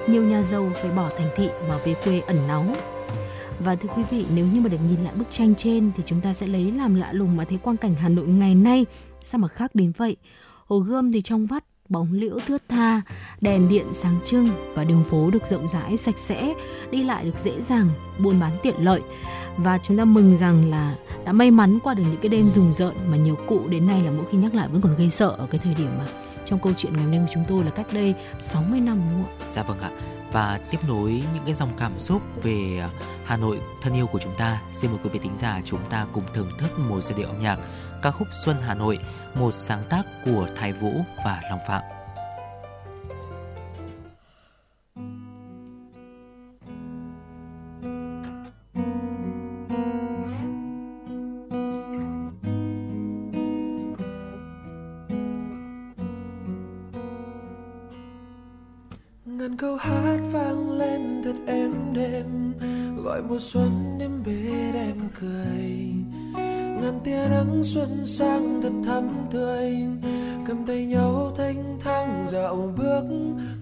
Nhiều 0.07 0.23
nhà 0.23 0.41
giàu 0.41 0.71
phải 0.81 0.91
bỏ 0.91 1.09
thành 1.17 1.29
thị 1.35 1.49
mà 1.69 1.77
về 1.85 1.95
quê 2.03 2.21
ẩn 2.27 2.47
náu. 2.47 2.65
Và 3.59 3.75
thưa 3.75 3.89
quý 3.95 4.03
vị, 4.11 4.25
nếu 4.35 4.45
như 4.45 4.61
mà 4.61 4.69
được 4.69 4.77
nhìn 4.89 5.03
lại 5.03 5.13
bức 5.15 5.29
tranh 5.29 5.55
trên 5.55 5.91
thì 5.97 6.03
chúng 6.05 6.21
ta 6.21 6.33
sẽ 6.33 6.47
lấy 6.47 6.71
làm 6.71 6.95
lạ 6.95 7.13
lùng 7.13 7.38
mà 7.38 7.45
thấy 7.45 7.57
quang 7.57 7.77
cảnh 7.77 7.95
Hà 7.95 8.09
Nội 8.09 8.27
ngày 8.27 8.55
nay. 8.55 8.85
Sao 9.23 9.39
mà 9.39 9.47
khác 9.47 9.75
đến 9.75 9.91
vậy? 9.97 10.15
Hồ 10.65 10.79
gươm 10.79 11.11
thì 11.11 11.21
trong 11.21 11.45
vắt, 11.45 11.63
bóng 11.89 12.13
liễu 12.13 12.39
thướt 12.47 12.61
tha. 12.69 13.01
Đèn 13.41 13.69
điện 13.69 13.85
sáng 13.91 14.15
trưng 14.25 14.49
và 14.73 14.83
đường 14.83 15.03
phố 15.09 15.29
được 15.31 15.45
rộng 15.45 15.67
rãi, 15.73 15.97
sạch 15.97 16.17
sẽ, 16.17 16.53
đi 16.91 17.03
lại 17.03 17.25
được 17.25 17.38
dễ 17.38 17.61
dàng, 17.61 17.89
buôn 18.19 18.39
bán 18.39 18.51
tiện 18.63 18.75
lợi. 18.79 19.01
Và 19.57 19.79
chúng 19.88 19.97
ta 19.97 20.05
mừng 20.05 20.38
rằng 20.38 20.71
là 20.71 20.95
đã 21.26 21.31
may 21.31 21.52
mắn 21.52 21.80
qua 21.84 21.93
được 21.93 22.03
những 22.07 22.22
cái 22.22 22.30
đêm 22.30 22.49
rùng 22.49 22.73
rợn 22.73 22.95
mà 23.07 23.18
nhiều 23.18 23.38
cụ 23.48 23.68
đến 23.69 23.88
nay 23.88 24.02
là 24.02 24.11
mỗi 24.11 24.26
khi 24.31 24.38
nhắc 24.38 24.56
lại 24.56 24.68
vẫn 24.68 24.81
còn 24.81 24.95
gây 24.95 25.10
sợ 25.11 25.27
ở 25.27 25.48
cái 25.52 25.61
thời 25.64 25.73
điểm 25.73 25.89
mà 25.98 26.06
trong 26.45 26.60
câu 26.60 26.73
chuyện 26.77 26.93
ngày 26.93 27.02
hôm 27.02 27.11
nay 27.11 27.22
của 27.26 27.34
chúng 27.34 27.43
tôi 27.48 27.64
là 27.64 27.72
cách 27.72 27.88
đây 27.91 28.14
60 28.39 28.80
năm 28.80 29.02
đúng 29.11 29.23
không 29.23 29.34
ạ? 29.39 29.45
Dạ 29.52 29.64
vâng 29.64 29.80
ạ. 29.80 29.89
Và 30.31 30.60
tiếp 30.72 30.77
nối 30.88 31.10
những 31.10 31.43
cái 31.45 31.56
dòng 31.56 31.69
cảm 31.80 31.99
xúc 31.99 32.22
về 32.43 32.80
à, 32.80 32.89
Hà 33.26 33.38
Nội 33.38 33.60
thân 33.81 33.93
yêu 33.93 34.07
của 34.07 34.19
chúng 34.19 34.34
ta, 34.38 34.61
xin 34.72 34.91
mời 34.91 34.99
quý 35.03 35.10
vị 35.14 35.19
thính 35.23 35.38
giả 35.38 35.61
chúng 35.65 35.80
ta 35.89 36.06
cùng 36.14 36.23
thưởng 36.34 36.49
thức 36.57 36.80
một 36.89 37.02
giai 37.02 37.18
điệu 37.18 37.27
âm 37.27 37.41
nhạc 37.41 37.60
ca 38.02 38.11
khúc 38.11 38.27
Xuân 38.45 38.57
Hà 38.68 38.73
Nội, 38.73 38.99
một 39.35 39.52
sáng 39.52 39.84
tác 39.89 40.03
của 40.26 40.48
Thái 40.57 40.73
Vũ 40.73 40.91
và 41.26 41.41
Long 41.49 41.60
Phạm. 41.68 42.01
Ngàn 59.41 59.57
câu 59.57 59.76
hát 59.76 60.19
vang 60.31 60.72
lên 60.72 61.22
thật 61.23 61.34
êm 61.47 61.73
đềm. 61.93 62.53
Gọi 63.03 63.22
mùa 63.22 63.38
xuân 63.39 63.97
đêm 63.99 64.23
bên 64.26 64.73
em 64.73 64.95
cười. 65.19 65.93
Ngàn 66.81 66.99
tia 67.03 67.27
nắng 67.30 67.63
xuân 67.63 68.05
sang 68.05 68.61
thật 68.61 68.72
thắm 68.85 69.09
tươi. 69.31 69.76
Cầm 70.45 70.65
tay 70.65 70.85
nhau 70.85 71.34
thanh 71.35 71.77
thang 71.80 72.23
dạo 72.27 72.73
bước, 72.77 73.03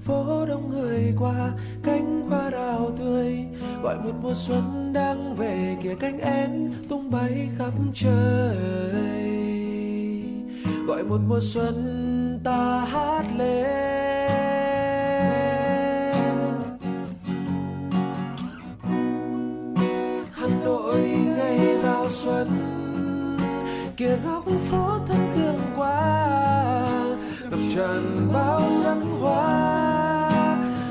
phố 0.01 0.45
đông 0.45 0.69
người 0.69 1.13
qua, 1.19 1.51
cánh 1.83 2.29
hoa 2.29 2.49
đào 2.49 2.91
tươi. 2.99 3.37
Gọi 3.83 3.95
một 3.95 4.13
mùa 4.21 4.33
xuân 4.35 4.93
đang 4.93 5.35
về 5.35 5.77
kia 5.83 5.95
cánh 5.99 6.19
én 6.19 6.73
tung 6.89 7.11
bay 7.11 7.49
khắp 7.57 7.73
trời. 7.93 8.57
Gọi 10.87 11.03
một 11.03 11.19
mùa 11.27 11.41
xuân 11.41 12.39
ta 12.43 12.85
hát 12.85 13.23
lên. 13.37 13.88
Kia 24.09 24.15
góc 24.25 24.43
phố 24.71 24.99
thân 25.07 25.31
thương 25.35 25.59
quá 25.77 26.29
tràn 27.75 28.29
bao 28.33 28.61
sắc 28.83 28.97
hoa. 29.21 30.29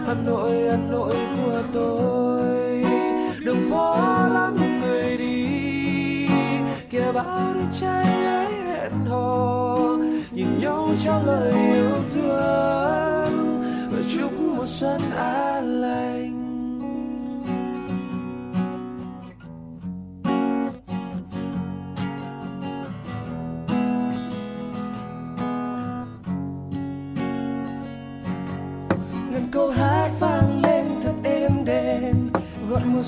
Hà 0.07 0.15
nội 0.15 0.53
hà 0.71 0.77
nội 0.77 1.15
của 1.37 1.63
tôi, 1.73 2.85
đường 3.39 3.71
phố 3.71 3.97
lắm 4.33 4.57
người 4.81 5.17
đi. 5.17 6.29
Kia 6.91 7.13
bao 7.15 7.53
đứa 7.55 7.61
trai 7.81 8.25
ấy 8.25 8.53
hẹn 8.53 8.93
hò, 9.09 9.77
nhìn 10.31 10.61
nhau 10.61 10.89
trao 10.99 11.23
lời 11.27 11.53
yêu 11.53 11.91
thương. 12.15 13.63
Và 13.91 13.99
chúc 14.15 14.33
mùa 14.41 14.67
xuân 14.67 15.01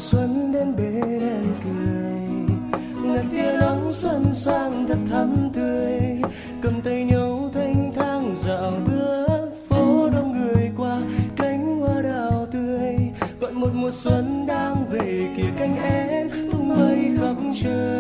xuân 0.01 0.53
đến 0.53 0.77
bên 0.77 1.21
em 1.21 1.45
cười. 1.65 2.21
Ngần 3.05 3.29
tia 3.31 3.53
nắng 3.61 3.91
xuân 3.91 4.25
sang 4.33 4.87
thật 4.89 4.99
thắm 5.11 5.51
tươi. 5.53 6.01
Cầm 6.63 6.81
tay 6.81 7.05
nhau 7.05 7.51
thanh 7.55 7.93
thang 7.95 8.35
dạo 8.37 8.73
bước 8.87 9.49
phố 9.69 10.11
đông 10.11 10.33
người 10.33 10.71
qua 10.77 11.01
cánh 11.37 11.79
hoa 11.81 12.03
đào 12.03 12.47
tươi. 12.53 12.97
Gọi 13.41 13.53
một 13.53 13.71
mùa 13.75 13.91
xuân 13.93 14.47
đang 14.47 14.85
về 14.91 15.29
kìa 15.37 15.51
cánh 15.59 15.77
em, 15.83 16.31
tung 16.53 16.69
bay 16.69 17.11
khắp 17.21 17.37
trời. 17.63 18.00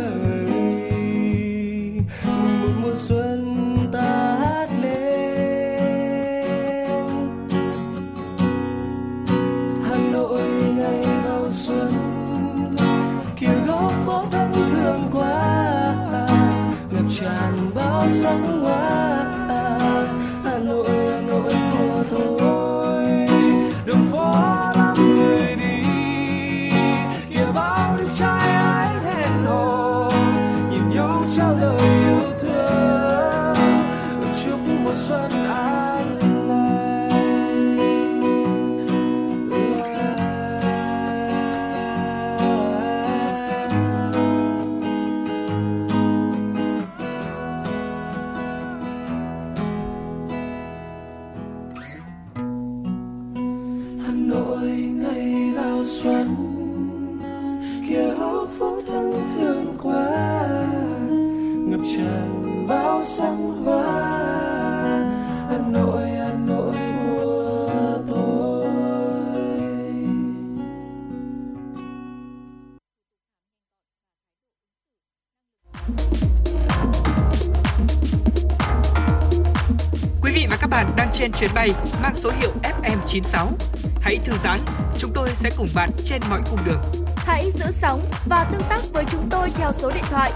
Trên 81.21 81.33
chuyến 81.33 81.51
bay 81.55 81.71
mang 82.03 82.15
số 82.15 82.31
hiệu 82.41 82.51
FM96. 82.63 83.53
Hãy 84.01 84.19
thư 84.25 84.33
giãn, 84.45 84.59
chúng 84.99 85.11
tôi 85.15 85.29
sẽ 85.35 85.51
cùng 85.59 85.69
bạn 85.75 85.91
trên 86.05 86.23
mọi 86.31 86.41
cung 86.51 86.59
đường. 86.67 86.81
Hãy 87.17 87.51
giữ 87.55 87.65
sóng 87.71 88.05
và 88.27 88.45
tương 88.53 88.63
tác 88.69 88.81
với 88.93 89.05
chúng 89.11 89.29
tôi 89.31 89.51
theo 89.51 89.73
số 89.73 89.91
điện 89.91 90.05
thoại 90.11 90.33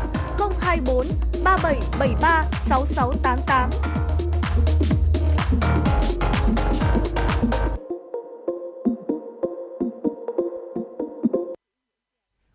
024 0.61 1.07
3773 1.45 2.45
6688. 2.61 3.71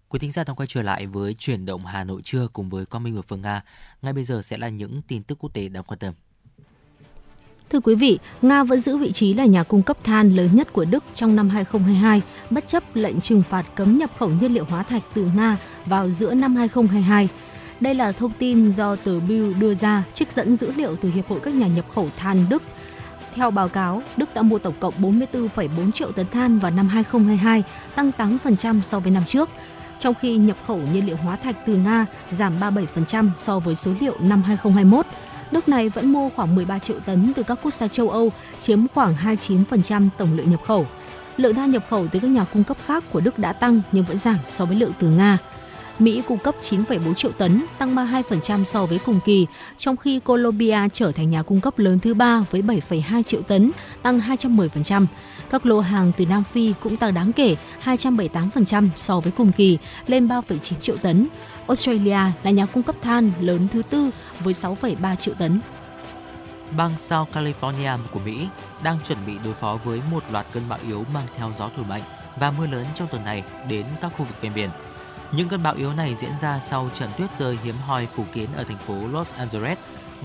Quý 0.09 0.19
thính 0.19 0.31
giả 0.31 0.43
đang 0.43 0.55
quay 0.55 0.67
trở 0.67 0.81
lại 0.81 1.05
với 1.05 1.33
chuyển 1.33 1.65
động 1.65 1.85
Hà 1.85 2.03
Nội 2.03 2.21
trưa 2.23 2.47
cùng 2.53 2.69
với 2.69 2.85
Quang 2.85 3.03
Minh 3.03 3.15
và 3.15 3.21
Phương 3.27 3.41
Nga. 3.41 3.61
Ngay 4.01 4.13
bây 4.13 4.23
giờ 4.23 4.41
sẽ 4.41 4.57
là 4.57 4.69
những 4.69 5.01
tin 5.07 5.23
tức 5.23 5.37
quốc 5.39 5.53
tế 5.53 5.67
đáng 5.67 5.83
quan 5.83 5.99
tâm. 5.99 6.13
Thưa 7.69 7.79
quý 7.79 7.95
vị, 7.95 8.19
Nga 8.41 8.63
vẫn 8.63 8.79
giữ 8.79 8.97
vị 8.97 9.11
trí 9.11 9.33
là 9.33 9.45
nhà 9.45 9.63
cung 9.63 9.83
cấp 9.83 9.97
than 10.03 10.35
lớn 10.35 10.49
nhất 10.53 10.73
của 10.73 10.85
Đức 10.85 11.03
trong 11.13 11.35
năm 11.35 11.49
2022, 11.49 12.21
bất 12.49 12.67
chấp 12.67 12.83
lệnh 12.93 13.21
trừng 13.21 13.41
phạt 13.41 13.65
cấm 13.75 13.97
nhập 13.97 14.09
khẩu 14.19 14.29
nhiên 14.29 14.53
liệu 14.53 14.65
hóa 14.69 14.83
thạch 14.83 15.03
từ 15.13 15.27
Nga 15.35 15.57
vào 15.85 16.11
giữa 16.11 16.33
năm 16.33 16.55
2022. 16.55 17.29
Đây 17.79 17.95
là 17.95 18.11
thông 18.11 18.31
tin 18.31 18.71
do 18.71 18.95
tờ 18.95 19.19
Bill 19.19 19.53
đưa 19.53 19.75
ra, 19.75 20.03
trích 20.13 20.31
dẫn 20.31 20.55
dữ 20.55 20.71
liệu 20.75 20.95
từ 20.95 21.11
Hiệp 21.11 21.27
hội 21.27 21.39
các 21.39 21.53
nhà 21.53 21.67
nhập 21.67 21.85
khẩu 21.95 22.09
than 22.17 22.45
Đức. 22.49 22.63
Theo 23.35 23.51
báo 23.51 23.69
cáo, 23.69 24.01
Đức 24.17 24.29
đã 24.33 24.41
mua 24.41 24.59
tổng 24.59 24.73
cộng 24.79 24.93
44,4 25.01 25.91
triệu 25.91 26.11
tấn 26.11 26.25
than 26.27 26.59
vào 26.59 26.71
năm 26.71 26.87
2022, 26.87 27.63
tăng 27.95 28.11
8% 28.17 28.81
so 28.81 28.99
với 28.99 29.11
năm 29.11 29.25
trước, 29.25 29.49
trong 29.99 30.13
khi 30.21 30.37
nhập 30.37 30.57
khẩu 30.67 30.79
nhiên 30.93 31.05
liệu 31.05 31.17
hóa 31.17 31.35
thạch 31.35 31.65
từ 31.65 31.75
Nga 31.75 32.05
giảm 32.31 32.59
37% 32.59 33.29
so 33.37 33.59
với 33.59 33.75
số 33.75 33.91
liệu 33.99 34.15
năm 34.19 34.41
2021. 34.43 35.05
Nước 35.51 35.69
này 35.69 35.89
vẫn 35.89 36.13
mua 36.13 36.29
khoảng 36.29 36.55
13 36.55 36.79
triệu 36.79 36.99
tấn 36.99 37.33
từ 37.35 37.43
các 37.43 37.59
quốc 37.63 37.73
gia 37.73 37.87
châu 37.87 38.09
Âu, 38.09 38.31
chiếm 38.59 38.87
khoảng 38.87 39.15
29% 39.15 40.09
tổng 40.17 40.37
lượng 40.37 40.51
nhập 40.51 40.59
khẩu. 40.63 40.87
Lượng 41.37 41.55
than 41.55 41.71
nhập 41.71 41.85
khẩu 41.89 42.07
từ 42.07 42.19
các 42.19 42.27
nhà 42.27 42.45
cung 42.53 42.63
cấp 42.63 42.77
khác 42.85 43.03
của 43.11 43.19
Đức 43.19 43.39
đã 43.39 43.53
tăng 43.53 43.81
nhưng 43.91 44.05
vẫn 44.05 44.17
giảm 44.17 44.37
so 44.51 44.65
với 44.65 44.75
lượng 44.75 44.91
từ 44.99 45.09
Nga. 45.09 45.37
Mỹ 45.99 46.21
cung 46.27 46.37
cấp 46.37 46.55
9,4 46.61 47.13
triệu 47.13 47.31
tấn, 47.31 47.63
tăng 47.77 47.95
32% 47.95 48.63
so 48.63 48.85
với 48.85 48.99
cùng 49.05 49.19
kỳ, 49.25 49.47
trong 49.77 49.97
khi 49.97 50.19
Colombia 50.19 50.79
trở 50.93 51.11
thành 51.11 51.29
nhà 51.29 51.43
cung 51.43 51.61
cấp 51.61 51.79
lớn 51.79 51.99
thứ 51.99 52.13
ba 52.13 52.45
với 52.51 52.61
7,2 52.61 53.23
triệu 53.23 53.41
tấn, 53.41 53.71
tăng 54.01 54.19
210%. 54.19 55.05
Các 55.49 55.65
lô 55.65 55.79
hàng 55.79 56.11
từ 56.17 56.25
Nam 56.25 56.43
Phi 56.43 56.73
cũng 56.83 56.97
tăng 56.97 57.13
đáng 57.13 57.31
kể 57.31 57.55
278% 57.83 58.89
so 58.95 59.19
với 59.19 59.31
cùng 59.31 59.51
kỳ, 59.51 59.77
lên 60.07 60.27
3,9 60.27 60.59
triệu 60.79 60.97
tấn. 60.97 61.27
Australia 61.67 62.19
là 62.43 62.51
nhà 62.51 62.65
cung 62.65 62.83
cấp 62.83 62.95
than 63.01 63.31
lớn 63.41 63.67
thứ 63.73 63.81
tư 63.89 64.09
với 64.39 64.53
6,3 64.53 65.15
triệu 65.15 65.33
tấn. 65.33 65.59
Bang 66.77 66.97
South 66.97 67.29
California 67.33 67.97
của 68.11 68.19
Mỹ 68.19 68.47
đang 68.83 68.97
chuẩn 69.07 69.17
bị 69.27 69.33
đối 69.43 69.53
phó 69.53 69.79
với 69.83 70.01
một 70.11 70.23
loạt 70.31 70.45
cơn 70.53 70.63
bão 70.69 70.79
yếu 70.87 71.05
mang 71.13 71.25
theo 71.37 71.51
gió 71.57 71.69
thổi 71.75 71.85
mạnh 71.85 72.01
và 72.39 72.51
mưa 72.51 72.67
lớn 72.67 72.85
trong 72.95 73.07
tuần 73.11 73.23
này 73.23 73.43
đến 73.69 73.85
các 74.01 74.11
khu 74.17 74.25
vực 74.25 74.41
ven 74.41 74.53
biển. 74.55 74.69
Những 75.31 75.47
cơn 75.47 75.63
bão 75.63 75.73
yếu 75.73 75.93
này 75.93 76.15
diễn 76.15 76.31
ra 76.41 76.59
sau 76.59 76.89
trận 76.93 77.09
tuyết 77.17 77.37
rơi 77.37 77.57
hiếm 77.63 77.75
hoi 77.87 78.07
phủ 78.15 78.25
kín 78.33 78.49
ở 78.55 78.63
thành 78.63 78.77
phố 78.77 79.07
Los 79.11 79.33
Angeles 79.33 79.77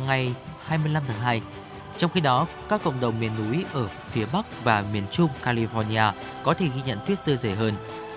ngày 0.06 0.34
25 0.64 1.02
tháng 1.08 1.20
2. 1.20 1.42
Trong 1.96 2.10
khi 2.14 2.20
đó, 2.20 2.46
các 2.68 2.82
cộng 2.84 3.00
đồng 3.00 3.20
miền 3.20 3.30
núi 3.38 3.64
ở 3.72 3.86
phía 3.86 4.26
Bắc 4.32 4.64
và 4.64 4.84
miền 4.92 5.04
Trung 5.10 5.30
California 5.44 6.12
có 6.42 6.54
thể 6.54 6.66
ghi 6.74 6.82
nhận 6.86 6.98
tuyết 7.06 7.24
rơi 7.24 7.36
dày 7.36 7.54
hơn. 7.54 7.74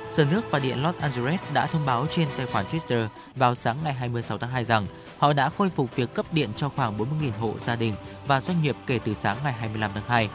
Sở 0.09 0.25
nước 0.25 0.41
và 0.51 0.59
điện 0.59 0.83
Los 0.83 0.95
Angeles 0.95 1.39
đã 1.53 1.67
thông 1.67 1.85
báo 1.85 2.07
trên 2.15 2.27
tài 2.37 2.45
khoản 2.45 2.65
Twitter 2.71 3.07
vào 3.35 3.55
sáng 3.55 3.77
ngày 3.83 3.93
26 3.93 4.37
tháng 4.37 4.49
2 4.49 4.65
rằng 4.65 4.85
họ 5.17 5.33
đã 5.33 5.49
khôi 5.49 5.69
phục 5.69 5.95
việc 5.95 6.13
cấp 6.13 6.25
điện 6.31 6.49
cho 6.55 6.69
khoảng 6.69 6.97
40.000 6.97 7.31
hộ 7.39 7.53
gia 7.59 7.75
đình 7.75 7.93
và 8.27 8.41
doanh 8.41 8.61
nghiệp 8.61 8.75
kể 8.87 8.99
từ 9.05 9.13
sáng 9.13 9.37
ngày 9.43 9.53
25 9.53 9.91
tháng 9.93 10.03
2. 10.07 10.29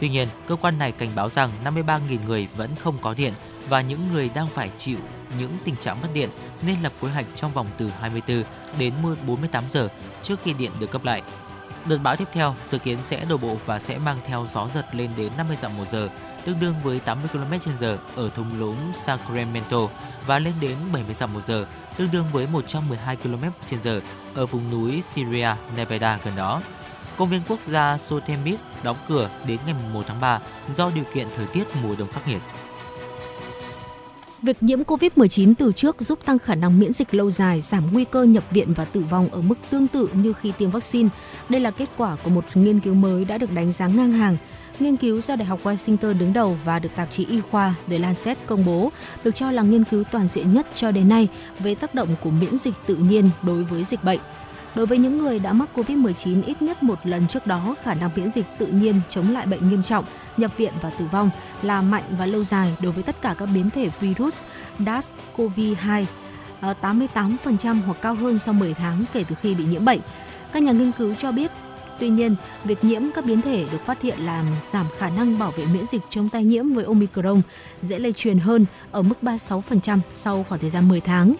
Tuy 0.00 0.08
nhiên, 0.08 0.28
cơ 0.46 0.56
quan 0.56 0.78
này 0.78 0.92
cảnh 0.92 1.08
báo 1.14 1.28
rằng 1.28 1.50
53.000 1.64 1.98
người 2.26 2.48
vẫn 2.56 2.70
không 2.76 2.98
có 3.02 3.14
điện 3.14 3.32
và 3.68 3.80
những 3.80 4.12
người 4.12 4.30
đang 4.34 4.46
phải 4.46 4.70
chịu 4.78 4.98
những 5.38 5.56
tình 5.64 5.76
trạng 5.76 6.00
mất 6.02 6.08
điện 6.14 6.30
nên 6.62 6.76
lập 6.82 6.92
kế 7.02 7.08
hoạch 7.08 7.26
trong 7.36 7.52
vòng 7.52 7.66
từ 7.78 7.90
24 8.00 8.42
đến 8.78 8.94
48 9.26 9.64
giờ 9.68 9.88
trước 10.22 10.40
khi 10.42 10.52
điện 10.52 10.72
được 10.78 10.90
cấp 10.90 11.04
lại. 11.04 11.22
Đợt 11.84 11.98
bão 11.98 12.16
tiếp 12.16 12.28
theo 12.32 12.54
dự 12.64 12.78
kiến 12.78 12.98
sẽ 13.04 13.24
đổ 13.28 13.36
bộ 13.36 13.56
và 13.66 13.78
sẽ 13.78 13.98
mang 13.98 14.18
theo 14.26 14.46
gió 14.52 14.68
giật 14.74 14.94
lên 14.94 15.10
đến 15.16 15.32
50 15.36 15.56
dặm 15.56 15.76
một 15.76 15.88
giờ, 15.88 16.08
tương 16.44 16.60
đương 16.60 16.74
với 16.82 17.00
80 17.00 17.28
km/h 17.32 17.96
ở 18.16 18.30
thung 18.34 18.58
lũng 18.58 18.92
Sacramento 18.94 19.88
và 20.26 20.38
lên 20.38 20.54
đến 20.60 20.76
70 20.92 21.14
dặm 21.14 21.32
một 21.34 21.44
giờ, 21.44 21.66
tương 21.96 22.10
đương 22.10 22.24
với 22.32 22.46
112 22.46 23.16
km/h 23.16 24.00
ở 24.34 24.46
vùng 24.46 24.70
núi 24.70 25.02
Sierra 25.02 25.56
Nevada 25.76 26.18
gần 26.24 26.36
đó. 26.36 26.62
Công 27.16 27.28
viên 27.28 27.42
quốc 27.48 27.60
gia 27.64 27.98
Yosemite 28.10 28.68
đóng 28.82 28.96
cửa 29.08 29.30
đến 29.46 29.58
ngày 29.66 29.74
1 29.92 30.04
tháng 30.06 30.20
3 30.20 30.40
do 30.74 30.90
điều 30.94 31.04
kiện 31.14 31.28
thời 31.36 31.46
tiết 31.46 31.64
mùa 31.82 31.94
đông 31.98 32.12
khắc 32.12 32.28
nghiệt. 32.28 32.40
Việc 34.46 34.62
nhiễm 34.62 34.82
COVID-19 34.82 35.54
từ 35.58 35.72
trước 35.72 35.96
giúp 36.00 36.18
tăng 36.24 36.38
khả 36.38 36.54
năng 36.54 36.78
miễn 36.78 36.92
dịch 36.92 37.14
lâu 37.14 37.30
dài, 37.30 37.60
giảm 37.60 37.92
nguy 37.92 38.04
cơ 38.04 38.22
nhập 38.22 38.44
viện 38.50 38.74
và 38.74 38.84
tử 38.84 39.00
vong 39.00 39.28
ở 39.28 39.40
mức 39.40 39.54
tương 39.70 39.88
tự 39.88 40.08
như 40.12 40.32
khi 40.32 40.52
tiêm 40.58 40.70
vaccine. 40.70 41.08
Đây 41.48 41.60
là 41.60 41.70
kết 41.70 41.88
quả 41.96 42.16
của 42.24 42.30
một 42.30 42.44
nghiên 42.54 42.80
cứu 42.80 42.94
mới 42.94 43.24
đã 43.24 43.38
được 43.38 43.52
đánh 43.54 43.72
giá 43.72 43.86
ngang 43.88 44.12
hàng. 44.12 44.36
Nghiên 44.80 44.96
cứu 44.96 45.20
do 45.20 45.36
Đại 45.36 45.44
học 45.44 45.60
Washington 45.64 46.18
đứng 46.18 46.32
đầu 46.32 46.56
và 46.64 46.78
được 46.78 46.88
tạp 46.96 47.10
chí 47.10 47.24
y 47.24 47.40
khoa 47.40 47.74
The 47.88 47.98
Lancet 47.98 48.38
công 48.46 48.64
bố, 48.64 48.92
được 49.24 49.34
cho 49.34 49.50
là 49.50 49.62
nghiên 49.62 49.84
cứu 49.84 50.04
toàn 50.12 50.28
diện 50.28 50.54
nhất 50.54 50.66
cho 50.74 50.90
đến 50.90 51.08
nay 51.08 51.28
về 51.58 51.74
tác 51.74 51.94
động 51.94 52.08
của 52.22 52.30
miễn 52.30 52.58
dịch 52.58 52.74
tự 52.86 52.94
nhiên 52.94 53.30
đối 53.42 53.64
với 53.64 53.84
dịch 53.84 54.04
bệnh. 54.04 54.20
Đối 54.76 54.86
với 54.86 54.98
những 54.98 55.18
người 55.18 55.38
đã 55.38 55.52
mắc 55.52 55.68
COVID-19 55.74 56.42
ít 56.46 56.62
nhất 56.62 56.82
một 56.82 56.98
lần 57.04 57.28
trước 57.28 57.46
đó, 57.46 57.74
khả 57.82 57.94
năng 57.94 58.10
miễn 58.16 58.30
dịch 58.30 58.46
tự 58.58 58.66
nhiên 58.66 59.00
chống 59.08 59.32
lại 59.32 59.46
bệnh 59.46 59.68
nghiêm 59.68 59.82
trọng, 59.82 60.04
nhập 60.36 60.56
viện 60.56 60.72
và 60.82 60.90
tử 60.90 61.04
vong 61.12 61.30
là 61.62 61.82
mạnh 61.82 62.02
và 62.18 62.26
lâu 62.26 62.44
dài 62.44 62.76
đối 62.82 62.92
với 62.92 63.02
tất 63.02 63.22
cả 63.22 63.34
các 63.38 63.48
biến 63.54 63.70
thể 63.70 63.90
virus 64.00 64.38
SARS-CoV-2, 64.78 66.04
ờ, 66.60 66.74
88% 66.80 67.82
hoặc 67.82 67.98
cao 68.02 68.14
hơn 68.14 68.38
sau 68.38 68.54
10 68.54 68.74
tháng 68.74 69.04
kể 69.12 69.24
từ 69.28 69.36
khi 69.42 69.54
bị 69.54 69.64
nhiễm 69.64 69.84
bệnh. 69.84 70.00
Các 70.52 70.62
nhà 70.62 70.72
nghiên 70.72 70.92
cứu 70.92 71.14
cho 71.14 71.32
biết 71.32 71.50
Tuy 71.98 72.08
nhiên, 72.08 72.36
việc 72.64 72.84
nhiễm 72.84 73.02
các 73.14 73.24
biến 73.24 73.42
thể 73.42 73.66
được 73.72 73.86
phát 73.86 74.02
hiện 74.02 74.18
làm 74.18 74.46
giảm 74.72 74.86
khả 74.98 75.10
năng 75.10 75.38
bảo 75.38 75.50
vệ 75.50 75.64
miễn 75.74 75.86
dịch 75.86 76.02
chống 76.10 76.28
tái 76.28 76.44
nhiễm 76.44 76.72
với 76.72 76.84
Omicron, 76.84 77.42
dễ 77.82 77.98
lây 77.98 78.12
truyền 78.12 78.38
hơn 78.38 78.66
ở 78.90 79.02
mức 79.02 79.22
36% 79.22 79.98
sau 80.14 80.46
khoảng 80.48 80.60
thời 80.60 80.70
gian 80.70 80.88
10 80.88 81.00
tháng. 81.00 81.34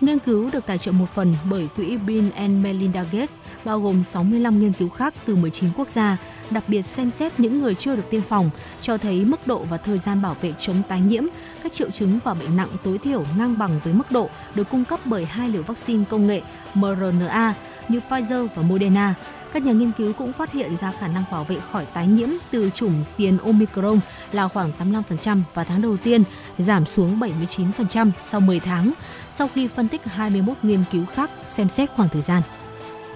Nghiên 0.00 0.18
cứu 0.18 0.50
được 0.52 0.66
tài 0.66 0.78
trợ 0.78 0.92
một 0.92 1.08
phần 1.14 1.34
bởi 1.50 1.68
quỹ 1.76 1.96
Bill 1.96 2.30
and 2.36 2.64
Melinda 2.64 3.02
Gates, 3.02 3.36
bao 3.64 3.80
gồm 3.80 4.04
65 4.04 4.60
nghiên 4.60 4.72
cứu 4.72 4.88
khác 4.88 5.14
từ 5.26 5.36
19 5.36 5.70
quốc 5.76 5.88
gia, 5.88 6.16
đặc 6.50 6.64
biệt 6.68 6.82
xem 6.82 7.10
xét 7.10 7.40
những 7.40 7.60
người 7.60 7.74
chưa 7.74 7.96
được 7.96 8.10
tiêm 8.10 8.22
phòng, 8.22 8.50
cho 8.80 8.98
thấy 8.98 9.24
mức 9.24 9.46
độ 9.46 9.58
và 9.58 9.76
thời 9.76 9.98
gian 9.98 10.22
bảo 10.22 10.36
vệ 10.40 10.52
chống 10.58 10.82
tái 10.88 11.00
nhiễm, 11.00 11.24
các 11.62 11.72
triệu 11.72 11.90
chứng 11.90 12.18
và 12.24 12.34
bệnh 12.34 12.56
nặng 12.56 12.68
tối 12.84 12.98
thiểu 12.98 13.24
ngang 13.38 13.58
bằng 13.58 13.80
với 13.84 13.92
mức 13.92 14.10
độ 14.10 14.28
được 14.54 14.70
cung 14.70 14.84
cấp 14.84 15.00
bởi 15.04 15.24
hai 15.24 15.48
liều 15.48 15.62
vaccine 15.62 16.04
công 16.10 16.26
nghệ 16.26 16.40
mRNA 16.74 17.54
như 17.88 18.00
Pfizer 18.08 18.48
và 18.54 18.62
Moderna. 18.62 19.14
Các 19.52 19.62
nhà 19.62 19.72
nghiên 19.72 19.92
cứu 19.92 20.12
cũng 20.12 20.32
phát 20.32 20.52
hiện 20.52 20.76
ra 20.76 20.92
khả 21.00 21.08
năng 21.08 21.24
bảo 21.30 21.44
vệ 21.44 21.56
khỏi 21.72 21.86
tái 21.86 22.06
nhiễm 22.06 22.28
từ 22.50 22.70
chủng 22.70 23.04
tiền 23.16 23.38
Omicron 23.38 24.00
là 24.32 24.48
khoảng 24.48 24.72
85% 24.78 25.40
vào 25.54 25.64
tháng 25.64 25.82
đầu 25.82 25.96
tiên, 25.96 26.24
giảm 26.58 26.86
xuống 26.86 27.20
79% 27.20 28.10
sau 28.20 28.40
10 28.40 28.60
tháng, 28.60 28.92
sau 29.30 29.48
khi 29.54 29.68
phân 29.68 29.88
tích 29.88 30.04
21 30.04 30.56
nghiên 30.62 30.84
cứu 30.92 31.06
khác 31.06 31.30
xem 31.44 31.68
xét 31.68 31.90
khoảng 31.96 32.08
thời 32.08 32.22
gian. 32.22 32.42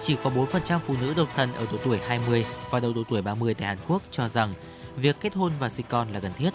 Chỉ 0.01 0.17
có 0.25 0.31
4% 0.31 0.79
phụ 0.87 0.95
nữ 1.01 1.15
độc 1.17 1.29
thân 1.37 1.49
ở 1.53 1.67
độ 1.73 1.79
tuổi 1.85 1.99
20 2.09 2.47
và 2.71 2.81
đầu 2.81 2.93
độ 2.93 3.03
tuổi 3.09 3.23
30 3.23 3.55
tại 3.55 3.69
Hàn 3.69 3.79
Quốc 3.89 4.03
cho 4.11 4.29
rằng 4.29 4.55
việc 4.97 5.17
kết 5.21 5.35
hôn 5.35 5.53
và 5.59 5.69
sinh 5.69 5.87
con 5.89 6.13
là 6.13 6.21
cần 6.21 6.33
thiết. 6.39 6.51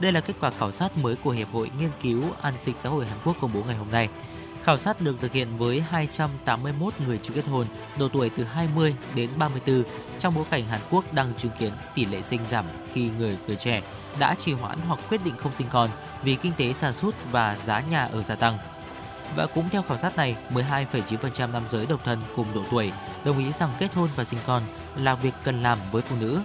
Đây 0.00 0.12
là 0.12 0.20
kết 0.20 0.34
quả 0.40 0.50
khảo 0.58 0.72
sát 0.72 0.98
mới 0.98 1.16
của 1.16 1.30
Hiệp 1.30 1.48
hội 1.52 1.70
Nghiên 1.78 1.90
cứu 2.02 2.22
An 2.42 2.54
sinh 2.60 2.76
xã 2.76 2.88
hội 2.88 3.06
Hàn 3.06 3.18
Quốc 3.24 3.36
công 3.40 3.50
bố 3.54 3.62
ngày 3.66 3.76
hôm 3.76 3.90
nay. 3.90 4.08
Khảo 4.66 4.78
sát 4.78 5.00
được 5.00 5.16
thực 5.20 5.32
hiện 5.32 5.58
với 5.58 5.80
281 5.80 6.94
người 7.06 7.18
chưa 7.22 7.34
kết 7.34 7.46
hôn, 7.46 7.66
độ 7.98 8.08
tuổi 8.08 8.30
từ 8.30 8.44
20 8.44 8.94
đến 9.14 9.30
34 9.38 9.82
trong 10.18 10.34
bối 10.34 10.44
cảnh 10.50 10.64
Hàn 10.64 10.80
Quốc 10.90 11.04
đang 11.12 11.34
chứng 11.34 11.52
kiến 11.58 11.72
tỷ 11.94 12.04
lệ 12.04 12.22
sinh 12.22 12.40
giảm 12.50 12.64
khi 12.92 13.10
người 13.18 13.38
tuổi 13.46 13.56
trẻ 13.56 13.82
đã 14.18 14.34
trì 14.34 14.52
hoãn 14.52 14.78
hoặc 14.86 15.00
quyết 15.08 15.24
định 15.24 15.36
không 15.36 15.52
sinh 15.52 15.66
con 15.70 15.90
vì 16.22 16.34
kinh 16.34 16.52
tế 16.56 16.72
sản 16.72 16.94
xuất 16.94 17.32
và 17.32 17.56
giá 17.64 17.80
nhà 17.80 18.04
ở 18.04 18.22
gia 18.22 18.34
tăng. 18.34 18.58
Và 19.36 19.46
cũng 19.46 19.68
theo 19.68 19.82
khảo 19.82 19.98
sát 19.98 20.16
này, 20.16 20.36
12,9% 20.50 21.52
nam 21.52 21.68
giới 21.68 21.86
độc 21.86 22.04
thân 22.04 22.22
cùng 22.36 22.46
độ 22.54 22.62
tuổi 22.70 22.92
đồng 23.24 23.38
ý 23.38 23.52
rằng 23.52 23.70
kết 23.78 23.94
hôn 23.94 24.08
và 24.16 24.24
sinh 24.24 24.40
con 24.46 24.62
là 24.96 25.14
việc 25.14 25.34
cần 25.44 25.62
làm 25.62 25.78
với 25.92 26.02
phụ 26.02 26.16
nữ. 26.20 26.40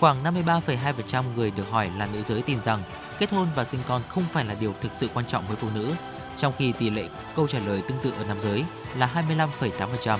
Khoảng 0.00 0.24
53,2% 0.24 1.24
người 1.36 1.50
được 1.50 1.70
hỏi 1.70 1.90
là 1.98 2.08
nữ 2.12 2.22
giới 2.22 2.42
tin 2.42 2.60
rằng 2.60 2.82
kết 3.18 3.30
hôn 3.30 3.46
và 3.54 3.64
sinh 3.64 3.80
con 3.88 4.02
không 4.08 4.24
phải 4.32 4.44
là 4.44 4.54
điều 4.54 4.74
thực 4.80 4.92
sự 4.92 5.08
quan 5.14 5.26
trọng 5.26 5.46
với 5.46 5.56
phụ 5.56 5.68
nữ 5.74 5.94
trong 6.38 6.52
khi 6.58 6.72
tỷ 6.72 6.90
lệ 6.90 7.08
câu 7.36 7.48
trả 7.48 7.58
lời 7.58 7.82
tương 7.88 7.98
tự 8.02 8.10
ở 8.10 8.24
nam 8.26 8.40
giới 8.40 8.64
là 8.96 9.24
25,8%. 9.28 10.18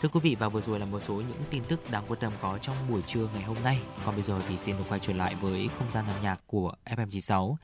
Thưa 0.00 0.08
quý 0.08 0.20
vị 0.22 0.36
và 0.38 0.48
vừa 0.48 0.60
rồi 0.60 0.80
là 0.80 0.86
một 0.86 1.00
số 1.00 1.14
những 1.14 1.42
tin 1.50 1.62
tức 1.68 1.90
đáng 1.90 2.04
quan 2.08 2.20
tâm 2.20 2.32
có 2.40 2.58
trong 2.58 2.76
buổi 2.90 3.02
trưa 3.06 3.28
ngày 3.34 3.42
hôm 3.42 3.56
nay. 3.64 3.78
Còn 4.04 4.14
bây 4.14 4.22
giờ 4.22 4.40
thì 4.48 4.58
xin 4.58 4.76
được 4.76 4.84
quay 4.88 5.00
trở 5.00 5.12
lại 5.12 5.34
với 5.34 5.68
không 5.78 5.90
gian 5.90 6.06
âm 6.06 6.22
nhạc 6.22 6.40
của 6.46 6.74
FM96. 6.84 7.54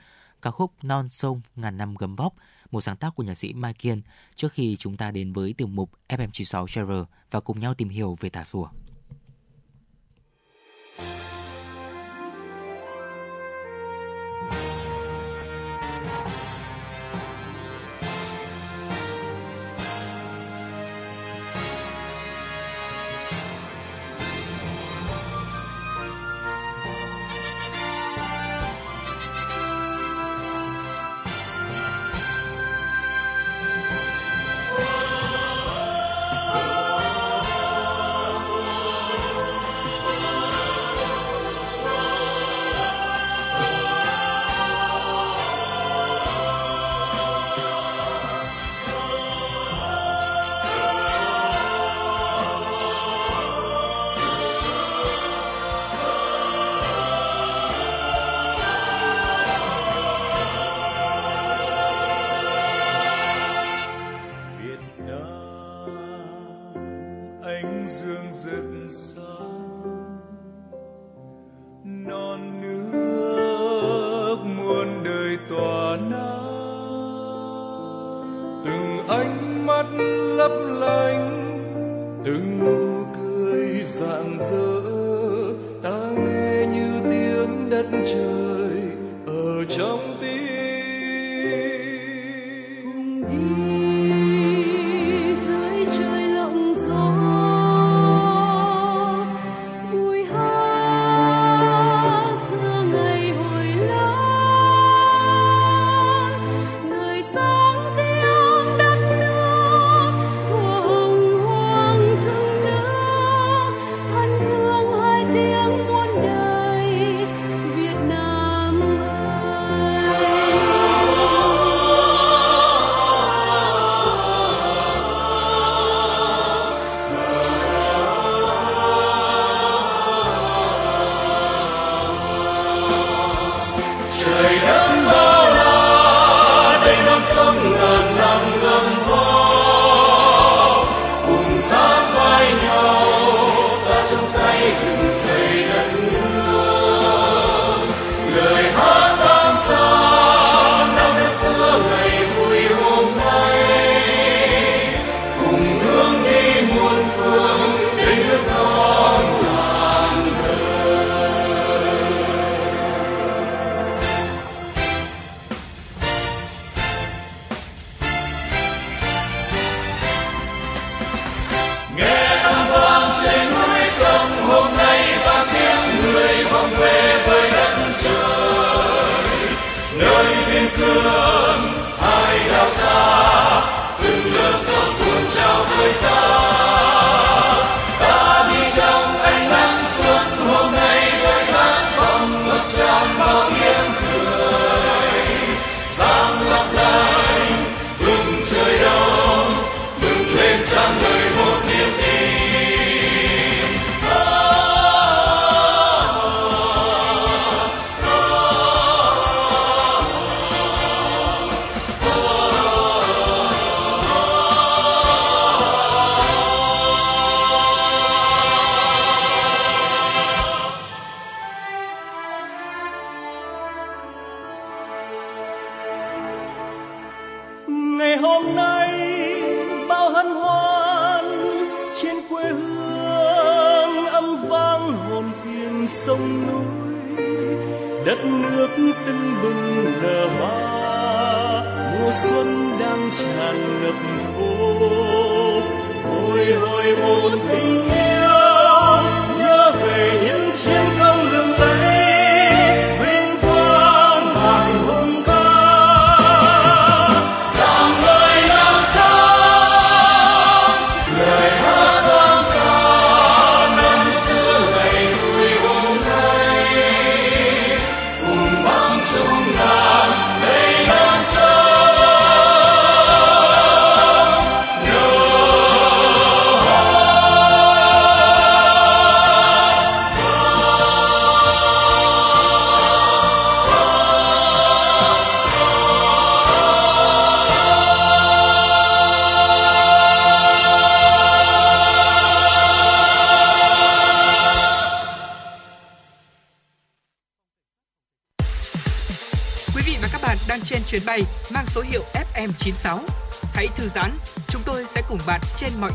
Ca 0.43 0.51
khúc 0.51 0.73
Non 0.83 1.09
sông 1.09 1.41
ngàn 1.57 1.77
năm 1.77 1.95
gấm 1.99 2.15
vóc, 2.15 2.35
một 2.71 2.81
sáng 2.81 2.97
tác 2.97 3.15
của 3.15 3.23
nhạc 3.23 3.35
sĩ 3.35 3.53
Mai 3.53 3.75
Kiên 3.75 4.03
trước 4.37 4.53
khi 4.53 4.77
chúng 4.77 4.97
ta 4.97 5.11
đến 5.11 5.33
với 5.33 5.53
tiểu 5.53 5.69
mục 5.69 5.91
FM96 6.09 6.67
Share 6.67 7.05
và 7.31 7.41
cùng 7.41 7.61
nhau 7.61 7.75
tìm 7.75 7.89
hiểu 7.89 8.17
về 8.21 8.29
thả 8.29 8.45
sùa. 8.45 8.69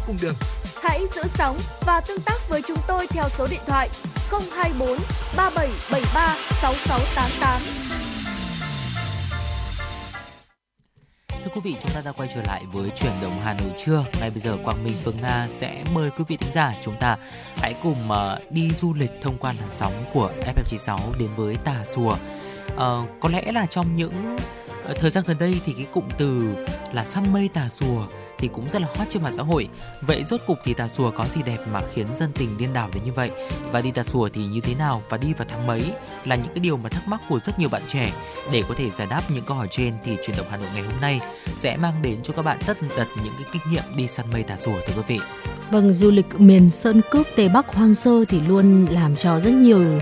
Cung 0.07 0.17
đường. 0.21 0.35
Hãy 0.81 1.05
giữ 1.15 1.21
sóng 1.37 1.57
và 1.81 2.01
tương 2.01 2.21
tác 2.21 2.49
với 2.49 2.61
chúng 2.67 2.77
tôi 2.87 3.07
theo 3.07 3.23
số 3.29 3.47
điện 3.51 3.61
thoại 3.67 3.89
024 4.31 4.97
3773 5.37 6.35
6688. 6.61 7.61
Thưa 11.43 11.51
quý 11.55 11.61
vị, 11.63 11.75
chúng 11.81 11.91
ta 11.91 12.01
đã 12.05 12.11
quay 12.11 12.29
trở 12.35 12.43
lại 12.43 12.63
với 12.73 12.89
chuyển 12.89 13.11
động 13.21 13.39
Hà 13.43 13.53
Nội 13.53 13.71
trưa. 13.85 14.05
Ngay 14.19 14.29
bây 14.29 14.39
giờ 14.39 14.57
Quang 14.63 14.83
Minh 14.83 14.93
Phương 15.03 15.21
Nga 15.21 15.47
sẽ 15.55 15.83
mời 15.93 16.09
quý 16.17 16.23
vị 16.27 16.37
thính 16.37 16.51
giả 16.53 16.73
chúng 16.81 16.95
ta 16.99 17.17
hãy 17.57 17.75
cùng 17.83 18.11
ờ, 18.11 18.39
đi 18.49 18.71
du 18.71 18.93
lịch 18.93 19.11
thông 19.21 19.37
qua 19.37 19.53
làn 19.59 19.69
sóng 19.71 19.93
của 20.13 20.31
FM96 20.45 20.97
đến 21.19 21.29
với 21.35 21.57
Tà 21.63 21.83
Xùa. 21.85 22.17
Ờ, 22.75 23.03
có 23.19 23.29
lẽ 23.29 23.51
là 23.51 23.65
trong 23.65 23.95
những 23.95 24.37
ờ, 24.83 24.93
thời 24.99 25.09
gian 25.09 25.23
gần 25.27 25.37
đây 25.39 25.61
thì 25.65 25.73
cái 25.77 25.85
cụm 25.93 26.03
từ 26.17 26.55
là 26.93 27.03
săn 27.03 27.33
mây 27.33 27.49
Tà 27.53 27.69
Xùa 27.69 28.07
thì 28.43 28.49
cũng 28.53 28.69
rất 28.69 28.81
là 28.81 28.87
hot 28.95 29.09
trên 29.09 29.23
mạng 29.23 29.31
xã 29.31 29.43
hội. 29.43 29.67
Vậy 30.01 30.23
rốt 30.23 30.41
cục 30.47 30.57
thì 30.63 30.73
Tà 30.73 30.87
Xùa 30.87 31.11
có 31.11 31.25
gì 31.25 31.41
đẹp 31.45 31.57
mà 31.71 31.81
khiến 31.93 32.07
dân 32.15 32.31
tình 32.35 32.57
điên 32.57 32.73
đảo 32.73 32.89
đến 32.93 33.03
như 33.03 33.13
vậy? 33.13 33.31
Và 33.71 33.81
đi 33.81 33.91
Tà 33.91 34.03
Xùa 34.03 34.29
thì 34.33 34.45
như 34.45 34.61
thế 34.61 34.75
nào 34.75 35.01
và 35.09 35.17
đi 35.17 35.33
vào 35.33 35.47
tháng 35.49 35.67
mấy 35.67 35.83
là 36.25 36.35
những 36.35 36.47
cái 36.47 36.59
điều 36.59 36.77
mà 36.77 36.89
thắc 36.89 37.07
mắc 37.07 37.21
của 37.29 37.39
rất 37.39 37.59
nhiều 37.59 37.69
bạn 37.69 37.81
trẻ. 37.87 38.11
Để 38.51 38.63
có 38.69 38.75
thể 38.77 38.89
giải 38.89 39.07
đáp 39.11 39.21
những 39.29 39.43
câu 39.43 39.57
hỏi 39.57 39.67
trên 39.71 39.93
thì 40.03 40.17
chuyển 40.23 40.37
động 40.37 40.45
Hà 40.49 40.57
Nội 40.57 40.67
ngày 40.73 40.83
hôm 40.83 41.01
nay 41.01 41.19
sẽ 41.55 41.77
mang 41.77 42.01
đến 42.01 42.21
cho 42.23 42.33
các 42.33 42.41
bạn 42.41 42.57
tất 42.65 42.77
tật 42.97 43.07
những 43.23 43.33
cái 43.37 43.45
kinh 43.53 43.61
nghiệm 43.71 43.83
đi 43.97 44.07
săn 44.07 44.25
mây 44.33 44.43
Tà 44.43 44.57
Xùa 44.57 44.79
thưa 44.87 44.93
quý 44.95 45.03
vị. 45.07 45.19
Vâng, 45.71 45.93
du 45.93 46.11
lịch 46.11 46.39
miền 46.39 46.69
Sơn 46.69 47.01
Cước 47.11 47.27
Tây 47.35 47.49
Bắc 47.49 47.75
hoang 47.75 47.95
sơ 47.95 48.25
thì 48.25 48.39
luôn 48.47 48.85
làm 48.85 49.15
cho 49.15 49.39
rất 49.39 49.53
nhiều 49.53 49.99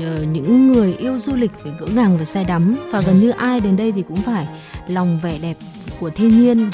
ờ, 0.00 0.22
những 0.32 0.72
người 0.72 0.94
yêu 0.94 1.18
du 1.18 1.34
lịch 1.36 1.52
phải 1.62 1.72
ngỡ 1.80 1.86
ngàng 1.86 2.18
và 2.18 2.24
say 2.24 2.44
đắm 2.44 2.76
và 2.92 3.00
gần 3.00 3.20
như 3.20 3.30
ai 3.30 3.60
đến 3.60 3.76
đây 3.76 3.92
thì 3.92 4.02
cũng 4.08 4.22
phải 4.22 4.46
lòng 4.88 5.20
vẻ 5.22 5.38
đẹp 5.42 5.56
của 6.00 6.10
thiên 6.10 6.30
nhiên 6.30 6.70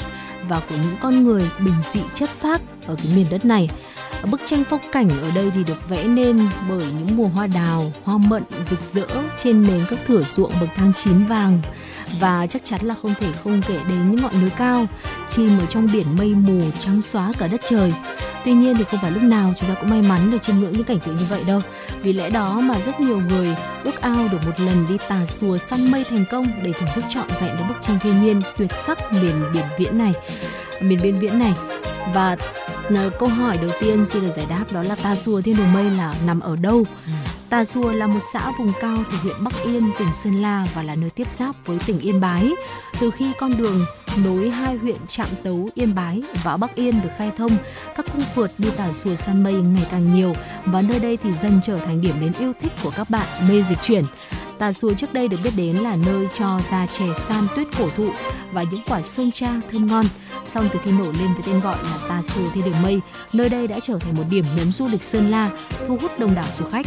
và 0.47 0.59
của 0.69 0.75
những 0.75 0.95
con 1.01 1.23
người 1.23 1.49
bình 1.59 1.75
dị 1.93 2.01
chất 2.15 2.29
phác 2.29 2.61
ở 2.87 2.95
cái 2.95 3.07
miền 3.15 3.25
đất 3.29 3.45
này. 3.45 3.69
Bức 4.31 4.41
tranh 4.45 4.63
phong 4.69 4.79
cảnh 4.91 5.09
ở 5.09 5.31
đây 5.35 5.51
thì 5.55 5.63
được 5.63 5.89
vẽ 5.89 6.03
nên 6.03 6.37
bởi 6.69 6.85
những 6.97 7.17
mùa 7.17 7.27
hoa 7.27 7.47
đào, 7.47 7.91
hoa 8.03 8.17
mận 8.17 8.43
rực 8.69 8.79
rỡ 8.93 9.07
trên 9.37 9.63
nền 9.63 9.81
các 9.89 9.99
thửa 10.07 10.21
ruộng 10.21 10.51
bậc 10.59 10.69
thang 10.75 10.93
chín 10.93 11.25
vàng 11.25 11.61
và 12.19 12.47
chắc 12.47 12.65
chắn 12.65 12.81
là 12.83 12.95
không 13.01 13.13
thể 13.19 13.27
không 13.43 13.61
kể 13.67 13.79
đến 13.89 14.11
những 14.11 14.21
ngọn 14.21 14.41
núi 14.41 14.49
cao 14.57 14.85
chìm 15.29 15.59
ở 15.59 15.65
trong 15.65 15.87
biển 15.93 16.07
mây 16.17 16.35
mù 16.35 16.59
trắng 16.79 17.01
xóa 17.01 17.31
cả 17.37 17.47
đất 17.47 17.61
trời. 17.69 17.93
Tuy 18.45 18.53
nhiên 18.53 18.75
thì 18.77 18.83
không 18.83 18.99
phải 19.01 19.11
lúc 19.11 19.23
nào 19.23 19.53
chúng 19.59 19.69
ta 19.69 19.75
cũng 19.75 19.89
may 19.89 20.01
mắn 20.01 20.31
được 20.31 20.41
chiêm 20.41 20.59
ngưỡng 20.59 20.71
những 20.71 20.83
cảnh 20.83 20.99
tượng 20.99 21.15
như 21.15 21.25
vậy 21.29 21.43
đâu. 21.47 21.61
Vì 22.03 22.13
lẽ 22.13 22.29
đó 22.29 22.61
mà 22.61 22.75
rất 22.85 22.99
nhiều 22.99 23.21
người 23.29 23.55
ước 23.83 24.01
ao 24.01 24.27
được 24.31 24.37
một 24.45 24.59
lần 24.59 24.85
đi 24.89 24.97
tà 25.09 25.25
xùa 25.25 25.57
săn 25.57 25.91
mây 25.91 26.03
thành 26.09 26.25
công 26.31 26.47
để 26.63 26.73
thưởng 26.73 26.89
thức 26.95 27.03
trọn 27.09 27.27
vẹn 27.27 27.55
với 27.55 27.67
bức 27.67 27.75
tranh 27.81 27.99
thiên 27.99 28.23
nhiên 28.23 28.41
tuyệt 28.57 28.71
sắc 28.75 29.13
miền 29.13 29.35
biển 29.53 29.65
viễn 29.77 29.97
này, 29.97 30.13
miền 30.81 30.99
biên 31.03 31.19
viễn 31.19 31.39
này. 31.39 31.53
Và 32.13 32.37
câu 33.19 33.29
hỏi 33.29 33.57
đầu 33.61 33.71
tiên 33.79 34.05
xin 34.05 34.21
được 34.21 34.31
giải 34.35 34.45
đáp 34.49 34.65
đó 34.71 34.83
là 34.83 34.95
Tà 34.95 35.15
Xùa 35.15 35.41
Thiên 35.41 35.57
Đường 35.57 35.73
Mây 35.73 35.89
là 35.89 36.13
nằm 36.27 36.39
ở 36.39 36.55
đâu? 36.55 36.85
Tà 37.49 37.65
Xùa 37.65 37.91
là 37.91 38.07
một 38.07 38.19
xã 38.33 38.51
vùng 38.59 38.71
cao 38.81 38.97
thuộc 39.11 39.21
huyện 39.21 39.43
Bắc 39.43 39.53
Yên, 39.65 39.91
tỉnh 39.99 40.13
Sơn 40.13 40.41
La 40.41 40.65
và 40.73 40.83
là 40.83 40.95
nơi 40.95 41.09
tiếp 41.09 41.27
giáp 41.31 41.55
với 41.65 41.77
tỉnh 41.85 41.99
Yên 41.99 42.21
Bái. 42.21 42.51
Từ 42.99 43.11
khi 43.11 43.31
con 43.39 43.57
đường 43.57 43.85
nối 44.23 44.49
hai 44.49 44.75
huyện 44.75 44.97
Trạm 45.07 45.27
Tấu, 45.43 45.69
Yên 45.73 45.95
Bái 45.95 46.21
và 46.43 46.57
Bắc 46.57 46.75
Yên 46.75 47.01
được 47.01 47.09
khai 47.17 47.31
thông, 47.37 47.51
các 47.95 48.05
cung 48.13 48.23
phượt 48.35 48.51
đi 48.57 48.69
Tà 48.77 48.91
Xùa 48.91 49.15
săn 49.15 49.43
mây 49.43 49.53
ngày 49.53 49.87
càng 49.91 50.15
nhiều 50.15 50.33
và 50.65 50.81
nơi 50.81 50.99
đây 50.99 51.17
thì 51.23 51.29
dần 51.41 51.59
trở 51.63 51.77
thành 51.77 52.01
điểm 52.01 52.15
đến 52.21 52.31
yêu 52.39 52.51
thích 52.61 52.71
của 52.83 52.91
các 52.95 53.09
bạn 53.09 53.27
mê 53.49 53.63
dịch 53.69 53.81
chuyển. 53.81 54.03
Tà 54.59 54.73
Xùa 54.73 54.93
trước 54.93 55.13
đây 55.13 55.27
được 55.27 55.37
biết 55.43 55.53
đến 55.57 55.75
là 55.75 55.95
nơi 55.95 56.27
cho 56.37 56.59
ra 56.71 56.87
chè 56.87 57.05
san 57.15 57.47
tuyết 57.55 57.67
cổ 57.77 57.89
thụ 57.97 58.09
và 58.51 58.63
những 58.63 58.81
quả 58.87 59.01
sơn 59.01 59.31
tra 59.31 59.49
thơm 59.71 59.85
ngon. 59.85 60.05
Song 60.45 60.69
từ 60.73 60.79
khi 60.83 60.91
nổi 60.91 61.13
lên 61.19 61.33
với 61.33 61.43
tên 61.45 61.59
gọi 61.59 61.77
là 61.83 61.97
Tà 62.09 62.21
Xùa 62.21 62.49
Thiên 62.53 62.65
Đường 62.65 62.81
Mây, 62.81 62.99
nơi 63.33 63.49
đây 63.49 63.67
đã 63.67 63.79
trở 63.79 63.99
thành 63.99 64.15
một 64.15 64.23
điểm 64.29 64.45
nhấn 64.55 64.71
du 64.71 64.87
lịch 64.87 65.03
Sơn 65.03 65.31
La, 65.31 65.51
thu 65.87 65.97
hút 66.01 66.19
đông 66.19 66.35
đảo 66.35 66.45
du 66.57 66.65
khách. 66.65 66.85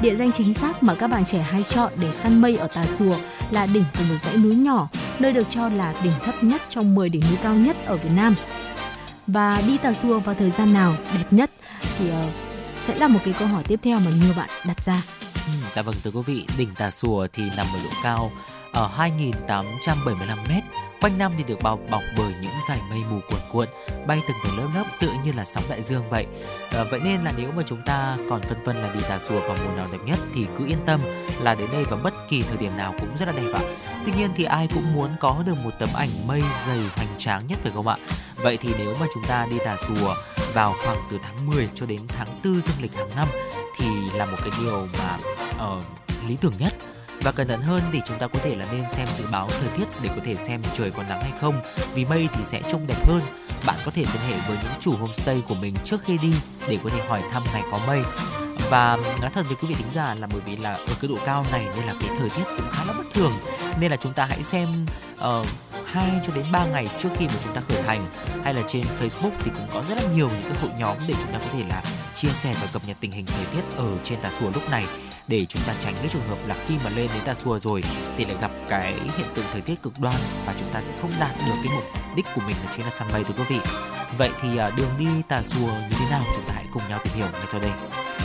Địa 0.00 0.16
danh 0.16 0.32
chính 0.32 0.54
xác 0.54 0.82
mà 0.82 0.94
các 0.94 1.06
bạn 1.06 1.24
trẻ 1.24 1.38
hay 1.38 1.62
chọn 1.62 1.92
để 2.00 2.12
săn 2.12 2.40
mây 2.40 2.56
ở 2.56 2.68
Tà 2.68 2.86
Xùa 2.86 3.16
là 3.50 3.66
đỉnh 3.66 3.84
của 3.98 4.04
một 4.08 4.16
dãy 4.22 4.36
núi 4.36 4.54
nhỏ, 4.54 4.88
nơi 5.18 5.32
được 5.32 5.48
cho 5.48 5.68
là 5.68 5.94
đỉnh 6.02 6.12
thấp 6.24 6.34
nhất 6.42 6.62
trong 6.68 6.94
10 6.94 7.08
đỉnh 7.08 7.22
núi 7.28 7.38
cao 7.42 7.54
nhất 7.54 7.76
ở 7.86 7.96
Việt 7.96 8.10
Nam. 8.16 8.34
Và 9.26 9.62
đi 9.66 9.78
Tà 9.78 9.92
Xùa 9.92 10.18
vào 10.18 10.34
thời 10.34 10.50
gian 10.50 10.72
nào 10.72 10.94
đẹp 11.14 11.24
nhất 11.30 11.50
thì 11.98 12.08
uh, 12.08 12.14
sẽ 12.78 12.94
là 12.98 13.08
một 13.08 13.20
cái 13.24 13.34
câu 13.38 13.48
hỏi 13.48 13.64
tiếp 13.64 13.80
theo 13.82 14.00
mà 14.00 14.10
nhiều 14.10 14.32
bạn 14.36 14.48
đặt 14.66 14.84
ra. 14.84 15.02
Ừ, 15.50 15.68
dạ 15.70 15.82
vâng 15.82 15.94
thưa 16.04 16.10
quý 16.10 16.20
vị, 16.26 16.46
đỉnh 16.58 16.68
Tà 16.74 16.90
sùa 16.90 17.26
thì 17.32 17.42
nằm 17.56 17.66
ở 17.74 17.78
độ 17.84 17.90
cao 18.02 18.32
ở 18.72 18.90
2.875 18.98 20.36
m, 20.48 20.50
quanh 21.00 21.18
năm 21.18 21.32
thì 21.38 21.44
được 21.44 21.62
bao 21.62 21.80
bọc 21.90 22.02
bởi 22.16 22.32
những 22.40 22.52
dải 22.68 22.80
mây 22.90 23.00
mù 23.10 23.20
cuồn 23.30 23.38
cuộn, 23.52 23.68
bay 24.06 24.22
từng 24.28 24.36
tầng 24.44 24.58
lớp 24.58 24.68
lớp 24.74 24.84
tựa 25.00 25.12
như 25.24 25.32
là 25.32 25.44
sóng 25.44 25.64
đại 25.68 25.82
dương 25.82 26.10
vậy. 26.10 26.26
À, 26.72 26.84
vậy 26.90 27.00
nên 27.04 27.24
là 27.24 27.32
nếu 27.36 27.52
mà 27.56 27.62
chúng 27.66 27.82
ta 27.86 28.16
còn 28.30 28.42
phân 28.42 28.64
vân 28.64 28.76
là 28.76 28.94
đi 28.94 29.00
Tà 29.08 29.18
sùa 29.18 29.40
vào 29.40 29.56
mùa 29.64 29.76
nào 29.76 29.86
đẹp 29.92 29.98
nhất 30.06 30.18
thì 30.34 30.46
cứ 30.58 30.66
yên 30.66 30.78
tâm 30.86 31.00
là 31.40 31.54
đến 31.54 31.68
đây 31.72 31.84
vào 31.84 32.00
bất 32.02 32.14
kỳ 32.28 32.42
thời 32.42 32.56
điểm 32.56 32.76
nào 32.76 32.94
cũng 33.00 33.16
rất 33.16 33.26
là 33.26 33.32
đẹp 33.32 33.52
ạ. 33.54 33.60
Tuy 34.06 34.12
nhiên 34.12 34.30
thì 34.36 34.44
ai 34.44 34.68
cũng 34.74 34.94
muốn 34.94 35.10
có 35.20 35.42
được 35.46 35.54
một 35.64 35.70
tấm 35.78 35.88
ảnh 35.94 36.26
mây 36.26 36.42
dày 36.66 36.78
hoành 36.96 37.18
tráng 37.18 37.46
nhất 37.46 37.58
phải 37.62 37.72
không 37.74 37.88
ạ? 37.88 37.96
Vậy 38.36 38.56
thì 38.56 38.74
nếu 38.78 38.96
mà 39.00 39.06
chúng 39.14 39.24
ta 39.24 39.46
đi 39.50 39.56
Tà 39.64 39.76
sùa 39.88 40.14
vào 40.54 40.74
khoảng 40.84 40.98
từ 41.10 41.18
tháng 41.22 41.46
10 41.46 41.68
cho 41.74 41.86
đến 41.86 42.00
tháng 42.08 42.28
4 42.44 42.54
dương 42.54 42.76
lịch 42.80 42.94
hàng 42.96 43.10
năm 43.16 43.28
thì 43.78 43.86
là 44.14 44.26
một 44.26 44.36
cái 44.40 44.50
điều 44.60 44.88
mà 44.98 45.18
uh, 45.76 45.82
lý 46.28 46.36
tưởng 46.40 46.52
nhất. 46.58 46.74
Và 47.22 47.32
cẩn 47.32 47.48
thận 47.48 47.62
hơn 47.62 47.82
thì 47.92 48.00
chúng 48.06 48.18
ta 48.18 48.26
có 48.26 48.38
thể 48.42 48.56
là 48.56 48.66
nên 48.72 48.84
xem 48.90 49.08
dự 49.18 49.24
báo 49.32 49.48
thời 49.48 49.78
tiết 49.78 49.84
để 50.02 50.10
có 50.16 50.22
thể 50.24 50.36
xem 50.36 50.62
trời 50.74 50.90
có 50.90 51.02
nắng 51.02 51.20
hay 51.20 51.32
không. 51.40 51.62
Vì 51.94 52.04
mây 52.04 52.28
thì 52.32 52.44
sẽ 52.44 52.62
trông 52.70 52.86
đẹp 52.86 53.06
hơn. 53.06 53.20
Bạn 53.66 53.76
có 53.84 53.90
thể 53.94 54.02
liên 54.02 54.22
hệ 54.30 54.36
với 54.48 54.58
những 54.62 54.80
chủ 54.80 54.96
homestay 54.96 55.42
của 55.48 55.54
mình 55.54 55.74
trước 55.84 56.00
khi 56.04 56.18
đi 56.22 56.32
để 56.68 56.78
có 56.84 56.90
thể 56.90 57.00
hỏi 57.08 57.22
thăm 57.32 57.42
ngày 57.52 57.62
có 57.70 57.78
mây. 57.86 58.02
Và 58.70 58.98
nói 59.20 59.30
thật 59.34 59.42
với 59.46 59.56
quý 59.56 59.68
vị 59.68 59.74
thính 59.74 59.92
giả 59.94 60.14
là 60.14 60.26
bởi 60.32 60.40
vì 60.46 60.56
là 60.56 60.70
ở 60.70 60.94
cái 61.00 61.08
độ 61.08 61.16
cao 61.24 61.46
này 61.52 61.68
nên 61.76 61.86
là 61.86 61.94
cái 62.00 62.10
thời 62.18 62.30
tiết 62.30 62.44
cũng 62.56 62.70
khá 62.70 62.84
là 62.84 62.92
bất 62.92 63.04
thường. 63.14 63.32
Nên 63.80 63.90
là 63.90 63.96
chúng 63.96 64.12
ta 64.12 64.24
hãy 64.24 64.42
xem 64.42 64.68
ờ, 65.18 65.40
uh, 65.40 65.46
2 65.86 66.20
cho 66.26 66.32
đến 66.34 66.44
3 66.52 66.66
ngày 66.66 66.88
trước 66.98 67.08
khi 67.16 67.26
mà 67.26 67.34
chúng 67.44 67.54
ta 67.54 67.60
khởi 67.68 67.82
hành. 67.82 68.06
Hay 68.44 68.54
là 68.54 68.62
trên 68.66 68.82
Facebook 69.00 69.32
thì 69.44 69.50
cũng 69.54 69.66
có 69.74 69.82
rất 69.88 69.94
là 69.96 70.02
nhiều 70.14 70.28
những 70.28 70.42
cái 70.42 70.58
hội 70.62 70.70
nhóm 70.78 70.96
để 71.08 71.14
chúng 71.22 71.32
ta 71.32 71.38
có 71.38 71.46
thể 71.52 71.64
là 71.68 71.82
chia 72.20 72.28
sẻ 72.28 72.54
và 72.60 72.68
cập 72.72 72.82
nhật 72.88 72.96
tình 73.00 73.10
hình 73.10 73.26
thời 73.26 73.44
tiết 73.44 73.76
ở 73.76 73.98
trên 74.04 74.18
Tà 74.22 74.30
Xùa 74.30 74.50
lúc 74.54 74.70
này 74.70 74.84
để 75.28 75.44
chúng 75.44 75.62
ta 75.66 75.74
tránh 75.80 75.94
cái 75.98 76.08
trường 76.08 76.26
hợp 76.28 76.38
là 76.46 76.56
khi 76.66 76.74
mà 76.84 76.90
lên 76.90 77.08
đến 77.14 77.22
Tà 77.24 77.34
Xùa 77.34 77.58
rồi 77.58 77.82
thì 78.16 78.24
lại 78.24 78.36
gặp 78.40 78.50
cái 78.68 78.94
hiện 78.94 79.26
tượng 79.34 79.44
thời 79.52 79.60
tiết 79.60 79.82
cực 79.82 79.92
đoan 80.00 80.16
và 80.46 80.54
chúng 80.58 80.68
ta 80.72 80.82
sẽ 80.82 80.92
không 81.00 81.10
đạt 81.20 81.36
được 81.46 81.54
cái 81.64 81.72
mục 81.74 81.84
đích 82.16 82.26
của 82.34 82.40
mình 82.46 82.56
là 82.64 82.72
chính 82.76 82.84
là 82.84 82.90
săn 82.90 83.08
bay 83.12 83.24
thưa 83.24 83.34
quý 83.38 83.44
vị. 83.48 83.60
Vậy 84.18 84.30
thì 84.42 84.56
à, 84.58 84.70
đường 84.76 84.90
đi 84.98 85.06
Tà 85.28 85.42
Xùa 85.42 85.66
như 85.66 85.96
thế 85.98 86.10
nào 86.10 86.22
chúng 86.34 86.44
ta 86.48 86.52
hãy 86.54 86.64
cùng 86.72 86.82
nhau 86.88 87.00
tìm 87.04 87.14
hiểu 87.14 87.26
ngay 87.32 87.46
sau 87.46 87.60
đây. 87.60 87.70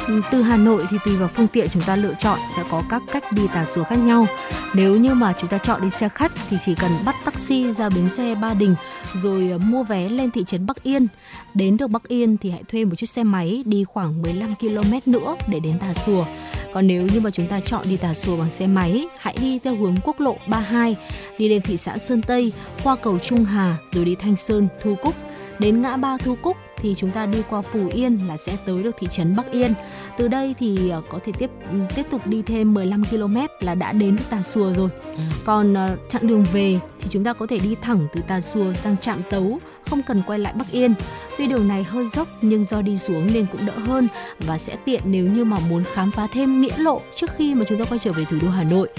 Ừ, 0.08 0.22
từ 0.32 0.42
Hà 0.42 0.58
Nội 0.58 0.86
thì 0.90 0.98
tùy 1.06 1.16
vào 1.16 1.30
phương 1.36 1.48
tiện 1.48 1.68
chúng 1.70 1.82
ta 1.82 1.96
lựa 1.96 2.14
chọn 2.14 2.40
sẽ 2.56 2.64
có 2.72 2.84
các 2.90 3.02
cách 3.12 3.32
đi 3.32 3.48
Tà 3.48 3.66
Xùa 3.66 3.84
khác 3.84 4.00
nhau. 4.00 4.28
Nếu 4.74 4.96
như 4.96 5.14
mà 5.14 5.34
chúng 5.38 5.50
ta 5.50 5.58
chọn 5.58 5.82
đi 5.82 5.90
xe 5.90 6.10
khách 6.10 6.32
thì 6.50 6.58
chỉ 6.66 6.76
cần 6.76 6.92
bắt 7.06 7.16
taxi 7.26 7.74
ra 7.74 7.90
bến 7.90 8.10
xe 8.10 8.36
Ba 8.36 8.54
Đình 8.54 8.76
rồi 9.14 9.52
à, 9.52 9.58
mua 9.58 9.84
vé 9.84 10.10
lên 10.10 10.32
thị 10.32 10.44
trấn 10.48 10.66
Bắc 10.66 10.84
Yên. 10.84 11.08
Đến 11.54 11.78
được 11.78 11.88
Bắc 11.88 12.08
Yên 12.08 12.38
thì 12.38 12.50
hãy 12.50 12.64
thuê 12.64 12.86
một 12.86 12.96
chiếc 12.96 13.10
xe 13.10 13.24
máy 13.24 13.64
đi 13.66 13.85
khoảng 13.86 14.22
15 14.22 14.56
km 14.56 15.12
nữa 15.12 15.36
để 15.48 15.60
đến 15.60 15.80
Tà 15.80 15.94
Xùa. 15.94 16.26
Còn 16.74 16.88
nếu 16.88 17.08
như 17.14 17.20
mà 17.20 17.32
chúng 17.32 17.48
ta 17.48 17.60
chọn 17.60 17.86
đi 17.90 17.98
Tà 17.98 18.14
Xùa 18.14 18.38
bằng 18.38 18.50
xe 18.50 18.68
máy, 18.68 19.08
hãy 19.18 19.38
đi 19.42 19.60
theo 19.60 19.76
hướng 19.76 19.96
quốc 20.04 20.20
lộ 20.20 20.38
32, 20.48 20.96
đi 21.38 21.50
lên 21.50 21.62
thị 21.62 21.78
xã 21.78 21.98
Sơn 21.98 22.22
Tây, 22.22 22.54
qua 22.84 22.96
cầu 22.96 23.20
Trung 23.20 23.46
Hà 23.46 23.78
rồi 23.92 24.06
đi 24.06 24.16
Thanh 24.16 24.36
Sơn, 24.36 24.68
Thu 24.84 24.96
Cúc 25.02 25.16
đến 25.60 25.82
ngã 25.82 25.98
ba 25.98 26.18
Thu 26.18 26.36
Cúc 26.42 26.58
thì 26.78 26.96
chúng 26.98 27.12
ta 27.12 27.26
đi 27.26 27.44
qua 27.50 27.62
Phù 27.62 27.88
Yên 27.90 28.20
là 28.28 28.38
sẽ 28.38 28.58
tới 28.66 28.84
được 28.84 28.96
thị 29.00 29.08
trấn 29.12 29.36
Bắc 29.36 29.52
Yên. 29.52 29.74
Từ 30.18 30.28
đây 30.28 30.56
thì 30.60 30.90
ờ, 30.90 31.02
có 31.10 31.20
thể 31.26 31.32
tiếp 31.38 31.50
tiếp 31.96 32.04
tục 32.12 32.28
đi 32.28 32.42
thêm 32.42 32.74
15 32.74 33.04
km 33.06 33.38
là 33.60 33.76
đã 33.76 33.92
đến 33.92 34.18
Tà 34.30 34.44
Xùa 34.44 34.74
rồi. 34.74 34.90
Ừ. 35.18 35.24
Còn 35.46 35.74
uh, 35.74 36.10
chặng 36.10 36.28
đường 36.28 36.46
về 36.54 36.80
thì 37.00 37.08
chúng 37.10 37.24
ta 37.24 37.34
có 37.34 37.48
thể 37.48 37.60
đi 37.60 37.76
thẳng 37.82 38.08
từ 38.14 38.22
Tà 38.28 38.42
Xùa 38.42 38.74
sang 38.74 38.98
trạm 38.98 39.22
Tấu, 39.30 39.60
không 39.90 40.04
cần 40.04 40.22
quay 40.28 40.40
lại 40.40 40.54
Bắc 40.56 40.72
Yên. 40.72 40.96
Tuy 41.38 41.48
đường 41.48 41.68
này 41.68 41.84
hơi 41.84 42.08
dốc 42.08 42.28
nhưng 42.42 42.64
do 42.64 42.82
đi 42.82 42.98
xuống 42.98 43.28
nên 43.34 43.46
cũng 43.52 43.66
đỡ 43.66 43.74
hơn 43.78 44.08
và 44.40 44.58
sẽ 44.58 44.76
tiện 44.86 45.02
nếu 45.06 45.26
như 45.26 45.44
mà 45.44 45.58
muốn 45.70 45.84
khám 45.94 46.12
phá 46.12 46.28
thêm 46.34 46.62
nghĩa 46.62 46.78
lộ 46.78 47.02
trước 47.16 47.32
khi 47.38 47.56
mà 47.56 47.66
chúng 47.70 47.80
ta 47.80 47.86
quay 47.90 48.00
trở 48.00 48.12
về 48.12 48.26
thủ 48.26 48.38
đô 48.42 48.50
Hà 48.50 48.64
Nội 48.64 48.90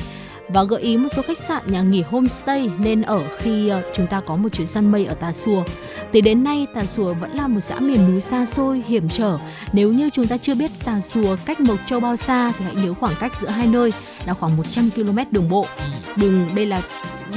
và 0.48 0.64
gợi 0.64 0.82
ý 0.82 0.96
một 0.96 1.08
số 1.16 1.22
khách 1.22 1.38
sạn 1.38 1.62
nhà 1.66 1.82
nghỉ 1.82 2.02
homestay 2.02 2.70
nên 2.78 3.02
ở 3.02 3.22
khi 3.38 3.68
ờ, 3.68 3.82
chúng 3.94 4.06
ta 4.06 4.20
có 4.26 4.36
một 4.36 4.48
chuyến 4.48 4.66
săn 4.66 4.92
mây 4.92 5.06
ở 5.06 5.14
Tà 5.14 5.32
Xùa. 5.32 5.64
tới 6.12 6.22
đến 6.22 6.44
nay 6.44 6.66
Tà 6.74 6.86
Xùa 6.86 7.14
vẫn 7.14 7.30
là 7.30 7.48
một 7.48 7.60
xã 7.60 7.80
miền 7.80 8.10
núi 8.10 8.20
xa 8.20 8.46
xôi, 8.46 8.82
hiểm 8.86 9.08
trở. 9.08 9.38
Nếu 9.72 9.92
như 9.92 10.10
chúng 10.10 10.26
ta 10.26 10.36
chưa 10.36 10.54
biết 10.54 10.70
Tà 10.84 11.00
Xùa 11.00 11.36
cách 11.46 11.60
Mộc 11.60 11.78
Châu 11.86 12.00
bao 12.00 12.16
xa 12.16 12.52
thì 12.58 12.64
hãy 12.64 12.74
nhớ 12.74 12.94
khoảng 12.94 13.14
cách 13.20 13.36
giữa 13.36 13.48
hai 13.48 13.66
nơi 13.66 13.92
là 14.26 14.34
khoảng 14.34 14.56
100 14.56 14.90
km 14.90 15.18
đường 15.30 15.48
bộ. 15.48 15.66
Đường 16.16 16.48
đây 16.54 16.66
là 16.66 16.82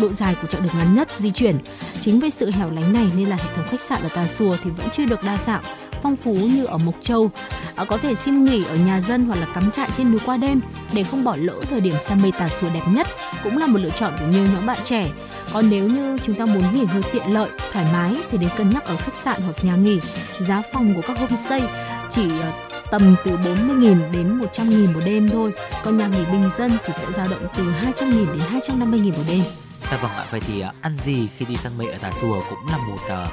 độ 0.01 0.13
dài 0.13 0.35
của 0.41 0.47
chặng 0.47 0.63
đường 0.63 0.73
ngắn 0.77 0.95
nhất 0.95 1.07
di 1.19 1.31
chuyển. 1.31 1.57
Chính 2.01 2.19
vì 2.19 2.29
sự 2.29 2.51
hẻo 2.51 2.71
lánh 2.71 2.93
này 2.93 3.07
nên 3.17 3.29
là 3.29 3.35
hệ 3.35 3.55
thống 3.55 3.65
khách 3.69 3.81
sạn 3.81 4.01
ở 4.03 4.09
Tà 4.15 4.27
Xùa 4.27 4.57
thì 4.63 4.69
vẫn 4.77 4.87
chưa 4.91 5.05
được 5.05 5.23
đa 5.23 5.37
dạng 5.37 5.63
phong 6.03 6.15
phú 6.15 6.33
như 6.33 6.65
ở 6.65 6.77
Mộc 6.77 6.95
Châu. 7.01 7.31
À, 7.75 7.85
có 7.85 7.97
thể 7.97 8.15
xin 8.15 8.45
nghỉ 8.45 8.63
ở 8.63 8.75
nhà 8.75 9.01
dân 9.01 9.25
hoặc 9.25 9.39
là 9.39 9.47
cắm 9.53 9.71
trại 9.71 9.89
trên 9.97 10.11
núi 10.11 10.19
qua 10.25 10.37
đêm 10.37 10.61
để 10.93 11.03
không 11.03 11.23
bỏ 11.23 11.35
lỡ 11.39 11.55
thời 11.69 11.81
điểm 11.81 11.95
săn 12.01 12.21
mây 12.21 12.31
tà 12.31 12.49
xùa 12.49 12.67
đẹp 12.73 12.83
nhất 12.89 13.07
cũng 13.43 13.57
là 13.57 13.67
một 13.67 13.79
lựa 13.79 13.89
chọn 13.89 14.13
của 14.19 14.25
nhiều 14.27 14.45
nhóm 14.53 14.65
bạn 14.65 14.77
trẻ. 14.83 15.09
Còn 15.53 15.69
nếu 15.69 15.85
như 15.85 16.17
chúng 16.25 16.35
ta 16.35 16.45
muốn 16.45 16.63
nghỉ 16.73 16.85
ngơi 16.93 17.01
tiện 17.11 17.33
lợi, 17.33 17.49
thoải 17.71 17.85
mái 17.93 18.15
thì 18.31 18.37
đến 18.37 18.49
cân 18.57 18.69
nhắc 18.69 18.85
ở 18.85 18.95
khách 18.95 19.15
sạn 19.15 19.41
hoặc 19.41 19.65
nhà 19.65 19.75
nghỉ. 19.75 19.99
Giá 20.39 20.61
phòng 20.73 20.93
của 20.95 21.01
các 21.07 21.19
homestay 21.19 21.61
chỉ 22.09 22.29
ờ, 22.41 22.51
tầm 22.91 23.15
từ 23.25 23.31
40.000 23.31 24.11
đến 24.11 24.39
100.000 24.39 24.93
một 24.93 25.01
đêm 25.05 25.29
thôi. 25.29 25.51
Còn 25.83 25.97
nhà 25.97 26.07
nghỉ 26.07 26.25
bình 26.31 26.49
dân 26.57 26.71
thì 26.85 26.93
sẽ 26.93 27.05
dao 27.11 27.27
động 27.27 27.47
từ 27.57 27.63
200.000 27.63 28.25
đến 28.25 28.41
250.000 28.61 29.17
một 29.17 29.23
đêm. 29.27 29.41
Dạ 29.91 29.97
vâng 29.97 30.11
ạ, 30.11 30.25
vậy 30.31 30.41
thì 30.47 30.59
à, 30.59 30.73
ăn 30.81 30.97
gì 30.97 31.27
khi 31.37 31.45
đi 31.45 31.57
săn 31.57 31.77
mây 31.77 31.87
ở 31.87 31.97
Tà 31.97 32.11
Xùa 32.11 32.41
cũng 32.49 32.67
là 32.67 32.77
một 32.77 32.99
uh, 33.05 33.31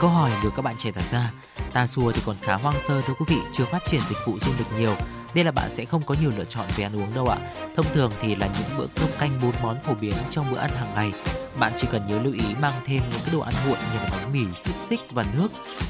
câu 0.00 0.10
hỏi 0.10 0.30
được 0.42 0.50
các 0.56 0.62
bạn 0.62 0.74
trẻ 0.78 0.90
đặt 0.90 1.04
ra. 1.10 1.30
Tà 1.72 1.86
Xùa 1.86 2.12
thì 2.12 2.22
còn 2.26 2.36
khá 2.42 2.54
hoang 2.54 2.76
sơ 2.88 3.00
thưa 3.00 3.14
quý 3.14 3.24
vị, 3.28 3.38
chưa 3.52 3.64
phát 3.64 3.82
triển 3.86 4.00
dịch 4.08 4.18
vụ 4.26 4.38
du 4.38 4.52
lịch 4.58 4.66
nhiều 4.78 4.94
nên 5.34 5.46
là 5.46 5.52
bạn 5.52 5.70
sẽ 5.74 5.84
không 5.84 6.02
có 6.02 6.14
nhiều 6.20 6.30
lựa 6.36 6.44
chọn 6.44 6.66
về 6.76 6.84
ăn 6.84 6.96
uống 6.96 7.14
đâu 7.14 7.28
ạ. 7.28 7.38
Thông 7.76 7.86
thường 7.94 8.12
thì 8.20 8.36
là 8.36 8.46
những 8.46 8.78
bữa 8.78 8.86
cơm 8.96 9.08
canh 9.18 9.38
bốn 9.42 9.52
món 9.62 9.80
phổ 9.80 9.94
biến 9.94 10.14
trong 10.30 10.52
bữa 10.52 10.58
ăn 10.58 10.70
hàng 10.70 10.94
ngày. 10.94 11.12
Bạn 11.58 11.72
chỉ 11.76 11.86
cần 11.90 12.06
nhớ 12.06 12.20
lưu 12.22 12.32
ý 12.32 12.54
mang 12.60 12.72
thêm 12.86 13.02
những 13.10 13.20
cái 13.24 13.34
đồ 13.34 13.40
ăn 13.40 13.54
nguội 13.66 13.78
như 13.92 13.98
là 13.98 14.08
bánh 14.10 14.32
mì, 14.32 14.54
xúc 14.54 14.74
xích 14.88 15.00
và 15.10 15.24
nước. 15.36 15.48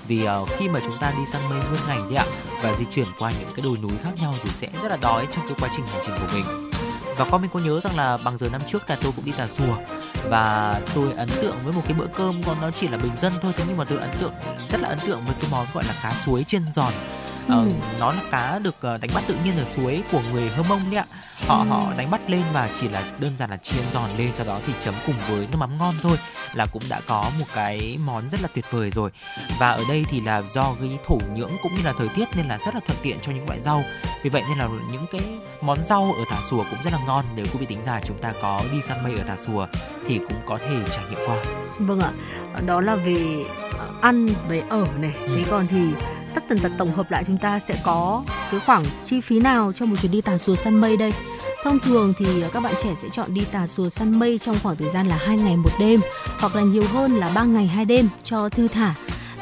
Vì 0.08 0.28
uh, 0.28 0.48
khi 0.58 0.68
mà 0.68 0.80
chúng 0.84 0.96
ta 1.00 1.12
đi 1.16 1.26
săn 1.26 1.48
mây 1.50 1.58
nguyên 1.58 1.80
ngày 1.86 1.98
đấy 1.98 2.14
ạ 2.14 2.26
và 2.62 2.74
di 2.74 2.84
chuyển 2.84 3.06
qua 3.18 3.32
những 3.40 3.50
cái 3.56 3.64
đồi 3.64 3.78
núi 3.82 3.92
khác 4.02 4.10
nhau 4.20 4.34
thì 4.42 4.50
sẽ 4.50 4.68
rất 4.82 4.88
là 4.88 4.96
đói 4.96 5.26
trong 5.32 5.46
cái 5.46 5.54
quá 5.60 5.68
trình 5.76 5.86
hành 5.86 6.02
trình 6.06 6.14
của 6.20 6.28
mình 6.34 6.73
và 7.16 7.24
con 7.30 7.42
mình 7.42 7.50
có 7.54 7.60
nhớ 7.60 7.80
rằng 7.80 7.96
là 7.96 8.18
bằng 8.24 8.38
giờ 8.38 8.48
năm 8.52 8.60
trước 8.66 8.90
là 8.90 8.96
tôi 9.02 9.12
cũng 9.16 9.24
đi 9.24 9.32
tà 9.32 9.46
rùa. 9.46 9.76
Và 10.28 10.80
tôi 10.94 11.12
ấn 11.12 11.28
tượng 11.28 11.56
với 11.64 11.72
một 11.72 11.82
cái 11.84 11.94
bữa 11.94 12.06
cơm 12.06 12.42
còn 12.46 12.56
nó 12.60 12.70
chỉ 12.70 12.88
là 12.88 12.98
bình 12.98 13.16
dân 13.16 13.32
thôi, 13.42 13.52
thế 13.56 13.64
nhưng 13.68 13.76
mà 13.76 13.84
tôi 13.84 13.98
ấn 13.98 14.10
tượng, 14.20 14.32
rất 14.68 14.80
là 14.80 14.88
ấn 14.88 14.98
tượng 15.06 15.24
với 15.26 15.34
cái 15.40 15.50
món 15.50 15.66
gọi 15.74 15.84
là 15.84 15.94
cá 16.02 16.12
suối 16.12 16.44
chiên 16.44 16.62
giòn 16.72 16.92
ờ, 17.48 17.64
ừ. 17.64 17.70
nó 18.00 18.12
là 18.12 18.20
cá 18.30 18.58
được 18.58 18.74
ờ, 18.80 18.98
đánh 19.00 19.10
bắt 19.14 19.24
tự 19.26 19.36
nhiên 19.44 19.58
ở 19.58 19.64
suối 19.64 20.02
của 20.12 20.20
người 20.32 20.48
hơ 20.48 20.62
mông 20.68 20.80
đấy 20.90 20.94
ạ. 20.94 21.06
Họ 21.46 21.58
ừ. 21.58 21.64
họ 21.68 21.92
đánh 21.96 22.10
bắt 22.10 22.30
lên 22.30 22.42
và 22.52 22.68
chỉ 22.80 22.88
là 22.88 23.02
đơn 23.20 23.36
giản 23.36 23.50
là 23.50 23.56
chiên 23.56 23.82
giòn 23.90 24.10
lên 24.18 24.32
sau 24.32 24.46
đó 24.46 24.58
thì 24.66 24.72
chấm 24.80 24.94
cùng 25.06 25.14
với 25.28 25.46
nước 25.50 25.56
mắm 25.58 25.78
ngon 25.78 25.94
thôi 26.02 26.16
là 26.54 26.66
cũng 26.66 26.82
đã 26.88 27.00
có 27.06 27.30
một 27.38 27.46
cái 27.54 27.98
món 28.04 28.28
rất 28.28 28.42
là 28.42 28.48
tuyệt 28.54 28.64
vời 28.70 28.90
rồi. 28.90 29.10
Và 29.58 29.70
ở 29.70 29.84
đây 29.88 30.04
thì 30.10 30.20
là 30.20 30.42
do 30.42 30.74
cái 30.80 30.98
thổ 31.06 31.18
nhưỡng 31.34 31.50
cũng 31.62 31.74
như 31.74 31.82
là 31.84 31.92
thời 31.98 32.08
tiết 32.08 32.28
nên 32.36 32.48
là 32.48 32.58
rất 32.58 32.74
là 32.74 32.80
thuận 32.86 32.98
tiện 33.02 33.20
cho 33.20 33.32
những 33.32 33.46
loại 33.46 33.60
rau. 33.60 33.84
Vì 34.22 34.30
vậy 34.30 34.42
nên 34.48 34.58
là 34.58 34.68
những 34.92 35.06
cái 35.12 35.20
món 35.60 35.84
rau 35.84 36.14
ở 36.18 36.24
Tà 36.30 36.36
Xùa 36.50 36.64
cũng 36.70 36.82
rất 36.84 36.92
là 36.92 36.98
ngon. 37.06 37.24
Nếu 37.36 37.46
quý 37.52 37.58
vị 37.58 37.66
tính 37.66 37.82
ra 37.86 38.00
chúng 38.04 38.18
ta 38.18 38.32
có 38.42 38.62
đi 38.72 38.82
săn 38.82 39.02
mây 39.02 39.14
ở 39.18 39.24
Tà 39.24 39.36
Xùa 39.36 39.66
thì 40.06 40.18
cũng 40.18 40.38
có 40.46 40.58
thể 40.58 40.76
trải 40.90 41.04
nghiệm 41.10 41.18
qua. 41.26 41.44
Vâng 41.78 42.00
ạ. 42.00 42.10
Đó 42.66 42.80
là 42.80 42.94
về 42.94 43.44
ờ, 43.78 43.88
ăn 44.00 44.28
về 44.48 44.62
ở 44.70 44.86
này. 44.96 45.12
Ừ. 45.20 45.34
thế 45.36 45.44
còn 45.50 45.66
thì 45.66 45.82
tất 46.34 46.44
tần 46.48 46.58
tật 46.58 46.72
tổng 46.78 46.92
hợp 46.92 47.10
lại 47.10 47.24
chúng 47.26 47.38
ta 47.38 47.58
sẽ 47.58 47.74
có 47.84 48.24
cái 48.50 48.60
khoảng 48.60 48.84
chi 49.04 49.20
phí 49.20 49.40
nào 49.40 49.72
cho 49.72 49.86
một 49.86 49.96
chuyến 50.02 50.12
đi 50.12 50.20
tà 50.20 50.38
xùa 50.38 50.56
săn 50.56 50.80
mây 50.80 50.96
đây 50.96 51.12
Thông 51.64 51.78
thường 51.78 52.14
thì 52.18 52.42
ờ, 52.42 52.50
các 52.52 52.62
bạn 52.62 52.74
trẻ 52.82 52.94
sẽ 52.94 53.08
chọn 53.12 53.34
đi 53.34 53.44
tà 53.52 53.66
xùa 53.66 53.88
săn 53.88 54.18
mây 54.18 54.38
trong 54.38 54.56
khoảng 54.62 54.76
thời 54.76 54.90
gian 54.90 55.08
là 55.08 55.16
hai 55.16 55.36
ngày 55.36 55.56
một 55.56 55.70
đêm 55.78 56.00
hoặc 56.38 56.56
là 56.56 56.62
nhiều 56.62 56.82
hơn 56.92 57.16
là 57.16 57.32
3 57.34 57.44
ngày 57.44 57.66
hai 57.66 57.84
đêm 57.84 58.08
cho 58.24 58.48
thư 58.48 58.68
thả. 58.68 58.94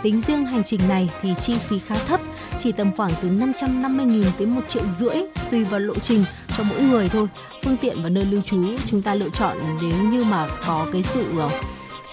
Tính 0.03 0.21
riêng 0.21 0.47
hành 0.47 0.65
trình 0.65 0.81
này 0.89 1.11
thì 1.23 1.35
chi 1.41 1.55
phí 1.69 1.79
khá 1.79 1.95
thấp, 1.95 2.21
chỉ 2.59 2.73
tầm 2.73 2.91
khoảng 2.97 3.11
từ 3.23 3.29
550.000 3.29 4.25
tới 4.39 4.47
1 4.47 4.61
triệu 4.69 4.83
rưỡi 4.89 5.17
tùy 5.51 5.65
vào 5.65 5.81
lộ 5.81 5.95
trình 5.95 6.25
cho 6.59 6.65
mỗi 6.71 6.83
người 6.83 7.09
thôi. 7.09 7.29
Phương 7.65 7.77
tiện 7.77 7.97
và 8.03 8.09
nơi 8.09 8.25
lưu 8.25 8.43
trú 8.43 8.65
chúng 8.87 9.03
ta 9.03 9.15
lựa 9.15 9.31
chọn 9.33 9.57
nếu 9.83 10.11
như 10.11 10.25
mà 10.25 10.49
có 10.67 10.87
cái 10.93 11.03
sự 11.03 11.25
ờ, 11.39 11.51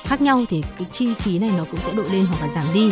khác 0.04 0.22
nhau 0.22 0.44
thì 0.50 0.64
cái 0.78 0.88
chi 0.92 1.14
phí 1.14 1.40
này 1.40 1.52
nó 1.58 1.64
cũng 1.72 1.80
sẽ 1.80 1.94
đội 1.94 2.10
lên 2.10 2.26
hoặc 2.26 2.48
là 2.48 2.54
giảm 2.54 2.74
đi 2.74 2.92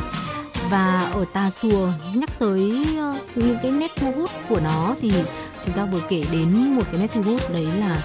và 0.69 1.11
ở 1.13 1.25
Tà 1.33 1.49
Xùa 1.49 1.91
nhắc 2.13 2.29
tới 2.39 2.85
ờ, 2.97 3.19
những 3.35 3.57
cái 3.61 3.71
nét 3.71 3.91
thu 3.95 4.11
hút 4.11 4.29
của 4.49 4.59
nó 4.59 4.95
thì 5.01 5.11
chúng 5.65 5.75
ta 5.75 5.85
vừa 5.85 6.01
kể 6.09 6.23
đến 6.31 6.75
một 6.75 6.83
cái 6.91 7.01
nét 7.01 7.07
thu 7.13 7.21
hút 7.21 7.41
đấy 7.53 7.67
là 7.79 8.01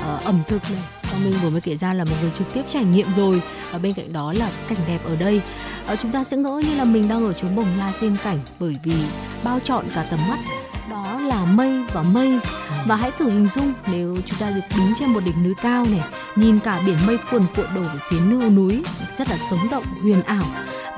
uh, 0.00 0.24
ẩm 0.24 0.42
thực 0.48 0.62
này. 0.70 0.82
Và 1.02 1.18
mình 1.24 1.34
vừa 1.42 1.50
mới 1.50 1.60
kể 1.60 1.76
ra 1.76 1.94
là 1.94 2.04
một 2.04 2.16
người 2.22 2.30
trực 2.38 2.52
tiếp 2.52 2.62
trải 2.68 2.84
nghiệm 2.84 3.06
rồi. 3.16 3.42
Và 3.72 3.78
bên 3.78 3.92
cạnh 3.92 4.12
đó 4.12 4.32
là 4.32 4.50
cảnh 4.68 4.78
đẹp 4.88 5.00
ở 5.04 5.16
đây. 5.16 5.42
Uh, 5.92 5.98
chúng 6.02 6.12
ta 6.12 6.24
sẽ 6.24 6.36
ngỡ 6.36 6.62
như 6.68 6.76
là 6.76 6.84
mình 6.84 7.08
đang 7.08 7.26
ở 7.26 7.32
chốn 7.32 7.56
bồng 7.56 7.68
lai 7.78 7.92
tiên 8.00 8.16
cảnh 8.24 8.38
bởi 8.58 8.76
vì 8.82 8.94
bao 9.44 9.60
trọn 9.64 9.84
cả 9.94 10.06
tầm 10.10 10.20
mắt 10.28 10.38
đó 10.90 11.20
là 11.20 11.44
mây 11.44 11.84
và 11.92 12.02
mây. 12.02 12.38
Và 12.86 12.96
hãy 12.96 13.10
thử 13.18 13.30
hình 13.30 13.48
dung 13.48 13.72
nếu 13.92 14.16
chúng 14.26 14.38
ta 14.38 14.50
được 14.50 14.60
đứng 14.76 14.92
trên 14.98 15.08
một 15.08 15.20
đỉnh 15.24 15.44
núi 15.44 15.54
cao 15.62 15.84
này 15.90 16.04
nhìn 16.36 16.58
cả 16.58 16.82
biển 16.86 16.96
mây 17.06 17.18
cuồn 17.30 17.42
cuộn 17.56 17.66
đổ 17.74 17.80
về 17.80 17.98
phía 18.10 18.20
nưa 18.20 18.48
núi 18.48 18.82
rất 19.18 19.28
là 19.30 19.38
sống 19.50 19.68
động 19.70 19.84
huyền 20.02 20.22
ảo. 20.22 20.42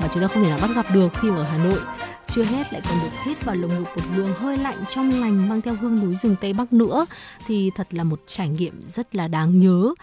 Mà 0.01 0.07
chúng 0.13 0.21
ta 0.21 0.27
không 0.27 0.43
thể 0.43 0.49
nào 0.49 0.59
bắt 0.61 0.69
gặp 0.75 0.85
được 0.93 1.09
khi 1.13 1.29
ở 1.29 1.43
Hà 1.43 1.57
Nội. 1.57 1.79
Chưa 2.27 2.43
hết 2.43 2.73
lại 2.73 2.81
còn 2.89 2.99
được 3.03 3.09
hít 3.25 3.45
vào 3.45 3.55
lồng 3.55 3.69
ngực 3.69 3.89
một 3.95 4.03
luồng 4.15 4.33
hơi 4.33 4.57
lạnh 4.57 4.77
trong 4.89 5.21
lành 5.21 5.49
mang 5.49 5.61
theo 5.61 5.75
hương 5.75 5.99
núi 5.99 6.15
rừng 6.15 6.35
tây 6.41 6.53
bắc 6.53 6.73
nữa 6.73 7.05
thì 7.47 7.71
thật 7.75 7.87
là 7.91 8.03
một 8.03 8.21
trải 8.27 8.49
nghiệm 8.49 8.81
rất 8.89 9.15
là 9.15 9.27
đáng 9.27 9.59
nhớ. 9.59 9.93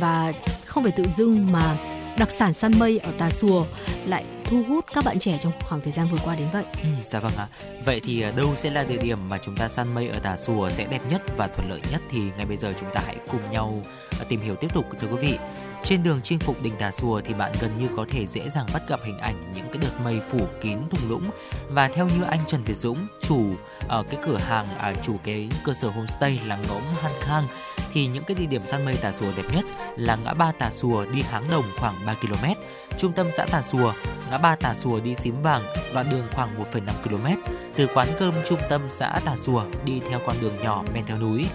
Và 0.00 0.32
không 0.66 0.82
phải 0.82 0.92
tự 0.92 1.04
dưng 1.16 1.52
mà 1.52 1.76
đặc 2.18 2.30
sản 2.30 2.52
săn 2.52 2.72
mây 2.78 2.98
ở 2.98 3.12
Tà 3.18 3.30
Xùa 3.30 3.64
lại 4.06 4.24
thu 4.46 4.62
hút 4.68 4.84
các 4.94 5.04
bạn 5.04 5.18
trẻ 5.18 5.38
trong 5.42 5.52
khoảng 5.60 5.80
thời 5.80 5.92
gian 5.92 6.08
vừa 6.08 6.18
qua 6.24 6.34
đến 6.34 6.48
vậy. 6.52 6.64
Ừ, 6.82 6.88
dạ 7.04 7.20
vâng 7.20 7.32
ạ. 7.36 7.46
Vậy 7.84 8.00
thì 8.04 8.22
à, 8.22 8.30
đâu 8.30 8.56
sẽ 8.56 8.70
là 8.70 8.84
địa 8.84 8.96
điểm 8.96 9.28
mà 9.28 9.38
chúng 9.38 9.56
ta 9.56 9.68
săn 9.68 9.94
mây 9.94 10.08
ở 10.08 10.18
Tà 10.18 10.36
Xùa 10.36 10.70
sẽ 10.70 10.86
đẹp 10.90 11.00
nhất 11.10 11.22
và 11.36 11.48
thuận 11.48 11.70
lợi 11.70 11.80
nhất 11.92 12.00
thì 12.10 12.20
ngay 12.36 12.46
bây 12.46 12.56
giờ 12.56 12.72
chúng 12.80 12.90
ta 12.94 13.00
hãy 13.06 13.16
cùng 13.30 13.50
nhau 13.50 13.82
à, 14.20 14.24
tìm 14.28 14.40
hiểu 14.40 14.54
tiếp 14.54 14.74
tục 14.74 14.86
thưa 15.00 15.08
quý 15.08 15.16
vị. 15.16 15.38
Trên 15.84 16.02
đường 16.02 16.20
chinh 16.22 16.38
phục 16.38 16.62
đỉnh 16.62 16.76
Tà 16.76 16.90
Xùa 16.90 17.20
thì 17.24 17.34
bạn 17.34 17.52
gần 17.60 17.70
như 17.78 17.88
có 17.96 18.06
thể 18.10 18.26
dễ 18.26 18.50
dàng 18.50 18.66
bắt 18.72 18.82
gặp 18.88 19.00
hình 19.04 19.18
ảnh 19.18 19.52
những 19.54 19.66
cái 19.72 19.82
đợt 19.82 20.00
mây 20.04 20.20
phủ 20.30 20.46
kín 20.60 20.78
thung 20.90 21.10
lũng 21.10 21.30
và 21.68 21.88
theo 21.88 22.08
như 22.08 22.22
anh 22.22 22.40
Trần 22.46 22.64
Việt 22.64 22.76
Dũng, 22.76 23.06
chủ 23.20 23.44
ở 23.88 24.02
cái 24.02 24.20
cửa 24.26 24.36
hàng 24.36 24.66
à, 24.78 24.94
chủ 25.02 25.16
cái 25.24 25.48
cơ 25.64 25.74
sở 25.74 25.88
homestay 25.88 26.40
là 26.46 26.58
ngỗng 26.68 26.82
Han 27.02 27.12
Khang 27.20 27.46
thì 27.96 28.06
những 28.06 28.24
cái 28.24 28.36
địa 28.40 28.46
điểm 28.46 28.66
săn 28.66 28.84
mây 28.84 28.96
Tà 29.02 29.12
Xùa 29.12 29.32
đẹp 29.36 29.42
nhất 29.52 29.64
là 29.96 30.16
ngã 30.24 30.34
ba 30.34 30.52
Tà 30.52 30.70
Xùa 30.70 31.04
đi 31.04 31.22
Háng 31.22 31.44
Đồng 31.50 31.64
khoảng 31.78 31.94
3 32.06 32.14
km, 32.14 32.46
trung 32.98 33.12
tâm 33.12 33.26
xã 33.30 33.46
Tà 33.46 33.62
Xùa, 33.62 33.92
ngã 34.30 34.38
ba 34.38 34.56
Tà 34.56 34.74
Xùa 34.74 35.00
đi 35.00 35.14
Xím 35.14 35.42
Vàng, 35.42 35.66
đoạn 35.94 36.06
đường 36.10 36.28
khoảng 36.34 36.58
1,5 36.58 36.80
km, 37.04 37.42
từ 37.76 37.86
quán 37.94 38.08
cơm 38.18 38.34
trung 38.46 38.60
tâm 38.70 38.86
xã 38.90 39.20
Tà 39.24 39.36
Xùa 39.36 39.64
đi 39.84 40.00
theo 40.10 40.20
con 40.26 40.36
đường 40.40 40.56
nhỏ 40.62 40.84
men 40.94 41.06
theo 41.06 41.18
núi. 41.18 41.46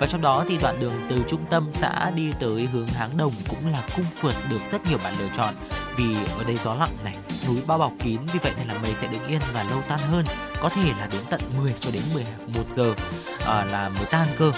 Và 0.00 0.06
trong 0.06 0.20
đó 0.20 0.44
thì 0.48 0.58
đoạn 0.58 0.80
đường 0.80 1.06
từ 1.10 1.22
trung 1.28 1.46
tâm 1.50 1.70
xã 1.72 2.10
đi 2.10 2.32
tới 2.40 2.68
hướng 2.72 2.86
Háng 2.86 3.16
Đồng 3.16 3.32
cũng 3.48 3.72
là 3.72 3.82
cung 3.96 4.06
phượt 4.20 4.34
được 4.50 4.60
rất 4.70 4.86
nhiều 4.88 4.98
bạn 5.04 5.14
lựa 5.18 5.28
chọn. 5.36 5.54
Vì 5.96 6.14
ở 6.38 6.44
đây 6.44 6.56
gió 6.56 6.74
lặng 6.74 6.96
này, 7.04 7.16
núi 7.48 7.56
bao 7.66 7.78
bọc 7.78 7.92
kín 7.98 8.20
vì 8.32 8.38
vậy 8.38 8.52
nên 8.58 8.68
là 8.68 8.74
mây 8.82 8.94
sẽ 8.94 9.08
đứng 9.12 9.26
yên 9.26 9.40
và 9.54 9.62
lâu 9.62 9.82
tan 9.88 9.98
hơn, 9.98 10.24
có 10.60 10.68
thể 10.68 10.92
là 11.00 11.08
đến 11.12 11.22
tận 11.30 11.40
10 11.56 11.74
cho 11.80 11.90
đến 11.90 12.02
11 12.14 12.62
giờ 12.68 12.94
à, 13.46 13.64
là 13.64 13.88
mới 13.88 14.06
tan 14.10 14.26
cơ. 14.38 14.52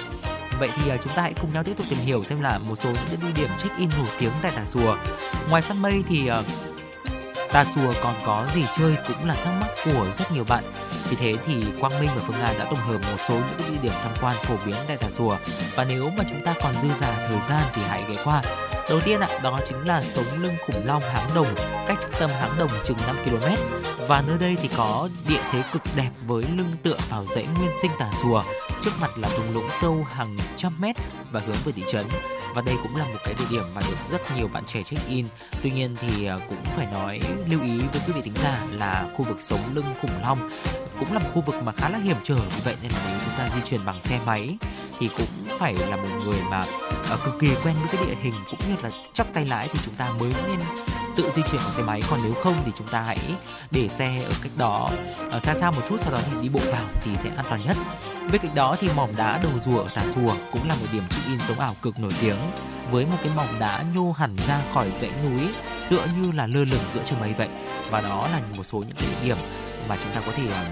Vậy 0.60 0.70
thì 0.76 0.90
à, 0.90 0.96
chúng 0.96 1.12
ta 1.16 1.22
hãy 1.22 1.34
cùng 1.40 1.52
nhau 1.52 1.64
tiếp 1.64 1.72
tục 1.76 1.86
tìm 1.90 1.98
hiểu 1.98 2.24
xem 2.24 2.40
là 2.40 2.58
một 2.58 2.76
số 2.76 2.90
những 3.10 3.20
địa 3.20 3.42
điểm 3.42 3.48
check-in 3.58 3.90
nổi 3.98 4.08
tiếng 4.18 4.32
tại 4.42 4.52
Tà 4.56 4.64
Xùa. 4.64 4.96
Ngoài 5.50 5.62
săn 5.62 5.82
mây 5.82 6.02
thì 6.08 6.28
à, 6.28 6.42
Tà 7.52 7.64
Xùa 7.64 7.92
còn 8.02 8.14
có 8.26 8.46
gì 8.54 8.64
chơi 8.78 8.96
cũng 9.08 9.28
là 9.28 9.34
thắc 9.34 9.54
mắc 9.60 9.68
của 9.84 10.06
rất 10.12 10.32
nhiều 10.32 10.44
bạn. 10.48 10.64
Vì 11.10 11.16
thế 11.16 11.34
thì 11.46 11.64
Quang 11.80 12.00
Minh 12.00 12.08
và 12.16 12.22
Phương 12.26 12.36
Nga 12.38 12.52
đã 12.58 12.64
tổng 12.64 12.78
hợp 12.78 12.98
một 13.10 13.16
số 13.18 13.34
những 13.34 13.72
địa 13.72 13.78
điểm 13.82 13.92
tham 14.02 14.12
quan 14.20 14.36
phổ 14.42 14.54
biến 14.66 14.76
tại 14.88 14.96
Tà 14.96 15.10
Xùa 15.10 15.36
và 15.74 15.84
nếu 15.84 16.10
mà 16.18 16.24
chúng 16.30 16.44
ta 16.44 16.54
còn 16.62 16.74
dư 16.82 16.88
giả 17.00 17.26
thời 17.28 17.40
gian 17.48 17.62
thì 17.72 17.82
hãy 17.88 18.04
ghé 18.08 18.14
qua. 18.24 18.42
Đầu 18.90 19.00
tiên 19.00 19.20
ạ, 19.20 19.28
đó 19.42 19.60
chính 19.68 19.84
là 19.86 20.02
sống 20.02 20.42
lưng 20.42 20.54
khủng 20.66 20.86
long 20.86 21.02
Háng 21.02 21.30
Đồng, 21.34 21.54
cách 21.86 21.98
trung 22.02 22.14
tâm 22.20 22.30
Háng 22.40 22.58
Đồng 22.58 22.70
chừng 22.84 22.96
5 23.06 23.16
km. 23.24 23.46
Và 24.08 24.22
nơi 24.26 24.38
đây 24.38 24.56
thì 24.62 24.68
có 24.76 25.08
địa 25.28 25.40
thế 25.52 25.62
cực 25.72 25.82
đẹp 25.96 26.10
với 26.26 26.44
lưng 26.56 26.72
tựa 26.82 26.96
vào 27.10 27.26
dãy 27.26 27.46
nguyên 27.58 27.70
sinh 27.82 27.90
Tà 27.98 28.10
Xùa, 28.22 28.42
trước 28.82 28.90
mặt 29.00 29.18
là 29.18 29.28
thung 29.28 29.54
lũng 29.54 29.68
sâu 29.80 30.06
hàng 30.10 30.36
trăm 30.56 30.72
mét 30.80 30.96
và 31.32 31.40
hướng 31.40 31.56
về 31.64 31.72
thị 31.72 31.82
trấn. 31.88 32.06
Và 32.54 32.62
đây 32.62 32.74
cũng 32.82 32.96
là 32.96 33.04
một 33.04 33.18
cái 33.24 33.34
địa 33.38 33.44
điểm 33.50 33.64
mà 33.74 33.80
được 33.80 33.96
rất 34.10 34.20
nhiều 34.36 34.48
bạn 34.48 34.64
trẻ 34.66 34.82
check 34.82 35.08
in. 35.08 35.26
Tuy 35.62 35.70
nhiên 35.70 35.96
thì 36.00 36.26
à, 36.26 36.38
cũng 36.48 36.64
phải 36.64 36.86
nói 36.86 37.20
lưu 37.48 37.62
ý 37.62 37.78
với 37.78 38.02
quý 38.06 38.12
vị 38.12 38.20
tính 38.24 38.34
giả 38.42 38.66
là 38.70 39.08
khu 39.16 39.24
vực 39.24 39.40
sống 39.40 39.60
lưng 39.74 39.94
khủng 40.02 40.22
long 40.22 40.50
cũng 40.98 41.12
là 41.12 41.18
một 41.18 41.30
khu 41.34 41.42
vực 41.46 41.54
mà 41.64 41.72
khá 41.72 41.88
là 41.88 41.98
hiểm 41.98 42.16
trở. 42.22 42.34
Vì 42.34 42.60
vậy 42.64 42.74
nên 42.82 42.92
là 42.92 42.98
nếu 43.08 43.18
chúng 43.24 43.34
ta 43.38 43.48
di 43.54 43.60
chuyển 43.64 43.80
bằng 43.84 44.02
xe 44.02 44.20
máy 44.26 44.56
thì 44.98 45.08
cũng 45.16 45.58
phải 45.58 45.74
là 45.74 45.96
một 45.96 46.08
người 46.24 46.40
mà 46.50 46.64
uh, 47.14 47.24
cực 47.24 47.34
kỳ 47.40 47.48
quen 47.64 47.74
với 47.80 47.88
cái 47.92 48.06
địa 48.06 48.16
hình 48.22 48.34
cũng 48.50 48.60
như 48.68 48.76
là 48.82 48.90
chắc 49.12 49.26
tay 49.34 49.46
lái 49.46 49.68
thì 49.72 49.78
chúng 49.84 49.94
ta 49.94 50.12
mới 50.20 50.32
nên 50.46 50.60
tự 51.22 51.30
di 51.36 51.42
chuyển 51.50 51.60
bằng 51.64 51.72
xe 51.72 51.82
máy. 51.82 52.02
Còn 52.10 52.20
nếu 52.22 52.34
không 52.34 52.54
thì 52.66 52.72
chúng 52.76 52.88
ta 52.88 53.00
hãy 53.00 53.18
để 53.70 53.88
xe 53.88 54.22
ở 54.22 54.32
cách 54.42 54.52
đó 54.56 54.90
ở 55.30 55.40
xa 55.40 55.54
xa 55.54 55.70
một 55.70 55.82
chút, 55.88 56.00
sau 56.00 56.12
đó 56.12 56.18
thì 56.26 56.32
đi 56.42 56.48
bộ 56.48 56.60
vào 56.72 56.84
thì 57.00 57.10
sẽ 57.16 57.30
an 57.36 57.44
toàn 57.48 57.60
nhất. 57.66 57.76
Bên 58.32 58.40
cạnh 58.40 58.54
đó 58.54 58.76
thì 58.80 58.88
mỏm 58.96 59.16
đá 59.16 59.38
đầu 59.42 59.52
rùa 59.60 59.78
ở 59.78 59.88
tà 59.94 60.02
xùa 60.14 60.34
cũng 60.52 60.68
là 60.68 60.74
một 60.74 60.86
điểm 60.92 61.02
check 61.10 61.26
in 61.26 61.38
sống 61.48 61.58
ảo 61.58 61.76
cực 61.82 62.00
nổi 62.00 62.12
tiếng, 62.20 62.36
với 62.90 63.06
một 63.06 63.16
cái 63.22 63.32
mỏm 63.36 63.46
đá 63.58 63.84
nhô 63.94 64.12
hẳn 64.12 64.36
ra 64.48 64.60
khỏi 64.74 64.86
dãy 65.00 65.10
núi, 65.24 65.48
tựa 65.90 66.06
như 66.16 66.32
là 66.32 66.46
lơ 66.46 66.64
lửng 66.64 66.84
giữa 66.94 67.02
trời 67.04 67.20
mây 67.20 67.32
vậy. 67.32 67.48
Và 67.90 68.00
đó 68.00 68.28
là 68.32 68.40
một 68.56 68.64
số 68.64 68.78
những 68.78 68.96
cái 68.96 69.08
địa 69.10 69.28
điểm 69.28 69.36
mà 69.88 69.96
chúng 70.02 70.12
ta 70.12 70.20
có 70.26 70.32
thể 70.32 70.42
ờ, 70.52 70.64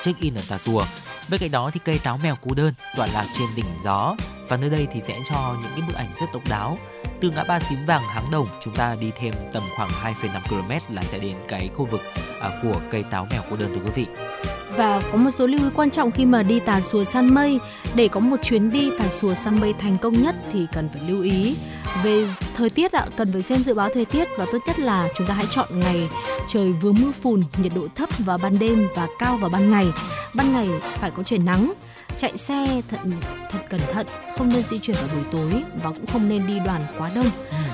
check 0.00 0.20
in 0.20 0.34
ở 0.34 0.42
Tà 0.48 0.58
Xùa. 0.58 0.84
Bên 1.30 1.40
cạnh 1.40 1.50
đó 1.50 1.70
thì 1.72 1.80
cây 1.84 2.00
táo 2.04 2.18
mèo 2.22 2.34
cú 2.36 2.54
đơn 2.54 2.74
tọa 2.96 3.06
lạc 3.06 3.26
trên 3.32 3.48
đỉnh 3.56 3.66
gió 3.84 4.16
và 4.48 4.56
nơi 4.56 4.70
đây 4.70 4.86
thì 4.92 5.00
sẽ 5.00 5.18
cho 5.30 5.56
những 5.62 5.70
cái 5.76 5.82
bức 5.88 5.96
ảnh 5.96 6.08
rất 6.20 6.26
độc 6.32 6.42
đáo. 6.50 6.78
Từ 7.20 7.30
ngã 7.30 7.44
ba 7.44 7.60
xín 7.60 7.78
vàng 7.86 8.02
háng 8.02 8.30
đồng 8.30 8.48
chúng 8.60 8.74
ta 8.74 8.96
đi 9.00 9.10
thêm 9.18 9.34
tầm 9.52 9.62
khoảng 9.76 9.90
2,5 9.90 10.40
km 10.48 10.94
là 10.94 11.02
sẽ 11.04 11.18
đến 11.18 11.34
cái 11.48 11.70
khu 11.74 11.84
vực 11.84 12.00
à, 12.40 12.50
của 12.62 12.80
cây 12.90 13.04
táo 13.10 13.26
mèo 13.30 13.42
cô 13.50 13.56
đơn 13.56 13.74
thưa 13.74 13.80
quý 13.84 13.90
vị. 13.94 14.06
Và 14.76 15.02
có 15.12 15.18
một 15.18 15.30
số 15.30 15.46
lưu 15.46 15.60
ý 15.60 15.70
quan 15.74 15.90
trọng 15.90 16.10
khi 16.10 16.24
mà 16.24 16.42
đi 16.42 16.60
Tà 16.60 16.80
Xùa 16.80 17.04
săn 17.04 17.34
mây. 17.34 17.58
Để 17.94 18.08
có 18.08 18.20
một 18.20 18.36
chuyến 18.42 18.70
đi 18.70 18.90
Tà 18.98 19.08
Xùa 19.08 19.34
săn 19.34 19.60
mây 19.60 19.74
thành 19.78 19.98
công 19.98 20.22
nhất 20.22 20.34
thì 20.52 20.66
cần 20.72 20.88
phải 20.92 21.02
lưu 21.08 21.22
ý 21.22 21.56
về 22.02 22.26
thời 22.56 22.70
tiết 22.70 22.92
ạ, 22.92 23.06
cần 23.16 23.32
phải 23.32 23.42
xem 23.42 23.64
dự 23.64 23.74
báo 23.74 23.88
thời 23.94 24.04
tiết 24.04 24.28
và 24.38 24.46
tốt 24.52 24.58
nhất 24.66 24.78
là 24.78 25.08
chúng 25.16 25.26
ta 25.26 25.34
hãy 25.34 25.46
chọn 25.50 25.80
ngày 25.80 26.08
trời 26.46 26.72
vừa 26.72 26.92
mưa 26.92 27.12
phùn, 27.22 27.42
nhiệt 27.62 27.72
độ 27.74 27.86
thấp 27.94 28.08
vào 28.18 28.38
ban 28.38 28.58
đêm 28.58 28.88
và 28.94 29.08
cao 29.18 29.36
vào 29.36 29.50
ban 29.50 29.70
ngày. 29.70 29.86
Ban 30.34 30.52
ngày 30.52 30.68
phải 30.80 31.10
có 31.10 31.22
trời 31.22 31.38
nắng, 31.38 31.72
chạy 32.16 32.36
xe 32.36 32.82
thật 32.88 32.98
thật 33.50 33.58
cẩn 33.70 33.80
thận, 33.92 34.06
không 34.36 34.48
nên 34.48 34.62
di 34.70 34.78
chuyển 34.78 34.96
vào 34.96 35.08
buổi 35.14 35.24
tối 35.32 35.62
và 35.82 35.90
cũng 35.90 36.06
không 36.06 36.28
nên 36.28 36.46
đi 36.46 36.58
đoàn 36.64 36.82
quá 36.98 37.10
đông. 37.14 37.30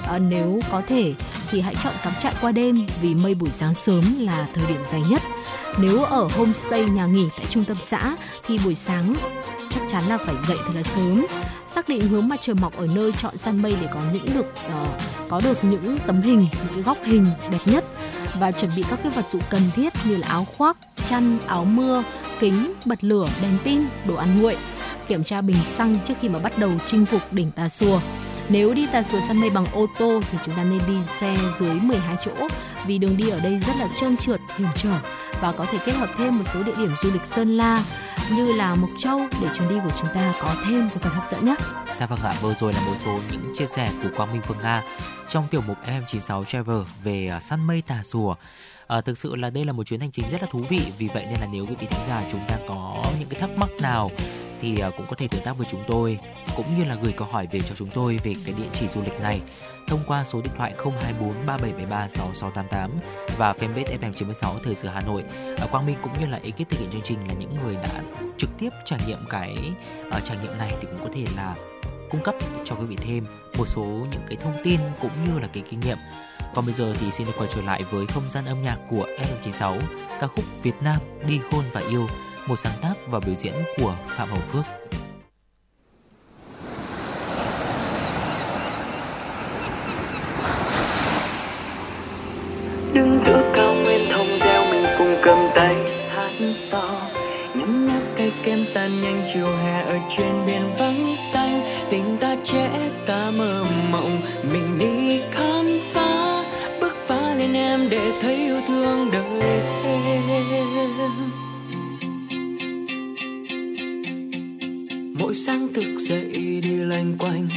À, 0.09 0.19
nếu 0.19 0.61
có 0.71 0.83
thể 0.89 1.15
thì 1.55 1.61
hãy 1.61 1.75
chọn 1.85 1.93
cắm 2.05 2.13
trại 2.23 2.35
qua 2.41 2.53
đêm 2.53 2.87
vì 3.01 3.15
mây 3.15 3.35
buổi 3.35 3.51
sáng 3.51 3.75
sớm 3.75 4.05
là 4.19 4.49
thời 4.55 4.67
điểm 4.67 4.81
dài 4.91 5.03
nhất. 5.11 5.23
Nếu 5.79 6.05
ở 6.05 6.29
homestay 6.37 6.85
nhà 6.85 7.07
nghỉ 7.07 7.29
tại 7.37 7.47
trung 7.51 7.65
tâm 7.65 7.77
xã 7.81 8.17
thì 8.47 8.59
buổi 8.65 8.75
sáng 8.75 9.15
chắc 9.71 9.81
chắn 9.89 10.05
là 10.09 10.19
phải 10.19 10.35
dậy 10.49 10.57
thật 10.67 10.73
là 10.75 10.83
sớm. 10.83 11.27
Xác 11.69 11.89
định 11.89 12.09
hướng 12.09 12.29
mặt 12.29 12.41
trời 12.43 12.55
mọc 12.55 12.77
ở 12.77 12.87
nơi 12.95 13.13
chọn 13.13 13.37
săn 13.37 13.63
mây 13.63 13.77
để 13.81 13.89
có 13.95 14.01
những 14.13 14.27
được 14.35 14.47
uh, 14.67 14.89
có 15.29 15.41
được 15.45 15.65
những 15.65 15.99
tấm 16.07 16.23
hình 16.23 16.39
những 16.39 16.75
cái 16.75 16.83
góc 16.83 16.99
hình 17.05 17.27
đẹp 17.51 17.61
nhất. 17.65 17.85
Và 18.39 18.53
chuẩn 18.53 18.71
bị 18.77 18.85
các 18.91 18.99
cái 19.03 19.13
vật 19.13 19.31
dụng 19.31 19.43
cần 19.51 19.63
thiết 19.77 19.93
như 20.05 20.17
là 20.17 20.29
áo 20.29 20.47
khoác 20.59 20.77
chăn 21.05 21.39
áo 21.47 21.65
mưa 21.65 22.03
kính 22.41 22.73
bật 22.85 23.05
lửa 23.05 23.29
đèn 23.43 23.59
pin 23.65 23.81
đồ 24.09 24.15
ăn 24.15 24.43
nguội. 24.43 24.57
Kiểm 25.09 25.25
tra 25.25 25.41
bình 25.41 25.65
xăng 25.65 25.97
trước 26.05 26.15
khi 26.21 26.29
mà 26.29 26.39
bắt 26.39 26.59
đầu 26.59 26.71
chinh 26.87 27.07
phục 27.07 27.33
đỉnh 27.33 27.51
Tà 27.51 27.69
Xùa 27.69 28.01
nếu 28.49 28.75
đi 28.75 28.87
Tà 28.93 29.03
Xùa 29.03 29.21
săn 29.29 29.41
mây 29.41 29.51
bằng 29.51 29.65
ô 29.73 29.87
tô 29.99 30.21
thì 30.31 30.39
chúng 30.45 30.55
ta 30.55 30.65
nên 30.65 30.81
đi 30.87 31.03
xe 31.03 31.37
dưới 31.59 31.75
12 31.75 32.17
chỗ 32.25 32.49
vì 32.87 32.99
đường 32.99 33.17
đi 33.17 33.29
ở 33.29 33.41
đây 33.41 33.59
rất 33.67 33.73
là 33.81 33.89
trơn 34.01 34.17
trượt, 34.17 34.41
hiểm 34.59 34.69
trở 34.75 34.99
và 35.41 35.53
có 35.53 35.67
thể 35.73 35.79
kết 35.87 35.93
hợp 35.93 36.09
thêm 36.19 36.39
một 36.39 36.45
số 36.55 36.63
địa 36.63 36.75
điểm 36.79 36.91
du 37.03 37.13
lịch 37.13 37.27
Sơn 37.27 37.57
La 37.57 37.85
như 38.31 38.53
là 38.53 38.75
Mộc 38.75 38.91
Châu 38.99 39.19
để 39.43 39.49
chuyến 39.55 39.69
đi 39.69 39.77
của 39.85 39.93
chúng 39.99 40.09
ta 40.15 40.35
có 40.43 40.55
thêm 40.67 40.85
một 40.85 41.01
phần 41.01 41.13
hấp 41.13 41.27
dẫn 41.27 41.45
nhé. 41.45 41.55
Dạ 41.95 42.07
vâng 42.07 42.21
ạ, 42.23 42.35
vừa 42.41 42.55
rồi 42.55 42.73
là 42.73 42.81
một 42.81 42.95
số 42.97 43.19
những 43.33 43.53
chia 43.55 43.67
sẻ 43.67 43.91
của 44.03 44.09
Quang 44.17 44.33
Minh 44.33 44.43
Phương 44.45 44.59
Nga 44.63 44.83
trong 45.29 45.47
tiểu 45.51 45.63
mục 45.67 45.77
FM96 45.87 46.45
Travel 46.45 46.79
về 47.05 47.29
à, 47.29 47.41
săn 47.41 47.67
mây 47.67 47.83
Tà 47.87 48.01
rùa. 48.05 48.35
À, 48.87 49.01
thực 49.01 49.19
sự 49.19 49.37
là 49.37 49.51
đây 49.51 49.65
là 49.65 49.73
một 49.73 49.85
chuyến 49.85 50.01
hành 50.01 50.11
trình 50.11 50.25
rất 50.33 50.43
là 50.43 50.49
thú 50.51 50.61
vị 50.69 50.81
vì 50.99 51.09
vậy 51.09 51.27
nên 51.31 51.41
là 51.41 51.47
nếu 51.53 51.67
quý 51.67 51.75
vị 51.81 51.87
thính 51.91 52.07
giả 52.09 52.23
chúng 52.31 52.41
ta 52.49 52.59
có 52.69 53.05
những 53.19 53.29
cái 53.29 53.41
thắc 53.41 53.51
mắc 53.51 53.71
nào 53.81 54.11
thì 54.65 54.81
à, 54.81 54.91
cũng 54.97 55.07
có 55.07 55.17
thể 55.17 55.29
tương 55.29 55.43
tác 55.43 55.59
với 55.59 55.67
chúng 55.71 55.85
tôi 55.87 56.19
cũng 56.57 56.79
như 56.79 56.85
là 56.85 56.95
gửi 56.95 57.13
câu 57.13 57.29
hỏi 57.31 57.49
về 57.53 57.61
cho 57.61 57.75
chúng 57.75 57.91
tôi 57.95 58.21
về 58.25 58.35
cái 58.45 58.55
địa 58.55 58.69
chỉ 58.73 58.89
du 58.89 59.03
lịch 59.03 59.21
này 59.21 59.41
thông 59.87 60.01
qua 60.07 60.25
số 60.25 60.41
điện 60.43 60.53
thoại 60.57 60.75
024 60.85 61.47
3773 61.47 62.09
6688 62.09 62.91
và 63.39 63.53
fanpage 63.53 63.99
FM96 64.01 64.59
Thời 64.65 64.75
sự 64.75 64.89
Hà 64.89 65.01
Nội. 65.01 65.25
À, 65.59 65.67
Quang 65.71 65.87
Minh 65.87 65.97
cũng 66.03 66.13
như 66.21 66.27
là 66.27 66.41
ekip 66.45 66.69
thực 66.69 66.81
hiện 66.81 66.91
chương 66.93 67.03
trình 67.03 67.29
là 67.29 67.35
những 67.35 67.57
người 67.65 67.75
đã 67.75 68.03
trực 68.39 68.51
tiếp 68.59 68.71
trải 68.85 68.99
nghiệm 69.07 69.19
cái 69.31 69.57
uh, 70.09 70.25
trải 70.25 70.37
nghiệm 70.43 70.59
này 70.59 70.73
thì 70.81 70.87
cũng 70.91 70.99
có 71.03 71.09
thể 71.15 71.25
là 71.37 71.55
cung 72.11 72.23
cấp 72.23 72.35
cho 72.65 72.75
quý 72.75 72.85
vị 72.85 72.97
thêm 72.97 73.27
một 73.59 73.67
số 73.67 73.85
những 73.85 74.23
cái 74.29 74.37
thông 74.43 74.57
tin 74.65 74.81
cũng 75.01 75.25
như 75.25 75.39
là 75.39 75.49
cái 75.53 75.63
kinh 75.71 75.81
nghiệm. 75.81 75.99
Còn 76.55 76.67
bây 76.67 76.75
giờ 76.75 76.95
thì 77.01 77.11
xin 77.11 77.27
được 77.27 77.33
quay 77.39 77.51
trở 77.55 77.63
lại 77.63 77.85
với 77.91 78.07
không 78.07 78.31
gian 78.31 78.45
âm 78.45 78.63
nhạc 78.63 78.79
của 78.91 79.07
FM96, 79.19 79.81
ca 80.21 80.27
khúc 80.27 80.45
Việt 80.63 80.75
Nam 80.83 81.01
đi 81.29 81.41
hôn 81.51 81.65
và 81.73 81.81
yêu, 81.81 82.07
một 82.47 82.57
sáng 82.57 82.79
tác 82.83 82.95
và 83.07 83.21
biểu 83.21 83.35
diễn 83.35 83.55
của 83.77 83.95
Phạm 84.07 84.29
Hồng 84.29 84.41
Phước. 84.53 84.65
đứng 92.95 93.21
giữa 93.27 93.53
cao 93.55 93.75
nguyên 93.75 94.09
thông 94.13 94.27
gieo 94.41 94.65
mình 94.71 94.85
cùng 94.99 95.17
cầm 95.23 95.39
tay 95.55 95.77
hát 96.09 96.31
to. 96.71 97.11
Nhấm 97.55 97.87
nháp 97.87 98.03
cây 98.17 98.33
kem 98.45 98.65
tan 98.75 99.03
nhanh, 99.03 99.31
chiều 99.35 99.47
hè 99.47 99.83
ở 99.83 99.99
trên 100.19 100.47
biển 100.47 100.77
vắng 100.79 101.17
xanh. 101.33 101.87
Tình 101.91 102.19
ta 102.21 102.37
trẻ, 102.45 102.91
ta 103.07 103.31
mơ 103.31 103.65
mộng, 103.91 104.21
mình 104.53 104.79
đi 104.79 105.21
khám 105.33 105.79
phá. 105.93 106.43
Bước 106.81 106.95
phá 107.07 107.35
lên 107.35 107.55
em 107.55 107.91
để 107.91 108.13
thấy 108.21 108.37
yêu 108.37 108.61
thương 108.69 109.11
đời 109.13 109.34
mỗi 115.19 115.35
sáng 115.35 115.69
thức 115.75 115.99
dậy 115.99 116.61
đi 116.63 116.77
loanh 116.77 117.19
quanh, 117.19 117.49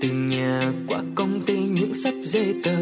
từ 0.00 0.08
nhà 0.08 0.72
qua 0.86 0.98
công 1.14 1.40
ty 1.46 1.58
những 1.58 1.94
sắp 1.94 2.14
giấy 2.24 2.54
tờ. 2.62 2.76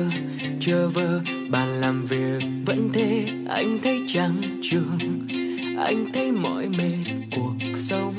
Chờ 0.61 0.89
vờ, 0.89 1.21
bàn 1.51 1.81
làm 1.81 2.07
việc 2.07 2.49
vẫn 2.67 2.91
thế, 2.93 3.27
anh 3.49 3.79
thấy 3.83 4.01
trắng 4.07 4.43
trường 4.63 4.99
anh 5.79 6.13
thấy 6.13 6.33
mỏi 6.33 6.69
mệt 6.69 7.13
cuộc 7.37 7.55
sống. 7.75 8.15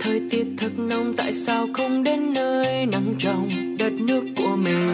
Thời 0.00 0.20
tiết 0.30 0.46
thật 0.58 0.78
nóng, 0.78 1.14
tại 1.16 1.32
sao 1.32 1.66
không 1.74 2.04
đến 2.04 2.34
nơi 2.34 2.86
nắng 2.86 3.14
trong? 3.18 3.48
Đất 3.78 3.92
nước 3.92 4.24
của 4.36 4.56
mình 4.56 4.92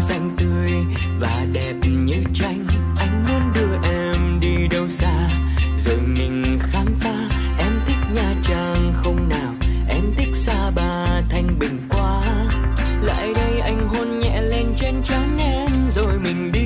xanh 0.00 0.30
tươi 0.38 0.70
và 1.20 1.46
đẹp 1.52 1.74
như 2.06 2.22
tranh. 2.34 2.66
Anh 2.98 3.24
muốn 3.28 3.52
đưa 3.54 3.88
em 3.90 4.40
đi 4.40 4.68
đâu 4.70 4.88
xa? 4.88 5.28
Rồi 5.78 5.98
mình 6.06 6.58
khám 6.60 6.86
phá, 7.00 7.28
em 7.58 7.72
thích 7.86 8.14
nha 8.14 8.34
trang 8.42 8.92
không 8.94 9.28
nào? 9.28 9.55
Em 10.56 10.70
ba 10.74 11.22
thanh 11.30 11.58
bình 11.58 11.88
quá. 11.90 12.22
Lại 13.02 13.32
đây 13.34 13.60
anh 13.60 13.88
hôn 13.88 14.18
nhẹ 14.18 14.42
lên 14.42 14.66
trên 14.76 15.02
trán 15.04 15.38
em, 15.38 15.90
rồi 15.90 16.18
mình 16.22 16.52
đi 16.52 16.65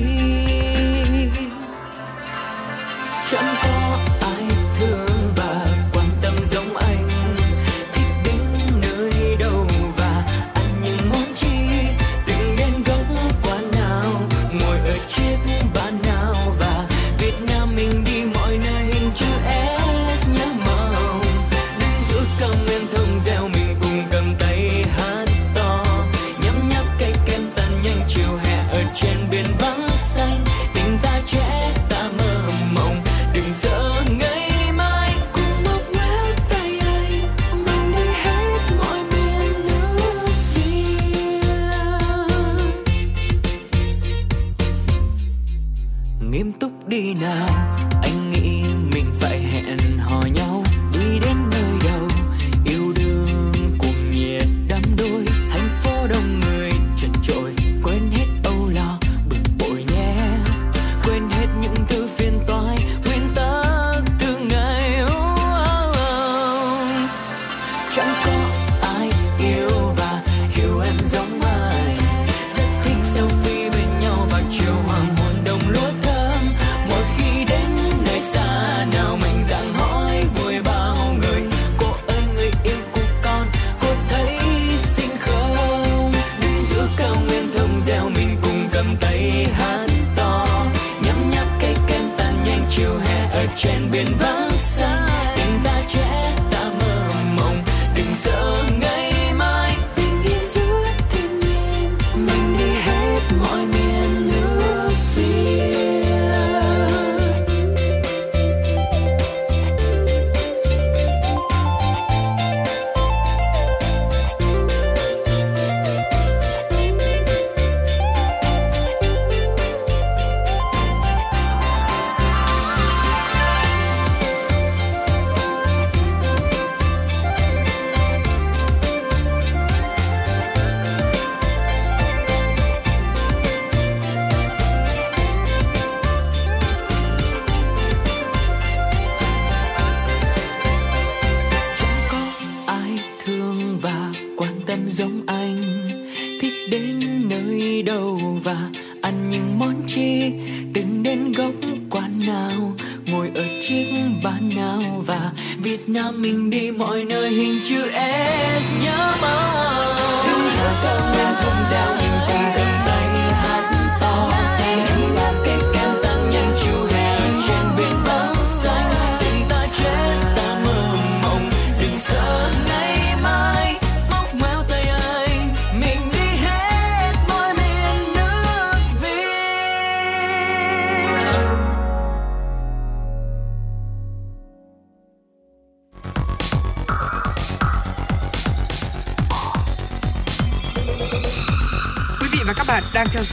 đi 46.91 47.13
nào 47.13 47.47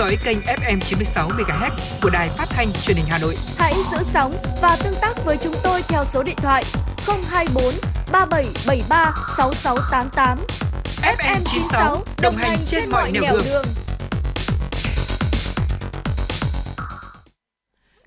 dõi 0.09 0.19
kênh 0.25 0.39
FM 0.39 0.81
96 0.81 1.29
MHz 1.29 1.71
của 2.03 2.11
đài 2.11 2.29
phát 2.29 2.47
thanh 2.51 2.73
truyền 2.73 2.97
hình 2.97 3.07
Hà 3.09 3.19
Nội. 3.19 3.35
Hãy 3.57 3.75
giữ 3.93 3.99
sóng 4.03 4.33
và 4.63 4.77
tương 4.85 4.95
tác 5.01 5.25
với 5.25 5.37
chúng 5.43 5.55
tôi 5.63 5.83
theo 5.89 6.05
số 6.05 6.23
điện 6.23 6.37
thoại 6.37 6.65
024 7.07 7.75
3773 8.13 9.15
6688. 9.37 10.39
FM 11.03 11.43
96 11.45 12.05
đồng 12.23 12.37
hành 12.37 12.59
trên 12.67 12.91
mọi 12.91 13.13
nẻo 13.13 13.23
đường. 13.23 13.65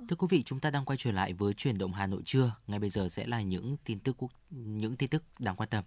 Thưa 0.09 0.15
quý 0.15 0.27
vị, 0.29 0.43
chúng 0.43 0.59
ta 0.59 0.69
đang 0.69 0.85
quay 0.85 0.97
trở 0.99 1.11
lại 1.11 1.33
với 1.33 1.53
chuyển 1.53 1.77
động 1.77 1.93
Hà 1.93 2.07
Nội 2.07 2.21
trưa. 2.25 2.51
Ngay 2.67 2.79
bây 2.79 2.89
giờ 2.89 3.07
sẽ 3.09 3.27
là 3.27 3.41
những 3.41 3.77
tin 3.85 3.99
tức 3.99 4.15
quốc 4.17 4.31
những 4.49 4.97
tin 4.97 5.09
tức 5.09 5.23
đáng 5.39 5.55
quan 5.55 5.69
tâm. 5.69 5.83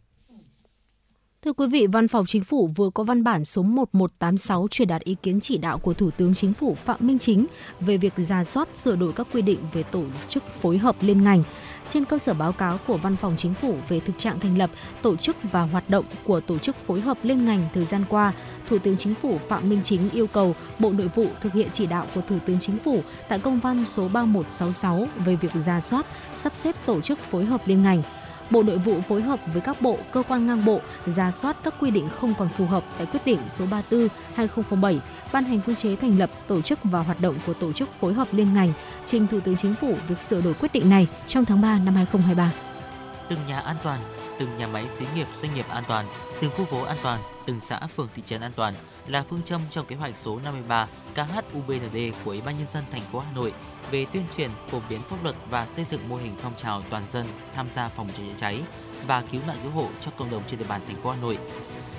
Thưa 1.44 1.52
quý 1.52 1.66
vị, 1.66 1.86
Văn 1.86 2.08
phòng 2.08 2.26
Chính 2.26 2.44
phủ 2.44 2.70
vừa 2.76 2.90
có 2.90 3.04
văn 3.04 3.24
bản 3.24 3.44
số 3.44 3.62
1186 3.62 4.68
truyền 4.70 4.88
đạt 4.88 5.02
ý 5.02 5.16
kiến 5.22 5.40
chỉ 5.40 5.58
đạo 5.58 5.78
của 5.78 5.94
Thủ 5.94 6.10
tướng 6.10 6.34
Chính 6.34 6.52
phủ 6.52 6.74
Phạm 6.74 6.96
Minh 7.00 7.18
Chính 7.18 7.46
về 7.80 7.96
việc 7.96 8.12
ra 8.16 8.44
soát 8.44 8.68
sửa 8.74 8.96
đổi 8.96 9.12
các 9.12 9.26
quy 9.32 9.42
định 9.42 9.58
về 9.72 9.82
tổ 9.82 10.02
chức 10.28 10.42
phối 10.60 10.78
hợp 10.78 10.96
liên 11.00 11.24
ngành. 11.24 11.42
Trên 11.88 12.04
cơ 12.04 12.18
sở 12.18 12.34
báo 12.34 12.52
cáo 12.52 12.78
của 12.86 12.96
Văn 12.96 13.16
phòng 13.16 13.34
Chính 13.38 13.54
phủ 13.54 13.74
về 13.88 14.00
thực 14.00 14.18
trạng 14.18 14.40
thành 14.40 14.58
lập, 14.58 14.70
tổ 15.02 15.16
chức 15.16 15.36
và 15.52 15.62
hoạt 15.62 15.90
động 15.90 16.04
của 16.24 16.40
tổ 16.40 16.58
chức 16.58 16.76
phối 16.76 17.00
hợp 17.00 17.18
liên 17.22 17.44
ngành 17.44 17.60
thời 17.74 17.84
gian 17.84 18.04
qua, 18.08 18.32
Thủ 18.68 18.78
tướng 18.78 18.96
Chính 18.96 19.14
phủ 19.14 19.38
Phạm 19.38 19.68
Minh 19.68 19.80
Chính 19.84 20.10
yêu 20.10 20.26
cầu 20.26 20.54
Bộ 20.78 20.92
Nội 20.92 21.10
vụ 21.14 21.26
thực 21.40 21.52
hiện 21.52 21.68
chỉ 21.72 21.86
đạo 21.86 22.06
của 22.14 22.20
Thủ 22.28 22.38
tướng 22.46 22.60
Chính 22.60 22.78
phủ 22.78 23.02
tại 23.28 23.38
công 23.38 23.60
văn 23.60 23.84
số 23.86 24.08
3166 24.08 25.06
về 25.24 25.36
việc 25.36 25.52
ra 25.54 25.80
soát, 25.80 26.06
sắp 26.36 26.56
xếp 26.56 26.74
tổ 26.86 27.00
chức 27.00 27.18
phối 27.18 27.44
hợp 27.44 27.60
liên 27.66 27.82
ngành. 27.82 28.02
Bộ 28.50 28.62
Nội 28.62 28.78
vụ 28.78 29.00
phối 29.00 29.22
hợp 29.22 29.40
với 29.52 29.60
các 29.60 29.80
bộ, 29.80 29.98
cơ 30.12 30.22
quan 30.28 30.46
ngang 30.46 30.64
bộ 30.64 30.80
ra 31.06 31.30
soát 31.30 31.56
các 31.64 31.74
quy 31.80 31.90
định 31.90 32.08
không 32.08 32.34
còn 32.38 32.48
phù 32.48 32.66
hợp 32.66 32.84
tại 32.98 33.06
quyết 33.06 33.20
định 33.24 33.38
số 33.48 33.64
34/2007 34.36 34.98
ban 35.32 35.44
hành 35.44 35.60
quy 35.66 35.74
chế 35.74 35.96
thành 35.96 36.18
lập, 36.18 36.30
tổ 36.46 36.60
chức 36.60 36.78
và 36.84 37.00
hoạt 37.00 37.20
động 37.20 37.34
của 37.46 37.54
tổ 37.54 37.72
chức 37.72 37.88
phối 38.00 38.14
hợp 38.14 38.28
liên 38.32 38.54
ngành, 38.54 38.72
trình 39.06 39.26
Thủ 39.26 39.40
tướng 39.40 39.56
Chính 39.56 39.74
phủ 39.74 39.94
việc 40.08 40.20
sửa 40.20 40.40
đổi 40.40 40.54
quyết 40.54 40.72
định 40.72 40.90
này 40.90 41.06
trong 41.26 41.44
tháng 41.44 41.60
3 41.60 41.78
năm 41.78 41.94
2023. 41.94 42.52
Từng 43.28 43.38
nhà 43.48 43.60
an 43.60 43.76
toàn, 43.82 44.00
từng 44.38 44.56
nhà 44.58 44.66
máy 44.66 44.84
xí 44.88 45.04
nghiệp 45.14 45.26
doanh 45.34 45.54
nghiệp 45.54 45.66
an 45.68 45.84
toàn, 45.88 46.06
từng 46.40 46.50
khu 46.56 46.64
phố 46.64 46.82
an 46.82 46.96
toàn, 47.02 47.20
từng 47.46 47.60
xã 47.60 47.80
phường 47.86 48.08
thị 48.16 48.22
trấn 48.26 48.40
an 48.40 48.52
toàn 48.56 48.74
là 49.06 49.24
phương 49.28 49.42
châm 49.42 49.60
trong 49.70 49.86
kế 49.86 49.96
hoạch 49.96 50.16
số 50.16 50.40
53 50.44 50.88
KHUBND 51.14 51.96
của 52.24 52.30
Ủy 52.30 52.40
ban 52.40 52.58
nhân 52.58 52.66
dân 52.66 52.84
thành 52.90 53.02
phố 53.12 53.18
Hà 53.18 53.32
Nội 53.32 53.52
về 53.90 54.06
tuyên 54.12 54.24
truyền 54.36 54.50
phổ 54.68 54.80
biến 54.88 55.00
pháp 55.00 55.16
luật 55.22 55.36
và 55.50 55.66
xây 55.66 55.84
dựng 55.84 56.08
mô 56.08 56.16
hình 56.16 56.36
phong 56.42 56.54
trào 56.56 56.82
toàn 56.90 57.02
dân 57.10 57.26
tham 57.54 57.70
gia 57.70 57.88
phòng 57.88 58.08
cháy 58.16 58.26
chữa 58.28 58.34
cháy 58.36 58.62
và 59.06 59.22
cứu 59.30 59.40
nạn 59.46 59.56
cứu 59.62 59.72
hộ 59.72 59.88
cho 60.00 60.10
cộng 60.10 60.30
đồng 60.30 60.42
trên 60.46 60.58
địa 60.58 60.66
bàn 60.68 60.80
thành 60.86 61.02
phố 61.02 61.10
Hà 61.10 61.16
Nội. 61.20 61.38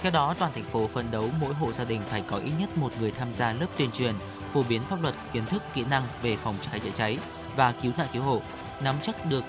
Theo 0.01 0.11
đó, 0.11 0.35
toàn 0.39 0.51
thành 0.55 0.63
phố 0.63 0.87
phấn 0.87 1.11
đấu 1.11 1.29
mỗi 1.39 1.53
hộ 1.53 1.71
gia 1.71 1.83
đình 1.83 2.01
phải 2.09 2.23
có 2.27 2.37
ít 2.37 2.51
nhất 2.59 2.77
một 2.77 2.91
người 2.99 3.11
tham 3.11 3.33
gia 3.33 3.53
lớp 3.53 3.67
tuyên 3.77 3.91
truyền, 3.91 4.15
phổ 4.53 4.63
biến 4.69 4.81
pháp 4.89 5.01
luật, 5.01 5.15
kiến 5.33 5.45
thức, 5.45 5.63
kỹ 5.73 5.85
năng 5.89 6.03
về 6.21 6.35
phòng 6.35 6.55
cháy 6.61 6.79
chữa 6.79 6.91
cháy 6.93 7.17
và 7.55 7.71
cứu 7.71 7.91
nạn 7.97 8.07
cứu 8.13 8.23
hộ, 8.23 8.41
nắm 8.81 8.95
chắc 9.01 9.25
được 9.25 9.43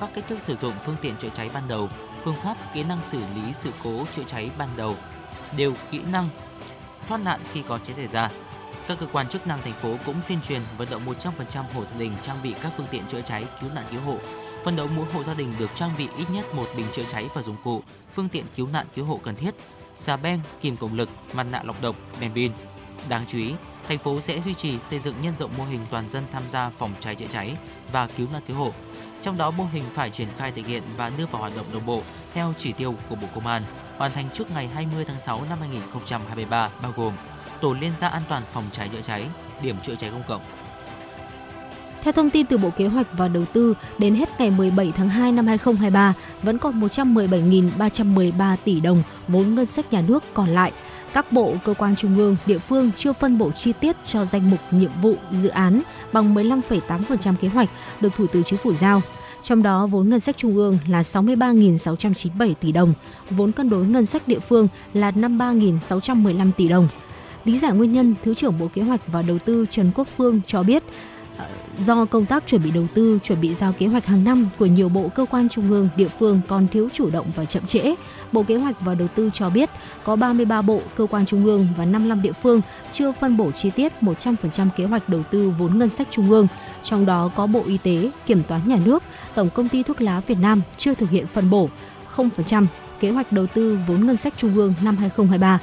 các 0.00 0.10
cách 0.14 0.24
thức 0.28 0.40
sử 0.40 0.56
dụng 0.56 0.72
phương 0.84 0.96
tiện 1.02 1.16
chữa 1.16 1.28
cháy 1.28 1.50
ban 1.54 1.68
đầu, 1.68 1.88
phương 2.22 2.34
pháp, 2.42 2.56
kỹ 2.74 2.84
năng 2.84 2.98
xử 3.10 3.18
lý 3.18 3.52
sự 3.54 3.70
cố 3.84 4.04
chữa 4.12 4.24
cháy 4.26 4.50
ban 4.58 4.68
đầu, 4.76 4.96
đều 5.56 5.74
kỹ 5.90 6.00
năng 6.12 6.28
thoát 7.08 7.18
nạn 7.18 7.40
khi 7.52 7.62
có 7.68 7.78
cháy 7.78 7.94
xảy 7.94 8.06
ra. 8.06 8.30
Các 8.88 8.98
cơ 9.00 9.06
quan 9.12 9.28
chức 9.28 9.46
năng 9.46 9.62
thành 9.62 9.72
phố 9.72 9.96
cũng 10.06 10.16
tuyên 10.28 10.38
truyền 10.48 10.60
vận 10.78 10.88
động 10.90 11.02
100% 11.06 11.64
hộ 11.74 11.84
gia 11.84 11.98
đình 11.98 12.12
trang 12.22 12.36
bị 12.42 12.54
các 12.62 12.72
phương 12.76 12.86
tiện 12.90 13.02
chữa 13.08 13.20
cháy, 13.20 13.44
cứu 13.60 13.70
nạn 13.74 13.84
cứu 13.90 14.00
hộ. 14.00 14.16
Phân 14.64 14.76
đấu 14.76 14.88
mỗi 14.96 15.06
hộ 15.12 15.22
gia 15.22 15.34
đình 15.34 15.52
được 15.58 15.70
trang 15.74 15.90
bị 15.98 16.08
ít 16.16 16.24
nhất 16.32 16.54
một 16.54 16.66
bình 16.76 16.86
chữa 16.92 17.04
cháy 17.08 17.28
và 17.34 17.42
dụng 17.42 17.56
cụ, 17.64 17.82
phương 18.14 18.28
tiện 18.28 18.44
cứu 18.56 18.68
nạn 18.68 18.86
cứu 18.94 19.04
hộ 19.04 19.20
cần 19.22 19.36
thiết, 19.36 19.54
xà 19.96 20.16
beng, 20.16 20.40
kìm 20.60 20.76
cộng 20.76 20.94
lực, 20.94 21.08
mặt 21.32 21.42
nạ 21.42 21.62
lọc 21.64 21.82
độc, 21.82 21.96
đèn 22.20 22.34
pin. 22.34 22.52
Đáng 23.08 23.24
chú 23.28 23.38
ý, 23.38 23.54
thành 23.88 23.98
phố 23.98 24.20
sẽ 24.20 24.40
duy 24.40 24.54
trì 24.54 24.80
xây 24.80 24.98
dựng 24.98 25.14
nhân 25.22 25.34
rộng 25.38 25.50
mô 25.58 25.64
hình 25.64 25.86
toàn 25.90 26.08
dân 26.08 26.24
tham 26.32 26.42
gia 26.48 26.70
phòng 26.70 26.94
cháy 27.00 27.14
chữa 27.14 27.26
cháy 27.30 27.56
và 27.92 28.06
cứu 28.06 28.28
nạn 28.32 28.42
cứu 28.46 28.56
hộ. 28.56 28.72
Trong 29.22 29.38
đó 29.38 29.50
mô 29.50 29.64
hình 29.72 29.84
phải 29.94 30.10
triển 30.10 30.28
khai 30.36 30.52
thực 30.52 30.66
hiện 30.66 30.82
và 30.96 31.10
đưa 31.10 31.26
vào 31.26 31.40
hoạt 31.40 31.56
động 31.56 31.66
đồng 31.72 31.86
bộ 31.86 32.02
theo 32.34 32.52
chỉ 32.58 32.72
tiêu 32.72 32.94
của 33.08 33.14
Bộ 33.14 33.28
Công 33.34 33.46
an, 33.46 33.62
hoàn 34.02 34.12
thành 34.12 34.28
trước 34.32 34.50
ngày 34.50 34.68
20 34.74 35.04
tháng 35.04 35.20
6 35.20 35.42
năm 35.48 35.58
2023 35.60 36.70
bao 36.82 36.92
gồm 36.96 37.12
tổ 37.60 37.74
liên 37.80 37.92
gia 38.00 38.08
an 38.08 38.22
toàn 38.28 38.42
phòng 38.52 38.64
cháy 38.72 38.88
chữa 38.92 39.00
cháy, 39.02 39.24
điểm 39.62 39.76
chữa 39.82 39.94
cháy 39.94 40.10
công 40.10 40.22
cộng, 40.28 40.42
Theo 42.02 42.12
thông 42.12 42.30
tin 42.30 42.46
từ 42.46 42.58
Bộ 42.58 42.70
Kế 42.76 42.86
hoạch 42.86 43.06
và 43.12 43.28
Đầu 43.28 43.44
tư, 43.52 43.74
đến 43.98 44.14
hết 44.14 44.28
ngày 44.38 44.50
17 44.50 44.92
tháng 44.96 45.08
2 45.08 45.32
năm 45.32 45.46
2023, 45.46 46.14
vẫn 46.42 46.58
còn 46.58 46.80
117.313 46.80 48.56
tỷ 48.64 48.80
đồng 48.80 49.02
vốn 49.28 49.54
ngân 49.54 49.66
sách 49.66 49.92
nhà 49.92 50.00
nước 50.00 50.24
còn 50.34 50.48
lại. 50.48 50.72
các 51.12 51.32
bộ, 51.32 51.54
cơ 51.64 51.74
quan 51.74 51.96
trung 51.96 52.18
ương, 52.18 52.36
địa 52.46 52.58
phương 52.58 52.90
chưa 52.96 53.12
phân 53.12 53.38
bổ 53.38 53.52
chi 53.52 53.72
tiết 53.80 53.96
cho 54.06 54.24
danh 54.24 54.50
mục 54.50 54.60
nhiệm 54.70 54.90
vụ, 55.02 55.14
dự 55.32 55.48
án 55.48 55.82
bằng 56.12 56.34
15,8% 56.34 57.36
kế 57.36 57.48
hoạch 57.48 57.68
được 58.00 58.12
Thủ 58.16 58.26
tướng 58.26 58.44
Chính 58.44 58.58
phủ 58.58 58.74
giao. 58.74 59.02
Trong 59.42 59.62
đó, 59.62 59.86
vốn 59.86 60.08
ngân 60.08 60.20
sách 60.20 60.36
trung 60.38 60.56
ương 60.56 60.78
là 60.88 61.02
63.697 61.02 62.54
tỷ 62.54 62.72
đồng, 62.72 62.94
vốn 63.30 63.52
cân 63.52 63.68
đối 63.68 63.86
ngân 63.86 64.06
sách 64.06 64.28
địa 64.28 64.38
phương 64.38 64.68
là 64.94 65.10
53.615 65.10 66.52
tỷ 66.52 66.68
đồng. 66.68 66.88
Lý 67.44 67.58
giải 67.58 67.72
nguyên 67.72 67.92
nhân, 67.92 68.14
Thứ 68.24 68.34
trưởng 68.34 68.58
Bộ 68.58 68.68
Kế 68.74 68.82
hoạch 68.82 69.00
và 69.06 69.22
Đầu 69.22 69.38
tư 69.38 69.66
Trần 69.70 69.90
Quốc 69.94 70.08
Phương 70.16 70.40
cho 70.46 70.62
biết, 70.62 70.82
ờ, 71.38 71.46
do 71.80 72.04
công 72.04 72.26
tác 72.26 72.46
chuẩn 72.46 72.62
bị 72.62 72.70
đầu 72.70 72.86
tư, 72.94 73.18
chuẩn 73.22 73.40
bị 73.40 73.54
giao 73.54 73.72
kế 73.72 73.86
hoạch 73.86 74.06
hàng 74.06 74.24
năm 74.24 74.48
của 74.58 74.66
nhiều 74.66 74.88
bộ 74.88 75.08
cơ 75.14 75.26
quan 75.30 75.48
trung 75.48 75.70
ương, 75.70 75.88
địa 75.96 76.08
phương 76.18 76.40
còn 76.48 76.68
thiếu 76.68 76.88
chủ 76.92 77.10
động 77.10 77.26
và 77.36 77.44
chậm 77.44 77.66
trễ. 77.66 77.94
Bộ 78.32 78.42
Kế 78.42 78.56
hoạch 78.56 78.80
và 78.80 78.94
Đầu 78.94 79.08
tư 79.08 79.30
cho 79.32 79.50
biết 79.50 79.70
có 80.04 80.16
33 80.16 80.62
bộ, 80.62 80.80
cơ 80.96 81.06
quan 81.10 81.26
trung 81.26 81.44
ương 81.44 81.68
và 81.76 81.84
55 81.84 82.22
địa 82.22 82.32
phương 82.32 82.60
chưa 82.92 83.12
phân 83.12 83.36
bổ 83.36 83.52
chi 83.52 83.70
tiết 83.70 83.92
100% 84.00 84.68
kế 84.76 84.84
hoạch 84.84 85.08
đầu 85.08 85.22
tư 85.30 85.52
vốn 85.58 85.78
ngân 85.78 85.88
sách 85.88 86.08
trung 86.10 86.30
ương. 86.30 86.46
Trong 86.82 87.06
đó 87.06 87.30
có 87.36 87.46
Bộ 87.46 87.62
Y 87.66 87.78
tế, 87.78 88.10
Kiểm 88.26 88.42
toán 88.42 88.60
Nhà 88.66 88.78
nước, 88.84 89.02
Tổng 89.34 89.50
công 89.50 89.68
ty 89.68 89.82
thuốc 89.82 90.00
lá 90.00 90.20
Việt 90.20 90.38
Nam 90.40 90.62
chưa 90.76 90.94
thực 90.94 91.10
hiện 91.10 91.26
phân 91.26 91.50
bổ 91.50 91.68
0% 92.14 92.66
kế 93.00 93.10
hoạch 93.10 93.32
đầu 93.32 93.46
tư 93.46 93.78
vốn 93.86 94.06
ngân 94.06 94.16
sách 94.16 94.34
trung 94.36 94.54
ương 94.56 94.74
năm 94.82 94.96
2023. 94.96 95.58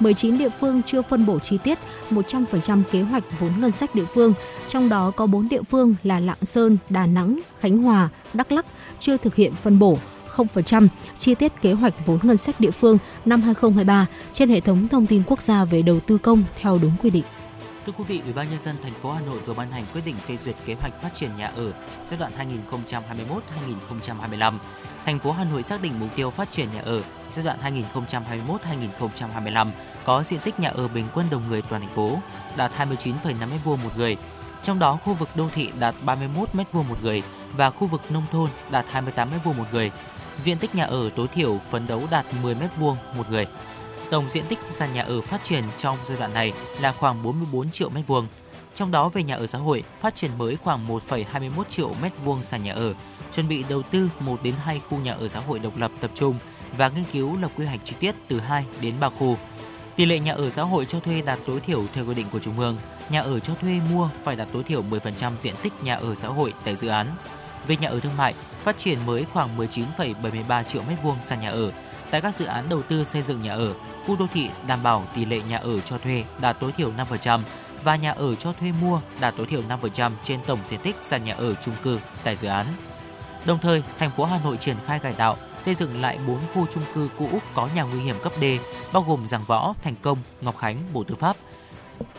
19 0.00 0.38
địa 0.38 0.48
phương 0.48 0.82
chưa 0.86 1.02
phân 1.02 1.26
bổ 1.26 1.38
chi 1.38 1.58
tiết 1.64 1.78
100% 2.10 2.82
kế 2.92 3.02
hoạch 3.02 3.40
vốn 3.40 3.50
ngân 3.60 3.72
sách 3.72 3.94
địa 3.94 4.04
phương, 4.04 4.32
trong 4.68 4.88
đó 4.88 5.10
có 5.16 5.26
4 5.26 5.48
địa 5.48 5.62
phương 5.62 5.94
là 6.02 6.20
Lạng 6.20 6.44
Sơn, 6.44 6.78
Đà 6.90 7.06
Nẵng, 7.06 7.40
Khánh 7.60 7.78
Hòa, 7.78 8.08
Đắk 8.34 8.52
Lắk 8.52 8.66
chưa 8.98 9.16
thực 9.16 9.34
hiện 9.34 9.52
phân 9.52 9.78
bổ 9.78 9.98
0% 10.36 10.88
chi 11.18 11.34
tiết 11.34 11.52
kế 11.62 11.72
hoạch 11.72 12.06
vốn 12.06 12.18
ngân 12.22 12.36
sách 12.36 12.60
địa 12.60 12.70
phương 12.70 12.98
năm 13.24 13.42
2023 13.42 14.06
trên 14.32 14.48
hệ 14.48 14.60
thống 14.60 14.88
thông 14.88 15.06
tin 15.06 15.22
quốc 15.26 15.42
gia 15.42 15.64
về 15.64 15.82
đầu 15.82 16.00
tư 16.00 16.18
công 16.18 16.42
theo 16.60 16.78
đúng 16.82 16.92
quy 17.02 17.10
định. 17.10 17.24
Thưa 17.86 17.92
quý 17.98 18.04
vị, 18.08 18.20
Ủy 18.24 18.32
ban 18.32 18.50
nhân 18.50 18.58
dân 18.58 18.76
thành 18.82 18.92
phố 19.02 19.12
Hà 19.12 19.20
Nội 19.20 19.38
vừa 19.46 19.54
ban 19.54 19.70
hành 19.70 19.84
quyết 19.92 20.02
định 20.04 20.14
phê 20.26 20.36
duyệt 20.36 20.56
kế 20.66 20.74
hoạch 20.74 21.02
phát 21.02 21.14
triển 21.14 21.30
nhà 21.38 21.46
ở 21.46 21.72
giai 22.06 22.18
đoạn 22.18 22.32
2021-2025. 23.90 24.58
Thành 25.04 25.18
phố 25.18 25.32
Hà 25.32 25.44
Nội 25.44 25.62
xác 25.62 25.82
định 25.82 25.92
mục 26.00 26.08
tiêu 26.16 26.30
phát 26.30 26.50
triển 26.50 26.68
nhà 26.74 26.80
ở 26.80 27.02
giai 27.30 27.44
đoạn 27.44 27.58
2021-2025 27.94 29.70
có 30.04 30.22
diện 30.22 30.40
tích 30.44 30.60
nhà 30.60 30.68
ở 30.68 30.88
bình 30.88 31.04
quân 31.14 31.26
đầu 31.30 31.40
người 31.48 31.62
toàn 31.62 31.82
thành 31.82 31.94
phố 31.94 32.18
đạt 32.56 32.72
29,5 32.78 33.34
m2 33.64 33.76
một 33.76 33.96
người. 33.96 34.16
Trong 34.62 34.78
đó, 34.78 34.98
khu 35.04 35.14
vực 35.14 35.28
đô 35.34 35.48
thị 35.54 35.70
đạt 35.78 35.94
31 36.04 36.48
m2 36.52 36.64
một 36.72 37.02
người 37.02 37.22
và 37.56 37.70
khu 37.70 37.86
vực 37.86 38.00
nông 38.10 38.24
thôn 38.32 38.50
đạt 38.70 38.84
28 38.90 39.28
m2 39.30 39.52
một 39.52 39.64
người. 39.72 39.90
Diện 40.40 40.58
tích 40.58 40.74
nhà 40.74 40.84
ở 40.84 41.10
tối 41.16 41.28
thiểu 41.28 41.58
phấn 41.70 41.86
đấu 41.86 42.02
đạt 42.10 42.26
10 42.42 42.54
m2 42.54 42.94
một 43.16 43.30
người. 43.30 43.46
Tổng 44.10 44.30
diện 44.30 44.44
tích 44.48 44.58
sàn 44.66 44.92
nhà 44.92 45.02
ở 45.02 45.20
phát 45.20 45.44
triển 45.44 45.64
trong 45.76 45.96
giai 46.08 46.18
đoạn 46.18 46.34
này 46.34 46.52
là 46.80 46.92
khoảng 46.92 47.22
44 47.22 47.70
triệu 47.70 47.90
m2. 47.90 48.24
Trong 48.74 48.90
đó 48.90 49.08
về 49.08 49.22
nhà 49.22 49.36
ở 49.36 49.46
xã 49.46 49.58
hội, 49.58 49.82
phát 50.00 50.14
triển 50.14 50.30
mới 50.38 50.56
khoảng 50.56 50.88
1,21 50.88 51.64
triệu 51.68 51.94
m2 52.02 52.42
sàn 52.42 52.62
nhà 52.62 52.72
ở, 52.72 52.94
chuẩn 53.32 53.48
bị 53.48 53.64
đầu 53.68 53.82
tư 53.82 54.10
1 54.20 54.42
đến 54.42 54.54
2 54.64 54.80
khu 54.88 54.98
nhà 54.98 55.12
ở 55.12 55.28
xã 55.28 55.40
hội 55.40 55.58
độc 55.58 55.76
lập 55.76 55.92
tập 56.00 56.10
trung 56.14 56.38
và 56.76 56.88
nghiên 56.88 57.04
cứu 57.12 57.36
lập 57.36 57.50
quy 57.56 57.66
hoạch 57.66 57.80
chi 57.84 57.96
tiết 58.00 58.14
từ 58.28 58.40
2 58.40 58.64
đến 58.80 58.94
3 59.00 59.10
khu. 59.10 59.36
Tỷ 59.96 60.06
lệ 60.06 60.18
nhà 60.18 60.32
ở 60.32 60.50
xã 60.50 60.62
hội 60.62 60.86
cho 60.86 61.00
thuê 61.00 61.22
đạt 61.22 61.38
tối 61.46 61.60
thiểu 61.60 61.84
theo 61.94 62.06
quy 62.06 62.14
định 62.14 62.26
của 62.32 62.38
Trung 62.38 62.58
ương. 62.60 62.76
Nhà 63.10 63.20
ở 63.20 63.40
cho 63.40 63.54
thuê 63.54 63.80
mua 63.92 64.08
phải 64.22 64.36
đạt 64.36 64.48
tối 64.52 64.62
thiểu 64.62 64.82
10% 64.82 65.36
diện 65.36 65.54
tích 65.62 65.72
nhà 65.82 65.96
ở 65.96 66.14
xã 66.14 66.28
hội 66.28 66.54
tại 66.64 66.76
dự 66.76 66.88
án. 66.88 67.06
Về 67.66 67.76
nhà 67.76 67.88
ở 67.88 68.00
thương 68.00 68.16
mại, 68.16 68.34
phát 68.62 68.78
triển 68.78 68.98
mới 69.06 69.24
khoảng 69.32 69.58
19,73 69.58 70.62
triệu 70.62 70.82
m2 70.82 71.20
sàn 71.20 71.40
nhà 71.40 71.50
ở. 71.50 71.72
Tại 72.10 72.20
các 72.20 72.34
dự 72.34 72.44
án 72.44 72.68
đầu 72.68 72.82
tư 72.82 73.04
xây 73.04 73.22
dựng 73.22 73.42
nhà 73.42 73.52
ở, 73.52 73.74
khu 74.06 74.16
đô 74.16 74.26
thị 74.32 74.50
đảm 74.66 74.82
bảo 74.82 75.04
tỷ 75.14 75.24
lệ 75.24 75.40
nhà 75.48 75.58
ở 75.58 75.80
cho 75.80 75.98
thuê 75.98 76.24
đạt 76.40 76.60
tối 76.60 76.72
thiểu 76.72 76.92
5% 77.22 77.40
và 77.84 77.96
nhà 77.96 78.10
ở 78.10 78.34
cho 78.34 78.52
thuê 78.52 78.72
mua 78.80 79.00
đạt 79.20 79.34
tối 79.36 79.46
thiểu 79.46 79.62
5% 79.62 80.12
trên 80.22 80.40
tổng 80.46 80.58
diện 80.64 80.80
tích 80.82 80.96
sàn 81.00 81.24
nhà 81.24 81.34
ở 81.34 81.54
chung 81.54 81.74
cư 81.82 81.98
tại 82.24 82.36
dự 82.36 82.48
án. 82.48 82.66
Đồng 83.46 83.58
thời, 83.58 83.82
thành 83.98 84.10
phố 84.10 84.24
Hà 84.24 84.38
Nội 84.44 84.56
triển 84.56 84.76
khai 84.86 84.98
cải 84.98 85.12
tạo, 85.12 85.36
xây 85.60 85.74
dựng 85.74 86.00
lại 86.00 86.18
4 86.26 86.38
khu 86.54 86.66
chung 86.66 86.82
cư 86.94 87.08
cũ 87.18 87.28
có 87.54 87.68
nhà 87.74 87.82
nguy 87.82 88.00
hiểm 88.00 88.16
cấp 88.22 88.32
D, 88.40 88.44
bao 88.92 89.02
gồm 89.08 89.26
Giảng 89.26 89.44
Võ, 89.46 89.74
Thành 89.82 89.94
Công, 90.02 90.18
Ngọc 90.40 90.58
Khánh, 90.58 90.82
Bộ 90.92 91.02
Tư 91.02 91.14
pháp. 91.14 91.36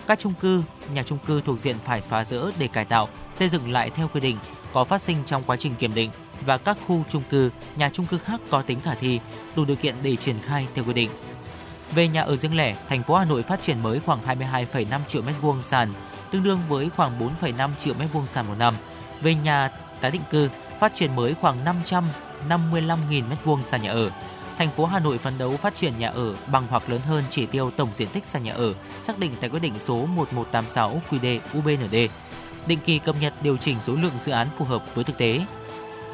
Các 0.08 0.20
chung 0.20 0.34
cư, 0.34 0.64
nhà 0.94 1.04
chung 1.04 1.18
cư 1.18 1.42
thuộc 1.42 1.60
diện 1.60 1.76
phải 1.84 2.02
phá 2.02 2.24
rỡ 2.24 2.52
để 2.60 2.68
cải 2.68 2.86
tạo, 2.86 3.10
xây 3.34 3.50
dựng 3.50 3.72
lại 3.72 3.90
theo 3.90 4.08
quy 4.08 4.20
định 4.20 4.38
có 4.74 4.84
phát 4.84 5.02
sinh 5.02 5.18
trong 5.26 5.44
quá 5.44 5.58
trình 5.58 5.76
kiểm 5.76 5.94
định 5.94 6.12
và 6.46 6.58
các 6.58 6.78
khu 6.88 7.04
chung 7.10 7.24
cư, 7.30 7.50
nhà 7.76 7.90
chung 7.90 8.06
cư 8.06 8.18
khác 8.18 8.42
có 8.50 8.62
tính 8.62 8.82
khả 8.82 8.96
thi, 8.96 9.20
đủ 9.56 9.66
điều 9.66 9.76
kiện 9.76 9.96
để 10.04 10.16
triển 10.16 10.40
khai 10.40 10.68
theo 10.74 10.86
quy 10.86 10.94
định. 10.94 11.10
Về 11.96 12.08
nhà 12.08 12.22
ở 12.22 12.36
riêng 12.36 12.58
lẻ, 12.58 12.76
thành 12.90 13.04
phố 13.04 13.16
Hà 13.16 13.26
Nội 13.26 13.44
phát 13.44 13.62
triển 13.62 13.84
mới 13.84 14.00
khoảng 14.00 14.22
22,5 14.22 15.00
triệu 15.08 15.24
m2 15.24 15.62
sàn, 15.62 15.94
tương 16.32 16.44
đương 16.44 16.60
với 16.70 16.90
khoảng 16.90 17.20
4,5 17.42 17.70
triệu 17.80 17.94
m2 17.94 18.26
sàn 18.26 18.48
một 18.48 18.56
năm. 18.60 18.74
Về 19.22 19.36
nhà 19.36 19.72
tái 20.02 20.12
định 20.12 20.22
cư, 20.30 20.50
phát 20.80 20.94
triển 20.94 21.16
mới 21.16 21.34
khoảng 21.42 21.66
555.000 21.66 23.24
m2 23.46 23.62
sàn 23.62 23.82
nhà 23.82 23.92
ở. 23.92 24.12
Thành 24.58 24.70
phố 24.70 24.86
Hà 24.86 25.00
Nội 25.00 25.18
phấn 25.18 25.38
đấu 25.38 25.58
phát 25.58 25.76
triển 25.76 25.94
nhà 25.98 26.10
ở 26.10 26.36
bằng 26.48 26.68
hoặc 26.70 26.90
lớn 26.90 27.02
hơn 27.02 27.24
chỉ 27.30 27.46
tiêu 27.46 27.72
tổng 27.72 27.90
diện 27.94 28.08
tích 28.14 28.26
sàn 28.26 28.44
nhà 28.44 28.54
ở 28.54 28.74
xác 29.02 29.20
định 29.20 29.32
tại 29.42 29.50
quyết 29.50 29.60
định 29.60 29.80
số 29.80 29.96
1186 29.96 31.02
QĐ 31.10 31.40
UBND. 31.58 31.96
Định 32.68 32.80
kỳ 32.86 33.00
cập 33.00 33.16
nhật 33.22 33.34
điều 33.44 33.58
chỉnh 33.58 33.80
số 33.80 33.94
lượng 33.94 34.20
dự 34.20 34.32
án 34.32 34.48
phù 34.58 34.66
hợp 34.66 34.96
với 34.96 35.04
thực 35.04 35.18
tế. 35.18 35.42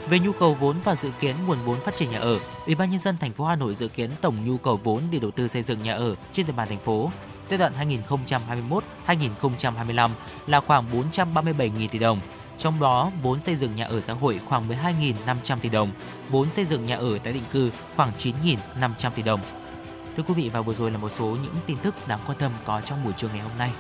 Về 0.10 0.19
nhu 0.19 0.32
cầu 0.32 0.53
vốn 0.53 0.76
và 0.84 0.95
dự 0.95 1.10
kiến 1.19 1.36
nguồn 1.48 1.57
vốn 1.65 1.80
phát 1.80 1.95
triển 1.95 2.10
nhà 2.10 2.19
ở, 2.19 2.40
Ủy 2.65 2.76
ban 2.76 2.90
nhân 2.90 2.99
dân 2.99 3.18
thành 3.18 3.32
phố 3.32 3.45
Hà 3.45 3.56
Nội 3.56 3.76
dự 3.76 3.88
kiến 3.88 4.10
tổng 4.22 4.36
nhu 4.45 4.57
cầu 4.57 4.80
vốn 4.84 5.02
để 5.11 5.19
đầu 5.19 5.32
tư 5.32 5.48
xây 5.48 5.64
dựng 5.64 5.84
nhà 5.84 5.94
ở 5.94 6.15
trên 6.32 6.45
địa 6.45 6.53
bàn 6.53 6.68
thành 6.68 6.80
phố 6.80 7.10
giai 7.48 7.57
đoạn 7.57 7.74
2021-2025 9.07 10.10
là 10.48 10.60
khoảng 10.60 10.86
437.000 11.14 11.88
tỷ 11.88 11.99
đồng, 11.99 12.19
trong 12.57 12.80
đó 12.80 13.11
vốn 13.22 13.41
xây 13.41 13.56
dựng 13.56 13.76
nhà 13.76 13.86
ở 13.86 14.02
xã 14.02 14.14
hội 14.14 14.40
khoảng 14.45 14.69
12.500 14.69 15.57
tỷ 15.61 15.69
đồng, 15.69 15.91
vốn 16.30 16.52
xây 16.52 16.65
dựng 16.65 16.86
nhà 16.86 16.95
ở 16.95 17.18
tái 17.18 17.34
định 17.34 17.44
cư 17.53 17.72
khoảng 17.95 18.11
9.500 18.18 19.11
tỷ 19.15 19.22
đồng. 19.22 19.40
Thưa 20.18 20.24
quý 20.24 20.34
vị 20.34 20.49
và 20.53 20.61
vừa 20.61 20.74
rồi 20.74 20.91
là 20.91 20.98
một 20.98 21.10
số 21.10 21.26
những 21.26 21.56
tin 21.65 21.78
tức 21.78 22.07
đáng 22.07 22.19
quan 22.28 22.38
tâm 22.38 22.52
có 22.65 22.82
trong 22.82 23.03
buổi 23.03 23.14
trưa 23.14 23.28
ngày 23.28 23.40
hôm 23.40 23.57
nay. 23.57 23.72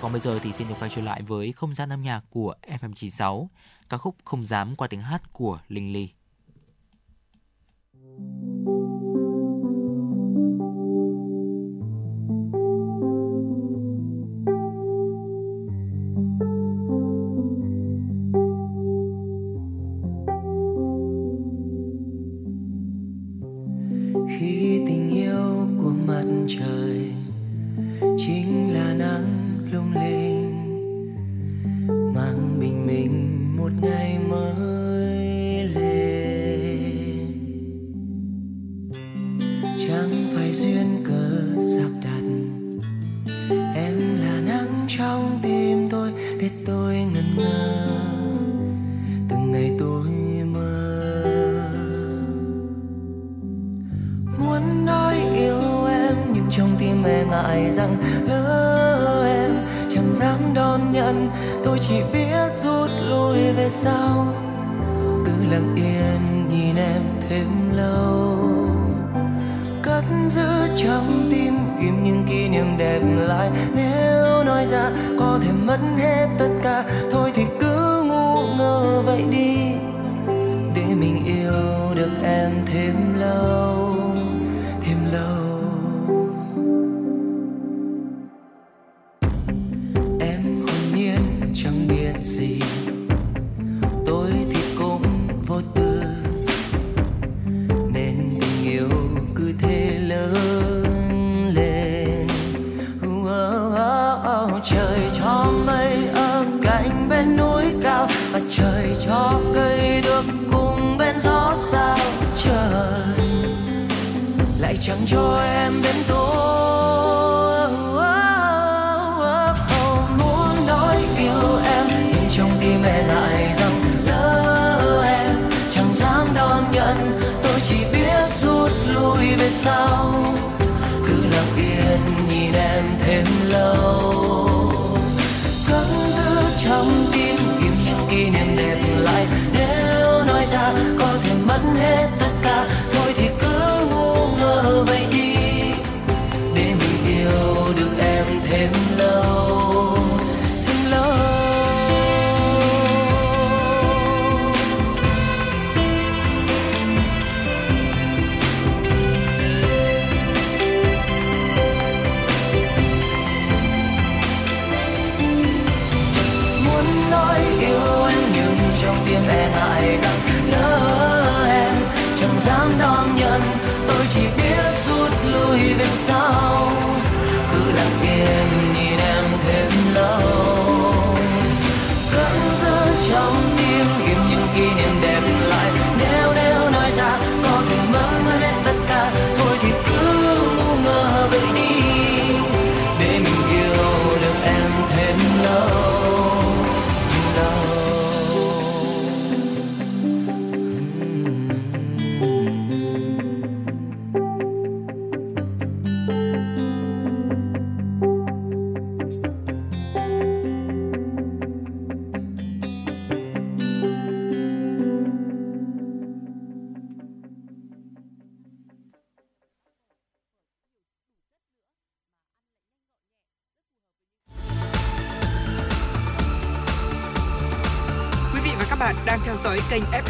Còn 0.00 0.12
bây 0.12 0.20
giờ 0.20 0.38
thì 0.42 0.52
xin 0.52 0.68
được 0.68 0.74
quay 0.80 0.90
trở 0.94 1.02
lại 1.02 1.22
với 1.22 1.52
không 1.52 1.74
gian 1.74 1.92
âm 1.92 2.02
nhạc 2.02 2.20
của 2.30 2.54
FM96, 2.62 3.46
ca 3.88 3.96
khúc 3.96 4.16
Không 4.24 4.46
dám 4.46 4.76
qua 4.76 4.88
tiếng 4.88 5.02
hát 5.02 5.22
của 5.32 5.60
Linh 5.68 5.92
Ly. 5.92 6.08
khi 7.92 8.85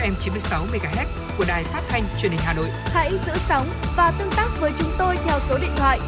FM 0.06 0.14
96 0.20 0.66
MHz 0.66 1.06
của 1.38 1.44
đài 1.48 1.64
phát 1.64 1.82
thanh 1.88 2.02
truyền 2.18 2.32
hình 2.32 2.40
Hà 2.44 2.52
Nội. 2.52 2.68
Hãy 2.84 3.12
giữ 3.26 3.32
sóng 3.48 3.66
và 3.96 4.12
tương 4.18 4.30
tác 4.36 4.48
với 4.60 4.72
chúng 4.78 4.90
tôi 4.98 5.16
theo 5.24 5.38
số 5.40 5.58
điện 5.58 5.70
thoại 5.76 6.00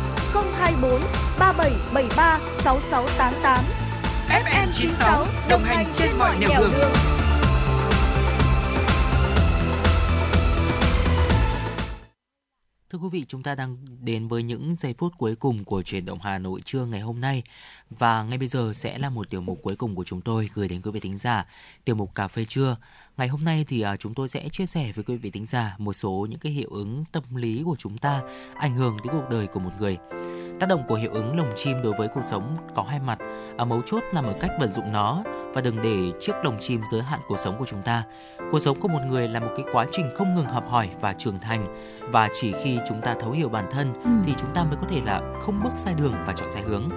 024 0.59 1.01
3773 1.39 2.39
6688. 2.65 3.65
FM 4.29 4.67
96 4.73 5.27
đồng 5.49 5.63
hành 5.63 5.87
trên 5.95 6.19
mọi 6.19 6.39
nẻo 6.39 6.61
đường. 6.61 6.73
Thưa 12.91 12.99
quý 12.99 13.09
vị, 13.13 13.25
chúng 13.29 13.43
ta 13.43 13.55
đang 13.55 13.77
đến 14.01 14.29
với 14.29 14.43
những 14.43 14.77
giây 14.79 14.95
phút 14.99 15.13
cuối 15.19 15.37
cùng 15.37 15.65
của 15.65 15.83
chuyển 15.83 16.05
động 16.05 16.19
Hà 16.23 16.39
Nội 16.39 16.61
trưa 16.65 16.85
ngày 16.85 17.01
hôm 17.01 17.21
nay 17.21 17.43
và 17.91 18.23
ngay 18.23 18.39
bây 18.39 18.49
giờ 18.49 18.73
sẽ 18.75 18.99
là 18.99 19.11
một 19.11 19.31
tiểu 19.31 19.41
mục 19.41 19.59
cuối 19.63 19.77
cùng 19.77 19.95
của 19.95 20.05
chúng 20.05 20.21
tôi 20.21 20.51
gửi 20.55 20.69
đến 20.69 20.83
quý 20.83 20.91
vị 20.91 21.01
thính 21.01 21.19
giả, 21.19 21.47
tiểu 21.85 21.95
mục 21.95 22.15
cà 22.15 22.29
phê 22.29 22.45
trưa. 22.49 22.77
Ngày 23.19 23.29
hôm 23.29 23.45
nay 23.45 23.65
thì 23.69 23.81
à, 23.81 23.97
chúng 23.97 24.15
tôi 24.15 24.29
sẽ 24.29 24.49
chia 24.49 24.67
sẻ 24.67 24.93
với 24.95 25.05
quý 25.05 25.17
vị 25.17 25.31
thính 25.31 25.47
giả 25.47 25.75
một 25.79 25.93
số 25.93 26.27
những 26.31 26.39
cái 26.39 26.53
hiệu 26.53 26.69
ứng 26.71 27.05
tâm 27.13 27.23
lý 27.35 27.63
của 27.65 27.77
chúng 27.79 27.99
ta 27.99 28.21
ảnh 28.55 28.77
hưởng 28.77 28.97
đến 29.05 29.13
cuộc 29.13 29.29
đời 29.31 29.47
của 29.47 29.61
một 29.61 29.71
người. 29.79 29.97
Tác 30.61 30.69
động 30.69 30.83
của 30.89 30.95
hiệu 30.95 31.11
ứng 31.13 31.37
lồng 31.37 31.51
chim 31.57 31.77
đối 31.83 31.93
với 31.99 32.09
cuộc 32.09 32.25
sống 32.25 32.57
có 32.75 32.83
hai 32.83 33.01
mặt, 33.01 33.19
ở 33.59 33.65
mấu 33.65 33.83
chốt 33.87 34.03
nằm 34.15 34.25
ở 34.25 34.35
cách 34.41 34.51
vận 34.61 34.73
dụng 34.73 34.93
nó 34.93 35.23
và 35.55 35.61
đừng 35.61 35.83
để 35.83 36.13
chiếc 36.21 36.33
lồng 36.45 36.59
chim 36.61 36.81
giới 36.93 37.03
hạn 37.03 37.21
cuộc 37.29 37.39
sống 37.39 37.59
của 37.59 37.67
chúng 37.67 37.83
ta. 37.83 38.05
Cuộc 38.51 38.59
sống 38.59 38.81
của 38.81 38.89
một 38.89 39.01
người 39.09 39.29
là 39.29 39.41
một 39.41 39.51
cái 39.57 39.67
quá 39.73 39.87
trình 39.93 40.07
không 40.15 40.35
ngừng 40.35 40.49
học 40.49 40.65
hỏi 40.71 40.91
và 41.01 41.15
trưởng 41.15 41.39
thành 41.41 41.65
và 42.01 42.29
chỉ 42.41 42.53
khi 42.65 42.79
chúng 42.89 43.01
ta 43.01 43.15
thấu 43.21 43.31
hiểu 43.31 43.49
bản 43.49 43.69
thân 43.71 43.93
Ừ. 44.05 44.11
thì 44.27 44.33
chúng 44.39 44.51
ta 44.55 44.65
mới 44.65 44.77
có 44.81 44.87
thể 44.91 45.01
là 45.05 45.23
không 45.41 45.61
bước 45.65 45.73
sai 45.77 45.95
đường 45.99 46.15
và 46.27 46.33
chọn 46.33 46.49
sai 46.53 46.63
hướng. 46.63 46.89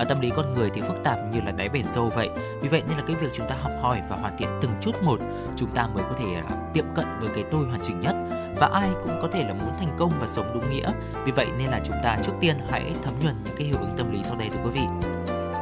Ở 0.00 0.04
tâm 0.04 0.20
lý 0.20 0.30
con 0.36 0.54
người 0.54 0.70
thì 0.74 0.80
phức 0.80 1.04
tạp 1.04 1.18
như 1.32 1.40
là 1.40 1.52
đáy 1.52 1.68
biển 1.68 1.84
sâu 1.88 2.10
vậy. 2.14 2.30
Vì 2.60 2.68
vậy 2.68 2.82
nên 2.88 2.98
là 2.98 3.04
cái 3.06 3.16
việc 3.16 3.28
chúng 3.32 3.48
ta 3.48 3.54
học 3.60 3.72
hỏi 3.82 4.00
và 4.08 4.16
hoàn 4.16 4.36
thiện 4.38 4.48
từng 4.62 4.70
chút 4.80 5.02
một, 5.02 5.20
chúng 5.56 5.70
ta 5.70 5.86
mới 5.86 6.04
có 6.08 6.14
thể 6.18 6.34
à, 6.34 6.44
tiệm 6.74 6.84
cận 6.94 7.04
với 7.20 7.28
cái 7.34 7.44
tôi 7.50 7.66
hoàn 7.66 7.80
chỉnh 7.82 8.00
nhất 8.00 8.16
và 8.60 8.70
ai 8.72 8.90
cũng 9.02 9.18
có 9.22 9.28
thể 9.32 9.44
là 9.44 9.52
muốn 9.52 9.72
thành 9.78 9.96
công 9.98 10.12
và 10.20 10.26
sống 10.26 10.50
đúng 10.54 10.70
nghĩa. 10.70 10.92
Vì 11.24 11.32
vậy 11.32 11.46
nên 11.58 11.70
là 11.70 11.80
chúng 11.84 11.96
ta 12.02 12.18
trước 12.22 12.32
tiên 12.40 12.56
hãy 12.70 12.94
thấm 13.02 13.14
nhuần 13.22 13.34
những 13.44 13.56
cái 13.56 13.66
hiệu 13.66 13.76
ứng 13.80 13.94
tâm 13.96 14.12
lý 14.12 14.22
sau 14.22 14.36
đây 14.36 14.48
thưa 14.50 14.60
quý 14.64 14.70
vị. 14.70 15.10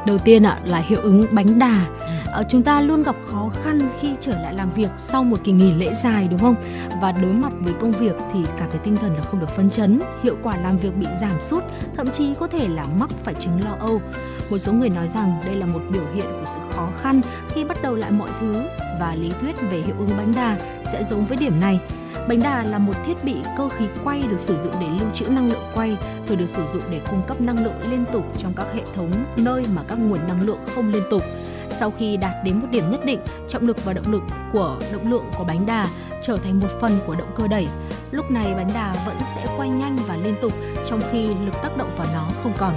Đầu 0.09 0.17
tiên 0.17 0.43
ạ 0.43 0.59
là 0.63 0.77
hiệu 0.77 0.99
ứng 1.01 1.25
bánh 1.31 1.59
đà. 1.59 1.85
Ờ, 2.25 2.43
chúng 2.49 2.63
ta 2.63 2.81
luôn 2.81 3.03
gặp 3.03 3.15
khó 3.27 3.49
khăn 3.63 3.79
khi 3.99 4.09
trở 4.19 4.31
lại 4.31 4.53
làm 4.53 4.69
việc 4.69 4.89
sau 4.97 5.23
một 5.23 5.37
kỳ 5.43 5.51
nghỉ 5.51 5.73
lễ 5.73 5.93
dài 5.93 6.27
đúng 6.27 6.39
không? 6.39 6.55
Và 7.01 7.11
đối 7.11 7.33
mặt 7.33 7.53
với 7.59 7.73
công 7.81 7.91
việc 7.91 8.15
thì 8.33 8.39
cảm 8.57 8.69
thấy 8.69 8.79
tinh 8.83 8.95
thần 8.95 9.15
là 9.15 9.21
không 9.21 9.39
được 9.39 9.49
phấn 9.49 9.69
chấn, 9.69 10.01
hiệu 10.23 10.35
quả 10.43 10.57
làm 10.57 10.77
việc 10.77 10.97
bị 10.97 11.05
giảm 11.21 11.41
sút, 11.41 11.63
thậm 11.95 12.09
chí 12.09 12.33
có 12.33 12.47
thể 12.47 12.67
là 12.67 12.85
mắc 12.99 13.09
phải 13.23 13.33
chứng 13.33 13.59
lo 13.65 13.75
âu. 13.79 14.01
Một 14.49 14.57
số 14.57 14.73
người 14.73 14.89
nói 14.89 15.07
rằng 15.07 15.41
đây 15.45 15.55
là 15.55 15.65
một 15.65 15.81
biểu 15.89 16.03
hiện 16.13 16.25
của 16.25 16.45
sự 16.45 16.59
khó 16.71 16.89
khăn 17.01 17.21
khi 17.49 17.63
bắt 17.63 17.77
đầu 17.81 17.95
lại 17.95 18.11
mọi 18.11 18.29
thứ 18.39 18.61
và 18.99 19.15
lý 19.15 19.31
thuyết 19.41 19.55
về 19.71 19.77
hiệu 19.77 19.95
ứng 19.99 20.17
bánh 20.17 20.33
đà 20.35 20.57
sẽ 20.91 21.03
giống 21.09 21.25
với 21.25 21.37
điểm 21.37 21.59
này. 21.59 21.79
Bánh 22.27 22.39
đà 22.43 22.63
là 22.63 22.77
một 22.77 22.93
thiết 23.05 23.23
bị 23.23 23.35
cơ 23.57 23.69
khí 23.69 23.85
quay 24.03 24.21
được 24.21 24.39
sử 24.39 24.57
dụng 24.57 24.73
để 24.81 24.87
lưu 24.99 25.09
trữ 25.13 25.25
năng 25.25 25.49
lượng 25.49 25.63
quay, 25.75 25.97
rồi 26.27 26.37
được 26.37 26.49
sử 26.49 26.67
dụng 26.73 26.83
để 26.91 27.01
cung 27.09 27.21
cấp 27.27 27.41
năng 27.41 27.63
lượng 27.63 27.91
liên 27.91 28.05
tục 28.13 28.25
trong 28.37 28.53
các 28.55 28.67
hệ 28.73 28.81
thống 28.95 29.11
nơi 29.37 29.65
mà 29.75 29.83
các 29.87 29.99
nguồn 29.99 30.19
năng 30.27 30.41
lượng 30.41 30.59
không 30.75 30.89
liên 30.89 31.03
tục. 31.09 31.21
Sau 31.69 31.91
khi 31.99 32.17
đạt 32.17 32.33
đến 32.43 32.59
một 32.59 32.67
điểm 32.71 32.83
nhất 32.91 33.05
định, 33.05 33.19
trọng 33.47 33.67
lực 33.67 33.85
và 33.85 33.93
động 33.93 34.11
lực 34.11 34.21
của 34.53 34.77
động 34.91 35.11
lượng 35.11 35.25
của 35.37 35.43
bánh 35.43 35.65
đà 35.65 35.87
trở 36.21 36.37
thành 36.37 36.59
một 36.59 36.67
phần 36.81 36.91
của 37.07 37.15
động 37.15 37.31
cơ 37.35 37.47
đẩy. 37.47 37.67
Lúc 38.11 38.31
này 38.31 38.53
bánh 38.55 38.69
đà 38.73 38.95
vẫn 39.05 39.15
sẽ 39.35 39.45
quay 39.57 39.69
nhanh 39.69 39.97
và 40.07 40.15
liên 40.15 40.35
tục 40.41 40.53
trong 40.89 40.99
khi 41.11 41.27
lực 41.27 41.55
tác 41.63 41.77
động 41.77 41.91
vào 41.97 42.07
nó 42.13 42.27
không 42.43 42.53
còn. 42.57 42.75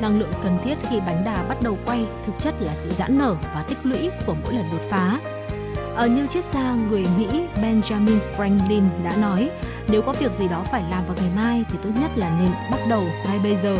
Năng 0.00 0.18
lượng 0.18 0.32
cần 0.42 0.58
thiết 0.64 0.74
khi 0.90 1.00
bánh 1.06 1.24
đà 1.24 1.42
bắt 1.42 1.62
đầu 1.62 1.78
quay 1.86 2.06
thực 2.26 2.32
chất 2.38 2.54
là 2.60 2.74
sự 2.74 2.90
giãn 2.90 3.18
nở 3.18 3.36
và 3.54 3.62
tích 3.68 3.78
lũy 3.82 4.10
của 4.26 4.34
mỗi 4.44 4.54
lần 4.54 4.64
đột 4.72 4.82
phá. 4.90 5.18
Ở 5.96 6.06
như 6.06 6.26
triết 6.26 6.44
gia 6.44 6.74
người 6.74 7.06
Mỹ 7.18 7.26
Benjamin 7.62 8.18
Franklin 8.36 8.82
đã 9.04 9.16
nói, 9.20 9.50
nếu 9.88 10.02
có 10.02 10.12
việc 10.12 10.32
gì 10.32 10.48
đó 10.48 10.64
phải 10.70 10.82
làm 10.90 11.04
vào 11.06 11.16
ngày 11.20 11.30
mai 11.36 11.64
thì 11.70 11.78
tốt 11.82 11.90
nhất 12.00 12.10
là 12.16 12.38
nên 12.40 12.50
bắt 12.70 12.80
đầu 12.88 13.02
ngay 13.26 13.38
bây 13.42 13.56
giờ. 13.56 13.76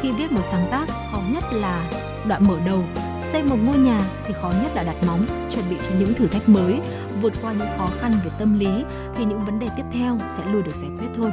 Khi 0.00 0.12
viết 0.12 0.32
một 0.32 0.42
sáng 0.42 0.66
tác, 0.70 0.88
khó 1.12 1.18
nhất 1.32 1.44
là 1.52 1.90
đoạn 2.26 2.48
mở 2.48 2.56
đầu. 2.66 2.82
Xây 3.20 3.42
một 3.42 3.56
ngôi 3.64 3.78
nhà 3.78 4.00
thì 4.26 4.34
khó 4.42 4.52
nhất 4.62 4.72
là 4.74 4.82
đặt 4.82 4.96
móng, 5.06 5.26
chuẩn 5.50 5.64
bị 5.70 5.76
cho 5.82 5.90
những 5.98 6.14
thử 6.14 6.26
thách 6.26 6.48
mới, 6.48 6.80
vượt 7.20 7.32
qua 7.42 7.52
những 7.52 7.68
khó 7.78 7.88
khăn 8.00 8.12
về 8.24 8.30
tâm 8.38 8.58
lý 8.58 8.84
thì 9.14 9.24
những 9.24 9.42
vấn 9.42 9.58
đề 9.58 9.66
tiếp 9.76 9.82
theo 9.92 10.18
sẽ 10.36 10.44
luôn 10.52 10.62
được 10.62 10.74
giải 10.74 10.90
quyết 10.98 11.08
thôi. 11.16 11.32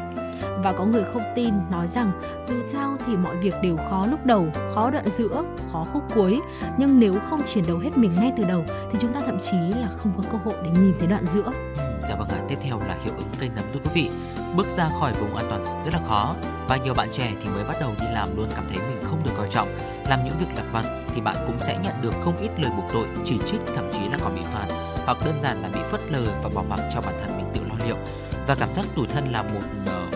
Và 0.63 0.73
có 0.73 0.85
người 0.85 1.03
không 1.13 1.21
tin 1.35 1.53
nói 1.71 1.87
rằng 1.87 2.11
dù 2.47 2.55
sao 2.73 2.97
thì 3.05 3.17
mọi 3.17 3.35
việc 3.35 3.53
đều 3.61 3.77
khó 3.89 4.07
lúc 4.07 4.25
đầu, 4.25 4.47
khó 4.73 4.89
đoạn 4.89 5.05
giữa, 5.09 5.43
khó 5.71 5.85
khúc 5.93 6.03
cuối 6.15 6.39
nhưng 6.77 6.99
nếu 6.99 7.13
không 7.29 7.43
chiến 7.43 7.63
đấu 7.67 7.77
hết 7.77 7.97
mình 7.97 8.11
ngay 8.15 8.33
từ 8.37 8.43
đầu 8.43 8.63
thì 8.91 8.99
chúng 9.01 9.13
ta 9.13 9.19
thậm 9.19 9.39
chí 9.39 9.57
là 9.81 9.89
không 9.97 10.11
có 10.17 10.23
cơ 10.31 10.37
hội 10.45 10.55
để 10.63 10.69
nhìn 10.81 10.93
thấy 10.99 11.07
đoạn 11.07 11.25
giữa. 11.25 11.51
Dạ 12.01 12.15
vâng 12.15 12.29
ạ, 12.29 12.39
tiếp 12.47 12.57
theo 12.61 12.79
là 12.79 12.95
hiệu 13.03 13.13
ứng 13.17 13.29
cây 13.39 13.49
nấm 13.55 13.65
thưa 13.73 13.79
quý 13.83 13.91
vị. 13.93 14.11
Bước 14.55 14.67
ra 14.69 14.89
khỏi 14.99 15.13
vùng 15.13 15.35
an 15.35 15.45
toàn 15.49 15.81
rất 15.85 15.93
là 15.93 15.99
khó 16.07 16.35
và 16.67 16.77
nhiều 16.77 16.93
bạn 16.93 17.09
trẻ 17.11 17.33
thì 17.41 17.49
mới 17.49 17.63
bắt 17.63 17.77
đầu 17.79 17.91
đi 17.99 18.05
làm 18.13 18.37
luôn 18.37 18.47
cảm 18.55 18.65
thấy 18.69 18.77
mình 18.77 19.03
không 19.03 19.23
được 19.23 19.31
coi 19.37 19.47
trọng. 19.49 19.77
Làm 20.09 20.23
những 20.23 20.37
việc 20.39 20.55
lặt 20.55 20.65
vặt 20.71 20.85
thì 21.15 21.21
bạn 21.21 21.35
cũng 21.47 21.59
sẽ 21.59 21.77
nhận 21.83 22.01
được 22.01 22.13
không 22.23 22.37
ít 22.37 22.49
lời 22.57 22.71
buộc 22.77 22.85
tội, 22.93 23.07
chỉ 23.25 23.39
trích 23.45 23.61
thậm 23.75 23.89
chí 23.93 23.99
là 24.09 24.17
còn 24.23 24.35
bị 24.35 24.41
phạt 24.43 24.67
hoặc 25.05 25.17
đơn 25.25 25.39
giản 25.41 25.61
là 25.61 25.69
bị 25.69 25.79
phớt 25.91 26.01
lờ 26.11 26.23
và 26.43 26.49
bỏ 26.55 26.63
mặc 26.69 26.79
cho 26.91 27.01
bản 27.01 27.19
thân 27.21 27.37
mình 27.37 27.45
tự 27.53 27.61
lo 27.69 27.85
liệu. 27.85 27.97
Và 28.47 28.55
cảm 28.55 28.73
giác 28.73 28.85
tủi 28.95 29.07
thân 29.07 29.31
là 29.31 29.43
một 29.43 29.61
ờ, 29.85 30.07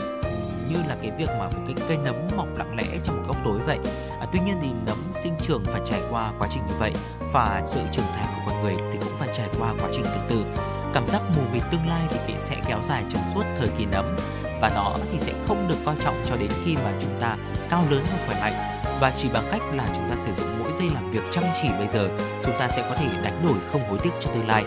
như 0.70 0.78
là 0.88 0.96
cái 1.02 1.12
việc 1.18 1.30
mà 1.40 1.46
một 1.46 1.60
cái 1.68 1.76
cây 1.88 1.98
nấm 2.06 2.16
mọc 2.38 2.48
lặng 2.58 2.76
lẽ 2.78 3.00
trong 3.04 3.18
một 3.18 3.24
góc 3.28 3.38
tối 3.46 3.60
vậy. 3.66 3.80
À, 4.20 4.28
tuy 4.34 4.40
nhiên 4.40 4.56
thì 4.62 4.68
nấm 4.86 4.98
sinh 5.14 5.34
trưởng 5.42 5.64
phải 5.66 5.82
trải 5.86 6.02
qua 6.10 6.32
quá 6.40 6.48
trình 6.52 6.64
như 6.68 6.74
vậy 6.80 6.94
và 7.34 7.62
sự 7.66 7.80
trưởng 7.92 8.06
thành 8.16 8.26
của 8.36 8.52
con 8.52 8.64
người 8.64 8.76
thì 8.92 9.00
cũng 9.00 9.18
phải 9.18 9.30
trải 9.34 9.50
qua 9.60 9.74
quá 9.82 9.90
trình 9.94 10.06
tương 10.06 10.28
tự. 10.30 10.62
Cảm 10.94 11.08
giác 11.08 11.22
mù 11.36 11.42
mịt 11.54 11.64
tương 11.72 11.88
lai 11.88 12.02
thì 12.28 12.34
sẽ 12.40 12.56
kéo 12.68 12.80
dài 12.84 13.04
trong 13.10 13.22
suốt 13.34 13.44
thời 13.60 13.68
kỳ 13.78 13.86
nấm. 13.86 14.16
Và 14.62 14.72
nó 14.76 14.96
thì 15.12 15.20
sẽ 15.20 15.34
không 15.48 15.68
được 15.68 15.76
coi 15.86 15.96
trọng 16.04 16.24
cho 16.30 16.36
đến 16.36 16.50
khi 16.66 16.76
mà 16.76 16.92
chúng 17.00 17.22
ta 17.22 17.36
cao 17.70 17.84
lớn 17.90 18.04
và 18.12 18.18
khỏe 18.28 18.42
mạnh. 18.42 18.54
Và 19.00 19.12
chỉ 19.12 19.30
bằng 19.34 19.44
cách 19.52 19.62
là 19.74 19.88
chúng 19.96 20.10
ta 20.10 20.16
sử 20.26 20.34
dụng 20.34 20.60
mỗi 20.60 20.72
giây 20.72 20.90
làm 20.94 21.10
việc 21.10 21.24
chăm 21.32 21.44
chỉ 21.62 21.70
bây 21.70 21.88
giờ, 21.88 22.10
chúng 22.44 22.56
ta 22.60 22.68
sẽ 22.70 22.82
có 22.90 22.96
thể 22.96 23.08
đánh 23.24 23.46
đổi 23.48 23.58
không 23.72 23.90
hối 23.90 24.00
tiếc 24.04 24.12
cho 24.20 24.32
tương 24.34 24.48
lai. 24.48 24.64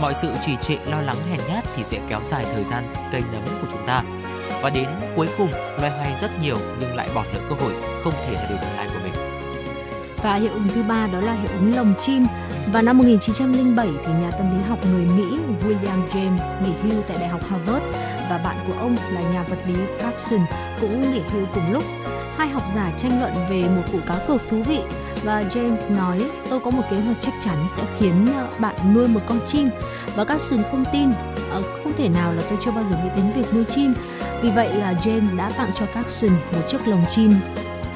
Mọi 0.00 0.14
sự 0.22 0.32
trì 0.46 0.56
trệ, 0.60 0.76
lo 0.86 1.00
lắng, 1.00 1.16
hèn 1.30 1.40
nhát 1.48 1.64
thì 1.76 1.84
sẽ 1.84 1.98
kéo 2.08 2.20
dài 2.24 2.44
thời 2.54 2.64
gian 2.64 2.94
cây 3.12 3.22
nấm 3.32 3.44
của 3.44 3.66
chúng 3.72 3.86
ta. 3.86 4.02
Và 4.62 4.70
đến 4.70 4.88
cuối 5.16 5.28
cùng, 5.38 5.52
loay 5.52 5.90
hoay 5.90 6.16
rất 6.20 6.30
nhiều 6.42 6.56
nhưng 6.80 6.96
lại 6.96 7.08
bỏ 7.14 7.24
lỡ 7.34 7.40
cơ 7.48 7.54
hội 7.54 7.72
không 8.04 8.12
thể 8.12 8.34
thay 8.34 8.46
đổi 8.50 8.58
tương 8.58 8.76
lai 8.76 8.88
của 8.88 9.00
mình. 9.04 9.12
Và 10.22 10.34
hiệu 10.34 10.52
ứng 10.52 10.68
thứ 10.74 10.82
ba 10.82 11.06
đó 11.06 11.20
là 11.20 11.32
hiệu 11.32 11.50
ứng 11.52 11.76
lồng 11.76 11.94
chim 12.00 12.24
và 12.72 12.82
năm 12.82 12.98
1907 12.98 13.88
thì 14.06 14.12
nhà 14.12 14.30
tâm 14.30 14.56
lý 14.56 14.62
học 14.62 14.78
người 14.92 15.06
Mỹ 15.16 15.38
William 15.60 16.08
James 16.12 16.62
nghỉ 16.62 16.72
hưu 16.82 17.02
tại 17.02 17.16
Đại 17.20 17.28
học 17.28 17.40
Harvard 17.48 17.84
và 18.30 18.40
bạn 18.44 18.56
của 18.66 18.74
ông 18.78 18.96
là 19.12 19.20
nhà 19.20 19.42
vật 19.42 19.58
lý 19.66 19.74
Carson 19.98 20.40
cũng 20.80 21.12
nghỉ 21.12 21.20
hưu 21.20 21.46
cùng 21.54 21.72
lúc. 21.72 21.84
Hai 22.36 22.48
học 22.48 22.62
giả 22.74 22.92
tranh 22.98 23.20
luận 23.20 23.32
về 23.50 23.62
một 23.62 23.82
vụ 23.92 23.98
cá 24.06 24.14
cược 24.28 24.48
thú 24.48 24.62
vị 24.62 24.80
và 25.24 25.42
James 25.42 25.96
nói, 25.96 26.30
tôi 26.50 26.60
có 26.60 26.70
một 26.70 26.82
kế 26.90 26.96
hoạch 26.96 27.16
chắc 27.20 27.32
chắn 27.40 27.56
sẽ 27.76 27.82
khiến 27.98 28.26
ờ, 28.36 28.48
bạn 28.58 28.94
nuôi 28.94 29.08
một 29.08 29.20
con 29.26 29.38
chim. 29.46 29.70
Và 30.16 30.24
Carson 30.24 30.62
không 30.70 30.84
tin 30.92 31.10
ờ, 31.50 31.62
không 31.82 31.92
thể 31.96 32.08
nào 32.08 32.34
là 32.34 32.42
tôi 32.50 32.58
chưa 32.64 32.70
bao 32.70 32.84
giờ 32.90 32.96
nghĩ 33.04 33.10
đến 33.16 33.32
việc 33.36 33.54
nuôi 33.54 33.64
chim. 33.64 33.94
Vì 34.42 34.50
vậy 34.50 34.74
là 34.74 34.92
James 34.92 35.36
đã 35.36 35.50
tặng 35.50 35.70
cho 35.74 35.86
Carson 35.86 36.30
một 36.52 36.60
chiếc 36.68 36.88
lồng 36.88 37.04
chim. 37.08 37.32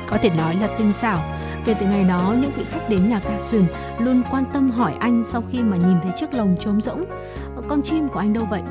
Có 0.07 0.19
thể 0.23 0.31
nói 0.31 0.57
là 0.61 0.69
tinh 0.79 0.93
xảo. 0.93 1.36
Kể 1.67 1.75
từ 1.81 1.87
ngày 1.87 2.05
đó, 2.05 2.35
những 2.41 2.51
vị 2.57 2.65
khách 2.69 2.89
đến 2.89 3.09
nhà 3.09 3.21
Carson 3.21 3.67
luôn 3.99 4.23
quan 4.31 4.45
tâm 4.53 4.71
hỏi 4.71 4.95
anh 5.01 5.25
sau 5.25 5.43
khi 5.51 5.63
mà 5.63 5.77
nhìn 5.77 5.97
thấy 6.03 6.13
chiếc 6.17 6.35
lồng 6.35 6.57
trống 6.61 6.81
rỗng. 6.81 7.05
Ờ, 7.57 7.63
con 7.69 7.83
chim 7.83 8.09
của 8.09 8.19
anh 8.19 8.33
đâu 8.33 8.47
vậy? 8.51 8.63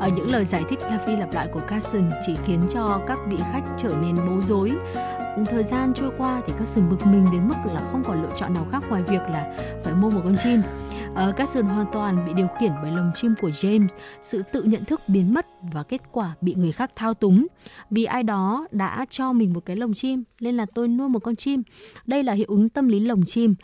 Ở 0.00 0.08
những 0.08 0.30
lời 0.30 0.44
giải 0.44 0.64
thích 0.70 0.78
lặp 0.90 1.06
đi 1.06 1.16
lặp 1.16 1.32
lại 1.32 1.48
của 1.52 1.60
Carson 1.60 2.10
chỉ 2.26 2.36
khiến 2.44 2.60
cho 2.70 3.00
các 3.06 3.18
vị 3.26 3.36
khách 3.52 3.62
trở 3.78 3.94
nên 4.02 4.16
bối 4.16 4.42
rối. 4.42 4.72
Thời 5.50 5.64
gian 5.64 5.94
trôi 5.94 6.10
qua 6.18 6.40
thì 6.46 6.52
Carson 6.58 6.90
bực 6.90 7.06
mình 7.06 7.26
đến 7.32 7.48
mức 7.48 7.54
là 7.74 7.80
không 7.92 8.02
còn 8.04 8.22
lựa 8.22 8.34
chọn 8.36 8.54
nào 8.54 8.66
khác 8.72 8.82
ngoài 8.88 9.02
việc 9.02 9.22
là 9.30 9.54
phải 9.84 9.94
mua 9.94 10.10
một 10.10 10.20
con 10.24 10.36
chim. 10.42 10.62
Ờ, 11.14 11.28
uh, 11.28 11.36
Carson 11.36 11.64
hoàn 11.64 11.86
toàn 11.92 12.26
bị 12.26 12.32
điều 12.34 12.48
khiển 12.58 12.72
bởi 12.82 12.90
lồng 12.90 13.10
chim 13.14 13.34
của 13.40 13.48
James, 13.48 13.86
sự 14.22 14.42
tự 14.52 14.62
nhận 14.62 14.84
thức 14.84 15.00
biến 15.08 15.34
mất 15.34 15.46
và 15.72 15.82
kết 15.82 16.00
quả 16.12 16.34
bị 16.40 16.54
người 16.54 16.72
khác 16.72 16.90
thao 16.96 17.14
túng. 17.14 17.46
Vì 17.90 18.04
ai 18.04 18.22
đó 18.22 18.66
đã 18.70 19.06
cho 19.10 19.32
mình 19.32 19.52
một 19.52 19.64
cái 19.66 19.76
lồng 19.76 19.92
chim 19.92 20.24
nên 20.40 20.56
là 20.56 20.66
tôi 20.74 20.88
nuôi 20.88 21.08
một 21.08 21.18
con 21.18 21.36
chim. 21.36 21.62
Đây 22.06 22.22
là 22.22 22.32
hiệu 22.32 22.46
ứng 22.48 22.68
tâm 22.68 22.88
lý 22.88 23.00
lồng 23.00 23.24
chim. 23.26 23.54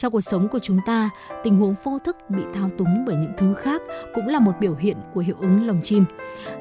Trong 0.00 0.12
cuộc 0.12 0.20
sống 0.20 0.48
của 0.48 0.58
chúng 0.58 0.80
ta, 0.86 1.10
tình 1.42 1.58
huống 1.58 1.74
vô 1.84 1.98
thức 1.98 2.16
bị 2.28 2.42
thao 2.54 2.70
túng 2.78 3.04
bởi 3.06 3.16
những 3.16 3.32
thứ 3.38 3.54
khác 3.54 3.82
cũng 4.14 4.28
là 4.28 4.40
một 4.40 4.52
biểu 4.60 4.74
hiện 4.74 4.96
của 5.14 5.20
hiệu 5.20 5.36
ứng 5.40 5.66
lồng 5.66 5.82
chim. 5.82 6.04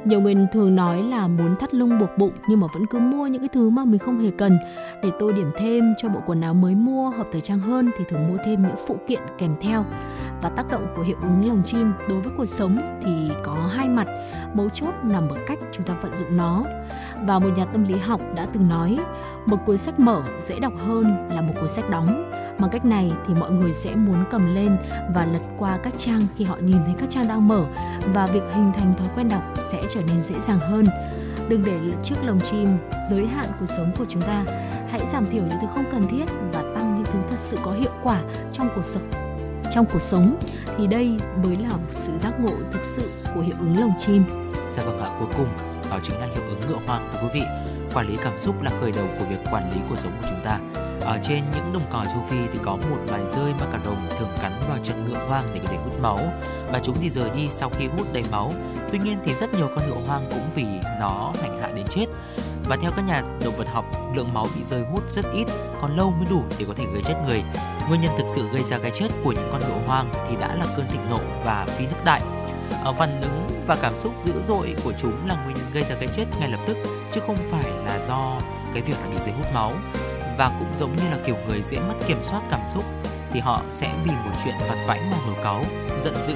Nhiều 0.05 0.21
người 0.21 0.35
thường 0.53 0.75
nói 0.75 1.03
là 1.03 1.27
muốn 1.27 1.55
thắt 1.55 1.73
lưng 1.73 1.99
buộc 1.99 2.09
bụng 2.17 2.33
nhưng 2.49 2.59
mà 2.59 2.67
vẫn 2.73 2.85
cứ 2.85 2.99
mua 2.99 3.27
những 3.27 3.41
cái 3.41 3.49
thứ 3.49 3.69
mà 3.69 3.85
mình 3.85 3.99
không 3.99 4.19
hề 4.19 4.31
cần. 4.37 4.59
Để 5.03 5.11
tôi 5.19 5.33
điểm 5.33 5.51
thêm 5.57 5.93
cho 5.97 6.09
bộ 6.09 6.19
quần 6.25 6.41
áo 6.41 6.53
mới 6.53 6.75
mua 6.75 7.09
hợp 7.09 7.27
thời 7.31 7.41
trang 7.41 7.59
hơn 7.59 7.91
thì 7.97 8.05
thường 8.09 8.27
mua 8.27 8.37
thêm 8.45 8.61
những 8.61 8.75
phụ 8.87 8.97
kiện 9.07 9.21
kèm 9.37 9.55
theo. 9.61 9.85
Và 10.41 10.49
tác 10.49 10.71
động 10.71 10.87
của 10.95 11.03
hiệu 11.03 11.17
ứng 11.21 11.47
lồng 11.47 11.63
chim 11.65 11.93
đối 12.09 12.21
với 12.21 12.31
cuộc 12.37 12.45
sống 12.45 12.77
thì 13.01 13.31
có 13.43 13.53
hai 13.53 13.89
mặt, 13.89 14.07
mấu 14.53 14.69
chốt 14.69 14.93
nằm 15.03 15.29
ở 15.29 15.37
cách 15.47 15.59
chúng 15.71 15.85
ta 15.85 15.93
vận 15.93 16.11
dụng 16.15 16.37
nó. 16.37 16.63
Và 17.23 17.39
một 17.39 17.49
nhà 17.57 17.65
tâm 17.65 17.83
lý 17.83 17.95
học 17.99 18.21
đã 18.35 18.47
từng 18.53 18.69
nói, 18.69 18.97
một 19.45 19.57
cuốn 19.65 19.77
sách 19.77 19.99
mở 19.99 20.23
dễ 20.41 20.59
đọc 20.59 20.73
hơn 20.77 21.27
là 21.35 21.41
một 21.41 21.53
cuốn 21.59 21.69
sách 21.69 21.89
đóng 21.89 22.31
Bằng 22.59 22.69
cách 22.69 22.85
này 22.85 23.11
thì 23.27 23.33
mọi 23.39 23.51
người 23.51 23.73
sẽ 23.73 23.95
muốn 23.95 24.23
cầm 24.31 24.55
lên 24.55 24.77
và 25.15 25.25
lật 25.25 25.41
qua 25.57 25.77
các 25.83 25.93
trang 25.97 26.21
khi 26.37 26.45
họ 26.45 26.57
nhìn 26.61 26.77
thấy 26.85 26.93
các 26.99 27.09
trang 27.09 27.27
đang 27.27 27.47
mở 27.47 27.65
và 28.13 28.25
việc 28.25 28.43
hình 28.53 28.71
thành 28.77 28.93
thói 28.97 29.07
quen 29.15 29.29
đọc 29.29 29.43
sẽ 29.71 29.81
trở 29.89 30.01
nên 30.07 30.21
dễ 30.21 30.39
dàng 30.39 30.59
hơn. 30.59 30.85
Đừng 31.49 31.63
để 31.65 31.79
chiếc 32.03 32.15
lồng 32.23 32.39
chim 32.39 32.67
giới 33.09 33.25
hạn 33.25 33.45
cuộc 33.59 33.65
sống 33.65 33.91
của 33.99 34.05
chúng 34.09 34.21
ta. 34.21 34.45
Hãy 34.89 35.01
giảm 35.11 35.25
thiểu 35.25 35.43
những 35.43 35.59
thứ 35.61 35.67
không 35.73 35.85
cần 35.91 36.07
thiết 36.07 36.25
và 36.53 36.61
tăng 36.75 36.95
những 36.95 37.05
thứ 37.05 37.19
thật 37.29 37.39
sự 37.39 37.57
có 37.63 37.71
hiệu 37.71 37.91
quả 38.03 38.21
trong 38.53 38.69
cuộc 38.75 38.85
sống. 38.85 39.09
Trong 39.73 39.85
cuộc 39.93 40.01
sống 40.01 40.39
thì 40.77 40.87
đây 40.87 41.17
mới 41.43 41.57
là 41.57 41.69
một 41.69 41.89
sự 41.91 42.11
giác 42.17 42.39
ngộ 42.39 42.53
thực 42.71 42.85
sự 42.85 43.09
của 43.35 43.41
hiệu 43.41 43.55
ứng 43.59 43.79
lồng 43.79 43.93
chim. 43.97 44.23
Dạ 44.69 44.83
vâng 44.83 44.99
ạ, 44.99 45.07
cuối 45.19 45.27
cùng 45.37 45.47
đó 45.89 45.99
chính 46.03 46.19
là 46.19 46.25
hiệu 46.25 46.43
ứng 46.47 46.59
ngựa 46.59 46.79
hoang 46.87 47.09
thưa 47.11 47.19
quý 47.21 47.27
vị. 47.33 47.41
Quản 47.93 48.07
lý 48.07 48.17
cảm 48.23 48.39
xúc 48.39 48.61
là 48.61 48.71
khởi 48.81 48.91
đầu 48.91 49.05
của 49.19 49.25
việc 49.25 49.39
quản 49.51 49.71
lý 49.73 49.77
cuộc 49.89 49.97
sống 49.97 50.11
của 50.21 50.27
chúng 50.29 50.43
ta 50.43 50.59
ở 51.01 51.19
trên 51.23 51.43
những 51.55 51.73
đồng 51.73 51.83
cỏ 51.91 52.05
châu 52.13 52.23
Phi 52.29 52.37
thì 52.51 52.59
có 52.63 52.75
một 52.75 52.97
loài 53.07 53.21
rơi 53.35 53.53
mà 53.59 53.65
cả 53.71 53.79
rồng 53.85 53.97
thường 54.19 54.29
cắn 54.41 54.51
vào 54.69 54.77
chân 54.83 55.05
ngựa 55.05 55.27
hoang 55.27 55.43
để 55.53 55.59
có 55.63 55.67
thể 55.71 55.77
hút 55.77 56.01
máu 56.01 56.19
và 56.71 56.79
chúng 56.83 56.95
thì 57.01 57.09
rời 57.09 57.29
đi 57.29 57.47
sau 57.51 57.69
khi 57.69 57.87
hút 57.87 58.13
đầy 58.13 58.23
máu. 58.31 58.53
Tuy 58.91 58.99
nhiên 58.99 59.17
thì 59.25 59.33
rất 59.33 59.53
nhiều 59.53 59.67
con 59.75 59.87
ngựa 59.87 60.07
hoang 60.07 60.21
cũng 60.29 60.49
vì 60.55 60.65
nó 60.99 61.33
hành 61.41 61.61
hạ 61.61 61.69
đến 61.75 61.85
chết. 61.89 62.05
Và 62.65 62.77
theo 62.81 62.91
các 62.95 63.05
nhà 63.07 63.23
động 63.45 63.55
vật 63.57 63.67
học, 63.73 63.85
lượng 64.15 64.33
máu 64.33 64.47
bị 64.55 64.63
rơi 64.63 64.83
hút 64.91 65.09
rất 65.09 65.25
ít, 65.33 65.45
còn 65.81 65.97
lâu 65.97 66.11
mới 66.11 66.27
đủ 66.29 66.43
để 66.59 66.65
có 66.67 66.73
thể 66.77 66.85
gây 66.93 67.01
chết 67.05 67.15
người. 67.27 67.43
Nguyên 67.87 68.01
nhân 68.01 68.11
thực 68.17 68.25
sự 68.35 68.49
gây 68.53 68.63
ra 68.63 68.77
cái 68.77 68.91
chết 68.91 69.07
của 69.23 69.31
những 69.31 69.49
con 69.51 69.61
ngựa 69.61 69.87
hoang 69.87 70.09
thì 70.29 70.35
đã 70.35 70.55
là 70.55 70.65
cơn 70.77 70.85
thịnh 70.89 71.09
nộ 71.09 71.19
và 71.43 71.65
phi 71.69 71.85
nước 71.85 72.03
đại. 72.05 72.21
Ở 72.83 72.93
phản 72.93 73.21
ứng 73.21 73.63
và 73.67 73.77
cảm 73.81 73.97
xúc 73.97 74.13
dữ 74.19 74.33
dội 74.47 74.75
của 74.83 74.93
chúng 74.97 75.27
là 75.27 75.43
nguyên 75.43 75.57
nhân 75.57 75.65
gây 75.73 75.83
ra 75.83 75.95
cái 75.99 76.07
chết 76.07 76.25
ngay 76.39 76.49
lập 76.49 76.59
tức 76.67 76.77
chứ 77.11 77.21
không 77.27 77.35
phải 77.35 77.71
là 77.85 77.99
do 78.07 78.39
cái 78.73 78.81
việc 78.81 78.95
là 79.01 79.07
bị 79.11 79.17
rơi 79.19 79.31
hút 79.31 79.45
máu 79.53 79.73
và 80.39 80.51
cũng 80.59 80.75
giống 80.75 80.91
như 80.91 81.03
là 81.11 81.17
kiểu 81.25 81.35
người 81.47 81.61
dễ 81.61 81.79
mất 81.79 81.95
kiểm 82.07 82.17
soát 82.23 82.41
cảm 82.51 82.59
xúc 82.69 82.83
thì 83.31 83.39
họ 83.39 83.61
sẽ 83.71 83.93
vì 84.03 84.11
một 84.11 84.31
chuyện 84.43 84.55
vặt 84.69 84.77
vãnh 84.87 85.11
mà 85.11 85.17
nổi 85.25 85.35
cáu, 85.43 85.63
giận 86.03 86.13
dữ 86.27 86.35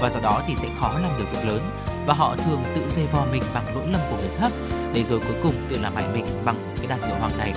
và 0.00 0.10
do 0.10 0.20
đó 0.20 0.42
thì 0.46 0.54
sẽ 0.56 0.68
khó 0.80 0.98
làm 0.98 1.18
được 1.18 1.24
việc 1.32 1.48
lớn 1.48 1.70
và 2.06 2.14
họ 2.14 2.36
thường 2.36 2.62
tự 2.74 2.88
dây 2.88 3.06
vò 3.06 3.26
mình 3.32 3.42
bằng 3.54 3.74
lỗi 3.74 3.86
lầm 3.86 4.00
của 4.10 4.16
người 4.16 4.30
khác 4.38 4.52
để 4.94 5.04
rồi 5.04 5.20
cuối 5.20 5.36
cùng 5.42 5.54
tự 5.68 5.78
làm 5.82 5.94
hại 5.94 6.08
mình 6.12 6.24
bằng 6.44 6.74
cái 6.76 6.86
đàn 6.86 7.00
ngựa 7.00 7.18
hoàng 7.18 7.38
này. 7.38 7.52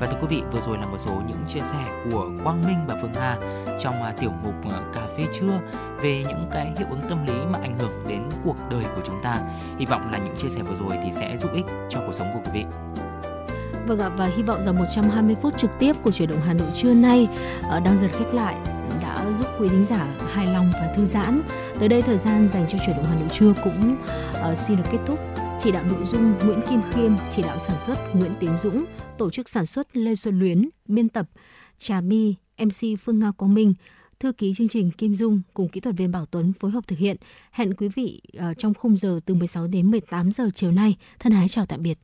Và 0.00 0.06
thưa 0.06 0.16
quý 0.20 0.26
vị, 0.30 0.42
vừa 0.52 0.60
rồi 0.60 0.78
là 0.78 0.86
một 0.86 0.98
số 0.98 1.12
những 1.28 1.44
chia 1.48 1.60
sẻ 1.60 2.02
của 2.10 2.30
Quang 2.44 2.62
Minh 2.66 2.78
và 2.86 2.98
Phương 3.02 3.14
Hà 3.14 3.36
trong 3.78 4.02
à, 4.02 4.12
tiểu 4.20 4.30
mục 4.42 4.54
à, 4.72 4.78
cà 4.94 5.00
phê 5.16 5.24
trưa 5.32 5.60
về 6.02 6.24
những 6.28 6.48
cái 6.52 6.72
hiệu 6.78 6.86
ứng 6.90 7.00
tâm 7.08 7.26
lý 7.26 7.34
mà 7.50 7.58
ảnh 7.62 7.78
hưởng 7.78 8.04
đến 8.08 8.22
cuộc 8.44 8.56
đời 8.70 8.84
của 8.96 9.02
chúng 9.04 9.22
ta. 9.22 9.40
Hy 9.78 9.86
vọng 9.86 10.10
là 10.12 10.18
những 10.18 10.36
chia 10.36 10.48
sẻ 10.48 10.62
vừa 10.62 10.74
rồi 10.74 10.98
thì 11.02 11.12
sẽ 11.12 11.36
giúp 11.38 11.50
ích 11.54 11.66
cho 11.88 12.00
cuộc 12.06 12.12
sống 12.12 12.28
của 12.34 12.40
quý 12.44 12.50
vị. 12.54 12.64
Vâng 13.90 13.98
ạ, 13.98 14.08
và 14.16 14.26
hy 14.26 14.42
vọng 14.42 14.62
rằng 14.62 14.78
120 14.78 15.36
phút 15.42 15.58
trực 15.58 15.70
tiếp 15.78 15.96
của 16.02 16.10
chuyển 16.10 16.28
động 16.28 16.40
Hà 16.46 16.52
Nội 16.52 16.68
trưa 16.74 16.94
nay 16.94 17.28
ờ, 17.62 17.80
đang 17.80 18.00
dần 18.00 18.10
khép 18.12 18.32
lại 18.32 18.56
đã 19.02 19.34
giúp 19.38 19.48
quý 19.60 19.68
thính 19.68 19.84
giả 19.84 20.16
hài 20.32 20.46
lòng 20.46 20.70
và 20.72 20.92
thư 20.96 21.06
giãn. 21.06 21.42
Tới 21.78 21.88
đây 21.88 22.02
thời 22.02 22.18
gian 22.18 22.48
dành 22.52 22.66
cho 22.68 22.78
chuyển 22.78 22.96
động 22.96 23.04
Hà 23.04 23.14
Nội 23.14 23.28
trưa 23.32 23.52
cũng 23.64 23.96
uh, 24.52 24.58
xin 24.58 24.76
được 24.76 24.82
kết 24.92 24.98
thúc. 25.06 25.18
Chỉ 25.58 25.72
đạo 25.72 25.84
nội 25.84 26.04
dung 26.04 26.34
Nguyễn 26.44 26.60
Kim 26.70 26.80
Khiêm, 26.90 27.12
chỉ 27.36 27.42
đạo 27.42 27.58
sản 27.58 27.78
xuất 27.86 28.14
Nguyễn 28.14 28.32
Tiến 28.40 28.56
Dũng, 28.56 28.84
tổ 29.18 29.30
chức 29.30 29.48
sản 29.48 29.66
xuất 29.66 29.96
Lê 29.96 30.14
Xuân 30.14 30.38
Luyến, 30.38 30.68
biên 30.88 31.08
tập 31.08 31.26
Trà 31.78 32.00
My, 32.00 32.34
MC 32.58 33.00
Phương 33.04 33.18
Nga 33.18 33.32
Quang 33.36 33.54
Minh, 33.54 33.74
thư 34.20 34.32
ký 34.32 34.52
chương 34.56 34.68
trình 34.68 34.90
Kim 34.90 35.14
Dung 35.14 35.42
cùng 35.54 35.68
kỹ 35.68 35.80
thuật 35.80 35.96
viên 35.96 36.12
Bảo 36.12 36.26
Tuấn 36.26 36.52
phối 36.52 36.70
hợp 36.70 36.86
thực 36.86 36.98
hiện. 36.98 37.16
Hẹn 37.50 37.74
quý 37.74 37.88
vị 37.88 38.20
uh, 38.38 38.58
trong 38.58 38.74
khung 38.74 38.96
giờ 38.96 39.20
từ 39.26 39.34
16 39.34 39.66
đến 39.66 39.90
18 39.90 40.32
giờ 40.32 40.48
chiều 40.54 40.72
nay. 40.72 40.96
Thân 41.18 41.32
ái 41.32 41.48
chào 41.48 41.66
tạm 41.66 41.82
biệt. 41.82 41.98